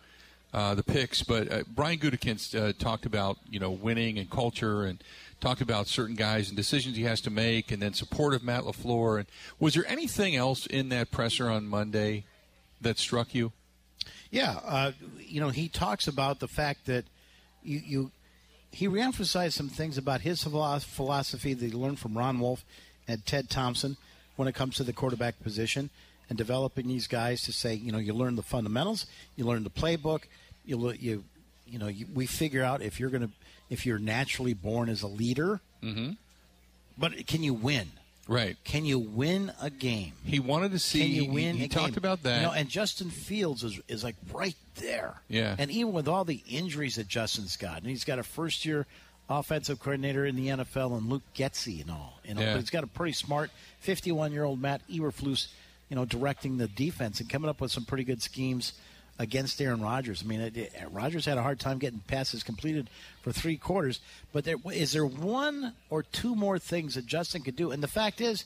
uh, 0.53 0.73
the 0.73 0.83
picks, 0.83 1.21
but 1.21 1.51
uh, 1.51 1.63
Brian 1.67 1.99
Gutekunst 1.99 2.59
uh, 2.59 2.73
talked 2.79 3.05
about 3.05 3.37
you 3.49 3.59
know 3.59 3.69
winning 3.71 4.17
and 4.17 4.29
culture 4.29 4.83
and 4.83 5.03
talked 5.39 5.61
about 5.61 5.87
certain 5.87 6.15
guys 6.15 6.47
and 6.49 6.57
decisions 6.57 6.97
he 6.97 7.03
has 7.03 7.21
to 7.21 7.29
make, 7.29 7.71
and 7.71 7.81
then 7.81 7.93
support 7.93 8.33
of 8.33 8.43
Matt 8.43 8.63
LaFleur. 8.63 9.19
And 9.19 9.27
was 9.59 9.73
there 9.75 9.85
anything 9.87 10.35
else 10.35 10.65
in 10.65 10.89
that 10.89 11.11
presser 11.11 11.49
on 11.49 11.67
Monday 11.67 12.23
that 12.81 12.97
struck 12.97 13.35
you? 13.35 13.51
Yeah, 14.31 14.59
uh, 14.65 14.91
you 15.19 15.39
know, 15.39 15.49
he 15.49 15.69
talks 15.69 16.07
about 16.07 16.39
the 16.39 16.47
fact 16.47 16.85
that 16.87 17.05
you, 17.63 17.81
you 17.85 18.11
he 18.71 18.87
reemphasized 18.87 19.53
some 19.53 19.69
things 19.69 19.97
about 19.97 20.21
his 20.21 20.43
philosophy 20.43 21.53
that 21.53 21.65
he 21.65 21.71
learned 21.71 21.99
from 21.99 22.17
Ron 22.17 22.39
Wolf 22.39 22.63
and 23.07 23.25
Ted 23.25 23.49
Thompson 23.49 23.97
when 24.35 24.47
it 24.47 24.55
comes 24.55 24.75
to 24.77 24.83
the 24.83 24.93
quarterback 24.93 25.41
position 25.41 25.89
and 26.29 26.37
developing 26.37 26.87
these 26.87 27.07
guys 27.07 27.41
to 27.43 27.51
say, 27.51 27.73
you 27.73 27.91
know, 27.91 27.97
you 27.97 28.13
learn 28.13 28.35
the 28.35 28.43
fundamentals, 28.43 29.07
you 29.35 29.45
learn 29.45 29.63
the 29.63 29.69
playbook, 29.69 30.23
you 30.65 30.91
you 30.91 31.23
you 31.65 31.79
know, 31.79 31.87
you, 31.87 32.05
we 32.13 32.25
figure 32.25 32.63
out 32.63 32.81
if 32.81 32.99
you're 32.99 33.09
going 33.09 33.23
to 33.23 33.31
if 33.69 33.85
you're 33.85 33.99
naturally 33.99 34.53
born 34.53 34.89
as 34.89 35.01
a 35.03 35.07
leader, 35.07 35.59
mm-hmm. 35.83 36.11
but 36.97 37.27
can 37.27 37.43
you 37.43 37.53
win? 37.53 37.89
Right. 38.29 38.57
Can 38.63 38.85
you 38.85 38.99
win 38.99 39.51
a 39.59 39.71
game? 39.71 40.13
He 40.23 40.39
wanted 40.39 40.71
to 40.73 40.79
see. 40.79 40.99
Can 41.01 41.11
you 41.11 41.31
win? 41.31 41.55
He, 41.55 41.63
he 41.63 41.67
talked 41.67 41.93
game? 41.93 41.97
about 41.97 42.21
that. 42.23 42.37
You 42.37 42.47
know, 42.47 42.53
and 42.53 42.69
Justin 42.69 43.09
Fields 43.09 43.63
is 43.63 43.79
is 43.87 44.03
like 44.03 44.15
right 44.31 44.55
there. 44.75 45.15
Yeah. 45.27 45.55
And 45.57 45.71
even 45.71 45.93
with 45.93 46.07
all 46.07 46.23
the 46.25 46.43
injuries 46.47 46.95
that 46.95 47.07
Justin's 47.07 47.57
got, 47.57 47.79
and 47.79 47.87
he's 47.87 48.03
got 48.03 48.19
a 48.19 48.23
first 48.23 48.65
year 48.65 48.85
offensive 49.29 49.79
coordinator 49.79 50.25
in 50.25 50.35
the 50.35 50.47
NFL 50.47 50.97
and 50.97 51.09
Luke 51.09 51.23
Getsy 51.35 51.81
and 51.81 51.89
all. 51.89 52.19
You 52.23 52.35
know, 52.35 52.41
yeah. 52.41 52.53
but 52.53 52.59
he's 52.59 52.69
got 52.69 52.83
a 52.83 52.87
pretty 52.87 53.13
smart 53.13 53.49
51 53.79 54.31
year 54.31 54.43
old 54.43 54.61
Matt 54.61 54.81
Eberflus, 54.87 55.47
you 55.89 55.95
know, 55.95 56.05
directing 56.05 56.57
the 56.57 56.67
defense 56.67 57.19
and 57.19 57.29
coming 57.29 57.49
up 57.49 57.59
with 57.59 57.71
some 57.71 57.85
pretty 57.85 58.03
good 58.03 58.21
schemes 58.21 58.73
against 59.19 59.61
Aaron 59.61 59.81
Rodgers. 59.81 60.23
I 60.23 60.27
mean, 60.27 60.39
it, 60.39 60.57
it, 60.57 60.71
Rodgers 60.91 61.25
had 61.25 61.37
a 61.37 61.43
hard 61.43 61.59
time 61.59 61.77
getting 61.77 61.99
passes 61.99 62.41
completed 62.41 62.89
for 63.21 63.31
three 63.33 63.57
quarters. 63.57 63.99
But 64.31 64.45
there, 64.45 64.55
is 64.73 64.93
there 64.93 65.05
one 65.05 65.73
or 65.89 66.03
two 66.03 66.35
more 66.35 66.57
things 66.57 66.95
that 66.95 67.05
Justin 67.05 67.43
could 67.43 67.57
do? 67.57 67.71
And 67.71 67.83
the 67.83 67.87
fact 67.87 68.21
is, 68.21 68.45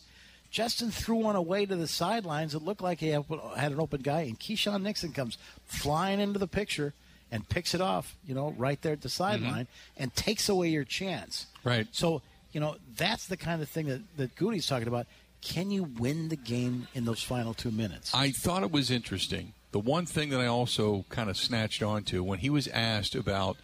Justin 0.49 0.91
threw 0.91 1.17
one 1.17 1.35
away 1.35 1.65
to 1.65 1.75
the 1.75 1.87
sidelines. 1.87 2.53
It 2.53 2.63
looked 2.63 2.81
like 2.81 2.99
he 2.99 3.09
had 3.09 3.23
an 3.71 3.79
open 3.79 4.01
guy, 4.01 4.21
and 4.21 4.39
Keisean 4.39 4.81
Nixon 4.81 5.11
comes 5.11 5.37
flying 5.65 6.19
into 6.19 6.37
the 6.37 6.47
picture 6.47 6.93
and 7.31 7.47
picks 7.49 7.73
it 7.73 7.81
off, 7.81 8.15
you 8.27 8.35
know, 8.35 8.53
right 8.57 8.79
there 8.83 8.93
at 8.93 9.01
the 9.01 9.09
sideline 9.09 9.65
mm-hmm. 9.65 10.03
and 10.03 10.15
takes 10.15 10.49
away 10.49 10.67
your 10.69 10.83
chance. 10.83 11.47
Right. 11.63 11.87
So, 11.91 12.21
you 12.51 12.59
know, 12.59 12.75
that's 12.95 13.25
the 13.25 13.37
kind 13.37 13.63
of 13.63 13.69
thing 13.69 13.87
that, 13.87 14.01
that 14.17 14.35
Goody's 14.35 14.67
talking 14.67 14.87
about. 14.87 15.07
Can 15.41 15.71
you 15.71 15.83
win 15.83 16.29
the 16.29 16.35
game 16.35 16.87
in 16.93 17.05
those 17.05 17.23
final 17.23 17.55
two 17.55 17.71
minutes? 17.71 18.13
I 18.13 18.29
thought 18.29 18.61
it 18.61 18.71
was 18.71 18.91
interesting. 18.91 19.53
The 19.73 19.79
one 19.79 20.05
thing 20.05 20.29
that 20.29 20.39
I 20.39 20.45
also 20.45 21.03
kind 21.09 21.29
of 21.29 21.35
snatched 21.35 21.83
onto 21.83 22.23
when 22.23 22.39
he 22.39 22.49
was 22.49 22.67
asked 22.69 23.15
about, 23.15 23.57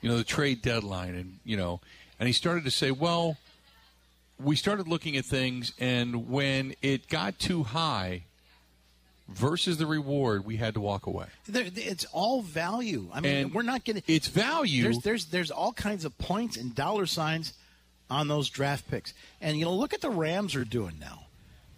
you 0.00 0.08
know, 0.08 0.16
the 0.16 0.24
trade 0.24 0.62
deadline 0.62 1.14
and, 1.14 1.38
you 1.44 1.56
know, 1.56 1.80
and 2.18 2.26
he 2.26 2.32
started 2.32 2.64
to 2.64 2.70
say, 2.70 2.90
well, 2.90 3.36
we 4.42 4.56
started 4.56 4.86
looking 4.88 5.16
at 5.16 5.24
things, 5.24 5.72
and 5.78 6.30
when 6.30 6.74
it 6.82 7.08
got 7.08 7.38
too 7.38 7.62
high 7.62 8.24
versus 9.28 9.76
the 9.78 9.86
reward, 9.86 10.44
we 10.44 10.56
had 10.56 10.74
to 10.74 10.80
walk 10.80 11.06
away. 11.06 11.26
It's 11.48 12.04
all 12.12 12.42
value. 12.42 13.08
I 13.12 13.20
mean, 13.20 13.36
and 13.36 13.54
we're 13.54 13.62
not 13.62 13.84
getting 13.84 14.02
it's 14.06 14.28
value. 14.28 14.84
There's, 14.84 14.98
there's 15.00 15.24
there's 15.26 15.50
all 15.50 15.72
kinds 15.72 16.04
of 16.04 16.16
points 16.18 16.56
and 16.56 16.74
dollar 16.74 17.06
signs 17.06 17.54
on 18.08 18.28
those 18.28 18.50
draft 18.50 18.88
picks, 18.90 19.14
and 19.40 19.58
you 19.58 19.64
know, 19.64 19.74
look 19.74 19.94
at 19.94 20.00
the 20.00 20.10
Rams 20.10 20.54
are 20.54 20.64
doing 20.64 20.98
now. 21.00 21.25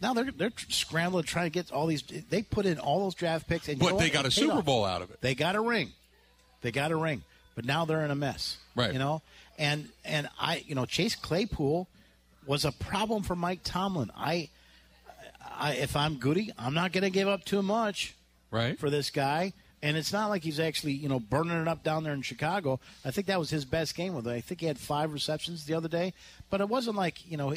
Now 0.00 0.14
they're 0.14 0.30
they're 0.30 0.52
scrambling 0.68 1.24
trying 1.24 1.46
to 1.46 1.50
get 1.50 1.72
all 1.72 1.86
these. 1.86 2.02
They 2.02 2.42
put 2.42 2.66
in 2.66 2.78
all 2.78 3.00
those 3.00 3.14
draft 3.14 3.48
picks, 3.48 3.68
and 3.68 3.78
but 3.78 3.98
they 3.98 4.10
got 4.10 4.26
a 4.26 4.30
Super 4.30 4.62
Bowl 4.62 4.84
out 4.84 5.02
of 5.02 5.10
it. 5.10 5.20
They 5.20 5.34
got 5.34 5.56
a 5.56 5.60
ring. 5.60 5.92
They 6.62 6.70
got 6.70 6.90
a 6.90 6.96
ring, 6.96 7.22
but 7.54 7.64
now 7.64 7.84
they're 7.84 8.04
in 8.04 8.10
a 8.10 8.16
mess. 8.16 8.58
Right. 8.74 8.92
You 8.92 8.98
know, 8.98 9.22
and 9.58 9.88
and 10.04 10.28
I, 10.40 10.64
you 10.66 10.74
know, 10.74 10.86
Chase 10.86 11.14
Claypool 11.14 11.88
was 12.46 12.64
a 12.64 12.72
problem 12.72 13.22
for 13.22 13.36
Mike 13.36 13.60
Tomlin. 13.64 14.10
I, 14.16 14.48
I 15.56 15.72
if 15.74 15.96
I'm 15.96 16.16
Goody, 16.16 16.52
I'm 16.58 16.74
not 16.74 16.92
going 16.92 17.04
to 17.04 17.10
give 17.10 17.28
up 17.28 17.44
too 17.44 17.62
much. 17.62 18.14
Right. 18.50 18.78
For 18.78 18.90
this 18.90 19.10
guy. 19.10 19.52
And 19.80 19.96
it's 19.96 20.12
not 20.12 20.28
like 20.28 20.42
he's 20.42 20.58
actually, 20.58 20.94
you 20.94 21.08
know, 21.08 21.20
burning 21.20 21.60
it 21.60 21.68
up 21.68 21.84
down 21.84 22.02
there 22.02 22.12
in 22.12 22.22
Chicago. 22.22 22.80
I 23.04 23.12
think 23.12 23.28
that 23.28 23.38
was 23.38 23.48
his 23.48 23.64
best 23.64 23.94
game 23.94 24.12
with 24.12 24.26
it. 24.26 24.32
I 24.32 24.40
think 24.40 24.60
he 24.60 24.66
had 24.66 24.76
five 24.76 25.12
receptions 25.12 25.66
the 25.66 25.74
other 25.74 25.86
day, 25.86 26.14
but 26.50 26.60
it 26.60 26.68
wasn't 26.68 26.96
like, 26.96 27.30
you 27.30 27.36
know, 27.36 27.54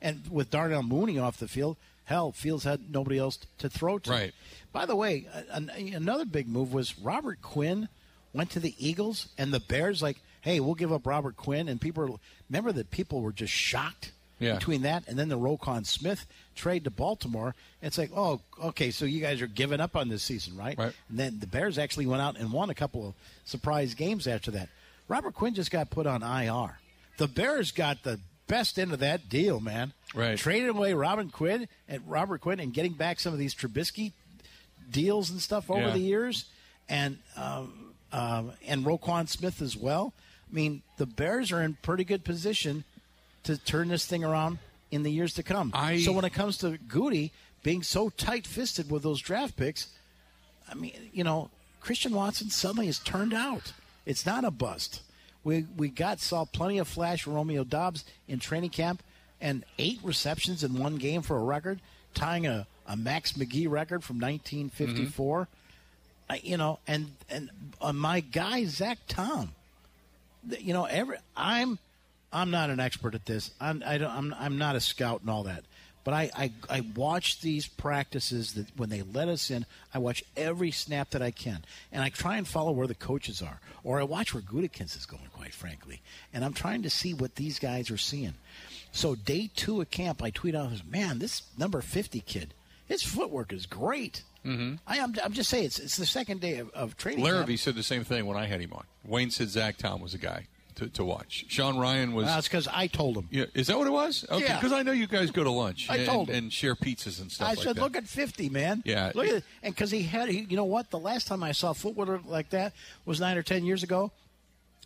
and 0.00 0.22
with 0.30 0.50
Darnell 0.50 0.82
Mooney 0.82 1.18
off 1.18 1.36
the 1.36 1.48
field, 1.48 1.76
hell, 2.04 2.32
Fields 2.32 2.64
had 2.64 2.90
nobody 2.90 3.18
else 3.18 3.38
to 3.58 3.68
throw 3.68 3.98
to. 3.98 4.10
Right. 4.10 4.32
By 4.72 4.86
the 4.86 4.96
way, 4.96 5.26
another 5.50 6.24
big 6.24 6.48
move 6.48 6.72
was 6.72 6.98
Robert 6.98 7.42
Quinn 7.42 7.88
went 8.32 8.50
to 8.50 8.60
the 8.60 8.74
Eagles, 8.78 9.28
and 9.36 9.52
the 9.52 9.60
Bears 9.60 10.02
like, 10.02 10.18
hey, 10.40 10.60
we'll 10.60 10.74
give 10.74 10.92
up 10.92 11.06
Robert 11.06 11.36
Quinn, 11.36 11.68
and 11.68 11.80
people 11.80 12.20
remember 12.48 12.72
that 12.72 12.90
people 12.90 13.20
were 13.20 13.32
just 13.32 13.52
shocked. 13.52 14.12
Yeah. 14.40 14.54
Between 14.54 14.82
that 14.82 15.08
and 15.08 15.18
then 15.18 15.28
the 15.28 15.36
Roquan 15.36 15.84
Smith 15.84 16.24
trade 16.54 16.84
to 16.84 16.90
Baltimore, 16.90 17.56
it's 17.82 17.98
like, 17.98 18.12
oh, 18.14 18.40
okay, 18.62 18.92
so 18.92 19.04
you 19.04 19.20
guys 19.20 19.42
are 19.42 19.48
giving 19.48 19.80
up 19.80 19.96
on 19.96 20.08
this 20.08 20.22
season, 20.22 20.56
right? 20.56 20.78
Right. 20.78 20.92
And 21.08 21.18
then 21.18 21.40
the 21.40 21.48
Bears 21.48 21.76
actually 21.76 22.06
went 22.06 22.22
out 22.22 22.38
and 22.38 22.52
won 22.52 22.70
a 22.70 22.74
couple 22.74 23.04
of 23.04 23.14
surprise 23.44 23.94
games 23.94 24.28
after 24.28 24.52
that. 24.52 24.68
Robert 25.08 25.34
Quinn 25.34 25.54
just 25.54 25.72
got 25.72 25.90
put 25.90 26.06
on 26.06 26.22
IR. 26.22 26.78
The 27.16 27.26
Bears 27.26 27.72
got 27.72 28.04
the 28.04 28.20
best 28.48 28.78
end 28.78 28.92
of 28.92 28.98
that 28.98 29.28
deal, 29.28 29.60
man. 29.60 29.92
Right. 30.14 30.36
Trading 30.36 30.70
away 30.70 30.94
Robin 30.94 31.30
Quinn 31.30 31.68
and 31.88 32.02
Robert 32.06 32.40
Quinn 32.40 32.58
and 32.58 32.74
getting 32.74 32.94
back 32.94 33.20
some 33.20 33.32
of 33.32 33.38
these 33.38 33.54
Trubisky 33.54 34.12
deals 34.90 35.30
and 35.30 35.40
stuff 35.40 35.70
over 35.70 35.80
yeah. 35.80 35.92
the 35.92 35.98
years, 36.00 36.46
and 36.88 37.18
um, 37.36 37.94
um, 38.10 38.52
and 38.66 38.84
Roquan 38.84 39.28
Smith 39.28 39.62
as 39.62 39.76
well. 39.76 40.12
I 40.50 40.54
mean, 40.54 40.82
the 40.96 41.06
Bears 41.06 41.52
are 41.52 41.62
in 41.62 41.76
pretty 41.82 42.04
good 42.04 42.24
position 42.24 42.84
to 43.44 43.58
turn 43.58 43.88
this 43.88 44.06
thing 44.06 44.24
around 44.24 44.58
in 44.90 45.02
the 45.02 45.12
years 45.12 45.34
to 45.34 45.42
come. 45.42 45.70
I, 45.74 45.98
so 46.00 46.12
when 46.12 46.24
it 46.24 46.32
comes 46.32 46.56
to 46.58 46.78
Goody 46.78 47.32
being 47.62 47.82
so 47.82 48.08
tight-fisted 48.08 48.90
with 48.90 49.02
those 49.02 49.20
draft 49.20 49.56
picks, 49.56 49.88
I 50.70 50.74
mean, 50.74 50.92
you 51.12 51.22
know, 51.22 51.50
Christian 51.80 52.14
Watson 52.14 52.48
suddenly 52.48 52.86
has 52.86 52.98
turned 52.98 53.34
out. 53.34 53.74
It's 54.06 54.24
not 54.24 54.44
a 54.44 54.50
bust. 54.50 55.02
We 55.44 55.66
we 55.76 55.88
got 55.88 56.20
saw 56.20 56.44
plenty 56.44 56.78
of 56.78 56.88
flash 56.88 57.26
Romeo 57.26 57.64
Doubs 57.64 58.04
in 58.26 58.38
training 58.38 58.70
camp, 58.70 59.02
and 59.40 59.64
eight 59.78 60.00
receptions 60.02 60.64
in 60.64 60.78
one 60.78 60.96
game 60.96 61.22
for 61.22 61.36
a 61.36 61.42
record, 61.42 61.80
tying 62.14 62.46
a, 62.46 62.66
a 62.86 62.96
Max 62.96 63.32
McGee 63.32 63.70
record 63.70 64.04
from 64.04 64.16
1954. 64.16 65.40
Mm-hmm. 65.40 65.52
I, 66.30 66.40
you 66.42 66.56
know, 66.56 66.78
and 66.86 67.12
and 67.30 67.50
uh, 67.80 67.92
my 67.92 68.20
guy 68.20 68.64
Zach 68.64 68.98
Tom, 69.08 69.52
you 70.58 70.72
know, 70.72 70.84
every 70.84 71.16
I'm 71.36 71.78
I'm 72.32 72.50
not 72.50 72.70
an 72.70 72.80
expert 72.80 73.14
at 73.14 73.24
this. 73.24 73.50
I'm 73.60 73.82
I 73.86 73.98
don't, 73.98 74.10
I'm 74.10 74.34
I'm 74.38 74.58
not 74.58 74.76
a 74.76 74.80
scout 74.80 75.22
and 75.22 75.30
all 75.30 75.44
that. 75.44 75.64
But 76.08 76.14
I, 76.14 76.30
I, 76.34 76.52
I 76.70 76.80
watch 76.96 77.42
these 77.42 77.66
practices 77.66 78.54
that 78.54 78.74
when 78.78 78.88
they 78.88 79.02
let 79.02 79.28
us 79.28 79.50
in, 79.50 79.66
I 79.92 79.98
watch 79.98 80.24
every 80.38 80.70
snap 80.70 81.10
that 81.10 81.20
I 81.20 81.30
can. 81.30 81.66
And 81.92 82.02
I 82.02 82.08
try 82.08 82.38
and 82.38 82.48
follow 82.48 82.72
where 82.72 82.86
the 82.86 82.94
coaches 82.94 83.42
are. 83.42 83.60
Or 83.84 84.00
I 84.00 84.04
watch 84.04 84.32
where 84.32 84.42
Gutekunst 84.42 84.96
is 84.96 85.04
going, 85.04 85.28
quite 85.34 85.52
frankly. 85.52 86.00
And 86.32 86.46
I'm 86.46 86.54
trying 86.54 86.80
to 86.80 86.88
see 86.88 87.12
what 87.12 87.34
these 87.34 87.58
guys 87.58 87.90
are 87.90 87.98
seeing. 87.98 88.32
So 88.90 89.16
day 89.16 89.50
two 89.54 89.82
of 89.82 89.90
camp, 89.90 90.22
I 90.22 90.30
tweet 90.30 90.54
out, 90.54 90.72
man, 90.90 91.18
this 91.18 91.42
number 91.58 91.82
50 91.82 92.20
kid, 92.20 92.54
his 92.86 93.02
footwork 93.02 93.52
is 93.52 93.66
great. 93.66 94.22
Mm-hmm. 94.46 94.76
I, 94.86 94.96
am 94.96 95.10
I'm, 95.10 95.24
I'm 95.26 95.32
just 95.34 95.50
saying, 95.50 95.66
it's, 95.66 95.78
it's 95.78 95.98
the 95.98 96.06
second 96.06 96.40
day 96.40 96.56
of, 96.56 96.70
of 96.70 96.96
training. 96.96 97.22
Larrivee 97.22 97.48
camp. 97.48 97.58
said 97.58 97.74
the 97.74 97.82
same 97.82 98.04
thing 98.04 98.24
when 98.24 98.38
I 98.38 98.46
had 98.46 98.62
him 98.62 98.72
on. 98.72 98.84
Wayne 99.04 99.30
said 99.30 99.50
Zach 99.50 99.76
Tom 99.76 100.00
was 100.00 100.14
a 100.14 100.18
guy 100.18 100.46
to, 100.78 100.88
to 100.88 101.04
watch. 101.04 101.44
Sean 101.48 101.78
Ryan 101.78 102.12
was. 102.12 102.26
That's 102.26 102.48
because 102.48 102.66
I 102.68 102.86
told 102.88 103.16
him. 103.16 103.28
Yeah, 103.30 103.44
is 103.54 103.66
that 103.68 103.78
what 103.78 103.86
it 103.86 103.90
was? 103.92 104.24
Okay, 104.30 104.44
Yeah. 104.44 104.56
because 104.56 104.72
I 104.72 104.82
know 104.82 104.92
you 104.92 105.06
guys 105.06 105.30
go 105.30 105.44
to 105.44 105.50
lunch 105.50 105.88
I 105.90 105.98
and, 105.98 106.06
told 106.06 106.28
him. 106.30 106.34
and 106.36 106.52
share 106.52 106.74
pizzas 106.74 107.20
and 107.20 107.30
stuff 107.30 107.46
I 107.46 107.50
like 107.52 107.58
said, 107.60 107.76
that. 107.76 107.80
look 107.82 107.96
at 107.96 108.06
50, 108.08 108.48
man. 108.48 108.82
Yeah. 108.84 109.12
Look 109.14 109.26
at 109.28 109.34
it. 109.36 109.44
And 109.62 109.74
because 109.74 109.90
he 109.90 110.02
had, 110.02 110.28
he, 110.28 110.40
you 110.48 110.56
know 110.56 110.64
what? 110.64 110.90
The 110.90 110.98
last 110.98 111.26
time 111.28 111.42
I 111.42 111.52
saw 111.52 111.72
footwear 111.72 112.20
like 112.26 112.50
that 112.50 112.72
was 113.04 113.20
nine 113.20 113.36
or 113.36 113.42
10 113.42 113.64
years 113.64 113.82
ago 113.82 114.10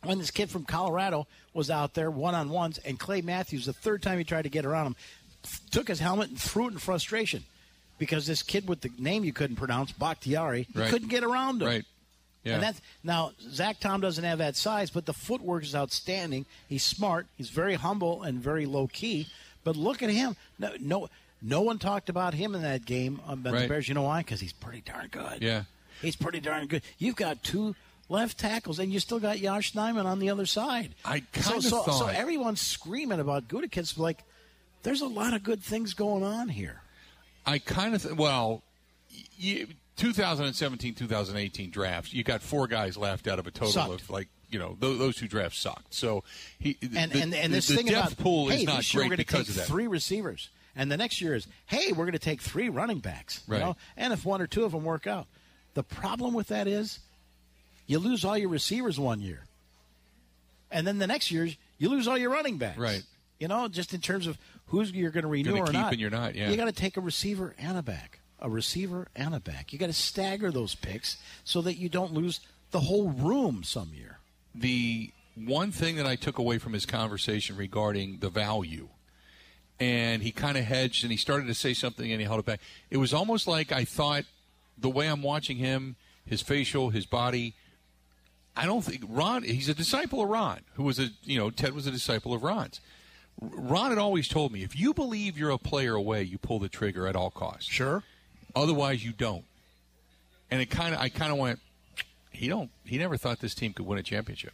when 0.05 0.19
this 0.19 0.31
kid 0.31 0.51
from 0.51 0.65
Colorado 0.65 1.27
was 1.55 1.71
out 1.71 1.95
there 1.95 2.11
one 2.11 2.35
on 2.35 2.49
ones, 2.49 2.79
and 2.79 2.99
Clay 2.99 3.21
Matthews, 3.21 3.67
the 3.67 3.73
third 3.73 4.03
time 4.03 4.19
he 4.19 4.25
tried 4.25 4.43
to 4.43 4.49
get 4.49 4.65
around 4.65 4.87
him, 4.89 4.97
took 5.71 5.89
his 5.89 6.01
helmet 6.01 6.31
and 6.31 6.41
threw 6.41 6.67
it 6.69 6.73
in 6.73 6.79
frustration 6.79 7.45
because 7.99 8.27
this 8.27 8.43
kid 8.43 8.67
with 8.69 8.81
the 8.81 8.91
name 8.99 9.23
you 9.25 9.33
couldn't 9.33 9.57
pronounce, 9.57 9.93
Bakhtiari, 9.93 10.67
Right. 10.75 10.91
couldn't 10.91 11.09
get 11.09 11.23
around 11.23 11.63
him. 11.63 11.69
Right. 11.69 11.85
Yeah. 12.45 12.55
And 12.55 12.63
that's 12.63 12.81
now 13.05 13.33
Zach 13.41 13.79
Tom 13.81 14.01
doesn't 14.01 14.25
have 14.25 14.39
that 14.39 14.57
size, 14.57 14.91
but 14.91 15.07
the 15.07 15.13
footwork 15.13 15.63
is 15.63 15.75
outstanding. 15.75 16.47
He's 16.69 16.83
smart. 16.83 17.27
He's 17.37 17.51
very 17.51 17.75
humble 17.75 18.23
and 18.23 18.39
very 18.41 18.67
low 18.67 18.89
key. 18.89 19.29
But 19.65 19.77
look 19.77 20.03
at 20.03 20.11
him. 20.11 20.37
No, 20.59 20.73
no, 20.81 21.09
no 21.41 21.61
one 21.61 21.79
talked 21.79 22.09
about 22.09 22.35
him 22.35 22.55
in 22.55 22.63
that 22.63 22.85
game 22.85 23.21
um, 23.29 23.43
the 23.45 23.53
Bears. 23.53 23.87
You 23.89 23.95
know 23.95 24.03
why? 24.03 24.21
Because 24.21 24.41
he's 24.41 24.53
pretty 24.53 24.81
darn 24.81 25.09
good. 25.09 25.41
Yeah. 25.41 25.65
he's 26.01 26.17
pretty 26.17 26.41
darn 26.41 26.67
good. 26.67 26.83
You've 26.99 27.15
got 27.17 27.45
two 27.45 27.77
left 28.09 28.39
tackles, 28.39 28.79
and 28.81 28.93
you 28.93 28.99
still 28.99 29.21
got 29.21 29.39
Yosh 29.39 29.73
Nijman 29.73 30.05
on 30.05 30.19
the 30.19 30.31
other 30.31 30.47
side. 30.47 30.95
I 31.05 31.21
so, 31.35 31.53
kinda 31.53 31.63
so, 31.63 31.83
so 31.85 31.93
thought- 31.93 32.15
everyone's 32.15 32.61
screaming 32.61 33.21
about 33.21 33.47
Gutekunst. 33.49 33.97
Like, 33.99 34.25
there's 34.83 35.01
a 35.01 35.07
lot 35.07 35.33
of 35.33 35.45
good 35.45 35.63
things 35.63 35.95
going 35.95 36.25
on 36.25 36.49
here. 36.49 36.81
I 37.47 37.59
kind 37.59 37.95
of 37.95 38.03
th- 38.03 38.15
well, 38.17 38.63
you, 39.39 39.69
2017, 39.97 40.95
2018 40.95 41.71
drafts. 41.71 42.13
You 42.13 42.25
got 42.25 42.43
four 42.43 42.67
guys 42.67 42.97
left 42.97 43.29
out 43.29 43.39
of 43.39 43.47
a 43.47 43.51
total 43.51 43.73
Sucked. 43.73 44.01
of 44.03 44.11
like 44.11 44.29
you 44.51 44.59
know 44.59 44.77
those, 44.81 44.99
those 44.99 45.17
two 45.17 45.29
drafts 45.29 45.59
sucked. 45.59 45.95
So 45.95 46.25
he 46.59 46.77
And 46.97 47.11
the, 47.13 47.21
and, 47.23 47.35
and 47.35 47.53
this 47.53 47.69
the 47.69 47.77
thing 47.77 47.87
depth 47.87 48.13
about 48.15 48.23
pool 48.23 48.49
hey, 48.49 48.61
is 48.61 48.65
not 48.65 48.85
great 48.93 49.11
we're 49.11 49.17
because 49.17 49.41
take 49.47 49.49
of 49.51 49.55
that. 49.57 49.67
three 49.67 49.87
receivers, 49.87 50.49
and 50.77 50.91
the 50.91 50.97
next 50.97 51.21
year 51.21 51.35
is 51.35 51.47
hey, 51.67 51.93
we're 51.93 52.05
going 52.05 52.13
to 52.13 52.19
take 52.19 52.41
three 52.43 52.69
running 52.69 52.99
backs. 53.01 53.43
you 53.47 53.53
Right. 53.55 53.61
know? 53.61 53.77
And 53.97 54.13
if 54.13 54.25
one 54.25 54.41
or 54.41 54.47
two 54.47 54.65
of 54.65 54.73
them 54.73 54.85
work 54.85 55.07
out, 55.07 55.27
the 55.75 55.83
problem 55.83 56.35
with 56.35 56.49
that 56.49 56.67
is 56.67 56.99
you 57.87 57.99
lose 57.99 58.25
all 58.25 58.37
your 58.39 58.49
receivers 58.49 58.99
one 58.99 59.21
year, 59.21 59.45
and 60.71 60.87
then 60.87 60.99
the 60.99 61.07
next 61.07 61.31
year 61.31 61.49
you 61.79 61.89
lose 61.89 62.07
all 62.09 62.17
your 62.19 62.31
running 62.31 62.59
backs. 62.59 62.79
Right. 62.79 63.03
You 63.41 63.49
know, 63.49 63.67
just 63.69 63.93
in 63.93 64.01
terms 64.01 64.27
of 64.29 64.39
who's 64.67 64.93
you're 64.93 65.11
going 65.11 65.23
to 65.25 65.29
renew 65.29 65.51
Gonna 65.51 65.63
or 65.63 65.67
keep 65.67 65.73
not. 65.75 65.93
and 65.93 66.01
you're 66.01 66.11
not, 66.11 66.35
yeah. 66.37 66.49
You 66.51 66.57
got 66.57 66.67
to 66.67 66.73
take 66.73 66.97
a 66.97 67.01
receiver 67.01 67.55
and 67.59 67.77
a 67.77 67.83
back, 67.83 68.21
a 68.43 68.51
receiver 68.51 69.09
and 69.17 69.35
a 69.35 69.41
back. 69.41 69.73
You 69.73 69.79
got 69.79 69.87
to 69.87 69.93
stagger 69.95 70.51
those 70.51 70.75
picks 70.75 71.17
so 71.45 71.63
that 71.63 71.75
you 71.79 71.89
don't 71.89 72.13
lose 72.13 72.41
the 72.73 72.81
whole 72.81 73.09
room 73.11 73.63
some 73.65 73.93
year. 73.95 74.19
the 74.55 75.11
one 75.35 75.71
thing 75.73 75.97
that 75.97 76.07
I 76.07 76.17
took 76.17 76.39
away 76.39 76.59
from 76.59 76.75
his 76.75 76.85
conversation 76.85 77.57
regarding 77.57 78.19
the 78.19 78.29
value, 78.29 78.89
and 79.81 80.23
he 80.23 80.31
kind 80.31 80.59
of 80.59 80.65
hedged 80.65 81.05
and 81.05 81.11
he 81.11 81.17
started 81.17 81.47
to 81.47 81.55
say 81.55 81.73
something 81.73 82.11
and 82.13 82.21
he 82.21 82.27
held 82.27 82.41
it 82.41 82.45
back. 82.45 82.61
It 82.91 82.99
was 82.99 83.15
almost 83.15 83.47
like 83.47 83.73
I 83.73 83.85
thought 83.85 84.25
the 84.77 84.91
way 84.91 85.07
I'm 85.07 85.23
watching 85.23 85.57
him, 85.57 85.97
his 86.27 86.43
facial, 86.43 86.91
his 86.91 87.07
body. 87.07 87.55
I 88.55 88.67
don't 88.67 88.83
think 88.83 89.05
Ron. 89.09 89.43
He's 89.43 89.71
a 89.71 89.75
disciple 89.75 90.23
of 90.23 90.29
Ron, 90.29 90.61
who 90.75 90.83
was 90.83 90.99
a 90.99 91.09
you 91.25 91.39
know 91.39 91.51
Ted 91.51 91.75
was 91.75 91.87
a 91.87 91.91
disciple 91.91 92.35
of 92.35 92.43
Ron's. 92.43 92.81
Ron 93.41 93.89
had 93.89 93.99
always 93.99 94.29
told 94.29 94.53
me 94.53 94.63
if 94.63 94.79
you 94.79 94.93
believe 94.93 95.39
you're 95.39 95.51
a 95.51 95.59
player 95.59 95.95
away, 95.95 96.23
you 96.23 96.37
pull 96.37 96.59
the 96.59 96.69
trigger 96.69 97.07
at 97.07 97.17
all 97.17 97.31
costs. 97.31 97.71
Sure. 97.73 98.05
Otherwise, 98.55 99.05
you 99.05 99.13
don't. 99.13 99.45
And 100.51 100.61
it 100.61 100.67
kind 100.67 100.95
of, 100.95 101.01
I 101.01 101.09
kind 101.09 101.33
of 101.33 101.39
went, 101.39 101.59
he 102.31 102.49
don't, 102.49 102.71
he 102.85 102.99
never 102.99 103.17
thought 103.17 103.41
this 103.41 103.55
team 103.55 103.73
could 103.73 103.87
win 103.87 103.99
a 103.99 104.03
championship. 104.03 104.53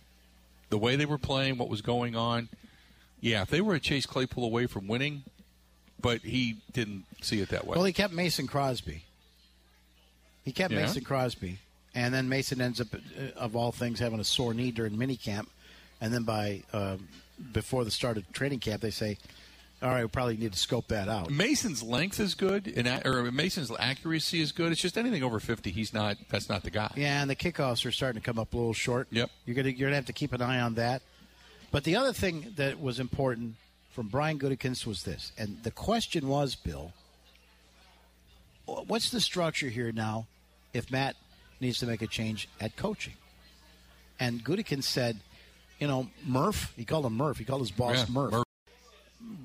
The 0.71 0.79
way 0.79 0.97
they 0.97 1.07
were 1.07 1.19
playing, 1.19 1.59
what 1.59 1.69
was 1.69 1.81
going 1.83 2.15
on, 2.15 2.49
yeah, 3.21 3.43
if 3.43 3.49
they 3.51 3.61
were 3.61 3.75
a 3.75 3.81
Chase 3.81 4.07
Claypool 4.07 4.45
away 4.45 4.67
from 4.67 4.87
winning, 4.87 5.25
but 6.01 6.21
he 6.21 6.59
didn't 6.73 7.05
see 7.21 7.41
it 7.41 7.49
that 7.49 7.67
way. 7.67 7.75
Well, 7.75 7.85
he 7.85 7.93
kept 7.93 8.13
Mason 8.13 8.47
Crosby. 8.47 9.03
He 10.45 10.53
kept 10.53 10.73
Yeah. 10.73 10.83
Mason 10.83 11.03
Crosby, 11.05 11.59
and 11.95 12.15
then 12.15 12.29
Mason 12.29 12.61
ends 12.61 12.81
up, 12.81 12.89
uh, 12.95 12.99
of 13.37 13.57
all 13.57 13.73
things, 13.73 13.99
having 13.99 14.21
a 14.21 14.25
sore 14.25 14.55
knee 14.55 14.71
during 14.71 14.93
minicamp, 14.97 15.47
and 16.01 16.15
then 16.15 16.23
by 16.23 16.63
um, 16.73 17.09
before 17.53 17.85
the 17.85 17.91
start 17.91 18.17
of 18.17 18.31
training 18.33 18.61
camp, 18.61 18.81
they 18.83 18.91
say, 18.91 19.19
"All 19.83 19.89
right, 19.91 20.03
we 20.03 20.09
probably 20.09 20.37
need 20.37 20.53
to 20.53 20.59
scope 20.59 20.89
that 20.89 21.09
out." 21.09 21.31
Mason's 21.31 21.83
length 21.83 22.21
is 22.21 22.35
good, 22.35 22.67
and 22.77 22.89
or 23.07 23.31
Mason's 23.31 23.71
accuracy 23.79 24.41
is 24.41 24.53
good. 24.53 24.73
It's 24.73 24.81
just 24.81 24.99
anything 24.99 25.23
over 25.23 25.41
fifty, 25.41 25.71
he's 25.71 25.93
not. 25.93 26.17
That's 26.31 26.49
not 26.49 26.63
the 26.63 26.71
guy. 26.71 26.93
Yeah, 26.97 27.21
and 27.21 27.31
the 27.31 27.37
kickoffs 27.37 27.85
are 27.87 27.93
starting 27.93 28.21
to 28.21 28.25
come 28.25 28.39
up 28.39 28.55
a 28.55 28.57
little 28.57 28.73
short. 28.73 29.09
Yep. 29.11 29.31
You're 29.47 29.57
gonna 29.57 29.71
you're 29.71 29.89
gonna 29.89 29.97
have 29.97 30.07
to 30.07 30.13
keep 30.13 30.33
an 30.33 30.43
eye 30.43 30.61
on 30.61 30.75
that. 30.75 31.03
But 31.71 31.85
the 31.85 31.97
other 31.97 32.13
thing 32.13 32.55
that 32.57 32.81
was 32.81 32.99
important 32.99 33.57
from 33.91 34.09
Brian 34.09 34.39
Gutekunst 34.39 34.87
was 34.87 35.03
this, 35.03 35.33
and 35.37 35.63
the 35.63 35.71
question 35.71 36.29
was, 36.29 36.55
Bill, 36.55 36.93
what's 38.65 39.11
the 39.11 39.21
structure 39.21 39.69
here 39.69 39.93
now? 39.93 40.27
If 40.73 40.91
Matt 40.91 41.17
needs 41.61 41.79
to 41.81 41.87
make 41.87 42.03
a 42.03 42.07
change 42.07 42.49
at 42.61 42.77
coaching, 42.77 43.15
and 44.21 44.45
Gutekunst 44.45 44.85
said, 44.85 45.21
you 45.79 45.87
know, 45.87 46.09
Murph. 46.27 46.73
He 46.77 46.85
called 46.85 47.07
him 47.07 47.17
Murph. 47.17 47.39
He 47.39 47.45
called 47.45 47.61
his 47.61 47.71
boss 47.71 47.97
Yeah, 47.97 48.07
Murph. 48.13 48.33
Murph. 48.33 48.45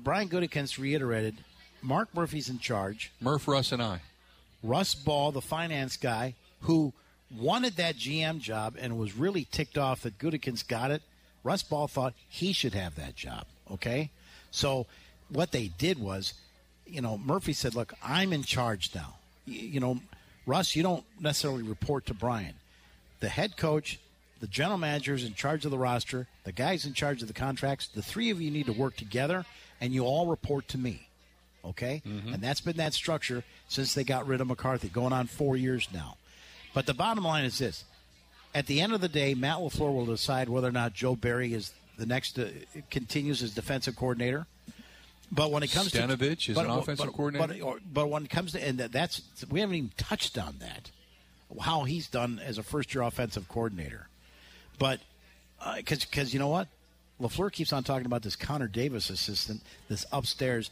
Brian 0.02 0.28
Gutekunst 0.28 0.78
reiterated, 0.78 1.36
Mark 1.82 2.14
Murphy's 2.14 2.48
in 2.48 2.58
charge. 2.58 3.12
Murph, 3.20 3.46
Russ, 3.48 3.72
and 3.72 3.82
I. 3.82 4.00
Russ 4.62 4.94
Ball, 4.94 5.32
the 5.32 5.42
finance 5.42 5.96
guy, 5.96 6.34
who 6.62 6.92
wanted 7.36 7.76
that 7.76 7.96
GM 7.96 8.40
job 8.40 8.76
and 8.78 8.98
was 8.98 9.14
really 9.16 9.46
ticked 9.50 9.76
off 9.76 10.02
that 10.02 10.18
Gutekunst 10.18 10.68
got 10.68 10.90
it. 10.90 11.02
Russ 11.42 11.62
Ball 11.62 11.86
thought 11.88 12.14
he 12.28 12.52
should 12.52 12.74
have 12.74 12.94
that 12.96 13.16
job. 13.16 13.44
Okay, 13.70 14.10
so 14.50 14.86
what 15.28 15.52
they 15.52 15.68
did 15.68 15.98
was, 15.98 16.34
you 16.86 17.00
know, 17.00 17.18
Murphy 17.18 17.52
said, 17.52 17.74
"Look, 17.74 17.92
I'm 18.02 18.32
in 18.32 18.42
charge 18.42 18.94
now. 18.94 19.16
Y- 19.46 19.54
You 19.54 19.80
know, 19.80 20.00
Russ, 20.46 20.76
you 20.76 20.82
don't 20.82 21.04
necessarily 21.20 21.62
report 21.62 22.06
to 22.06 22.14
Brian. 22.14 22.54
The 23.20 23.28
head 23.30 23.56
coach, 23.56 23.98
the 24.40 24.46
general 24.46 24.76
manager 24.78 25.14
is 25.14 25.24
in 25.24 25.34
charge 25.34 25.64
of 25.64 25.70
the 25.70 25.78
roster. 25.78 26.26
The 26.44 26.52
guy's 26.52 26.84
in 26.84 26.92
charge 26.94 27.22
of 27.22 27.28
the 27.28 27.34
contracts. 27.34 27.86
The 27.88 28.02
three 28.02 28.28
of 28.30 28.40
you 28.40 28.50
need 28.50 28.66
to 28.66 28.72
work 28.72 28.96
together, 28.96 29.44
and 29.80 29.92
you 29.92 30.04
all 30.04 30.26
report 30.26 30.68
to 30.68 30.78
me." 30.78 31.08
okay? 31.64 32.02
And 32.34 32.42
that's 32.42 32.60
been 32.60 32.76
that 32.76 32.94
structure 32.94 33.42
since 33.68 33.94
they 33.94 34.04
got 34.04 34.26
rid 34.26 34.40
of 34.40 34.46
McCarthy, 34.46 34.88
going 34.88 35.12
on 35.12 35.26
four 35.26 35.56
years 35.56 35.88
now. 35.92 36.16
But 36.74 36.86
the 36.86 36.94
bottom 36.94 37.24
line 37.24 37.44
is 37.44 37.58
this: 37.58 37.84
at 38.54 38.66
the 38.66 38.80
end 38.80 38.92
of 38.92 39.00
the 39.00 39.08
day, 39.08 39.34
Matt 39.34 39.58
LaFleur 39.58 39.94
will 39.94 40.06
decide 40.06 40.48
whether 40.48 40.68
or 40.68 40.72
not 40.72 40.92
Joe 40.92 41.16
Barry 41.16 41.54
is 41.54 41.72
the 41.96 42.06
next 42.06 42.38
uh, 42.38 42.48
continues 42.90 43.42
as 43.42 43.54
defensive 43.54 43.96
coordinator. 43.96 44.46
But 45.32 45.50
when 45.50 45.62
it 45.62 45.72
comes 45.72 45.90
Stenavich 45.92 46.44
to 46.44 46.52
is 46.52 46.56
but, 46.56 46.66
an 46.66 46.70
offensive 46.70 47.06
but, 47.06 47.14
coordinator? 47.14 47.54
but, 47.54 47.60
or- 47.60 47.80
but 47.92 48.08
when 48.08 48.24
it 48.24 48.30
comes 48.30 48.52
to 48.52 48.62
and 48.64 48.78
that's 48.78 49.22
we 49.50 49.60
haven't 49.60 49.76
even 49.76 49.92
touched 49.96 50.38
on 50.38 50.56
that 50.60 50.90
how 51.60 51.84
he's 51.84 52.08
done 52.08 52.40
as 52.44 52.58
a 52.58 52.62
first 52.62 52.94
year 52.94 53.02
offensive 53.02 53.48
coordinator. 53.48 54.08
But 54.78 55.00
because 55.76 56.04
because 56.04 56.32
you 56.32 56.40
know 56.40 56.48
what, 56.48 56.68
LaFleur 57.20 57.52
keeps 57.52 57.72
on 57.72 57.84
talking 57.84 58.06
about 58.06 58.22
this 58.22 58.36
Connor 58.36 58.68
Davis 58.68 59.08
assistant, 59.10 59.62
this 59.88 60.04
upstairs, 60.12 60.70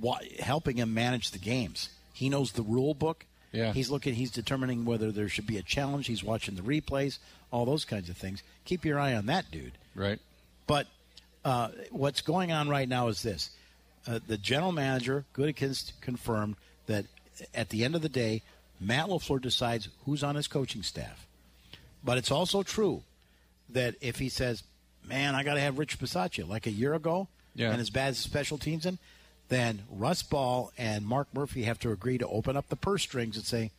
wa- 0.00 0.18
helping 0.40 0.76
him 0.76 0.92
manage 0.92 1.30
the 1.30 1.38
games. 1.38 1.90
He 2.12 2.28
knows 2.28 2.52
the 2.52 2.62
rule 2.62 2.94
book. 2.94 3.24
Yeah. 3.52 3.72
He's 3.72 3.90
looking. 3.90 4.14
He's 4.14 4.30
determining 4.30 4.84
whether 4.84 5.10
there 5.10 5.28
should 5.28 5.46
be 5.46 5.58
a 5.58 5.62
challenge. 5.62 6.06
He's 6.06 6.22
watching 6.22 6.54
the 6.54 6.62
replays, 6.62 7.18
all 7.50 7.64
those 7.64 7.84
kinds 7.84 8.08
of 8.08 8.16
things. 8.16 8.42
Keep 8.64 8.84
your 8.84 8.98
eye 8.98 9.14
on 9.14 9.26
that 9.26 9.50
dude. 9.50 9.72
Right. 9.94 10.20
But 10.66 10.86
uh, 11.44 11.68
what's 11.90 12.20
going 12.20 12.52
on 12.52 12.68
right 12.68 12.88
now 12.88 13.08
is 13.08 13.22
this: 13.22 13.50
uh, 14.06 14.20
the 14.26 14.36
general 14.38 14.72
manager, 14.72 15.24
Gutekunst, 15.34 15.92
confirmed 16.00 16.56
that 16.86 17.06
at 17.54 17.70
the 17.70 17.84
end 17.84 17.94
of 17.96 18.02
the 18.02 18.08
day, 18.08 18.42
Matt 18.80 19.08
LaFleur 19.08 19.40
decides 19.40 19.88
who's 20.04 20.22
on 20.22 20.36
his 20.36 20.46
coaching 20.46 20.82
staff. 20.82 21.26
But 22.04 22.18
it's 22.18 22.30
also 22.30 22.62
true 22.62 23.02
that 23.68 23.94
if 24.00 24.18
he 24.18 24.28
says, 24.28 24.62
"Man, 25.06 25.34
I 25.34 25.42
got 25.42 25.54
to 25.54 25.60
have 25.60 25.78
Rich 25.78 25.98
Bisaccia," 25.98 26.46
like 26.48 26.66
a 26.66 26.70
year 26.70 26.94
ago, 26.94 27.28
Yeah. 27.54 27.70
and 27.72 27.80
as 27.80 27.90
bad 27.90 28.08
as 28.10 28.18
special 28.18 28.58
teams 28.58 28.86
in, 28.86 28.98
then 29.48 29.82
Russ 29.90 30.22
Ball 30.22 30.72
and 30.78 31.04
Mark 31.06 31.28
Murphy 31.34 31.64
have 31.64 31.78
to 31.80 31.90
agree 31.90 32.18
to 32.18 32.26
open 32.28 32.56
up 32.56 32.68
the 32.68 32.76
purse 32.76 33.02
strings 33.02 33.36
and 33.36 33.44
say, 33.44 33.70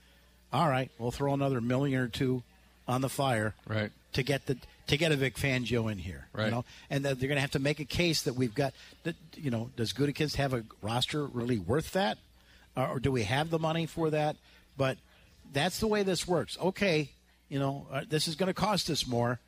"All 0.51 0.67
right, 0.67 0.91
we'll 0.97 1.11
throw 1.11 1.33
another 1.33 1.61
million 1.61 2.01
or 2.01 2.07
two 2.07 2.43
on 2.87 3.01
the 3.01 3.09
fire, 3.09 3.53
Right. 3.65 3.91
to 4.13 4.23
get 4.23 4.45
the 4.47 4.57
to 4.87 4.97
get 4.97 5.13
a 5.13 5.15
Vic 5.15 5.35
Fangio 5.37 5.89
in 5.89 5.99
here, 5.99 6.27
Right. 6.33 6.45
You 6.45 6.51
know, 6.51 6.65
and 6.89 7.05
that 7.05 7.17
they're 7.19 7.29
going 7.29 7.37
to 7.37 7.41
have 7.41 7.51
to 7.51 7.59
make 7.59 7.79
a 7.79 7.85
case 7.85 8.23
that 8.23 8.33
we've 8.33 8.53
got 8.53 8.73
that. 9.03 9.15
You 9.37 9.49
know, 9.49 9.71
does 9.77 9.93
Gutekunst 9.93 10.35
have 10.35 10.53
a 10.53 10.65
roster 10.81 11.25
really 11.25 11.57
worth 11.59 11.91
that, 11.93 12.17
or, 12.75 12.87
or 12.87 12.99
do 12.99 13.09
we 13.09 13.23
have 13.23 13.49
the 13.51 13.59
money 13.59 13.85
for 13.85 14.09
that? 14.09 14.35
But 14.75 14.97
that's 15.53 15.79
the 15.79 15.87
way 15.87 16.03
this 16.03 16.27
works. 16.27 16.57
Okay, 16.59 17.11
you 17.47 17.57
know, 17.57 17.87
uh, 17.89 18.01
this 18.09 18.27
is 18.27 18.35
going 18.35 18.47
to 18.47 18.53
cost 18.53 18.89
us 18.89 19.07
more, 19.07 19.39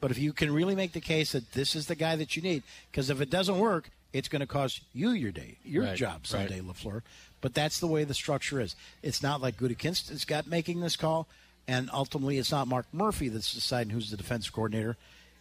but 0.00 0.10
if 0.10 0.18
you 0.18 0.32
can 0.32 0.52
really 0.52 0.74
make 0.74 0.92
the 0.92 1.00
case 1.00 1.32
that 1.32 1.52
this 1.52 1.74
is 1.74 1.86
the 1.86 1.94
guy 1.94 2.16
that 2.16 2.36
you 2.36 2.42
need, 2.42 2.62
because 2.90 3.10
if 3.10 3.20
it 3.20 3.30
doesn't 3.30 3.58
work, 3.58 3.90
it's 4.12 4.28
going 4.28 4.40
to 4.40 4.46
cost 4.46 4.80
you 4.92 5.10
your 5.10 5.32
day, 5.32 5.56
your 5.64 5.84
Right, 5.84 5.96
job 5.96 6.12
right. 6.20 6.26
someday, 6.26 6.60
LaFleur. 6.60 7.02
But 7.40 7.54
that's 7.54 7.80
the 7.80 7.86
way 7.86 8.04
the 8.04 8.14
structure 8.14 8.60
is. 8.60 8.76
It's 9.02 9.22
not 9.22 9.40
like 9.42 9.56
Gutekunst 9.58 10.08
has 10.10 10.24
got 10.24 10.46
making 10.46 10.80
this 10.80 10.96
call, 10.96 11.26
and 11.66 11.90
ultimately, 11.92 12.38
it's 12.38 12.50
not 12.52 12.68
Mark 12.68 12.86
Murphy 12.92 13.28
that's 13.28 13.52
deciding 13.52 13.90
who's 13.92 14.10
the 14.10 14.16
defensive 14.16 14.52
coordinator. 14.52 14.96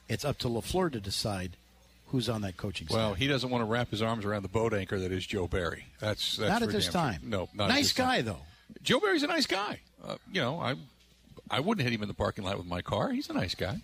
It's 0.10 0.26
up 0.26 0.38
to 0.40 0.48
LaFleur 0.48 0.92
to 0.94 1.00
decide 1.00 1.52
who's 2.08 2.28
on 2.30 2.42
that 2.42 2.58
coaching 2.58 2.88
staff. 2.88 2.98
Well, 2.98 3.14
he 3.14 3.28
doesn't 3.28 3.50
want 3.50 3.62
to 3.62 3.66
wrap 3.66 3.90
his 3.90 4.02
arms 4.02 4.26
around 4.26 4.42
the 4.44 4.50
boat 4.50 4.74
anchor 4.74 5.00
that 5.00 5.12
is 5.12 5.26
Joe 5.26 5.48
Barry. 5.48 5.86
That's, 6.00 6.38
that's 6.38 6.50
not 6.52 6.62
at 6.64 6.70
this 6.70 6.88
time. 6.88 7.20
sure. 7.22 7.30
No, 7.30 7.50
not 7.54 7.70
at 7.70 7.76
nice 7.76 7.86
this 7.86 7.94
time. 7.94 8.08
guy 8.08 8.22
though. 8.22 8.40
Joe 8.84 9.00
Barry's 9.00 9.24
a 9.24 9.28
nice 9.28 9.46
guy. 9.46 9.80
Uh, 10.06 10.16
you 10.32 10.42
know, 10.42 10.60
I 10.60 10.76
I 11.50 11.60
wouldn't 11.62 11.84
hit 11.88 11.94
him 11.94 12.02
in 12.02 12.08
the 12.08 12.14
parking 12.14 12.44
lot 12.44 12.58
with 12.58 12.68
my 12.68 12.82
car. 12.82 13.12
He's 13.12 13.30
a 13.30 13.34
nice 13.34 13.56
guy. 13.56 13.82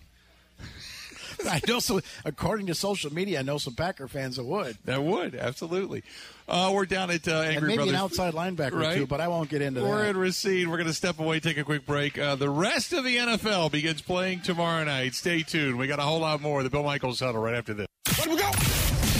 I 1.46 1.60
know 1.66 1.78
some. 1.78 2.02
According 2.24 2.66
to 2.66 2.74
social 2.74 3.12
media, 3.12 3.38
I 3.38 3.42
know 3.42 3.56
some 3.58 3.74
Packer 3.74 4.08
fans 4.08 4.36
that 4.36 4.44
would, 4.44 4.76
That 4.84 5.02
would 5.02 5.34
absolutely. 5.34 6.02
Uh, 6.46 6.70
we're 6.74 6.84
down 6.84 7.10
at 7.10 7.26
uh, 7.28 7.40
Angry 7.40 7.56
and 7.56 7.66
maybe 7.66 7.76
Brothers. 7.76 7.94
an 7.94 8.00
outside 8.00 8.34
linebacker 8.34 8.72
right? 8.80 8.96
too. 8.96 9.06
But 9.06 9.20
I 9.20 9.28
won't 9.28 9.48
get 9.48 9.62
into 9.62 9.80
that. 9.80 9.88
We're 9.88 10.04
in 10.06 10.16
Racine. 10.16 10.68
We're 10.68 10.76
going 10.76 10.88
to 10.88 10.94
step 10.94 11.18
away, 11.18 11.40
take 11.40 11.56
a 11.56 11.64
quick 11.64 11.86
break. 11.86 12.18
Uh, 12.18 12.34
the 12.34 12.50
rest 12.50 12.92
of 12.92 13.04
the 13.04 13.16
NFL 13.16 13.70
begins 13.70 14.02
playing 14.02 14.40
tomorrow 14.40 14.84
night. 14.84 15.14
Stay 15.14 15.42
tuned. 15.42 15.78
We 15.78 15.86
got 15.86 15.98
a 15.98 16.02
whole 16.02 16.20
lot 16.20 16.40
more. 16.42 16.62
The 16.62 16.70
Bill 16.70 16.82
Michaels 16.82 17.20
huddle 17.20 17.40
right 17.40 17.54
after 17.54 17.72
this. 17.72 17.86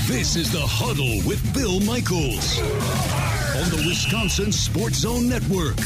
This 0.07 0.35
is 0.35 0.51
the 0.51 0.61
Huddle 0.61 1.27
with 1.27 1.41
Bill 1.55 1.79
Michaels 1.81 2.59
on 2.61 3.71
the 3.71 3.85
Wisconsin 3.87 4.51
Sports 4.51 4.97
Zone 4.99 5.29
Network. 5.29 5.77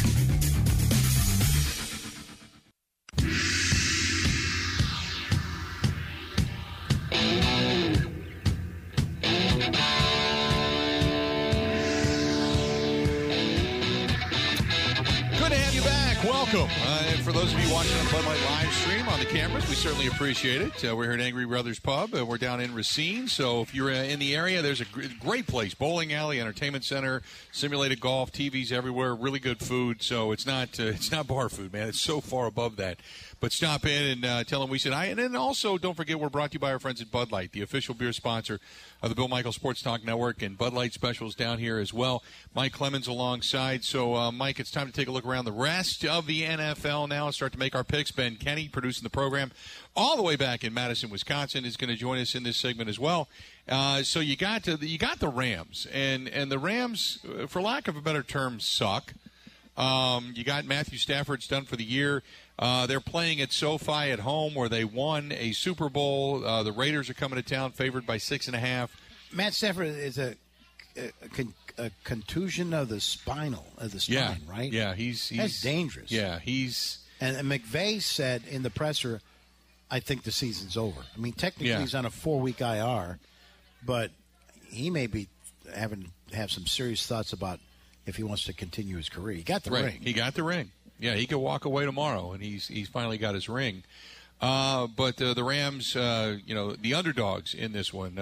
Good 16.55 16.84
Welcome. 16.95 17.09
Uh, 17.09 17.13
and 17.15 17.25
for 17.25 17.33
those 17.33 17.53
of 17.53 17.61
you 17.61 17.73
watching 17.73 17.97
the 18.05 18.13
Bud 18.13 18.25
Light 18.25 18.41
live 18.45 18.73
stream 18.73 19.09
on 19.09 19.19
the 19.19 19.27
cameras, 19.27 19.69
we 19.69 19.75
certainly 19.75 20.07
appreciate 20.07 20.61
it. 20.61 20.85
Uh, 20.85 20.95
we're 20.95 21.05
here 21.05 21.13
at 21.13 21.21
Angry 21.21 21.45
Brothers 21.45 21.79
Pub. 21.79 22.15
and 22.15 22.29
we're 22.29 22.39
down 22.39 22.61
in 22.61 22.75
Racine. 22.75 23.27
So 23.27 23.63
if 23.63 23.75
you're 23.75 23.91
uh, 23.91 23.95
in 23.95 24.19
the 24.19 24.35
area, 24.37 24.63
there's 24.63 24.81
a 24.81 24.85
gr- 24.85 25.03
great 25.21 25.47
place 25.47 25.75
bowling 25.75 26.13
alley, 26.13 26.41
entertainment 26.41 26.85
center, 26.85 27.23
simulated 27.53 28.01
golf, 28.01 28.33
TVs 28.33 28.71
everywhere, 28.71 29.15
really 29.15 29.41
good 29.41 29.59
food. 29.59 30.03
So 30.03 30.33
it's 30.33 30.47
not 30.47 30.79
uh, 30.79 30.85
it's 30.85 31.11
not 31.11 31.27
bar 31.27 31.49
food, 31.49 31.73
man. 31.73 31.89
It's 31.89 32.01
so 32.01 32.21
far 32.21 32.47
above 32.47 32.77
that. 32.77 32.99
But 33.41 33.53
stop 33.53 33.85
in 33.85 34.05
and 34.05 34.25
uh, 34.25 34.45
tell 34.45 34.61
them 34.61 34.71
we 34.71 34.79
said 34.79 34.93
hi. 34.93 35.07
And 35.07 35.19
then 35.19 35.37
also, 35.37 35.77
don't 35.77 35.95
forget, 35.95 36.19
we're 36.19 36.31
brought 36.31 36.53
to 36.53 36.55
you 36.55 36.61
by 36.61 36.73
our 36.73 36.79
friends 36.79 37.03
at 37.03 37.11
Bud 37.11 37.31
Light, 37.31 37.53
the 37.53 37.61
official 37.61 37.95
beer 37.95 38.13
sponsor 38.13 38.59
of 39.03 39.11
the 39.11 39.15
Bill 39.15 39.29
Michael 39.29 39.53
Sports 39.53 39.83
Talk 39.83 40.03
Network, 40.03 40.41
and 40.41 40.57
Bud 40.57 40.73
Light 40.73 40.95
specials 40.95 41.35
down 41.35 41.59
here 41.59 41.79
as 41.79 41.93
well. 41.93 42.23
Mike 42.55 42.73
Clemens 42.73 43.07
alongside. 43.07 43.85
So, 43.85 44.33
Mike, 44.33 44.61
it's 44.61 44.71
time 44.71 44.87
to 44.87 44.93
take 44.93 45.09
a 45.09 45.11
look 45.11 45.27
around 45.27 45.45
the 45.45 45.53
rest 45.53 46.07
of 46.07 46.27
the 46.27 46.43
NFL 46.43 46.84
now 46.85 47.27
and 47.27 47.35
start 47.35 47.53
to 47.53 47.59
make 47.59 47.75
our 47.75 47.85
picks. 47.85 48.11
Ben 48.11 48.37
Kenny, 48.37 48.69
producing 48.69 49.03
the 49.03 49.11
program 49.11 49.53
all 49.97 50.17
the 50.17 50.23
way 50.23 50.37
back 50.37 50.65
in 50.65 50.75
Madison, 50.75 51.11
Wisconsin, 51.11 51.65
is 51.65 51.77
going 51.77 51.91
to 51.91 51.97
join 51.97 52.19
us 52.19 52.35
in 52.35 52.43
this 52.43 52.57
segment 52.57 52.89
as 52.89 52.99
well. 52.99 53.29
Uh, 53.69 54.03
so 54.03 54.21
you 54.21 54.37
got 54.37 54.65
to 54.65 54.77
you 54.81 54.99
got 54.99 55.21
the 55.21 55.29
Rams, 55.29 55.87
and 55.93 56.29
and 56.29 56.51
the 56.51 56.59
Rams, 56.59 57.19
uh, 57.27 57.47
for 57.47 57.63
lack 57.63 57.89
of 57.89 57.97
a 57.97 58.01
better 58.01 58.23
term, 58.23 58.61
suck. 58.61 59.15
Um, 59.77 60.33
you 60.37 60.45
got 60.45 60.65
Matthew 60.65 60.99
Stafford's 60.99 61.49
done 61.49 61.65
for 61.65 61.77
the 61.77 61.85
year. 61.85 62.23
Uh, 62.59 62.87
they're 62.87 63.01
playing 63.01 63.41
at 63.41 63.53
SoFi 63.53 64.11
at 64.11 64.21
home, 64.21 64.55
where 64.55 64.69
they 64.69 64.85
won 64.85 65.33
a 65.33 65.53
Super 65.53 65.89
Bowl. 65.89 66.45
Uh, 66.45 66.63
the 66.63 66.71
Raiders 66.73 67.11
are 67.11 67.15
coming 67.15 67.37
to 67.37 67.43
town, 67.43 67.73
favored 67.73 68.07
by 68.07 68.19
six 68.19 68.47
and 68.47 68.55
a 68.55 68.61
half. 68.61 68.97
Matt 69.33 69.55
Stafford 69.55 69.89
is 69.89 70.17
a, 70.17 70.37
a, 70.97 71.29
con- 71.29 71.55
a 71.79 71.91
contusion 72.05 72.73
of 72.73 72.89
the 72.89 73.01
spinal 73.01 73.67
of 73.79 73.93
the 73.93 74.01
spine, 74.01 74.15
Yeah, 74.17 74.35
right? 74.49 74.73
Yeah, 74.73 74.95
he's, 74.95 75.29
he's 75.29 75.39
That's 75.39 75.61
dangerous. 75.61 76.11
Yeah, 76.11 76.39
he's 76.39 76.99
And, 77.21 77.37
and 77.37 77.51
McVay 77.51 78.01
said 78.03 78.43
in 78.49 78.63
the 78.63 78.71
presser, 78.71 79.21
"I 79.91 80.01
think 80.01 80.23
the 80.25 80.33
season's 80.33 80.77
over." 80.77 81.01
I 81.17 81.21
mean, 81.21 81.33
technically 81.33 81.69
Yeah. 81.69 81.81
he's 81.81 81.95
on 81.95 82.05
a 82.07 82.11
four-week 82.11 82.61
IR, 82.61 83.19
but 83.85 84.11
he 84.71 84.91
may 84.91 85.07
be 85.07 85.29
having 85.75 86.11
have 86.33 86.51
some 86.51 86.67
serious 86.67 87.07
thoughts 87.07 87.33
about 87.33 87.61
if 88.07 88.17
he 88.17 88.23
wants 88.23 88.45
to 88.45 88.53
continue 88.53 88.97
his 88.97 89.09
career. 89.09 89.37
He 89.37 89.43
got 89.43 89.63
the 89.65 89.71
right. 89.71 89.85
ring. 89.85 90.01
He 90.03 90.13
got 90.13 90.35
the 90.35 90.43
ring. 90.43 90.71
Yeah, 90.99 91.15
he 91.15 91.27
could 91.27 91.39
walk 91.39 91.65
away 91.65 91.85
tomorrow, 91.85 92.33
and 92.33 92.43
he's 92.43 92.69
he's 92.69 92.89
finally 92.89 93.19
got 93.19 93.35
his 93.35 93.49
ring. 93.49 93.83
Uh, 94.41 94.87
but 94.89 95.21
uh, 95.23 95.33
the 95.33 95.45
Rams, 95.45 95.97
uh, 95.97 96.37
you 96.45 96.55
know, 96.55 96.73
the 96.73 96.93
underdogs 96.95 97.55
in 97.55 97.73
this 97.73 97.93
one. 97.93 98.19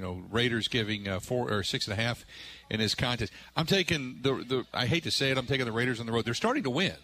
You 0.00 0.06
know, 0.06 0.22
Raiders 0.30 0.66
giving 0.66 1.06
uh, 1.06 1.20
four 1.20 1.52
or 1.52 1.62
six 1.62 1.86
and 1.86 1.92
a 1.92 2.02
half 2.02 2.24
in 2.70 2.80
this 2.80 2.94
contest. 2.94 3.34
I'm 3.54 3.66
taking 3.66 4.20
the 4.22 4.32
the. 4.36 4.66
I 4.72 4.86
hate 4.86 5.02
to 5.02 5.10
say 5.10 5.30
it, 5.30 5.36
I'm 5.36 5.44
taking 5.44 5.66
the 5.66 5.72
Raiders 5.72 6.00
on 6.00 6.06
the 6.06 6.12
road. 6.12 6.24
They're 6.24 6.32
starting 6.32 6.62
to 6.62 6.70
win. 6.70 6.94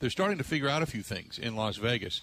They're 0.00 0.10
starting 0.10 0.36
to 0.36 0.44
figure 0.44 0.68
out 0.68 0.82
a 0.82 0.86
few 0.86 1.00
things 1.00 1.38
in 1.38 1.56
Las 1.56 1.76
Vegas. 1.78 2.20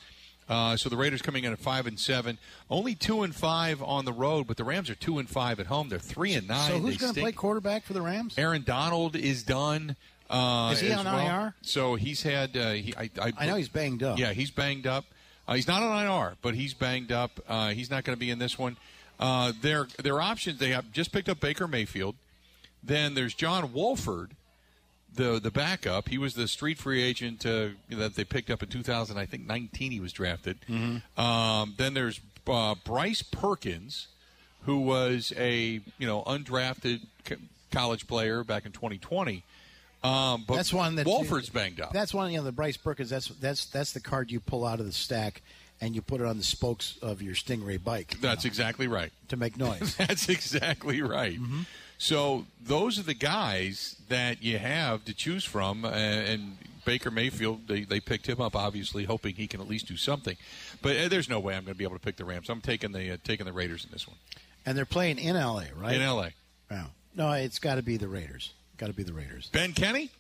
Uh, 0.48 0.78
so 0.78 0.88
the 0.88 0.98
Raiders 0.98 1.24
coming 1.24 1.46
in 1.46 1.52
at 1.54 1.58
five 1.58 1.88
and 1.88 2.00
seven, 2.00 2.38
only 2.70 2.94
two 2.94 3.24
and 3.24 3.34
five 3.34 3.82
on 3.82 4.06
the 4.06 4.14
road, 4.14 4.46
but 4.46 4.58
the 4.58 4.64
Rams 4.64 4.92
are 4.92 4.96
two 4.96 5.18
and 5.18 5.28
five 5.28 5.60
at 5.60 5.66
home. 5.66 5.90
They're 5.90 5.98
three 5.98 6.34
and 6.34 6.48
nine. 6.48 6.70
so 6.70 6.78
who's 6.78 6.98
going 6.98 7.14
to 7.16 7.20
play 7.20 7.32
quarterback 7.32 7.84
for 7.84 7.94
the 7.94 8.02
Rams? 8.02 8.38
Aaron 8.38 8.62
Donald 8.64 9.16
is 9.16 9.42
done. 9.42 9.96
Uh, 10.30 10.70
Is 10.74 10.80
he 10.82 10.92
on 10.92 11.06
well. 11.06 11.46
IR? 11.46 11.56
So 11.64 11.96
he's 11.96 12.22
had. 12.22 12.56
Uh, 12.56 12.74
he, 12.74 12.94
I, 12.96 13.10
I, 13.20 13.34
I 13.36 13.46
know 13.48 13.56
he's 13.56 13.70
banged 13.70 14.04
up. 14.04 14.20
Yeah, 14.20 14.34
he's 14.34 14.52
banged 14.52 14.86
up. 14.86 15.06
Uh, 15.48 15.56
he's 15.56 15.68
not 15.68 15.82
on 15.82 16.06
IR, 16.06 16.36
but 16.44 16.54
he's 16.54 16.76
banged 16.76 17.12
up. 17.12 17.40
Uh, 17.48 17.70
he's 17.70 17.90
not 17.90 18.04
going 18.04 18.16
to 18.16 18.20
be 18.20 18.30
in 18.30 18.38
this 18.38 18.60
one. 18.60 18.78
Uh, 19.20 19.52
their 19.62 19.88
their 20.02 20.22
options. 20.22 20.60
They 20.60 20.70
have 20.70 20.92
just 20.92 21.12
picked 21.12 21.28
up 21.28 21.40
Baker 21.40 21.68
Mayfield. 21.68 22.16
Then 22.82 23.16
there's 23.16 23.34
John 23.34 23.74
Wolford, 23.74 24.32
the 25.14 25.40
the 25.40 25.52
backup. 25.52 26.08
He 26.08 26.18
was 26.18 26.36
the 26.36 26.48
street 26.48 26.78
free 26.78 27.04
agent 27.04 27.46
uh, 27.46 27.70
that 27.90 28.16
they 28.16 28.24
picked 28.24 28.50
up 28.50 28.64
in 28.64 28.70
2000. 28.70 29.18
I 29.18 29.26
think 29.26 29.46
19. 29.46 29.92
He 29.92 30.00
was 30.00 30.14
drafted. 30.14 30.60
Mm-hmm. 30.70 31.20
Um, 31.22 31.74
then 31.78 31.94
there's 31.94 32.22
uh, 32.48 32.76
Bryce 32.86 33.22
Perkins, 33.22 34.08
who 34.64 34.80
was 34.80 35.34
a 35.36 35.82
you 35.98 36.08
know 36.08 36.24
undrafted 36.24 37.02
co- 37.26 37.36
college 37.72 38.08
player 38.08 38.44
back 38.46 38.66
in 38.66 38.72
2020. 38.72 39.44
Um, 40.02 40.46
but 40.48 40.56
That's 40.56 40.72
one 40.72 40.96
that 40.96 41.06
Wolford's 41.06 41.50
banged 41.50 41.82
up. 41.82 41.92
That's 41.92 42.14
one. 42.14 42.32
You 42.32 42.38
know, 42.38 42.46
the 42.46 42.54
Bryce 42.54 42.78
Perkins. 42.78 43.10
That's 43.10 43.28
that's 43.28 43.66
that's 43.66 43.92
the 43.92 44.00
card 44.00 44.32
you 44.32 44.40
pull 44.40 44.66
out 44.66 44.80
of 44.80 44.86
the 44.86 44.94
stack 44.94 45.42
and 45.82 45.96
you 45.96 46.02
put 46.02 46.22
it 46.22 46.28
on 46.28 46.38
the 46.38 46.44
spokes 46.44 46.98
of 47.02 47.22
your 47.22 47.36
Stingray 47.36 47.84
bike. 47.84 48.14
you 48.14 48.20
That's 48.22 48.44
know, 48.44 48.50
exactly 48.50 48.88
right. 48.88 49.12
to 49.30 49.38
make 49.38 49.58
noise. 49.70 49.96
That's 49.96 50.30
exactly 50.30 51.02
right. 51.02 51.40
Mm-hmm. 51.40 51.62
So 51.98 52.46
those 52.62 52.98
are 52.98 53.04
the 53.04 53.14
guys 53.14 53.98
that 54.08 54.42
you 54.42 54.58
have 54.58 55.04
to 55.06 55.14
choose 55.14 55.44
from, 55.44 55.84
uh, 55.84 55.90
and 55.90 56.58
Baker 56.86 57.12
Mayfield 57.12 57.68
they, 57.68 57.84
they 57.84 58.00
picked 58.00 58.28
him 58.28 58.40
up 58.40 58.56
obviously 58.56 59.04
hoping 59.04 59.36
he 59.36 59.48
can 59.48 59.60
at 59.60 59.68
least 59.68 59.88
do 59.88 59.98
something, 59.98 60.38
but 60.82 60.96
uh, 60.96 61.08
there's 61.10 61.30
no 61.30 61.40
way 61.40 61.56
I'm 61.56 61.64
going 61.64 61.74
to 61.74 61.78
be 61.78 61.84
able 61.84 61.98
to 61.98 62.02
pick 62.02 62.16
the 62.16 62.26
Rams. 62.26 62.50
I'm 62.50 62.62
taking 62.62 62.94
the 62.94 63.12
uh, 63.12 63.18
taking 63.24 63.46
the 63.46 63.54
Raiders 63.54 63.84
in 63.84 63.92
this 63.92 64.08
one 64.08 64.16
and 64.66 64.78
they're 64.78 64.86
playing 64.86 65.18
in 65.18 65.36
L.A. 65.36 65.66
Right? 65.76 65.96
in 65.96 66.06
LA. 66.06 66.30
Wow. 66.70 66.88
No, 67.16 67.32
it's 67.32 67.60
got 67.60 67.76
to 67.76 67.82
be 67.82 67.98
the 67.98 68.08
Raiders. 68.08 68.54
Got 68.78 68.88
to 68.88 68.94
be 68.94 69.04
the 69.04 69.14
Raiders. 69.14 69.50
Ben 69.52 69.74
Kenny, 69.74 70.12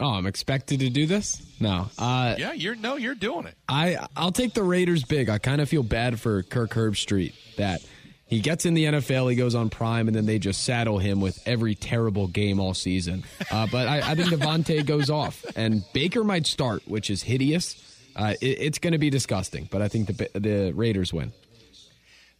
Oh, 0.00 0.10
I'm 0.10 0.26
expected 0.26 0.80
to 0.80 0.90
do 0.90 1.06
this? 1.06 1.42
No. 1.60 1.88
Uh, 1.98 2.34
yeah, 2.38 2.52
you're 2.52 2.76
no, 2.76 2.96
you're 2.96 3.14
doing 3.14 3.46
it. 3.46 3.54
I 3.68 4.06
I'll 4.16 4.32
take 4.32 4.54
the 4.54 4.62
Raiders 4.62 5.04
big. 5.04 5.28
I 5.28 5.38
kind 5.38 5.60
of 5.60 5.68
feel 5.68 5.82
bad 5.82 6.20
for 6.20 6.42
Kirk 6.42 6.70
Herbstreit 6.70 7.34
that 7.56 7.80
he 8.28 8.40
gets 8.40 8.66
in 8.66 8.74
the 8.74 8.84
NFL, 8.84 9.30
he 9.30 9.36
goes 9.36 9.54
on 9.54 9.70
prime, 9.70 10.06
and 10.06 10.14
then 10.14 10.26
they 10.26 10.38
just 10.38 10.62
saddle 10.62 10.98
him 10.98 11.22
with 11.22 11.40
every 11.46 11.74
terrible 11.74 12.26
game 12.28 12.60
all 12.60 12.74
season. 12.74 13.24
Uh, 13.50 13.66
but 13.72 13.88
I, 13.88 14.10
I 14.10 14.14
think 14.14 14.28
Davante 14.28 14.84
goes 14.86 15.08
off, 15.08 15.42
and 15.56 15.82
Baker 15.94 16.22
might 16.22 16.46
start, 16.46 16.86
which 16.86 17.08
is 17.08 17.22
hideous. 17.22 17.82
Uh, 18.14 18.34
it, 18.42 18.58
it's 18.60 18.78
going 18.78 18.92
to 18.92 18.98
be 18.98 19.08
disgusting, 19.08 19.66
but 19.70 19.80
I 19.80 19.88
think 19.88 20.08
the 20.08 20.38
the 20.38 20.72
Raiders 20.72 21.12
win. 21.12 21.32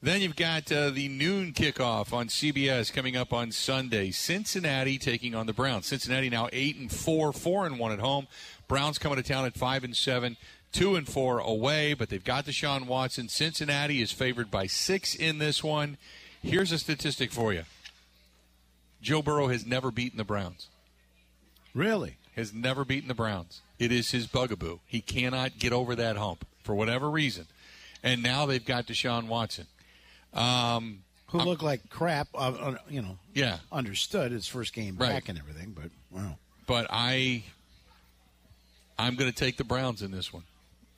Then 0.01 0.21
you've 0.21 0.37
got 0.37 0.71
uh, 0.71 0.91
the 0.91 1.09
noon 1.09 1.53
kickoff 1.53 2.13
on 2.13 2.29
CBS 2.29 2.93
coming 2.93 3.17
up 3.17 3.33
on 3.33 3.51
Sunday. 3.51 4.13
Cincinnati 4.13 4.97
taking 4.97 5.35
on 5.35 5.47
the 5.47 5.53
Browns. 5.53 5.87
Cincinnati 5.87 6.31
now 6.31 6.49
eight 6.53 6.77
and 6.77 6.91
four, 6.91 7.33
four 7.33 7.67
and 7.67 7.81
one 7.81 7.91
at 7.91 7.99
home. 7.99 8.29
Browns 8.69 8.99
coming 8.99 9.17
to 9.17 9.25
town 9.25 9.45
at 9.45 9.57
five 9.57 9.83
and 9.83 9.97
seven, 9.97 10.37
two 10.71 10.95
and 10.95 11.09
four 11.09 11.41
away. 11.41 11.95
But 11.95 12.11
they've 12.11 12.23
got 12.23 12.45
Deshaun 12.45 12.87
Watson. 12.87 13.29
Cincinnati 13.29 14.01
is 14.01 14.13
favored 14.13 14.53
by 14.53 14.69
six 14.69 15.17
in 15.17 15.39
this 15.39 15.65
one. 15.65 15.97
Here's 16.41 16.71
a 16.71 16.79
statistic 16.79 17.33
for 17.33 17.53
you: 17.53 17.65
Joe 19.03 19.21
Burrow 19.21 19.49
has 19.49 19.67
never 19.67 19.91
beaten 19.91 20.17
the 20.17 20.25
Browns. 20.25 20.69
Really? 21.75 22.19
Has 22.37 22.55
never 22.55 22.85
beaten 22.85 23.09
the 23.09 23.15
Browns. 23.15 23.63
It 23.81 23.91
is 23.91 24.13
his 24.13 24.29
bugaboo. 24.29 24.79
He 24.87 25.01
cannot 25.01 25.59
get 25.59 25.73
over 25.73 25.97
that 25.97 26.17
hump 26.17 26.47
for 26.63 26.77
whatever 26.77 27.11
reason. 27.11 27.47
And 28.01 28.23
now 28.23 28.47
they've 28.47 28.65
got 28.65 28.87
Deshaun 28.87 29.27
Watson. 29.27 29.67
Um, 30.35 31.01
Who 31.29 31.39
look 31.39 31.63
like 31.63 31.89
crap? 31.91 32.29
Uh, 32.35 32.39
uh, 32.39 32.75
you 32.89 33.03
know. 33.03 33.19
Yeah. 33.35 33.59
Understood 33.73 34.33
his 34.33 34.47
first 34.47 34.73
game 34.73 34.97
Right. 34.97 35.09
back 35.11 35.29
and 35.29 35.39
everything, 35.39 35.73
but 35.75 35.91
wow. 36.11 36.37
but 36.67 36.87
I, 36.91 37.43
I'm 38.99 39.15
going 39.17 39.31
to 39.31 39.37
take 39.37 39.57
the 39.57 39.65
Browns 39.65 40.03
in 40.03 40.11
this 40.11 40.33
one. 40.33 40.45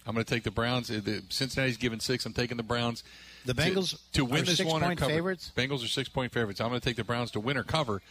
I'm 0.07 0.15
going 0.15 0.24
to 0.24 0.35
take 0.35 0.43
the 0.44 0.51
Browns. 0.51 0.90
Uh, 0.90 1.01
the- 1.05 1.23
Cincinnati's 1.28 1.77
given 1.77 2.01
six. 2.01 2.24
I'm 2.27 2.32
taking 2.32 2.57
the 2.57 2.62
Browns. 2.62 3.05
The 3.47 3.55
Bengals 3.55 3.98
to, 4.12 4.24
win 4.24 4.43
are 4.43 4.47
this 4.47 4.62
one 4.62 4.81
cover. 4.97 5.11
favorites? 5.11 5.52
Bengals 5.57 5.85
are 5.85 5.89
six 5.89 6.09
point 6.09 6.32
favorites. 6.32 6.61
I'm 6.61 6.69
going 6.69 6.81
to 6.81 6.85
take 6.85 6.97
the 6.97 7.05
Browns 7.05 7.31
to 7.32 7.40
win 7.40 7.57
or 7.57 7.62
cover. 7.62 8.02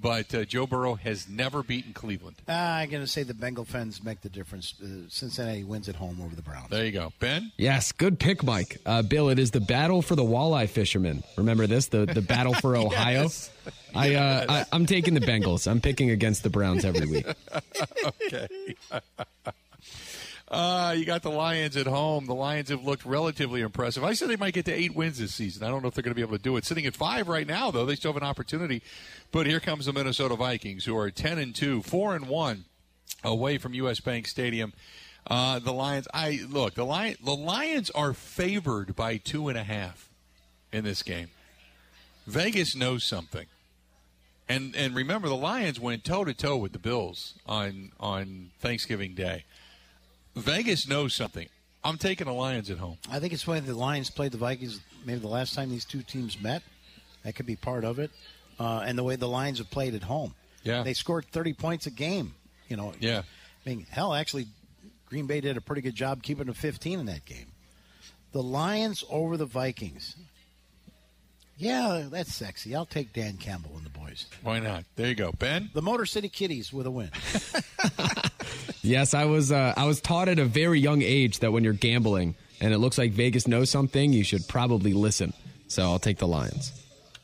But 0.00 0.34
uh, 0.34 0.44
Joe 0.44 0.66
Burrow 0.66 0.94
has 0.94 1.28
never 1.28 1.62
beaten 1.62 1.92
Cleveland. 1.92 2.36
Uh, 2.48 2.52
I'm 2.52 2.90
going 2.90 3.02
to 3.02 3.06
say 3.06 3.22
the 3.24 3.34
Bengal 3.34 3.64
fans 3.64 4.02
make 4.02 4.20
the 4.20 4.28
difference. 4.28 4.74
Uh, 4.82 5.08
Cincinnati 5.08 5.64
wins 5.64 5.88
at 5.88 5.96
home 5.96 6.20
over 6.22 6.34
the 6.34 6.42
Browns. 6.42 6.70
There 6.70 6.84
you 6.84 6.92
go, 6.92 7.12
Ben. 7.18 7.50
Yes, 7.56 7.92
good 7.92 8.18
pick, 8.18 8.42
Mike. 8.42 8.78
Uh, 8.86 9.02
Bill, 9.02 9.28
it 9.28 9.38
is 9.38 9.50
the 9.50 9.60
battle 9.60 10.02
for 10.02 10.14
the 10.14 10.22
walleye 10.22 10.68
fishermen. 10.68 11.22
Remember 11.36 11.66
this? 11.66 11.86
The 11.86 12.06
the 12.06 12.22
battle 12.22 12.54
for 12.54 12.76
Ohio. 12.76 13.22
Yes. 13.22 13.50
I, 13.94 14.14
uh, 14.14 14.46
I 14.48 14.64
I'm 14.72 14.86
taking 14.86 15.14
the 15.14 15.20
Bengals. 15.20 15.68
I'm 15.70 15.80
picking 15.80 16.10
against 16.10 16.42
the 16.42 16.50
Browns 16.50 16.84
every 16.84 17.06
week. 17.06 17.26
okay. 18.04 18.48
Uh, 20.50 20.94
you 20.96 21.04
got 21.04 21.22
the 21.22 21.30
Lions 21.30 21.76
at 21.76 21.86
home. 21.86 22.24
The 22.24 22.34
Lions 22.34 22.70
have 22.70 22.82
looked 22.82 23.04
relatively 23.04 23.60
impressive. 23.60 24.02
I 24.02 24.14
said 24.14 24.28
they 24.28 24.36
might 24.36 24.54
get 24.54 24.64
to 24.64 24.72
eight 24.72 24.94
wins 24.94 25.18
this 25.18 25.34
season. 25.34 25.62
I 25.62 25.68
don't 25.68 25.82
know 25.82 25.88
if 25.88 25.94
they're 25.94 26.02
going 26.02 26.12
to 26.12 26.16
be 26.16 26.22
able 26.22 26.38
to 26.38 26.42
do 26.42 26.56
it. 26.56 26.64
Sitting 26.64 26.86
at 26.86 26.96
five 26.96 27.28
right 27.28 27.46
now, 27.46 27.70
though, 27.70 27.84
they 27.84 27.96
still 27.96 28.12
have 28.12 28.22
an 28.22 28.26
opportunity. 28.26 28.82
But 29.30 29.46
here 29.46 29.60
comes 29.60 29.84
the 29.84 29.92
Minnesota 29.92 30.36
Vikings, 30.36 30.86
who 30.86 30.96
are 30.96 31.10
ten 31.10 31.38
and 31.38 31.54
two, 31.54 31.82
four 31.82 32.16
and 32.16 32.28
one, 32.28 32.64
away 33.22 33.58
from 33.58 33.74
U.S. 33.74 34.00
Bank 34.00 34.26
Stadium. 34.26 34.72
Uh, 35.26 35.58
the 35.58 35.72
Lions. 35.72 36.08
I 36.14 36.40
look. 36.48 36.74
The 36.74 36.86
Lion. 36.86 37.16
The 37.22 37.36
Lions 37.36 37.90
are 37.90 38.14
favored 38.14 38.96
by 38.96 39.18
two 39.18 39.48
and 39.48 39.58
a 39.58 39.64
half 39.64 40.08
in 40.72 40.84
this 40.84 41.02
game. 41.02 41.28
Vegas 42.26 42.74
knows 42.74 43.04
something. 43.04 43.46
And 44.48 44.74
and 44.74 44.94
remember, 44.94 45.28
the 45.28 45.36
Lions 45.36 45.78
went 45.78 46.04
toe 46.04 46.24
to 46.24 46.32
toe 46.32 46.56
with 46.56 46.72
the 46.72 46.78
Bills 46.78 47.34
on 47.46 47.92
on 48.00 48.50
Thanksgiving 48.60 49.14
Day. 49.14 49.44
Vegas 50.40 50.88
knows 50.88 51.14
something. 51.14 51.48
I'm 51.84 51.96
taking 51.96 52.26
the 52.26 52.32
Lions 52.32 52.70
at 52.70 52.78
home. 52.78 52.98
I 53.10 53.20
think 53.20 53.32
it's 53.32 53.46
when 53.46 53.64
the 53.64 53.74
Lions 53.74 54.10
played 54.10 54.32
the 54.32 54.38
Vikings, 54.38 54.80
maybe 55.04 55.20
the 55.20 55.28
last 55.28 55.54
time 55.54 55.70
these 55.70 55.84
two 55.84 56.02
teams 56.02 56.40
met. 56.40 56.62
That 57.24 57.34
could 57.34 57.46
be 57.46 57.56
part 57.56 57.84
of 57.84 57.98
it. 57.98 58.10
Uh, 58.58 58.82
and 58.84 58.98
the 58.98 59.04
way 59.04 59.16
the 59.16 59.28
Lions 59.28 59.58
have 59.58 59.70
played 59.70 59.94
at 59.94 60.02
home. 60.02 60.34
Yeah. 60.64 60.82
They 60.82 60.94
scored 60.94 61.26
30 61.26 61.52
points 61.54 61.86
a 61.86 61.90
game. 61.90 62.34
You 62.68 62.76
know. 62.76 62.92
Yeah. 63.00 63.22
I 63.64 63.68
mean, 63.68 63.86
hell, 63.90 64.12
actually, 64.14 64.48
Green 65.06 65.26
Bay 65.26 65.40
did 65.40 65.56
a 65.56 65.60
pretty 65.60 65.82
good 65.82 65.94
job 65.94 66.22
keeping 66.22 66.46
them 66.46 66.54
15 66.54 67.00
in 67.00 67.06
that 67.06 67.24
game. 67.24 67.46
The 68.32 68.42
Lions 68.42 69.04
over 69.08 69.36
the 69.36 69.46
Vikings. 69.46 70.16
Yeah, 71.58 72.06
that's 72.10 72.32
sexy. 72.32 72.74
I'll 72.74 72.86
take 72.86 73.12
Dan 73.12 73.36
Campbell 73.36 73.72
and 73.76 73.84
the 73.84 73.90
boys. 73.90 74.26
Why 74.42 74.60
not? 74.60 74.84
There 74.96 75.08
you 75.08 75.14
go, 75.14 75.32
Ben. 75.32 75.70
The 75.74 75.82
Motor 75.82 76.06
City 76.06 76.28
Kitties 76.28 76.72
with 76.72 76.86
a 76.86 76.90
win. 76.90 77.10
Yes, 78.82 79.12
I 79.12 79.24
was 79.26 79.52
uh, 79.52 79.74
I 79.76 79.84
was 79.84 80.00
taught 80.00 80.28
at 80.28 80.38
a 80.38 80.44
very 80.44 80.80
young 80.80 81.02
age 81.02 81.40
that 81.40 81.52
when 81.52 81.64
you're 81.64 81.72
gambling 81.74 82.36
and 82.60 82.72
it 82.72 82.78
looks 82.78 82.96
like 82.96 83.12
Vegas 83.12 83.46
knows 83.46 83.70
something, 83.70 84.12
you 84.12 84.24
should 84.24 84.46
probably 84.48 84.92
listen. 84.92 85.32
So 85.66 85.82
I'll 85.82 85.98
take 85.98 86.18
the 86.18 86.26
Lions. 86.26 86.72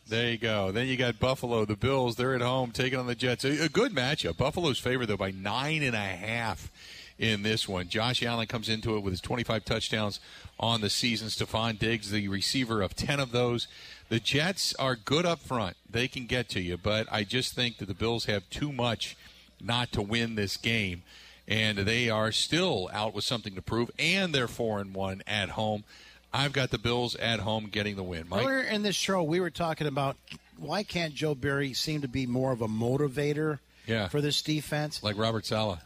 There 0.08 0.30
you 0.30 0.36
go. 0.36 0.70
Then 0.72 0.86
you 0.88 0.96
got 0.98 1.18
Buffalo, 1.18 1.64
the 1.64 1.76
Bills. 1.76 2.16
They're 2.16 2.34
at 2.34 2.42
home 2.42 2.72
taking 2.72 2.98
on 2.98 3.06
the 3.06 3.14
Jets. 3.14 3.44
A, 3.44 3.64
a 3.64 3.68
good 3.68 3.92
matchup. 3.92 4.36
Buffalo's 4.36 4.78
favored 4.78 5.06
though 5.06 5.16
by 5.16 5.30
nine 5.30 5.82
and 5.82 5.94
a 5.94 5.98
half 5.98 6.70
in 7.18 7.42
this 7.42 7.68
one. 7.68 7.88
Josh 7.88 8.22
Allen 8.22 8.46
comes 8.46 8.68
into 8.68 8.96
it 8.96 9.00
with 9.00 9.12
his 9.12 9.20
25 9.22 9.64
touchdowns 9.64 10.20
on 10.60 10.80
the 10.80 10.90
season. 10.90 11.28
Stefon 11.28 11.78
Diggs, 11.78 12.10
the 12.10 12.28
receiver 12.28 12.82
of 12.82 12.94
10 12.94 13.20
of 13.20 13.32
those. 13.32 13.68
The 14.08 14.20
Jets 14.20 14.74
are 14.76 14.96
good 14.96 15.24
up 15.26 15.40
front. 15.40 15.76
They 15.88 16.08
can 16.08 16.26
get 16.26 16.48
to 16.50 16.60
you, 16.60 16.76
but 16.76 17.06
I 17.10 17.24
just 17.24 17.54
think 17.54 17.78
that 17.78 17.86
the 17.86 17.94
Bills 17.94 18.26
have 18.26 18.48
too 18.50 18.70
much 18.72 19.16
not 19.60 19.92
to 19.92 20.02
win 20.02 20.34
this 20.34 20.56
game. 20.56 21.02
And 21.46 21.78
they 21.78 22.08
are 22.08 22.32
still 22.32 22.88
out 22.92 23.12
with 23.14 23.24
something 23.24 23.54
to 23.54 23.60
prove, 23.62 23.90
and 23.98 24.34
they're 24.34 24.48
four 24.48 24.80
and 24.80 24.94
one 24.94 25.22
at 25.26 25.50
home. 25.50 25.84
I've 26.32 26.52
got 26.52 26.70
the 26.70 26.78
Bills 26.78 27.14
at 27.16 27.40
home 27.40 27.68
getting 27.70 27.96
the 27.96 28.02
win. 28.02 28.28
Mike, 28.28 28.46
Earlier 28.46 28.62
in 28.62 28.82
this 28.82 28.96
show, 28.96 29.22
we 29.22 29.40
were 29.40 29.50
talking 29.50 29.86
about 29.86 30.16
why 30.56 30.82
can't 30.84 31.14
Joe 31.14 31.34
Barry 31.34 31.72
seem 31.74 32.00
to 32.00 32.08
be 32.08 32.26
more 32.26 32.50
of 32.52 32.60
a 32.62 32.66
motivator 32.68 33.58
Yeah. 33.86 34.08
for 34.08 34.20
this 34.22 34.40
defense? 34.42 35.02
like 35.02 35.18
Robert 35.18 35.44
Saleh. 35.46 35.78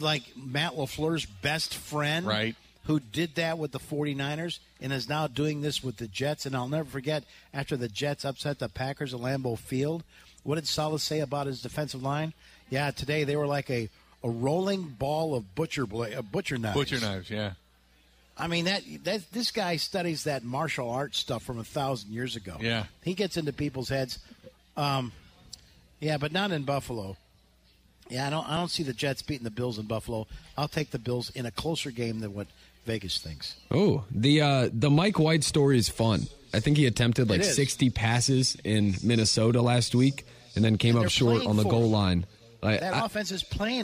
like 0.00 0.22
Matt 0.36 0.72
LaFleur's 0.72 1.24
best 1.26 1.74
friend, 1.74 2.26
Right. 2.26 2.56
Who 2.84 3.00
did 3.00 3.36
that 3.36 3.58
with 3.58 3.72
the 3.72 3.78
49ers 3.78 4.58
and 4.80 4.92
is 4.92 5.08
now 5.08 5.26
doing 5.26 5.62
this 5.62 5.82
with 5.82 5.96
the 5.96 6.06
Jets. 6.06 6.44
And 6.44 6.54
I'll 6.54 6.68
never 6.68 6.88
forget 6.88 7.24
after 7.54 7.76
the 7.76 7.88
Jets 7.88 8.24
upset 8.24 8.58
the 8.58 8.68
Packers 8.68 9.14
at 9.14 9.20
Lambeau 9.20 9.58
Field, 9.58 10.04
what 10.42 10.56
did 10.56 10.68
Saleh 10.68 11.00
say 11.00 11.20
about 11.20 11.46
his 11.46 11.62
defensive 11.62 12.02
line? 12.02 12.34
Yeah, 12.68 12.90
today 12.90 13.24
they 13.24 13.36
were 13.36 13.46
like 13.46 13.70
a, 13.70 13.88
a 14.22 14.28
rolling 14.28 14.82
ball 14.82 15.34
of 15.34 15.54
butcher 15.54 15.86
bla- 15.86 16.10
uh, 16.10 16.22
butcher 16.22 16.58
knives. 16.58 16.76
Butcher 16.76 17.00
knives, 17.00 17.30
yeah. 17.30 17.52
I 18.36 18.48
mean 18.48 18.64
that 18.64 18.82
that 19.04 19.30
this 19.32 19.50
guy 19.52 19.76
studies 19.76 20.24
that 20.24 20.42
martial 20.44 20.90
arts 20.90 21.18
stuff 21.18 21.42
from 21.42 21.58
a 21.58 21.64
thousand 21.64 22.10
years 22.10 22.36
ago. 22.36 22.56
Yeah. 22.60 22.84
he 23.02 23.14
gets 23.14 23.36
into 23.36 23.52
people's 23.52 23.88
heads. 23.88 24.18
Um, 24.76 25.12
yeah, 26.00 26.18
but 26.18 26.32
not 26.32 26.50
in 26.50 26.64
Buffalo. 26.64 27.16
Yeah, 28.08 28.26
I 28.26 28.30
don't. 28.30 28.46
I 28.46 28.56
don't 28.56 28.70
see 28.70 28.82
the 28.82 28.92
Jets 28.92 29.22
beating 29.22 29.44
the 29.44 29.50
Bills 29.50 29.78
in 29.78 29.86
Buffalo. 29.86 30.26
I'll 30.58 30.68
take 30.68 30.90
the 30.90 30.98
Bills 30.98 31.30
in 31.30 31.46
a 31.46 31.50
closer 31.50 31.90
game 31.90 32.20
than 32.20 32.34
what 32.34 32.48
Vegas 32.84 33.18
thinks. 33.18 33.54
Oh, 33.70 34.04
the 34.10 34.40
uh, 34.40 34.68
the 34.72 34.90
Mike 34.90 35.18
White 35.18 35.44
story 35.44 35.78
is 35.78 35.88
fun. 35.88 36.26
I 36.52 36.60
think 36.60 36.76
he 36.76 36.86
attempted 36.86 37.28
like 37.28 37.42
60 37.42 37.90
passes 37.90 38.56
in 38.62 38.94
Minnesota 39.02 39.60
last 39.60 39.94
week, 39.94 40.24
and 40.54 40.64
then 40.64 40.78
came 40.78 40.96
And 40.96 41.06
up 41.06 41.10
short 41.10 41.44
on 41.46 41.56
the 41.56 41.64
goal 41.64 41.86
him. 41.86 41.90
line. 41.92 42.26
Like, 42.62 42.80
That 42.80 42.94
I- 42.94 43.04
offense 43.06 43.30
is 43.32 43.42
playing. 43.42 43.82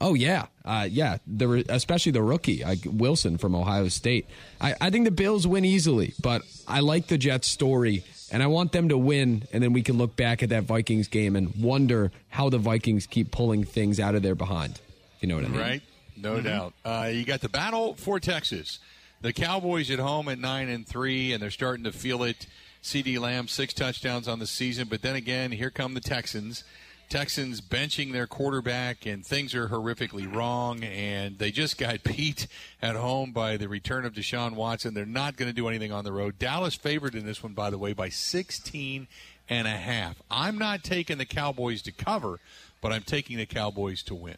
Oh 0.00 0.12
yeah, 0.14 0.46
uh, 0.64 0.86
yeah. 0.90 1.16
The 1.26 1.48
re- 1.48 1.64
especially 1.70 2.12
the 2.12 2.22
rookie 2.22 2.62
like 2.62 2.80
Wilson 2.84 3.38
from 3.38 3.54
Ohio 3.54 3.88
State. 3.88 4.26
I, 4.60 4.74
I 4.78 4.90
think 4.90 5.06
the 5.06 5.10
Bills 5.10 5.46
win 5.46 5.64
easily, 5.64 6.12
but 6.20 6.42
I 6.68 6.80
like 6.80 7.06
the 7.06 7.16
Jets 7.16 7.48
story, 7.48 8.04
and 8.30 8.42
I 8.42 8.46
want 8.46 8.72
them 8.72 8.90
to 8.90 8.98
win, 8.98 9.44
and 9.54 9.62
then 9.62 9.72
we 9.72 9.82
can 9.82 9.96
look 9.96 10.14
back 10.14 10.42
at 10.42 10.50
that 10.50 10.64
Vikings 10.64 11.08
game 11.08 11.34
and 11.34 11.54
wonder 11.56 12.12
how 12.28 12.50
the 12.50 12.58
Vikings 12.58 13.06
keep 13.06 13.30
pulling 13.30 13.64
things 13.64 13.98
out 13.98 14.14
of 14.14 14.22
their 14.22 14.34
behind. 14.34 14.78
You 15.20 15.28
know 15.28 15.36
what 15.36 15.44
I 15.46 15.48
mean? 15.48 15.60
Right? 15.60 15.82
No 16.16 16.40
doubt. 16.40 16.74
Uh, 16.84 17.10
you 17.12 17.24
got 17.24 17.40
the 17.40 17.48
battle 17.48 17.94
for 17.94 18.18
Texas. 18.20 18.78
The 19.20 19.32
Cowboys 19.32 19.90
at 19.90 19.98
home 19.98 20.28
at 20.28 20.38
nine 20.38 20.68
and 20.68 20.86
three, 20.86 21.32
and 21.32 21.42
they're 21.42 21.50
starting 21.50 21.84
to 21.84 21.92
feel 21.92 22.22
it. 22.22 22.46
CeeDee 22.82 23.18
Lamb 23.18 23.48
six 23.48 23.74
touchdowns 23.74 24.28
on 24.28 24.38
the 24.38 24.46
season, 24.46 24.86
but 24.88 25.02
then 25.02 25.16
again, 25.16 25.50
here 25.50 25.70
come 25.70 25.94
the 25.94 26.00
Texans. 26.00 26.62
Texans 27.08 27.60
benching 27.60 28.12
their 28.12 28.26
quarterback, 28.26 29.06
and 29.06 29.24
things 29.24 29.54
are 29.54 29.68
horrifically 29.68 30.32
wrong. 30.32 30.82
And 30.82 31.38
they 31.38 31.50
just 31.50 31.78
got 31.78 32.02
beat 32.04 32.46
at 32.82 32.96
home 32.96 33.32
by 33.32 33.56
the 33.56 33.68
return 33.68 34.04
of 34.04 34.12
Deshaun 34.12 34.54
Watson. 34.54 34.94
They're 34.94 35.06
not 35.06 35.36
going 35.36 35.48
to 35.48 35.54
do 35.54 35.68
anything 35.68 35.92
on 35.92 36.04
the 36.04 36.12
road. 36.12 36.38
Dallas 36.38 36.74
favored 36.74 37.14
in 37.14 37.24
this 37.24 37.42
one, 37.42 37.52
by 37.52 37.70
the 37.70 37.78
way, 37.78 37.92
by 37.92 38.08
16 38.08 39.06
and 39.48 39.66
a 39.66 39.70
half. 39.70 40.20
I'm 40.30 40.58
not 40.58 40.82
taking 40.82 41.18
the 41.18 41.26
Cowboys 41.26 41.82
to 41.82 41.92
cover, 41.92 42.40
but 42.80 42.92
I'm 42.92 43.02
taking 43.02 43.36
the 43.36 43.46
Cowboys 43.46 44.02
to 44.04 44.14
win. 44.14 44.36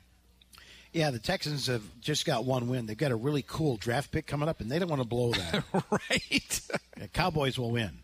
Yeah, 0.93 1.11
the 1.11 1.19
Texans 1.19 1.67
have 1.67 1.83
just 2.01 2.25
got 2.25 2.45
one 2.45 2.69
win. 2.69 2.87
They've 2.87 2.97
got 2.97 3.13
a 3.13 3.17
really 3.17 3.45
cool 3.47 3.77
draft 3.77 4.11
pick 4.11 4.27
coming 4.27 4.49
up, 4.49 4.61
and 4.61 4.71
they 4.71 4.79
don't 4.79 4.89
want 4.89 5.03
to 5.03 5.09
blow 5.09 5.33
that. 5.33 5.65
right. 5.91 6.61
The 6.97 7.09
Cowboys 7.09 7.59
will 7.59 7.71
win. 7.71 7.99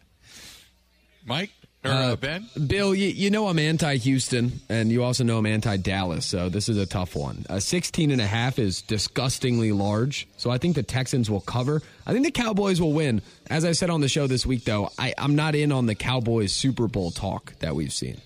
Mike 1.24 1.50
or 1.84 1.90
uh, 1.90 2.16
Ben? 2.16 2.48
Bill, 2.66 2.94
you, 2.94 3.08
you 3.08 3.30
know 3.30 3.48
I'm 3.48 3.58
anti-Houston, 3.58 4.60
and 4.68 4.90
you 4.90 5.02
also 5.02 5.24
know 5.24 5.38
I'm 5.38 5.46
anti-Dallas, 5.46 6.24
so 6.24 6.48
this 6.48 6.68
is 6.68 6.78
a 6.78 6.86
tough 6.86 7.14
one. 7.14 7.44
Uh, 7.48 7.60
16 7.60 8.10
and 8.10 8.20
a 8.20 8.26
half 8.26 8.58
is 8.58 8.82
disgustingly 8.82 9.72
large, 9.72 10.26
so 10.36 10.50
I 10.50 10.58
think 10.58 10.76
the 10.76 10.82
Texans 10.82 11.30
will 11.30 11.40
cover. 11.40 11.82
I 12.06 12.12
think 12.12 12.24
the 12.24 12.30
Cowboys 12.30 12.80
will 12.80 12.92
win. 12.92 13.22
As 13.50 13.64
I 13.64 13.72
said 13.72 13.90
on 13.90 14.00
the 14.00 14.08
show 14.08 14.26
this 14.26 14.46
week, 14.46 14.64
though, 14.64 14.90
I, 14.98 15.14
I'm 15.18 15.34
not 15.36 15.54
in 15.54 15.72
on 15.72 15.86
the 15.86 15.94
Cowboys 15.94 16.52
Super 16.52 16.88
Bowl 16.88 17.10
talk 17.10 17.54
that 17.58 17.74
we've 17.74 17.92
seen. 17.92 18.20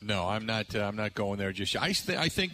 No, 0.00 0.28
I'm 0.28 0.46
not. 0.46 0.74
Uh, 0.74 0.84
I'm 0.84 0.96
not 0.96 1.14
going 1.14 1.38
there. 1.38 1.52
Just 1.52 1.76
I, 1.76 1.92
th- 1.92 2.18
I 2.18 2.28
think 2.28 2.52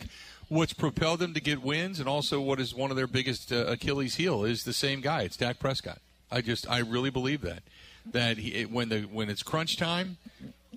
what's 0.48 0.72
propelled 0.72 1.20
them 1.20 1.34
to 1.34 1.40
get 1.40 1.62
wins, 1.62 2.00
and 2.00 2.08
also 2.08 2.40
what 2.40 2.60
is 2.60 2.74
one 2.74 2.90
of 2.90 2.96
their 2.96 3.06
biggest 3.06 3.52
uh, 3.52 3.66
Achilles' 3.66 4.16
heel, 4.16 4.44
is 4.44 4.64
the 4.64 4.72
same 4.72 5.00
guy. 5.00 5.22
It's 5.22 5.36
Dak 5.36 5.58
Prescott. 5.58 5.98
I 6.30 6.40
just 6.40 6.68
I 6.68 6.78
really 6.78 7.10
believe 7.10 7.42
that 7.42 7.62
that 8.12 8.38
he, 8.38 8.54
it, 8.54 8.70
when 8.70 8.88
the 8.88 9.02
when 9.02 9.30
it's 9.30 9.42
crunch 9.42 9.76
time, 9.76 10.16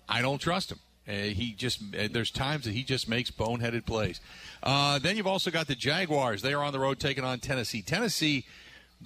I 0.08 0.22
don't 0.22 0.40
trust 0.40 0.72
him. 0.72 0.80
Uh, 1.08 1.12
he 1.12 1.54
just 1.54 1.82
uh, 1.98 2.08
there's 2.12 2.32
times 2.32 2.66
that 2.66 2.74
he 2.74 2.84
just 2.84 3.08
makes 3.08 3.32
boneheaded 3.32 3.86
plays. 3.86 4.20
Uh, 4.62 5.00
then 5.00 5.16
you've 5.18 5.28
also 5.28 5.52
got 5.52 5.68
the 5.68 5.76
Jaguars. 5.76 6.42
They 6.42 6.54
are 6.54 6.64
on 6.64 6.74
the 6.74 6.80
road 6.80 7.00
taking 7.00 7.24
on 7.24 7.40
Tennessee. 7.40 7.82
Tennessee 7.82 8.46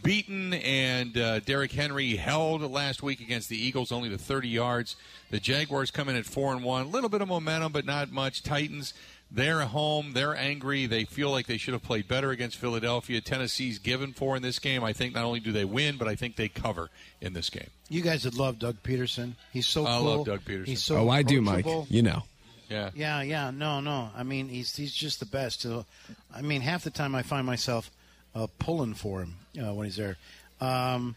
beaten 0.03 0.53
and 0.53 1.17
uh, 1.17 1.39
Derrick 1.41 1.71
Henry 1.73 2.15
held 2.15 2.61
last 2.61 3.03
week 3.03 3.19
against 3.19 3.49
the 3.49 3.61
Eagles 3.61 3.91
only 3.91 4.09
to 4.09 4.17
30 4.17 4.47
yards. 4.47 4.95
The 5.31 5.39
Jaguars 5.39 5.91
come 5.91 6.07
in 6.07 6.15
at 6.15 6.25
four 6.25 6.53
and 6.53 6.63
one, 6.63 6.83
a 6.83 6.89
little 6.89 7.09
bit 7.09 7.21
of 7.21 7.27
momentum, 7.27 7.71
but 7.71 7.85
not 7.85 8.11
much. 8.11 8.41
Titans. 8.41 8.93
They're 9.33 9.61
at 9.61 9.69
home. 9.69 10.11
They're 10.13 10.35
angry. 10.35 10.87
They 10.87 11.05
feel 11.05 11.31
like 11.31 11.47
they 11.47 11.57
should 11.57 11.73
have 11.73 11.83
played 11.83 12.07
better 12.07 12.31
against 12.31 12.57
Philadelphia. 12.57 13.21
Tennessee's 13.21 13.79
given 13.79 14.11
for 14.11 14.35
in 14.35 14.41
this 14.41 14.59
game. 14.59 14.83
I 14.83 14.91
think 14.91 15.15
not 15.15 15.23
only 15.23 15.39
do 15.39 15.53
they 15.53 15.63
win, 15.63 15.97
but 15.97 16.07
I 16.07 16.15
think 16.15 16.35
they 16.35 16.49
cover 16.49 16.89
in 17.21 17.31
this 17.33 17.49
game. 17.49 17.69
You 17.87 18.01
guys 18.01 18.25
would 18.25 18.35
love 18.35 18.59
Doug 18.59 18.83
Pederson. 18.83 19.33
He's 19.53 19.67
so 19.67 19.85
I 19.85 19.97
cool. 19.97 20.17
love 20.17 20.25
Doug 20.25 20.41
Pederson. 20.41 20.67
He's 20.67 20.83
so 20.83 20.97
oh, 20.97 21.09
I 21.09 21.23
do, 21.23 21.41
Mike. 21.41 21.65
You 21.89 22.01
know. 22.01 22.23
Yeah. 22.69 22.89
Yeah, 22.93 23.21
yeah, 23.21 23.51
no, 23.51 23.79
no. 23.79 24.11
I 24.15 24.23
mean, 24.23 24.47
he's 24.47 24.75
he's 24.75 24.93
just 24.93 25.19
the 25.19 25.25
best. 25.25 25.61
So, 25.61 25.85
I 26.33 26.41
mean, 26.41 26.61
half 26.61 26.83
the 26.83 26.89
time 26.89 27.15
I 27.15 27.21
find 27.21 27.45
myself 27.45 27.91
uh, 28.35 28.47
pulling 28.59 28.93
for 28.93 29.21
him 29.21 29.35
uh, 29.61 29.73
when 29.73 29.85
he's 29.85 29.97
there. 29.97 30.17
Um, 30.61 31.15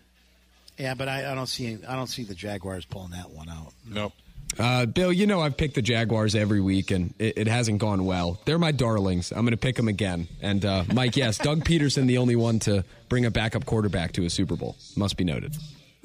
yeah, 0.78 0.94
but 0.94 1.08
I, 1.08 1.30
I 1.30 1.34
don't 1.34 1.46
see 1.46 1.78
I 1.86 1.94
don't 1.94 2.08
see 2.08 2.24
the 2.24 2.34
Jaguars 2.34 2.84
pulling 2.84 3.12
that 3.12 3.30
one 3.30 3.48
out. 3.48 3.72
Nope. 3.88 4.12
Uh, 4.58 4.86
Bill, 4.86 5.12
you 5.12 5.26
know 5.26 5.40
I've 5.40 5.56
picked 5.56 5.74
the 5.74 5.82
Jaguars 5.82 6.34
every 6.34 6.60
week, 6.60 6.90
and 6.90 7.14
it, 7.18 7.38
it 7.38 7.46
hasn't 7.48 7.78
gone 7.78 8.04
well. 8.04 8.40
They're 8.44 8.58
my 8.58 8.72
darlings. 8.72 9.32
I'm 9.32 9.40
going 9.42 9.50
to 9.50 9.56
pick 9.56 9.76
them 9.76 9.88
again. 9.88 10.28
And 10.40 10.64
uh, 10.64 10.84
Mike, 10.92 11.16
yes, 11.16 11.38
Doug 11.38 11.64
Pederson, 11.64 12.06
the 12.06 12.18
only 12.18 12.36
one 12.36 12.58
to 12.60 12.84
bring 13.08 13.24
a 13.24 13.30
backup 13.30 13.66
quarterback 13.66 14.12
to 14.12 14.24
a 14.24 14.30
Super 14.30 14.56
Bowl. 14.56 14.76
Must 14.96 15.16
be 15.16 15.24
noted. 15.24 15.54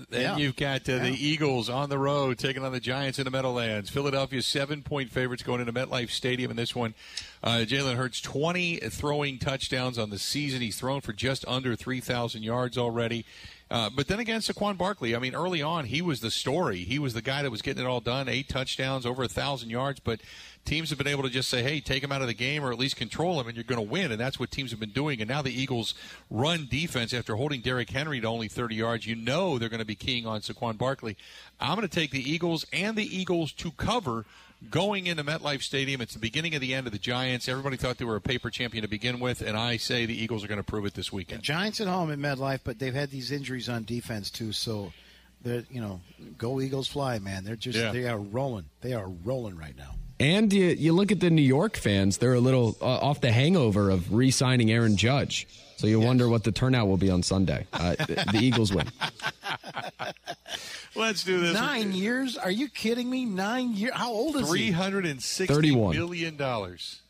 Then 0.10 0.22
Yeah. 0.22 0.38
you've 0.38 0.56
got 0.56 0.88
uh, 0.90 1.00
the 1.00 1.12
Eagles 1.12 1.70
on 1.70 1.90
the 1.90 1.98
road 1.98 2.38
taking 2.40 2.64
on 2.64 2.72
the 2.72 2.80
Giants 2.80 3.20
in 3.20 3.26
the 3.26 3.32
Meadowlands. 3.32 3.90
Philadelphia 3.90 4.42
seven 4.42 4.82
point 4.82 5.12
favorites 5.12 5.44
going 5.44 5.60
into 5.60 5.74
MetLife 5.74 6.10
Stadium 6.10 6.50
in 6.52 6.56
this 6.58 6.74
one. 6.74 6.94
Uh, 7.44 7.66
Jalen 7.68 7.96
Hurts 7.98 8.22
twenty 8.22 8.78
throwing 8.78 9.40
touchdowns 9.40 9.98
on 10.00 10.10
the 10.10 10.18
season. 10.18 10.62
He's 10.62 10.78
thrown 10.80 11.02
for 11.02 11.12
just 11.12 11.44
under 11.50 11.76
three 11.76 12.00
thousand 12.00 12.44
yards 12.44 12.78
already. 12.78 13.26
Uh, 13.72 13.90
but 13.90 14.08
then 14.08 14.20
again, 14.20 14.42
Saquon 14.42 14.78
Barkley. 14.78 15.16
I 15.16 15.20
mean, 15.20 15.36
early 15.36 15.62
on 15.62 15.86
he 15.86 16.02
was 16.02 16.22
the 16.22 16.32
story. 16.32 16.80
He 16.80 16.98
was 16.98 17.14
the 17.14 17.22
guy 17.22 17.44
that 17.44 17.52
was 17.52 17.62
getting 17.62 17.84
it 17.84 17.88
all 17.88 18.02
done. 18.02 18.28
Eight 18.28 18.50
touchdowns, 18.50 19.06
over 19.06 19.24
a 19.24 19.28
thousand 19.28 19.70
yards. 19.70 20.00
But 20.00 20.22
teams 20.66 20.90
have 20.90 20.98
been 20.98 21.08
able 21.08 21.24
to 21.24 21.30
just 21.30 21.50
say, 21.50 21.64
"Hey, 21.64 21.80
take 21.80 22.04
him 22.04 22.12
out 22.12 22.22
of 22.22 22.28
the 22.28 22.34
game, 22.34 22.64
or 22.64 22.72
at 22.72 22.78
least 22.78 22.96
control 22.96 23.40
him, 23.40 23.48
and 23.48 23.56
you're 23.56 23.64
going 23.64 23.78
to 23.84 23.92
win." 23.92 24.12
And 24.12 24.20
that's 24.20 24.40
what 24.40 24.52
teams 24.52 24.72
have 24.72 24.80
been 24.80 24.92
doing. 24.92 25.22
And 25.22 25.30
now 25.30 25.42
the 25.42 25.52
Eagles 25.54 25.94
run 26.30 26.68
defense 26.70 27.14
after 27.14 27.36
holding 27.36 27.62
Derrick 27.62 27.90
Henry 27.90 28.22
to 28.22 28.28
only 28.28 28.48
30 28.48 28.76
yards. 28.76 29.08
You 29.08 29.16
know 29.16 29.58
they're 29.58 29.70
going 29.70 29.80
to 29.80 29.86
be 29.86 29.96
keying 29.96 30.26
on 30.28 30.42
Saquon 30.42 30.78
Barkley. 30.78 31.18
I'm 31.60 31.76
going 31.76 31.88
to 31.88 31.94
take 31.94 32.12
the 32.12 32.30
Eagles 32.32 32.66
and 32.72 32.96
the 32.98 33.18
Eagles 33.18 33.52
to 33.54 33.72
cover. 33.72 34.26
Going 34.70 35.08
into 35.08 35.24
MetLife 35.24 35.62
Stadium, 35.62 36.02
it's 36.02 36.12
the 36.16 36.20
beginning 36.20 36.54
of 36.54 36.60
the 36.60 36.74
end 36.74 36.86
of 36.86 36.92
the 36.92 37.00
Giants. 37.00 37.48
Everybody 37.48 37.78
thought 37.78 37.98
they 37.98 38.04
were 38.04 38.18
a 38.18 38.22
paper 38.22 38.50
champion 38.50 38.82
to 38.82 38.90
begin 38.90 39.22
with, 39.22 39.42
and 39.42 39.56
I 39.56 39.78
say 39.78 40.06
the 40.06 40.22
Eagles 40.22 40.44
are 40.44 40.50
going 40.50 40.58
to 40.60 40.66
prove 40.66 40.86
it 40.86 40.96
this 40.96 41.14
weekend. 41.14 41.44
Giants 41.44 41.80
at 41.80 41.88
home 41.88 42.12
at 42.12 42.20
MetLife, 42.20 42.60
but 42.66 42.78
they've 42.78 42.94
had 42.94 43.10
these 43.10 43.32
injuries 43.32 43.70
on 43.70 43.86
defense 43.86 44.30
too. 44.30 44.52
So, 44.52 44.92
they're 45.42 45.64
you 45.72 45.80
know, 45.80 46.02
go 46.38 46.60
Eagles 46.60 46.90
fly, 46.90 47.20
man. 47.20 47.46
They're 47.46 47.56
just 47.56 47.80
Yeah. 47.80 47.94
they 47.94 48.06
are 48.06 48.20
rolling. 48.20 48.66
They 48.82 48.92
are 48.92 49.08
rolling 49.08 49.56
right 49.56 49.78
now. 49.78 49.96
And 50.20 50.52
you, 50.52 50.66
you 50.68 50.92
look 50.94 51.12
at 51.12 51.20
the 51.22 51.30
New 51.30 51.42
York 51.42 51.78
fans; 51.78 52.18
they're 52.18 52.34
a 52.34 52.40
little 52.42 52.76
uh, 52.82 52.86
off 52.86 53.22
the 53.22 53.32
hangover 53.32 53.90
of 53.90 54.14
re-signing 54.14 54.70
Aaron 54.72 54.98
Judge. 54.98 55.48
So 55.78 55.88
you 55.88 56.02
wonder 56.02 56.28
what 56.28 56.44
the 56.44 56.52
turnout 56.52 56.90
will 56.90 56.98
be 56.98 57.10
on 57.10 57.24
Sunday. 57.24 57.66
Uh, 57.72 57.96
the, 57.96 58.26
the 58.34 58.40
Eagles 58.42 58.74
win. 58.74 58.86
Let's 60.94 61.24
do 61.24 61.40
this. 61.40 61.54
Nine 61.54 61.94
years? 61.94 62.36
Are 62.36 62.52
you 62.52 62.68
kidding 62.68 63.10
me? 63.10 63.24
Nine 63.24 63.74
years? 63.74 63.94
How 63.94 64.12
old 64.12 64.36
is 64.36 64.50
Three 64.50 64.64
he? 64.64 64.72
hundred 64.72 65.06
and 65.06 65.24
sixty 65.24 65.54
31. 65.54 65.96
million 65.96 66.36
dollars. 66.36 67.02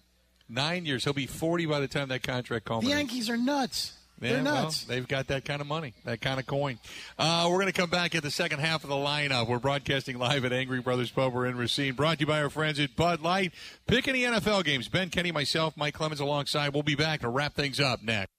Nine 0.48 0.86
years. 0.86 1.04
He'll 1.04 1.14
be 1.14 1.26
forty 1.26 1.66
by 1.66 1.80
the 1.80 1.88
time 1.88 2.10
that 2.10 2.22
contract 2.22 2.66
comes. 2.66 2.84
The. 2.84 2.92
Yankees 2.92 3.28
are 3.30 3.38
nuts. 3.38 3.94
Yeah, 4.22 4.34
They're 4.34 4.44
well, 4.44 4.64
nuts. 4.64 4.84
they've 4.84 5.08
got 5.08 5.28
that 5.28 5.46
kind 5.46 5.62
of 5.62 5.68
money, 5.68 5.94
that 6.06 6.20
kind 6.22 6.40
of 6.40 6.46
coin. 6.46 6.80
Uh, 7.18 7.48
we're 7.50 7.58
going 7.60 7.72
to 7.72 7.80
come 7.80 7.90
back 7.90 8.16
at 8.16 8.24
the 8.24 8.32
second 8.32 8.60
half 8.60 8.84
of 8.84 8.90
the 8.90 8.96
lineup. 8.96 9.48
We're 9.48 9.60
broadcasting 9.60 10.18
live 10.18 10.44
at 10.46 10.52
Angry 10.54 10.82
Brothers 10.82 11.10
Pub. 11.12 11.34
We're 11.34 11.46
in 11.46 11.58
Racine. 11.58 11.94
Brought 11.94 12.18
to 12.18 12.22
you 12.22 12.28
by 12.28 12.42
our 12.42 12.50
friends 12.50 12.80
at 12.80 12.96
Bud 12.96 13.22
Light. 13.22 13.54
Pick 13.88 14.08
any 14.08 14.22
NFL 14.22 14.64
games. 14.66 14.88
Ben 14.90 15.10
Kenny, 15.10 15.32
myself, 15.32 15.78
Mike 15.78 15.94
Clemens 15.94 16.20
alongside. 16.20 16.74
We'll 16.74 16.84
be 16.84 16.96
back 16.96 17.22
to 17.22 17.30
wrap 17.30 17.54
things 17.56 17.80
up 17.80 18.04
next. 18.04 18.30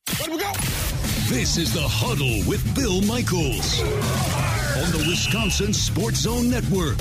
This 1.28 1.56
is 1.56 1.72
the 1.72 1.80
Huddle 1.82 2.48
with 2.48 2.62
Bill 2.74 3.00
Michaels 3.02 3.80
on 3.80 4.90
the 4.90 5.04
Wisconsin 5.08 5.72
Sports 5.72 6.18
Zone 6.20 6.50
Network. 6.50 6.98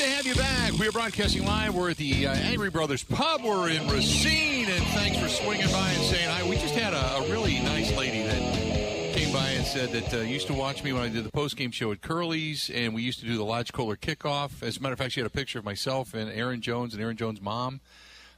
To 0.00 0.06
have 0.06 0.24
you 0.24 0.34
back. 0.34 0.72
We 0.78 0.88
are 0.88 0.92
broadcasting 0.92 1.44
live. 1.44 1.74
We're 1.74 1.90
at 1.90 1.98
the 1.98 2.28
uh, 2.28 2.32
Angry 2.32 2.70
Brothers 2.70 3.04
Pub. 3.04 3.44
We're 3.44 3.68
in 3.68 3.86
Racine, 3.86 4.66
and 4.66 4.82
thanks 4.94 5.18
for 5.18 5.28
swinging 5.28 5.70
by 5.70 5.90
and 5.90 6.02
saying 6.04 6.26
hi. 6.26 6.48
We 6.48 6.56
just 6.56 6.74
had 6.74 6.94
a, 6.94 7.16
a 7.16 7.30
really 7.30 7.58
nice 7.60 7.94
lady 7.94 8.22
that 8.22 9.14
came 9.14 9.30
by 9.30 9.46
and 9.50 9.66
said 9.66 9.92
that 9.92 10.14
uh, 10.14 10.22
used 10.22 10.46
to 10.46 10.54
watch 10.54 10.82
me 10.82 10.94
when 10.94 11.02
I 11.02 11.10
did 11.10 11.24
the 11.24 11.30
post 11.30 11.58
game 11.58 11.70
show 11.70 11.92
at 11.92 12.00
Curly's, 12.00 12.70
and 12.70 12.94
we 12.94 13.02
used 13.02 13.20
to 13.20 13.26
do 13.26 13.36
the 13.36 13.44
Lodge 13.44 13.74
Kohler 13.74 13.96
kickoff. 13.96 14.62
As 14.62 14.78
a 14.78 14.80
matter 14.80 14.94
of 14.94 14.98
fact, 14.98 15.12
she 15.12 15.20
had 15.20 15.26
a 15.26 15.30
picture 15.30 15.58
of 15.58 15.66
myself 15.66 16.14
and 16.14 16.30
Aaron 16.30 16.62
Jones 16.62 16.94
and 16.94 17.02
Aaron 17.02 17.18
Jones' 17.18 17.42
mom 17.42 17.82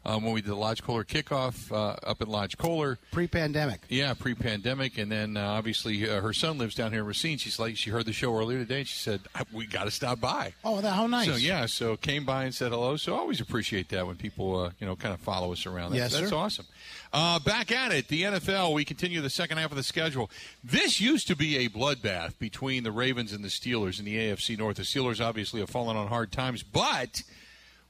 um, 0.04 0.22
when 0.24 0.32
we 0.32 0.40
did 0.40 0.50
the 0.50 0.54
Lodge 0.56 0.82
Kohler 0.82 1.04
kickoff 1.04 1.70
uh, 1.72 1.96
up 2.02 2.20
at 2.20 2.28
Lodge 2.28 2.58
Kohler. 2.58 2.98
Pre-pandemic. 3.12 3.80
Yeah, 3.88 4.14
pre-pandemic, 4.14 4.98
and 4.98 5.10
then 5.10 5.36
uh, 5.36 5.40
obviously 5.46 6.08
uh, 6.08 6.20
her 6.20 6.32
son 6.32 6.58
lives 6.58 6.74
down 6.74 6.90
here 6.92 7.00
in 7.00 7.06
Racine. 7.06 7.38
She's 7.38 7.58
like, 7.58 7.76
she 7.76 7.90
heard 7.90 8.06
the 8.06 8.12
show 8.12 8.36
earlier 8.36 8.58
today, 8.58 8.78
and 8.80 8.88
she 8.88 8.98
said, 8.98 9.20
"We 9.52 9.66
got 9.66 9.84
to 9.84 9.90
stop 9.90 10.20
by." 10.20 10.54
Oh, 10.64 10.80
that, 10.80 10.92
how 10.92 11.06
nice. 11.06 11.26
So 11.28 11.36
yeah, 11.36 11.66
so 11.66 11.96
came 11.96 12.24
by 12.24 12.44
and 12.44 12.54
said 12.54 12.72
hello. 12.72 12.96
So 12.96 13.14
I 13.14 13.18
always 13.18 13.40
appreciate 13.40 13.88
that 13.90 14.06
when 14.06 14.16
people 14.16 14.58
uh, 14.60 14.70
you 14.80 14.86
know 14.86 14.96
kind 14.96 15.14
of 15.14 15.20
follow 15.20 15.52
us 15.52 15.66
around. 15.66 15.92
That's, 15.92 16.12
Yes, 16.12 16.20
that's 16.20 16.30
sir. 16.30 16.36
awesome. 16.36 16.66
Uh, 17.12 17.38
back 17.40 17.70
at 17.70 17.92
it, 17.92 18.08
the 18.08 18.22
NFL. 18.22 18.72
We 18.74 18.84
continue 18.84 19.20
the 19.20 19.30
second 19.30 19.58
half 19.58 19.70
of 19.70 19.76
the 19.76 19.82
schedule. 19.82 20.30
This 20.64 21.00
used 21.00 21.26
to 21.28 21.36
be 21.36 21.58
a 21.58 21.68
bloodbath 21.68 22.38
between 22.38 22.82
the 22.84 22.92
Ravens 22.92 23.32
and 23.32 23.44
the 23.44 23.48
Steelers 23.48 23.98
in 23.98 24.04
the 24.06 24.16
AFC 24.16 24.56
North. 24.58 24.76
The 24.78 24.82
Steelers 24.82 25.24
obviously 25.24 25.60
have 25.60 25.68
fallen 25.70 25.96
on 25.96 26.08
hard 26.08 26.32
times, 26.32 26.62
but 26.62 27.22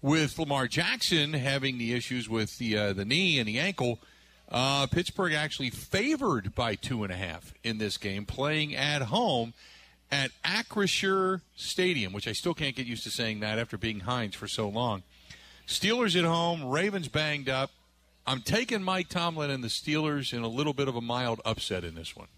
with 0.03 0.39
Lamar 0.39 0.67
Jackson 0.67 1.33
having 1.33 1.79
the 1.79 1.95
issues 1.95 2.29
with 2.29 2.59
the 2.59 2.77
uh, 2.77 2.93
the 2.93 3.05
knee 3.05 3.39
and 3.39 3.49
the 3.49 3.59
ankle. 3.59 4.01
Uh, 4.51 4.87
Pittsburgh 4.87 5.33
actually 5.33 5.71
favored 5.71 6.55
by 6.55 6.75
two 6.75 7.05
and 7.05 7.13
a 7.13 7.17
half 7.17 7.55
in 7.65 7.79
this 7.79 7.97
game, 7.97 8.27
playing 8.27 8.75
at 8.77 9.03
home 9.03 9.55
at 10.11 10.31
Acrisure 10.45 11.41
Stadium, 11.57 12.13
which 12.13 12.29
I 12.29 12.33
still 12.33 12.53
can't 12.53 12.77
get 12.77 12.87
used 12.87 13.05
to 13.05 13.11
saying 13.11 13.41
that 13.41 13.59
after 13.59 13.79
being 13.79 14.01
Heinz 14.01 14.35
for 14.35 14.47
so 14.47 14.69
long. 14.69 15.05
Steelers 15.67 16.19
at 16.19 16.25
home, 16.25 16.67
Ravens 16.67 17.09
banged 17.09 17.49
up. 17.49 17.71
I'm 18.27 18.43
taking 18.43 18.83
Mike 18.83 19.09
Tomlin 19.09 19.51
and 19.51 19.65
the 19.65 19.69
Steelers 19.69 20.35
in 20.35 20.43
a 20.43 20.49
little 20.49 20.75
bit 20.75 20.87
of 20.87 20.97
a 20.97 21.01
mild 21.01 21.41
upset 21.47 21.83
in 21.83 21.95
this 21.95 22.15
one. 22.15 22.29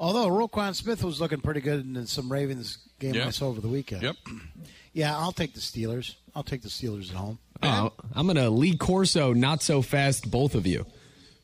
Although 0.00 0.28
Roquan 0.28 0.74
Smith 0.74 1.04
was 1.04 1.20
looking 1.20 1.40
pretty 1.40 1.60
good 1.60 1.80
in 1.80 2.06
some 2.06 2.32
Ravens 2.32 2.78
game 2.98 3.14
Yeah. 3.14 3.30
Over 3.42 3.60
the 3.60 3.68
weekend. 3.68 4.02
Yep. 4.02 4.16
Yeah, 4.94 5.16
I'll 5.18 5.32
take 5.32 5.52
the 5.54 5.60
Steelers. 5.60 6.14
I'll 6.34 6.42
take 6.42 6.62
the 6.62 6.68
Steelers 6.68 7.10
at 7.10 7.16
home. 7.16 7.38
Oh, 7.62 7.92
I'm 8.14 8.26
gonna 8.26 8.48
Lee 8.50 8.76
Corso, 8.76 9.32
not 9.34 9.62
so 9.62 9.82
fast, 9.82 10.30
both 10.30 10.54
of 10.54 10.66
you. 10.66 10.86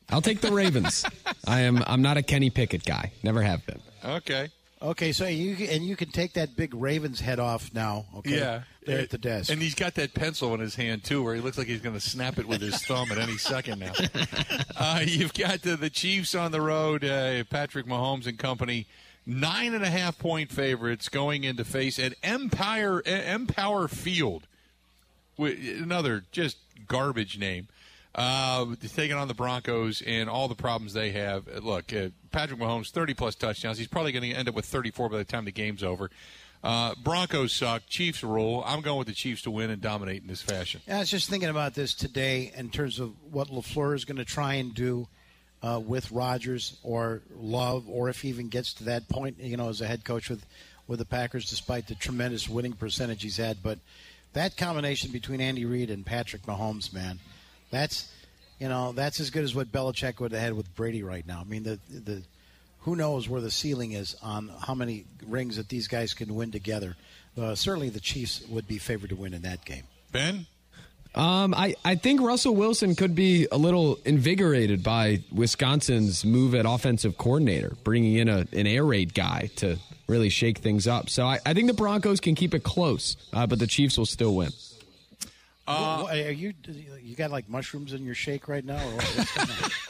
I'll 0.09 0.21
take 0.21 0.41
the 0.41 0.51
Ravens. 0.51 1.05
I 1.47 1.61
am. 1.61 1.83
I'm 1.87 2.01
not 2.01 2.17
a 2.17 2.23
Kenny 2.23 2.49
Pickett 2.49 2.83
guy. 2.85 3.11
Never 3.23 3.41
have 3.43 3.65
been. 3.65 3.79
Okay. 4.03 4.49
Okay, 4.81 5.11
so 5.11 5.27
you 5.27 5.67
and 5.67 5.85
you 5.85 5.95
can 5.95 6.09
take 6.09 6.33
that 6.33 6.55
big 6.55 6.73
Ravens 6.73 7.19
head 7.21 7.39
off 7.39 7.71
now. 7.73 8.05
Okay, 8.17 8.39
Yeah. 8.39 8.63
there 8.85 8.99
at 8.99 9.11
the 9.11 9.19
desk. 9.19 9.51
And 9.51 9.61
he's 9.61 9.75
got 9.75 9.93
that 9.95 10.15
pencil 10.15 10.55
in 10.55 10.59
his 10.59 10.73
hand, 10.73 11.03
too, 11.03 11.21
where 11.21 11.35
he 11.35 11.39
looks 11.41 11.55
like 11.57 11.67
he's 11.67 11.81
going 11.81 11.93
to 11.93 12.01
snap 12.01 12.39
it 12.39 12.47
with 12.47 12.61
his 12.61 12.81
thumb 12.87 13.11
at 13.11 13.19
any 13.19 13.37
second 13.37 13.77
now. 13.79 13.91
Uh, 14.75 15.01
you've 15.05 15.35
got 15.35 15.61
the, 15.61 15.75
the 15.75 15.91
Chiefs 15.91 16.33
on 16.33 16.51
the 16.51 16.61
road, 16.61 17.05
uh, 17.05 17.43
Patrick 17.51 17.85
Mahomes 17.85 18.25
and 18.25 18.39
company. 18.39 18.87
Nine 19.25 19.73
and 19.73 19.83
a 19.83 19.89
half 19.89 20.17
point 20.17 20.51
favorites 20.51 21.09
going 21.09 21.43
into 21.43 21.63
face 21.63 21.99
at 21.99 22.15
Empire 22.23 23.01
Empower 23.05 23.87
Field. 23.87 24.47
Another 25.37 26.23
just 26.31 26.57
garbage 26.87 27.37
name. 27.37 27.67
Uh, 28.13 28.65
taking 28.93 29.15
on 29.15 29.29
the 29.29 29.33
Broncos 29.33 30.01
and 30.05 30.29
all 30.29 30.49
the 30.49 30.55
problems 30.55 30.93
they 30.93 31.11
have. 31.11 31.47
Look, 31.63 31.93
uh, 31.93 32.09
Patrick 32.31 32.59
Mahomes, 32.59 32.89
30 32.89 33.13
plus 33.13 33.35
touchdowns. 33.35 33.77
He's 33.77 33.87
probably 33.87 34.11
going 34.11 34.29
to 34.29 34.35
end 34.35 34.49
up 34.49 34.55
with 34.55 34.65
34 34.65 35.09
by 35.09 35.17
the 35.17 35.23
time 35.23 35.45
the 35.45 35.51
game's 35.51 35.81
over. 35.81 36.09
Uh, 36.63 36.93
Broncos 37.01 37.53
suck. 37.53 37.83
Chiefs 37.87 38.23
rule. 38.23 38.63
I'm 38.65 38.81
going 38.81 38.97
with 38.97 39.07
the 39.07 39.13
Chiefs 39.13 39.43
to 39.43 39.51
win 39.51 39.69
and 39.69 39.81
dominate 39.81 40.21
in 40.21 40.27
this 40.27 40.41
fashion. 40.41 40.81
Yeah, 40.87 40.97
I 40.97 40.99
was 40.99 41.09
just 41.09 41.29
thinking 41.29 41.49
about 41.49 41.73
this 41.73 41.93
today 41.93 42.51
in 42.55 42.69
terms 42.69 42.99
of 42.99 43.13
what 43.31 43.47
LaFleur 43.47 43.95
is 43.95 44.03
going 44.05 44.17
to 44.17 44.25
try 44.25 44.55
and 44.55 44.73
do 44.73 45.07
uh, 45.63 45.79
with 45.83 46.11
Rodgers 46.11 46.77
or 46.83 47.21
Love, 47.35 47.87
or 47.87 48.09
if 48.09 48.21
he 48.21 48.29
even 48.29 48.49
gets 48.49 48.73
to 48.75 48.85
that 48.85 49.07
point, 49.09 49.39
you 49.39 49.57
know, 49.57 49.69
as 49.69 49.81
a 49.81 49.87
head 49.87 50.03
coach 50.03 50.29
with 50.29 50.45
with 50.87 50.99
the 50.99 51.05
Packers, 51.05 51.49
despite 51.49 51.87
the 51.87 51.95
tremendous 51.95 52.49
winning 52.49 52.73
percentage 52.73 53.23
he's 53.23 53.37
had. 53.37 53.63
But 53.63 53.79
that 54.33 54.57
combination 54.57 55.11
between 55.11 55.39
Andy 55.39 55.65
Reid 55.65 55.89
and 55.89 56.05
Patrick 56.05 56.43
Mahomes, 56.43 56.91
man, 56.93 57.19
that's 57.69 58.11
you 58.59 58.67
know 58.67 58.91
that's 58.91 59.19
as 59.19 59.29
good 59.29 59.43
as 59.43 59.55
what 59.55 59.71
Belichick 59.71 60.19
would 60.19 60.31
have 60.31 60.41
had 60.41 60.53
with 60.53 60.73
Brady 60.75 61.03
right 61.03 61.25
now. 61.25 61.41
I 61.41 61.43
mean, 61.43 61.63
the 61.63 61.79
the 61.89 62.23
who 62.81 62.95
knows 62.95 63.29
where 63.29 63.41
the 63.41 63.51
ceiling 63.51 63.91
is 63.91 64.15
on 64.23 64.51
how 64.65 64.73
many 64.73 65.05
rings 65.27 65.57
that 65.57 65.69
these 65.69 65.87
guys 65.87 66.13
can 66.13 66.33
win 66.33 66.51
together. 66.51 66.95
Uh, 67.37 67.55
certainly, 67.55 67.89
the 67.89 67.99
Chiefs 67.99 68.45
would 68.49 68.67
be 68.67 68.77
favored 68.77 69.09
to 69.09 69.15
win 69.15 69.33
in 69.33 69.43
that 69.43 69.63
game. 69.63 69.83
Ben? 70.11 70.47
Um, 71.13 71.53
I, 71.53 71.75
I 71.83 71.95
think 71.95 72.21
Russell 72.21 72.55
Wilson 72.55 72.95
could 72.95 73.15
be 73.15 73.47
a 73.51 73.57
little 73.57 73.99
invigorated 74.05 74.81
by 74.81 75.23
Wisconsin's 75.31 76.23
move 76.23 76.55
at 76.55 76.65
offensive 76.65 77.17
coordinator, 77.17 77.75
bringing 77.83 78.15
in 78.15 78.29
a, 78.29 78.47
an 78.53 78.65
air 78.65 78.85
raid 78.85 79.13
guy 79.13 79.49
to 79.57 79.77
really 80.07 80.29
shake 80.29 80.59
things 80.59 80.87
up. 80.87 81.09
So 81.09 81.25
I, 81.25 81.39
I 81.45 81.53
think 81.53 81.67
the 81.67 81.73
Broncos 81.73 82.19
can 82.21 82.35
keep 82.35 82.53
it 82.53 82.63
close, 82.63 83.17
uh, 83.33 83.45
but 83.45 83.59
the 83.59 83.67
Chiefs 83.67 83.97
will 83.97 84.05
still 84.05 84.35
win. 84.35 84.51
Well, 85.67 86.07
are 86.09 86.15
you 86.31 86.53
you 87.01 87.15
got 87.15 87.31
like 87.31 87.47
mushrooms 87.49 87.93
in 87.93 88.03
your 88.03 88.15
shake 88.15 88.47
right 88.47 88.65
now? 88.65 88.77
Or 88.85 88.91
what? 88.95 89.03
what's 89.05 89.35
going 89.35 89.63
on? 89.63 89.69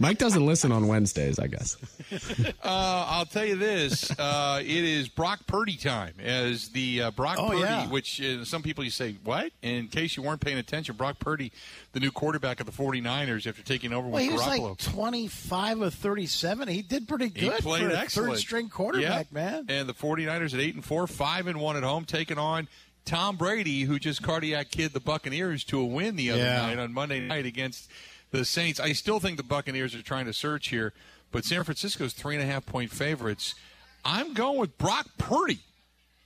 Mike 0.00 0.18
doesn't 0.18 0.44
listen 0.44 0.72
on 0.72 0.88
Wednesdays, 0.88 1.38
I 1.38 1.46
guess. 1.46 1.76
Uh, 2.64 3.04
I'll 3.08 3.26
tell 3.26 3.44
you 3.44 3.56
this: 3.56 4.10
uh, 4.18 4.58
it 4.62 4.66
is 4.84 5.08
Brock 5.08 5.40
Purdy 5.46 5.76
time. 5.76 6.14
As 6.22 6.68
the 6.70 7.02
uh, 7.02 7.10
Brock 7.10 7.36
Oh, 7.38 7.48
Purdy, 7.48 7.60
yeah. 7.60 7.88
which 7.90 8.20
uh, 8.22 8.44
some 8.44 8.62
people 8.62 8.82
you 8.84 8.90
say 8.90 9.16
what? 9.24 9.52
In 9.62 9.88
case 9.88 10.16
you 10.16 10.22
weren't 10.22 10.40
paying 10.40 10.56
attention, 10.58 10.96
Brock 10.96 11.18
Purdy, 11.18 11.52
the 11.92 12.00
new 12.00 12.10
quarterback 12.10 12.60
of 12.60 12.66
the 12.66 12.72
49ers, 12.72 13.46
after 13.46 13.62
taking 13.62 13.92
over 13.92 14.06
well, 14.08 14.14
with 14.14 14.22
he 14.22 14.30
was 14.30 14.42
Garoppolo. 14.42 14.68
like 14.70 14.78
twenty 14.78 15.26
five 15.28 15.80
of 15.82 15.92
thirty 15.94 16.26
seven. 16.26 16.68
He 16.68 16.82
did 16.82 17.06
pretty 17.08 17.28
good. 17.28 17.42
He 17.42 17.48
good 17.50 17.58
played 17.60 17.82
for 17.84 17.90
a 17.90 17.98
excellent. 17.98 18.30
third 18.32 18.38
string 18.38 18.68
quarterback, 18.70 19.26
Yep. 19.30 19.32
man. 19.32 19.66
And 19.68 19.88
the 19.88 19.94
49ers 19.94 20.54
at 20.54 20.60
8 20.60 20.74
and 20.76 20.84
4, 20.84 21.06
5 21.06 21.46
and 21.48 21.60
1 21.60 21.76
at 21.76 21.82
home, 21.82 22.04
taking 22.04 22.38
on 22.38 22.66
Tom 23.04 23.36
Brady, 23.36 23.82
who 23.82 23.98
just 23.98 24.22
cardiac 24.22 24.70
kid 24.70 24.92
the 24.92 25.00
Buccaneers 25.00 25.64
to 25.64 25.78
a 25.80 25.84
win 25.84 26.16
the 26.16 26.30
other 26.30 26.42
Yeah. 26.42 26.62
night 26.62 26.78
on 26.78 26.92
Monday 26.92 27.20
night 27.20 27.46
against 27.46 27.88
the 28.30 28.44
Saints. 28.44 28.80
I 28.80 28.92
still 28.92 29.20
think 29.20 29.36
the 29.36 29.42
Buccaneers 29.42 29.94
are 29.94 30.02
trying 30.02 30.26
to 30.26 30.32
search 30.32 30.68
here, 30.68 30.92
but 31.30 31.44
San 31.44 31.64
Francisco's 31.64 32.12
three 32.14 32.34
and 32.34 32.42
a 32.42 32.46
half 32.46 32.64
point 32.66 32.90
favorites. 32.90 33.54
I'm 34.04 34.34
going 34.34 34.58
with 34.58 34.76
Brock 34.78 35.06
Purdy 35.18 35.60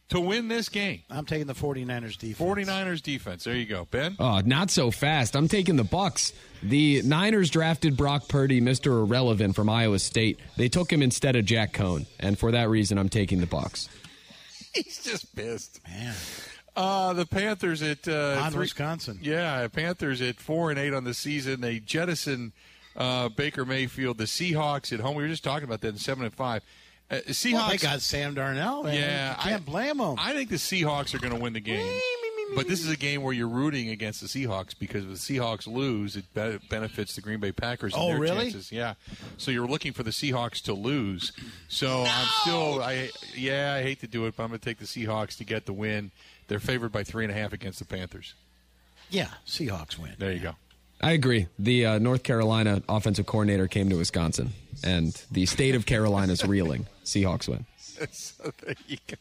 to 0.09 0.19
win 0.21 0.49
this 0.49 0.69
game. 0.69 1.03
I'm 1.11 1.27
taking 1.27 1.47
the 1.47 1.55
49ers 1.55 2.17
defense. 2.17 2.39
49ers 2.39 3.03
defense. 3.03 3.45
There 3.45 3.55
you 3.55 3.67
go, 3.67 3.87
Ben. 3.91 4.17
Oh, 4.19 4.41
not 4.41 4.71
so 4.71 4.91
fast. 4.91 5.37
I'm 5.37 5.49
taking 5.49 5.77
the 5.77 5.85
Bucks. 5.85 6.33
The 6.63 7.03
Niners 7.03 7.51
drafted 7.51 7.97
Brock 7.97 8.27
Purdy, 8.29 8.61
Mr. 8.61 8.87
Irrelevant 9.03 9.55
from 9.55 9.69
Iowa 9.69 9.99
State. 9.99 10.41
They 10.57 10.69
took 10.69 10.93
him 10.93 11.03
instead 11.03 11.37
of 11.37 11.45
Jack 11.45 11.73
Coan, 11.73 12.07
and 12.19 12.39
for 12.39 12.51
that 12.53 12.69
reason, 12.69 12.99
I'm 12.99 13.09
taking 13.11 13.41
the 13.41 13.47
Bucks. 13.47 13.89
He's 14.75 15.03
just 15.05 15.35
pissed. 15.37 15.81
Man, 15.87 16.15
Uh, 16.79 17.13
the 17.13 17.27
Panthers 17.27 17.83
at 17.83 18.07
uh, 18.07 18.41
on 18.43 18.53
three- 18.53 18.61
Wisconsin. 18.61 19.19
Yeah, 19.23 19.67
Panthers 19.69 20.21
at 20.23 20.37
four 20.37 20.71
and 20.71 20.79
eight 20.79 20.95
on 20.95 21.05
the 21.05 21.15
season. 21.15 21.61
They 21.61 21.81
jettison 21.81 22.53
uh, 22.97 23.29
Baker 23.31 23.65
Mayfield. 23.65 24.19
The 24.19 24.25
Seahawks 24.25 24.93
at 24.93 25.01
home. 25.01 25.17
We 25.17 25.23
were 25.25 25.29
just 25.29 25.45
talking 25.45 25.65
about 25.65 25.81
that 25.83 25.89
in 25.89 25.99
seven 25.99 26.25
and 26.25 26.35
five. 26.35 26.63
Uh, 27.11 27.17
Seahawks. 27.29 27.53
Well, 27.55 27.69
they 27.71 27.77
got 27.79 28.01
Sam 28.03 28.35
Darnold. 28.35 28.85
Man. 28.85 28.95
yeah, 28.95 29.31
you 29.31 29.43
can't 29.51 29.63
I, 29.63 29.65
blame 29.65 29.99
them. 29.99 30.17
I 30.19 30.33
think 30.35 30.51
the 30.51 30.57
Seahawks 30.57 31.15
are 31.15 31.19
going 31.19 31.35
to 31.35 31.41
win 31.41 31.53
the 31.55 31.61
game. 31.61 32.01
but 32.55 32.69
this 32.69 32.81
is 32.85 32.91
a 32.91 32.97
game 32.97 33.23
where 33.23 33.33
you're 33.33 33.49
rooting 33.49 33.89
against 33.91 34.21
the 34.21 34.27
Seahawks 34.27 34.79
because 34.79 35.05
if 35.05 35.11
the 35.11 35.17
Seahawks 35.17 35.67
lose, 35.67 36.17
it 36.17 36.25
be- 36.35 36.59
benefits 36.69 37.15
the 37.15 37.21
Green 37.23 37.41
Bay 37.41 37.51
Packers. 37.53 37.93
And 37.95 38.03
Oh, 38.03 38.09
their 38.09 38.19
really? 38.21 38.45
Chances. 38.51 38.71
Yeah. 38.73 38.95
So 39.37 39.51
you're 39.51 39.67
looking 39.67 39.93
for 39.93 40.03
the 40.03 40.11
Seahawks 40.11 40.63
to 40.65 40.75
lose. 40.75 41.33
So 41.69 42.05
I'm 42.07 42.27
still, 42.43 42.83
I 42.83 43.11
yeah, 43.35 43.75
I 43.75 43.83
hate 43.83 44.01
to 44.01 44.07
do 44.07 44.27
it, 44.27 44.37
but 44.37 44.43
I'm 44.45 44.51
going 44.51 44.61
to 44.61 44.65
take 44.65 44.79
the 44.79 44.85
Seahawks 44.87 45.37
to 45.39 45.45
get 45.45 45.67
the 45.67 45.73
win. 45.73 46.11
They're 46.49 46.59
favored 46.59 46.93
by 46.93 47.05
three 47.05 47.25
and 47.25 47.33
a 47.33 47.37
half 47.37 47.53
against 47.53 47.79
the 47.79 47.85
Panthers. 47.85 48.35
Yeah, 49.11 49.29
Seahawks 49.47 49.99
win. 49.99 50.15
There 50.19 50.33
you 50.33 50.41
go. 50.41 50.57
I 51.01 51.13
agree. 51.13 51.47
The 51.59 51.87
uh, 51.87 51.99
North 51.99 52.25
Carolina 52.25 52.83
offensive 52.89 53.27
coordinator 53.27 53.69
came 53.69 53.89
to 53.91 53.97
Wisconsin, 53.97 54.51
and 54.83 55.15
the 55.31 55.47
state 55.47 55.75
of 55.75 55.87
Carolina 55.87 56.33
is 56.33 56.45
reeling. 56.45 56.87
Seahawks 57.05 57.49
win. 57.49 57.67
so 58.11 58.51
there 58.65 58.75
you 58.87 58.99
go. 59.07 59.17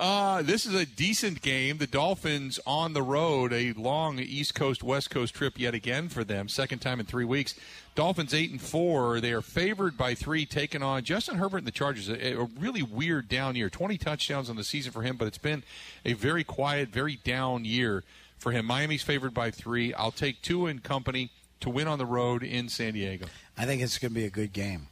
Uh, 0.00 0.40
this 0.40 0.64
is 0.64 0.72
a 0.72 0.86
decent 0.86 1.42
game. 1.42 1.76
The 1.76 1.86
Dolphins 1.86 2.58
on 2.66 2.94
the 2.94 3.02
road, 3.02 3.52
a 3.52 3.74
long 3.74 4.18
East 4.18 4.54
Coast 4.54 4.82
West 4.82 5.10
Coast 5.10 5.34
trip 5.34 5.60
yet 5.60 5.74
again 5.74 6.08
for 6.08 6.24
them. 6.24 6.48
Second 6.48 6.78
time 6.78 7.00
in 7.00 7.04
three 7.04 7.26
weeks. 7.26 7.54
Dolphins 7.94 8.32
eight 8.32 8.50
and 8.50 8.62
four. 8.62 9.20
They 9.20 9.32
are 9.32 9.42
favored 9.42 9.98
by 9.98 10.14
three, 10.14 10.46
taking 10.46 10.82
on 10.82 11.04
Justin 11.04 11.36
Herbert 11.36 11.58
and 11.58 11.66
the 11.66 11.70
Chargers. 11.70 12.08
A, 12.08 12.32
a 12.32 12.44
really 12.44 12.82
weird 12.82 13.28
down 13.28 13.56
year. 13.56 13.68
Twenty 13.68 13.98
touchdowns 13.98 14.48
on 14.48 14.56
the 14.56 14.64
season 14.64 14.90
for 14.90 15.02
him, 15.02 15.18
but 15.18 15.28
it's 15.28 15.36
been 15.36 15.64
a 16.06 16.14
very 16.14 16.44
quiet, 16.44 16.88
very 16.88 17.16
down 17.16 17.66
year 17.66 18.02
for 18.38 18.52
him. 18.52 18.64
Miami's 18.64 19.02
favored 19.02 19.34
by 19.34 19.50
three. 19.50 19.92
I'll 19.92 20.12
take 20.12 20.40
Tua 20.40 20.70
in 20.70 20.78
company 20.78 21.28
to 21.60 21.68
win 21.68 21.86
on 21.86 21.98
the 21.98 22.06
road 22.06 22.42
in 22.42 22.70
San 22.70 22.94
Diego. 22.94 23.26
I 23.58 23.66
think 23.66 23.82
it's 23.82 23.98
going 23.98 24.12
to 24.12 24.18
be 24.18 24.24
a 24.24 24.30
good 24.30 24.54
game. 24.54 24.86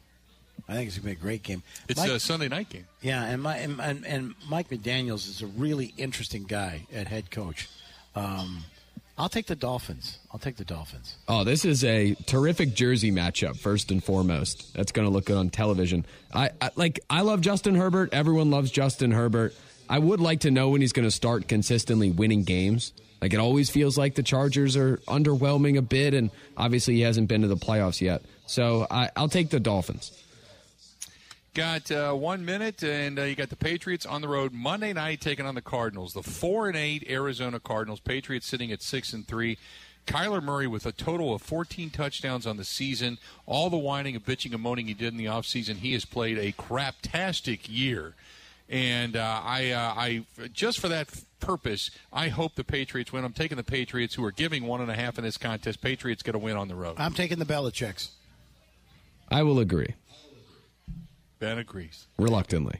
I 0.69 0.73
think 0.75 0.87
it's 0.87 0.97
going 0.97 1.15
to 1.15 1.15
be 1.15 1.19
a 1.19 1.23
great 1.23 1.41
game. 1.43 1.63
It's 1.87 1.99
Mike- 1.99 2.11
a 2.11 2.19
Sunday 2.19 2.47
night 2.47 2.69
game. 2.69 2.85
Yeah, 3.01 3.23
and, 3.25 3.41
my, 3.41 3.57
and, 3.57 3.81
and 3.81 4.05
and 4.05 4.35
Mike 4.47 4.69
McDaniel's 4.69 5.27
is 5.27 5.41
a 5.41 5.47
really 5.47 5.93
interesting 5.97 6.43
guy 6.43 6.85
at 6.93 7.07
head 7.07 7.31
coach. 7.31 7.67
Um, 8.15 8.63
I'll 9.17 9.29
take 9.29 9.47
the 9.47 9.55
Dolphins. 9.55 10.19
I'll 10.31 10.39
take 10.39 10.55
the 10.55 10.63
Dolphins. 10.63 11.17
Oh, 11.27 11.43
this 11.43 11.65
is 11.65 11.83
a 11.83 12.13
terrific 12.25 12.73
jersey 12.73 13.11
matchup. 13.11 13.57
First 13.57 13.91
and 13.91 14.01
foremost, 14.01 14.73
that's 14.73 14.91
going 14.93 15.07
to 15.07 15.13
look 15.13 15.25
good 15.25 15.37
on 15.37 15.49
television. 15.49 16.05
I, 16.33 16.51
I 16.61 16.69
like. 16.75 16.99
I 17.09 17.21
love 17.21 17.41
Justin 17.41 17.75
Herbert. 17.75 18.13
Everyone 18.13 18.49
loves 18.49 18.71
Justin 18.71 19.11
Herbert. 19.11 19.53
I 19.89 19.97
would 19.99 20.19
like 20.19 20.41
to 20.41 20.51
know 20.51 20.69
when 20.69 20.81
he's 20.81 20.93
going 20.93 21.07
to 21.07 21.11
start 21.11 21.47
consistently 21.47 22.11
winning 22.11 22.43
games. 22.43 22.93
Like 23.21 23.33
it 23.33 23.39
always 23.39 23.69
feels 23.69 23.97
like 23.97 24.15
the 24.15 24.23
Chargers 24.23 24.77
are 24.77 24.97
underwhelming 25.07 25.77
a 25.77 25.81
bit, 25.81 26.13
and 26.13 26.29
obviously 26.55 26.95
he 26.95 27.01
hasn't 27.01 27.27
been 27.27 27.41
to 27.41 27.47
the 27.47 27.57
playoffs 27.57 27.99
yet. 27.99 28.21
So 28.45 28.87
I, 28.89 29.09
I'll 29.17 29.27
take 29.27 29.49
the 29.49 29.59
Dolphins. 29.59 30.11
Got 31.55 31.91
uh, 31.91 32.13
one 32.13 32.45
minute, 32.45 32.83
and 32.83 33.17
uh, 33.17 33.23
you 33.23 33.35
got 33.35 33.49
the 33.49 33.55
Patriots 33.55 34.05
on 34.05 34.21
the 34.21 34.27
road 34.27 34.53
Monday 34.53 34.93
night 34.93 35.19
taking 35.19 35.47
on 35.47 35.55
the 35.55 35.61
Cardinals. 35.61 36.13
The 36.13 36.21
four 36.21 36.67
and 36.67 36.77
eight 36.77 37.09
Arizona 37.09 37.59
Cardinals. 37.59 37.99
Patriots 37.99 38.45
sitting 38.45 38.71
at 38.71 38.83
six 38.83 39.13
and 39.13 39.27
three. 39.27 39.57
Kyler 40.05 40.43
Murray 40.43 40.67
with 40.67 40.85
a 40.85 40.91
total 40.91 41.33
of 41.33 41.41
14 41.41 41.89
touchdowns 41.89 42.45
on 42.45 42.57
the 42.57 42.63
season. 42.63 43.17
All 43.47 43.71
the 43.71 43.77
whining 43.77 44.15
and 44.15 44.23
bitching 44.23 44.53
and 44.53 44.61
moaning 44.61 44.87
he 44.87 44.93
did 44.93 45.11
in 45.11 45.17
the 45.17 45.25
offseason, 45.25 45.77
he 45.77 45.93
has 45.93 46.05
played 46.05 46.37
a 46.37 46.51
craptastic 46.51 47.61
year. 47.67 48.13
And 48.69 49.15
uh, 49.15 49.41
I, 49.43 49.71
uh, 49.71 49.93
I 49.97 50.25
just 50.53 50.79
for 50.79 50.87
that 50.87 51.09
purpose, 51.39 51.89
I 52.13 52.29
hope 52.29 52.55
the 52.55 52.63
Patriots 52.63 53.11
win. 53.11 53.25
I'm 53.25 53.33
taking 53.33 53.57
the 53.57 53.63
Patriots, 53.63 54.13
who 54.13 54.23
are 54.23 54.31
giving 54.31 54.65
one 54.65 54.81
and 54.81 54.91
a 54.91 54.95
half 54.95 55.17
in 55.17 55.23
this 55.23 55.37
contest. 55.37 55.81
Patriots 55.81 56.21
get 56.21 56.35
a 56.35 56.39
win 56.39 56.57
on 56.57 56.67
the 56.67 56.75
road. 56.75 56.95
I'm 56.99 57.13
taking 57.13 57.39
the 57.39 57.45
Belichicks. 57.45 58.09
I 59.31 59.41
will 59.41 59.59
agree 59.59 59.95
Ben 61.39 61.57
agrees. 61.57 62.07
reluctantly. 62.17 62.79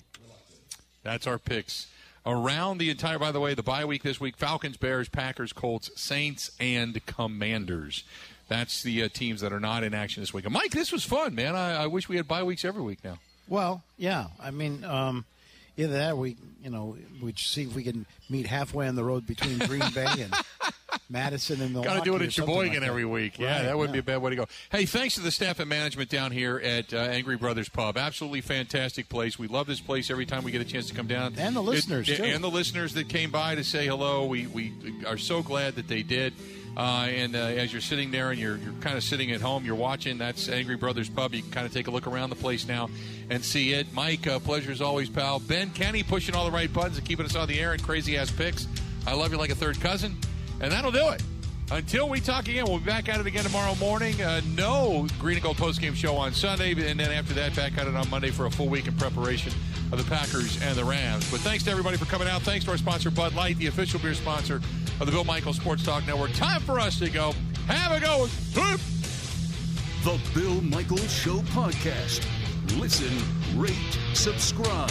That's 1.03 1.25
our 1.27 1.37
picks 1.39 1.87
around 2.25 2.77
the 2.77 2.89
entire. 2.89 3.17
By 3.17 3.31
the 3.31 3.39
way, 3.39 3.53
the 3.53 3.63
bye 3.63 3.85
week 3.85 4.03
this 4.03 4.19
week: 4.19 4.37
Falcons, 4.37 4.77
Bears, 4.77 5.07
Packers, 5.09 5.53
Colts, 5.53 5.89
Saints, 5.99 6.51
and 6.59 7.03
Commanders. 7.05 8.03
That's 8.49 8.83
the 8.83 9.03
uh, 9.03 9.09
teams 9.09 9.41
that 9.41 9.53
are 9.53 9.59
not 9.59 9.83
in 9.83 9.93
action 9.93 10.21
this 10.21 10.33
week. 10.33 10.45
And 10.45 10.53
Mike, 10.53 10.71
this 10.71 10.91
was 10.91 11.03
fun, 11.03 11.35
man. 11.35 11.55
I, 11.55 11.83
I 11.83 11.87
wish 11.87 12.09
we 12.09 12.17
had 12.17 12.27
bye 12.27 12.43
weeks 12.43 12.65
every 12.65 12.81
week 12.81 12.99
now. 13.03 13.19
Well, 13.47 13.83
yeah. 13.97 14.27
I 14.39 14.51
mean, 14.51 14.83
um, 14.83 15.25
either 15.77 15.93
that, 15.93 16.13
or 16.13 16.17
we 16.17 16.35
you 16.63 16.69
know 16.69 16.97
we'd 17.21 17.39
see 17.39 17.63
if 17.63 17.75
we 17.75 17.83
can 17.83 18.05
meet 18.29 18.45
halfway 18.45 18.87
on 18.87 18.95
the 18.95 19.03
road 19.03 19.25
between 19.25 19.57
Green 19.59 19.89
Bay 19.93 20.07
and 20.19 20.33
Madison 21.09 21.61
and 21.61 21.73
Milwaukee. 21.73 21.95
Got 21.95 22.03
to 22.03 22.09
do 22.09 22.15
it 22.15 22.21
at 22.21 22.31
Sheboygan 22.33 22.79
like 22.81 22.87
every 22.89 23.05
week. 23.05 23.39
Yeah, 23.39 23.55
Right, 23.57 23.63
that 23.63 23.77
wouldn't 23.77 23.95
yeah. 23.95 24.01
be 24.01 24.11
a 24.11 24.15
bad 24.15 24.21
way 24.21 24.29
to 24.29 24.35
go. 24.35 24.45
Hey, 24.71 24.85
thanks 24.85 25.15
to 25.15 25.21
the 25.21 25.31
staff 25.31 25.59
and 25.59 25.67
management 25.67 26.09
down 26.09 26.31
here 26.31 26.57
at 26.59 26.93
uh, 26.93 26.97
Angry 26.97 27.35
Brothers 27.37 27.67
Pub. 27.69 27.97
Absolutely 27.97 28.41
fantastic 28.41 29.09
place. 29.09 29.39
We 29.39 29.47
love 29.47 29.67
this 29.67 29.79
place 29.81 30.09
every 30.11 30.25
time 30.25 30.43
we 30.43 30.51
get 30.51 30.61
a 30.61 30.65
chance 30.65 30.87
to 30.89 30.93
come 30.95 31.07
down. 31.07 31.33
And 31.37 31.55
the 31.55 31.61
listeners, 31.61 32.07
It- 32.09 32.17
too. 32.17 32.23
And 32.23 32.43
the 32.43 32.49
listeners 32.49 32.93
that 32.93 33.09
came 33.09 33.31
by 33.31 33.55
to 33.55 33.63
say 33.63 33.87
hello. 33.87 34.25
We, 34.27 34.47
we 34.47 34.71
are 35.07 35.17
so 35.17 35.41
glad 35.41 35.75
that 35.75 35.87
they 35.87 36.03
did. 36.03 36.33
Uh, 36.77 37.07
and 37.09 37.35
uh, 37.35 37.39
as 37.39 37.73
you're 37.73 37.81
sitting 37.81 38.11
there 38.11 38.29
and 38.29 38.39
you're, 38.39 38.55
you're 38.57 38.71
kind 38.73 38.95
of 38.95 39.03
sitting 39.03 39.31
at 39.31 39.41
home, 39.41 39.65
you're 39.65 39.75
watching, 39.75 40.17
that's 40.19 40.47
Angry 40.47 40.77
Brothers 40.77 41.09
Pub. 41.09 41.33
You 41.33 41.41
can 41.41 41.51
kind 41.51 41.65
of 41.65 41.73
take 41.73 41.87
a 41.87 41.91
look 41.91 42.05
around 42.07 42.29
the 42.29 42.35
place 42.37 42.67
now 42.67 42.89
and 43.29 43.43
see 43.43 43.73
it. 43.73 43.91
Mike, 43.91 44.27
uh, 44.27 44.39
pleasure 44.39 44.71
as 44.71 44.79
always, 44.79 45.09
pal. 45.09 45.39
Ben 45.39 45.71
Kenny 45.71 46.03
pushing 46.03 46.35
all 46.35 46.45
the 46.45 46.51
right 46.51 46.71
buttons 46.71 46.97
and 46.97 47.05
keeping 47.05 47.25
us 47.25 47.35
on 47.35 47.47
the 47.49 47.59
air 47.59 47.73
and 47.73 47.81
crazy 47.83 48.15
ass 48.17 48.29
picks. 48.31 48.67
I 49.07 49.13
love 49.13 49.31
you 49.31 49.37
like 49.39 49.49
a 49.49 49.55
third 49.55 49.81
cousin. 49.81 50.15
And 50.61 50.71
that'll 50.71 50.91
do 50.91 51.09
it. 51.09 51.23
Until 51.71 52.09
we 52.09 52.19
talk 52.19 52.47
again, 52.47 52.65
we'll 52.65 52.79
be 52.79 52.85
back 52.85 53.09
at 53.09 53.19
it 53.19 53.27
again 53.27 53.43
tomorrow 53.43 53.75
morning. 53.75 54.19
Uh, 54.21 54.41
no 54.55 55.07
Green 55.19 55.35
and 55.37 55.43
Gold 55.43 55.57
postgame 55.57 55.93
show 55.93 56.15
on 56.15 56.33
Sunday, 56.33 56.71
and 56.71 56.99
then 56.99 57.11
after 57.11 57.33
that, 57.35 57.55
back 57.55 57.77
at 57.77 57.87
it 57.87 57.95
on 57.95 58.09
Monday 58.09 58.31
for 58.31 58.47
a 58.47 58.51
full 58.51 58.67
week 58.67 58.87
in 58.87 58.95
preparation 58.95 59.53
of 59.91 60.03
the 60.03 60.09
Packers 60.09 60.59
and 60.63 60.75
the 60.75 60.83
Rams. 60.83 61.29
But 61.29 61.41
thanks 61.41 61.63
to 61.65 61.71
everybody 61.71 61.97
for 61.97 62.05
coming 62.05 62.27
out. 62.27 62.41
Thanks 62.41 62.65
to 62.65 62.71
our 62.71 62.77
sponsor, 62.77 63.11
Bud 63.11 63.35
Light, 63.35 63.57
the 63.57 63.67
official 63.67 63.99
beer 63.99 64.15
sponsor 64.15 64.55
of 64.99 65.05
the 65.05 65.11
Bill 65.11 65.23
Michael 65.23 65.53
Sports 65.53 65.83
Talk 65.83 66.07
Network. 66.07 66.33
Time 66.33 66.61
for 66.61 66.79
us 66.79 66.97
to 66.99 67.09
go. 67.09 67.33
Have 67.67 67.91
a 67.91 67.99
go. 67.99 68.27
The 70.03 70.19
Bill 70.33 70.61
Michael 70.61 70.97
Show 70.97 71.37
podcast. 71.51 72.25
Listen, 72.79 73.15
rate, 73.55 73.75
subscribe. 74.13 74.89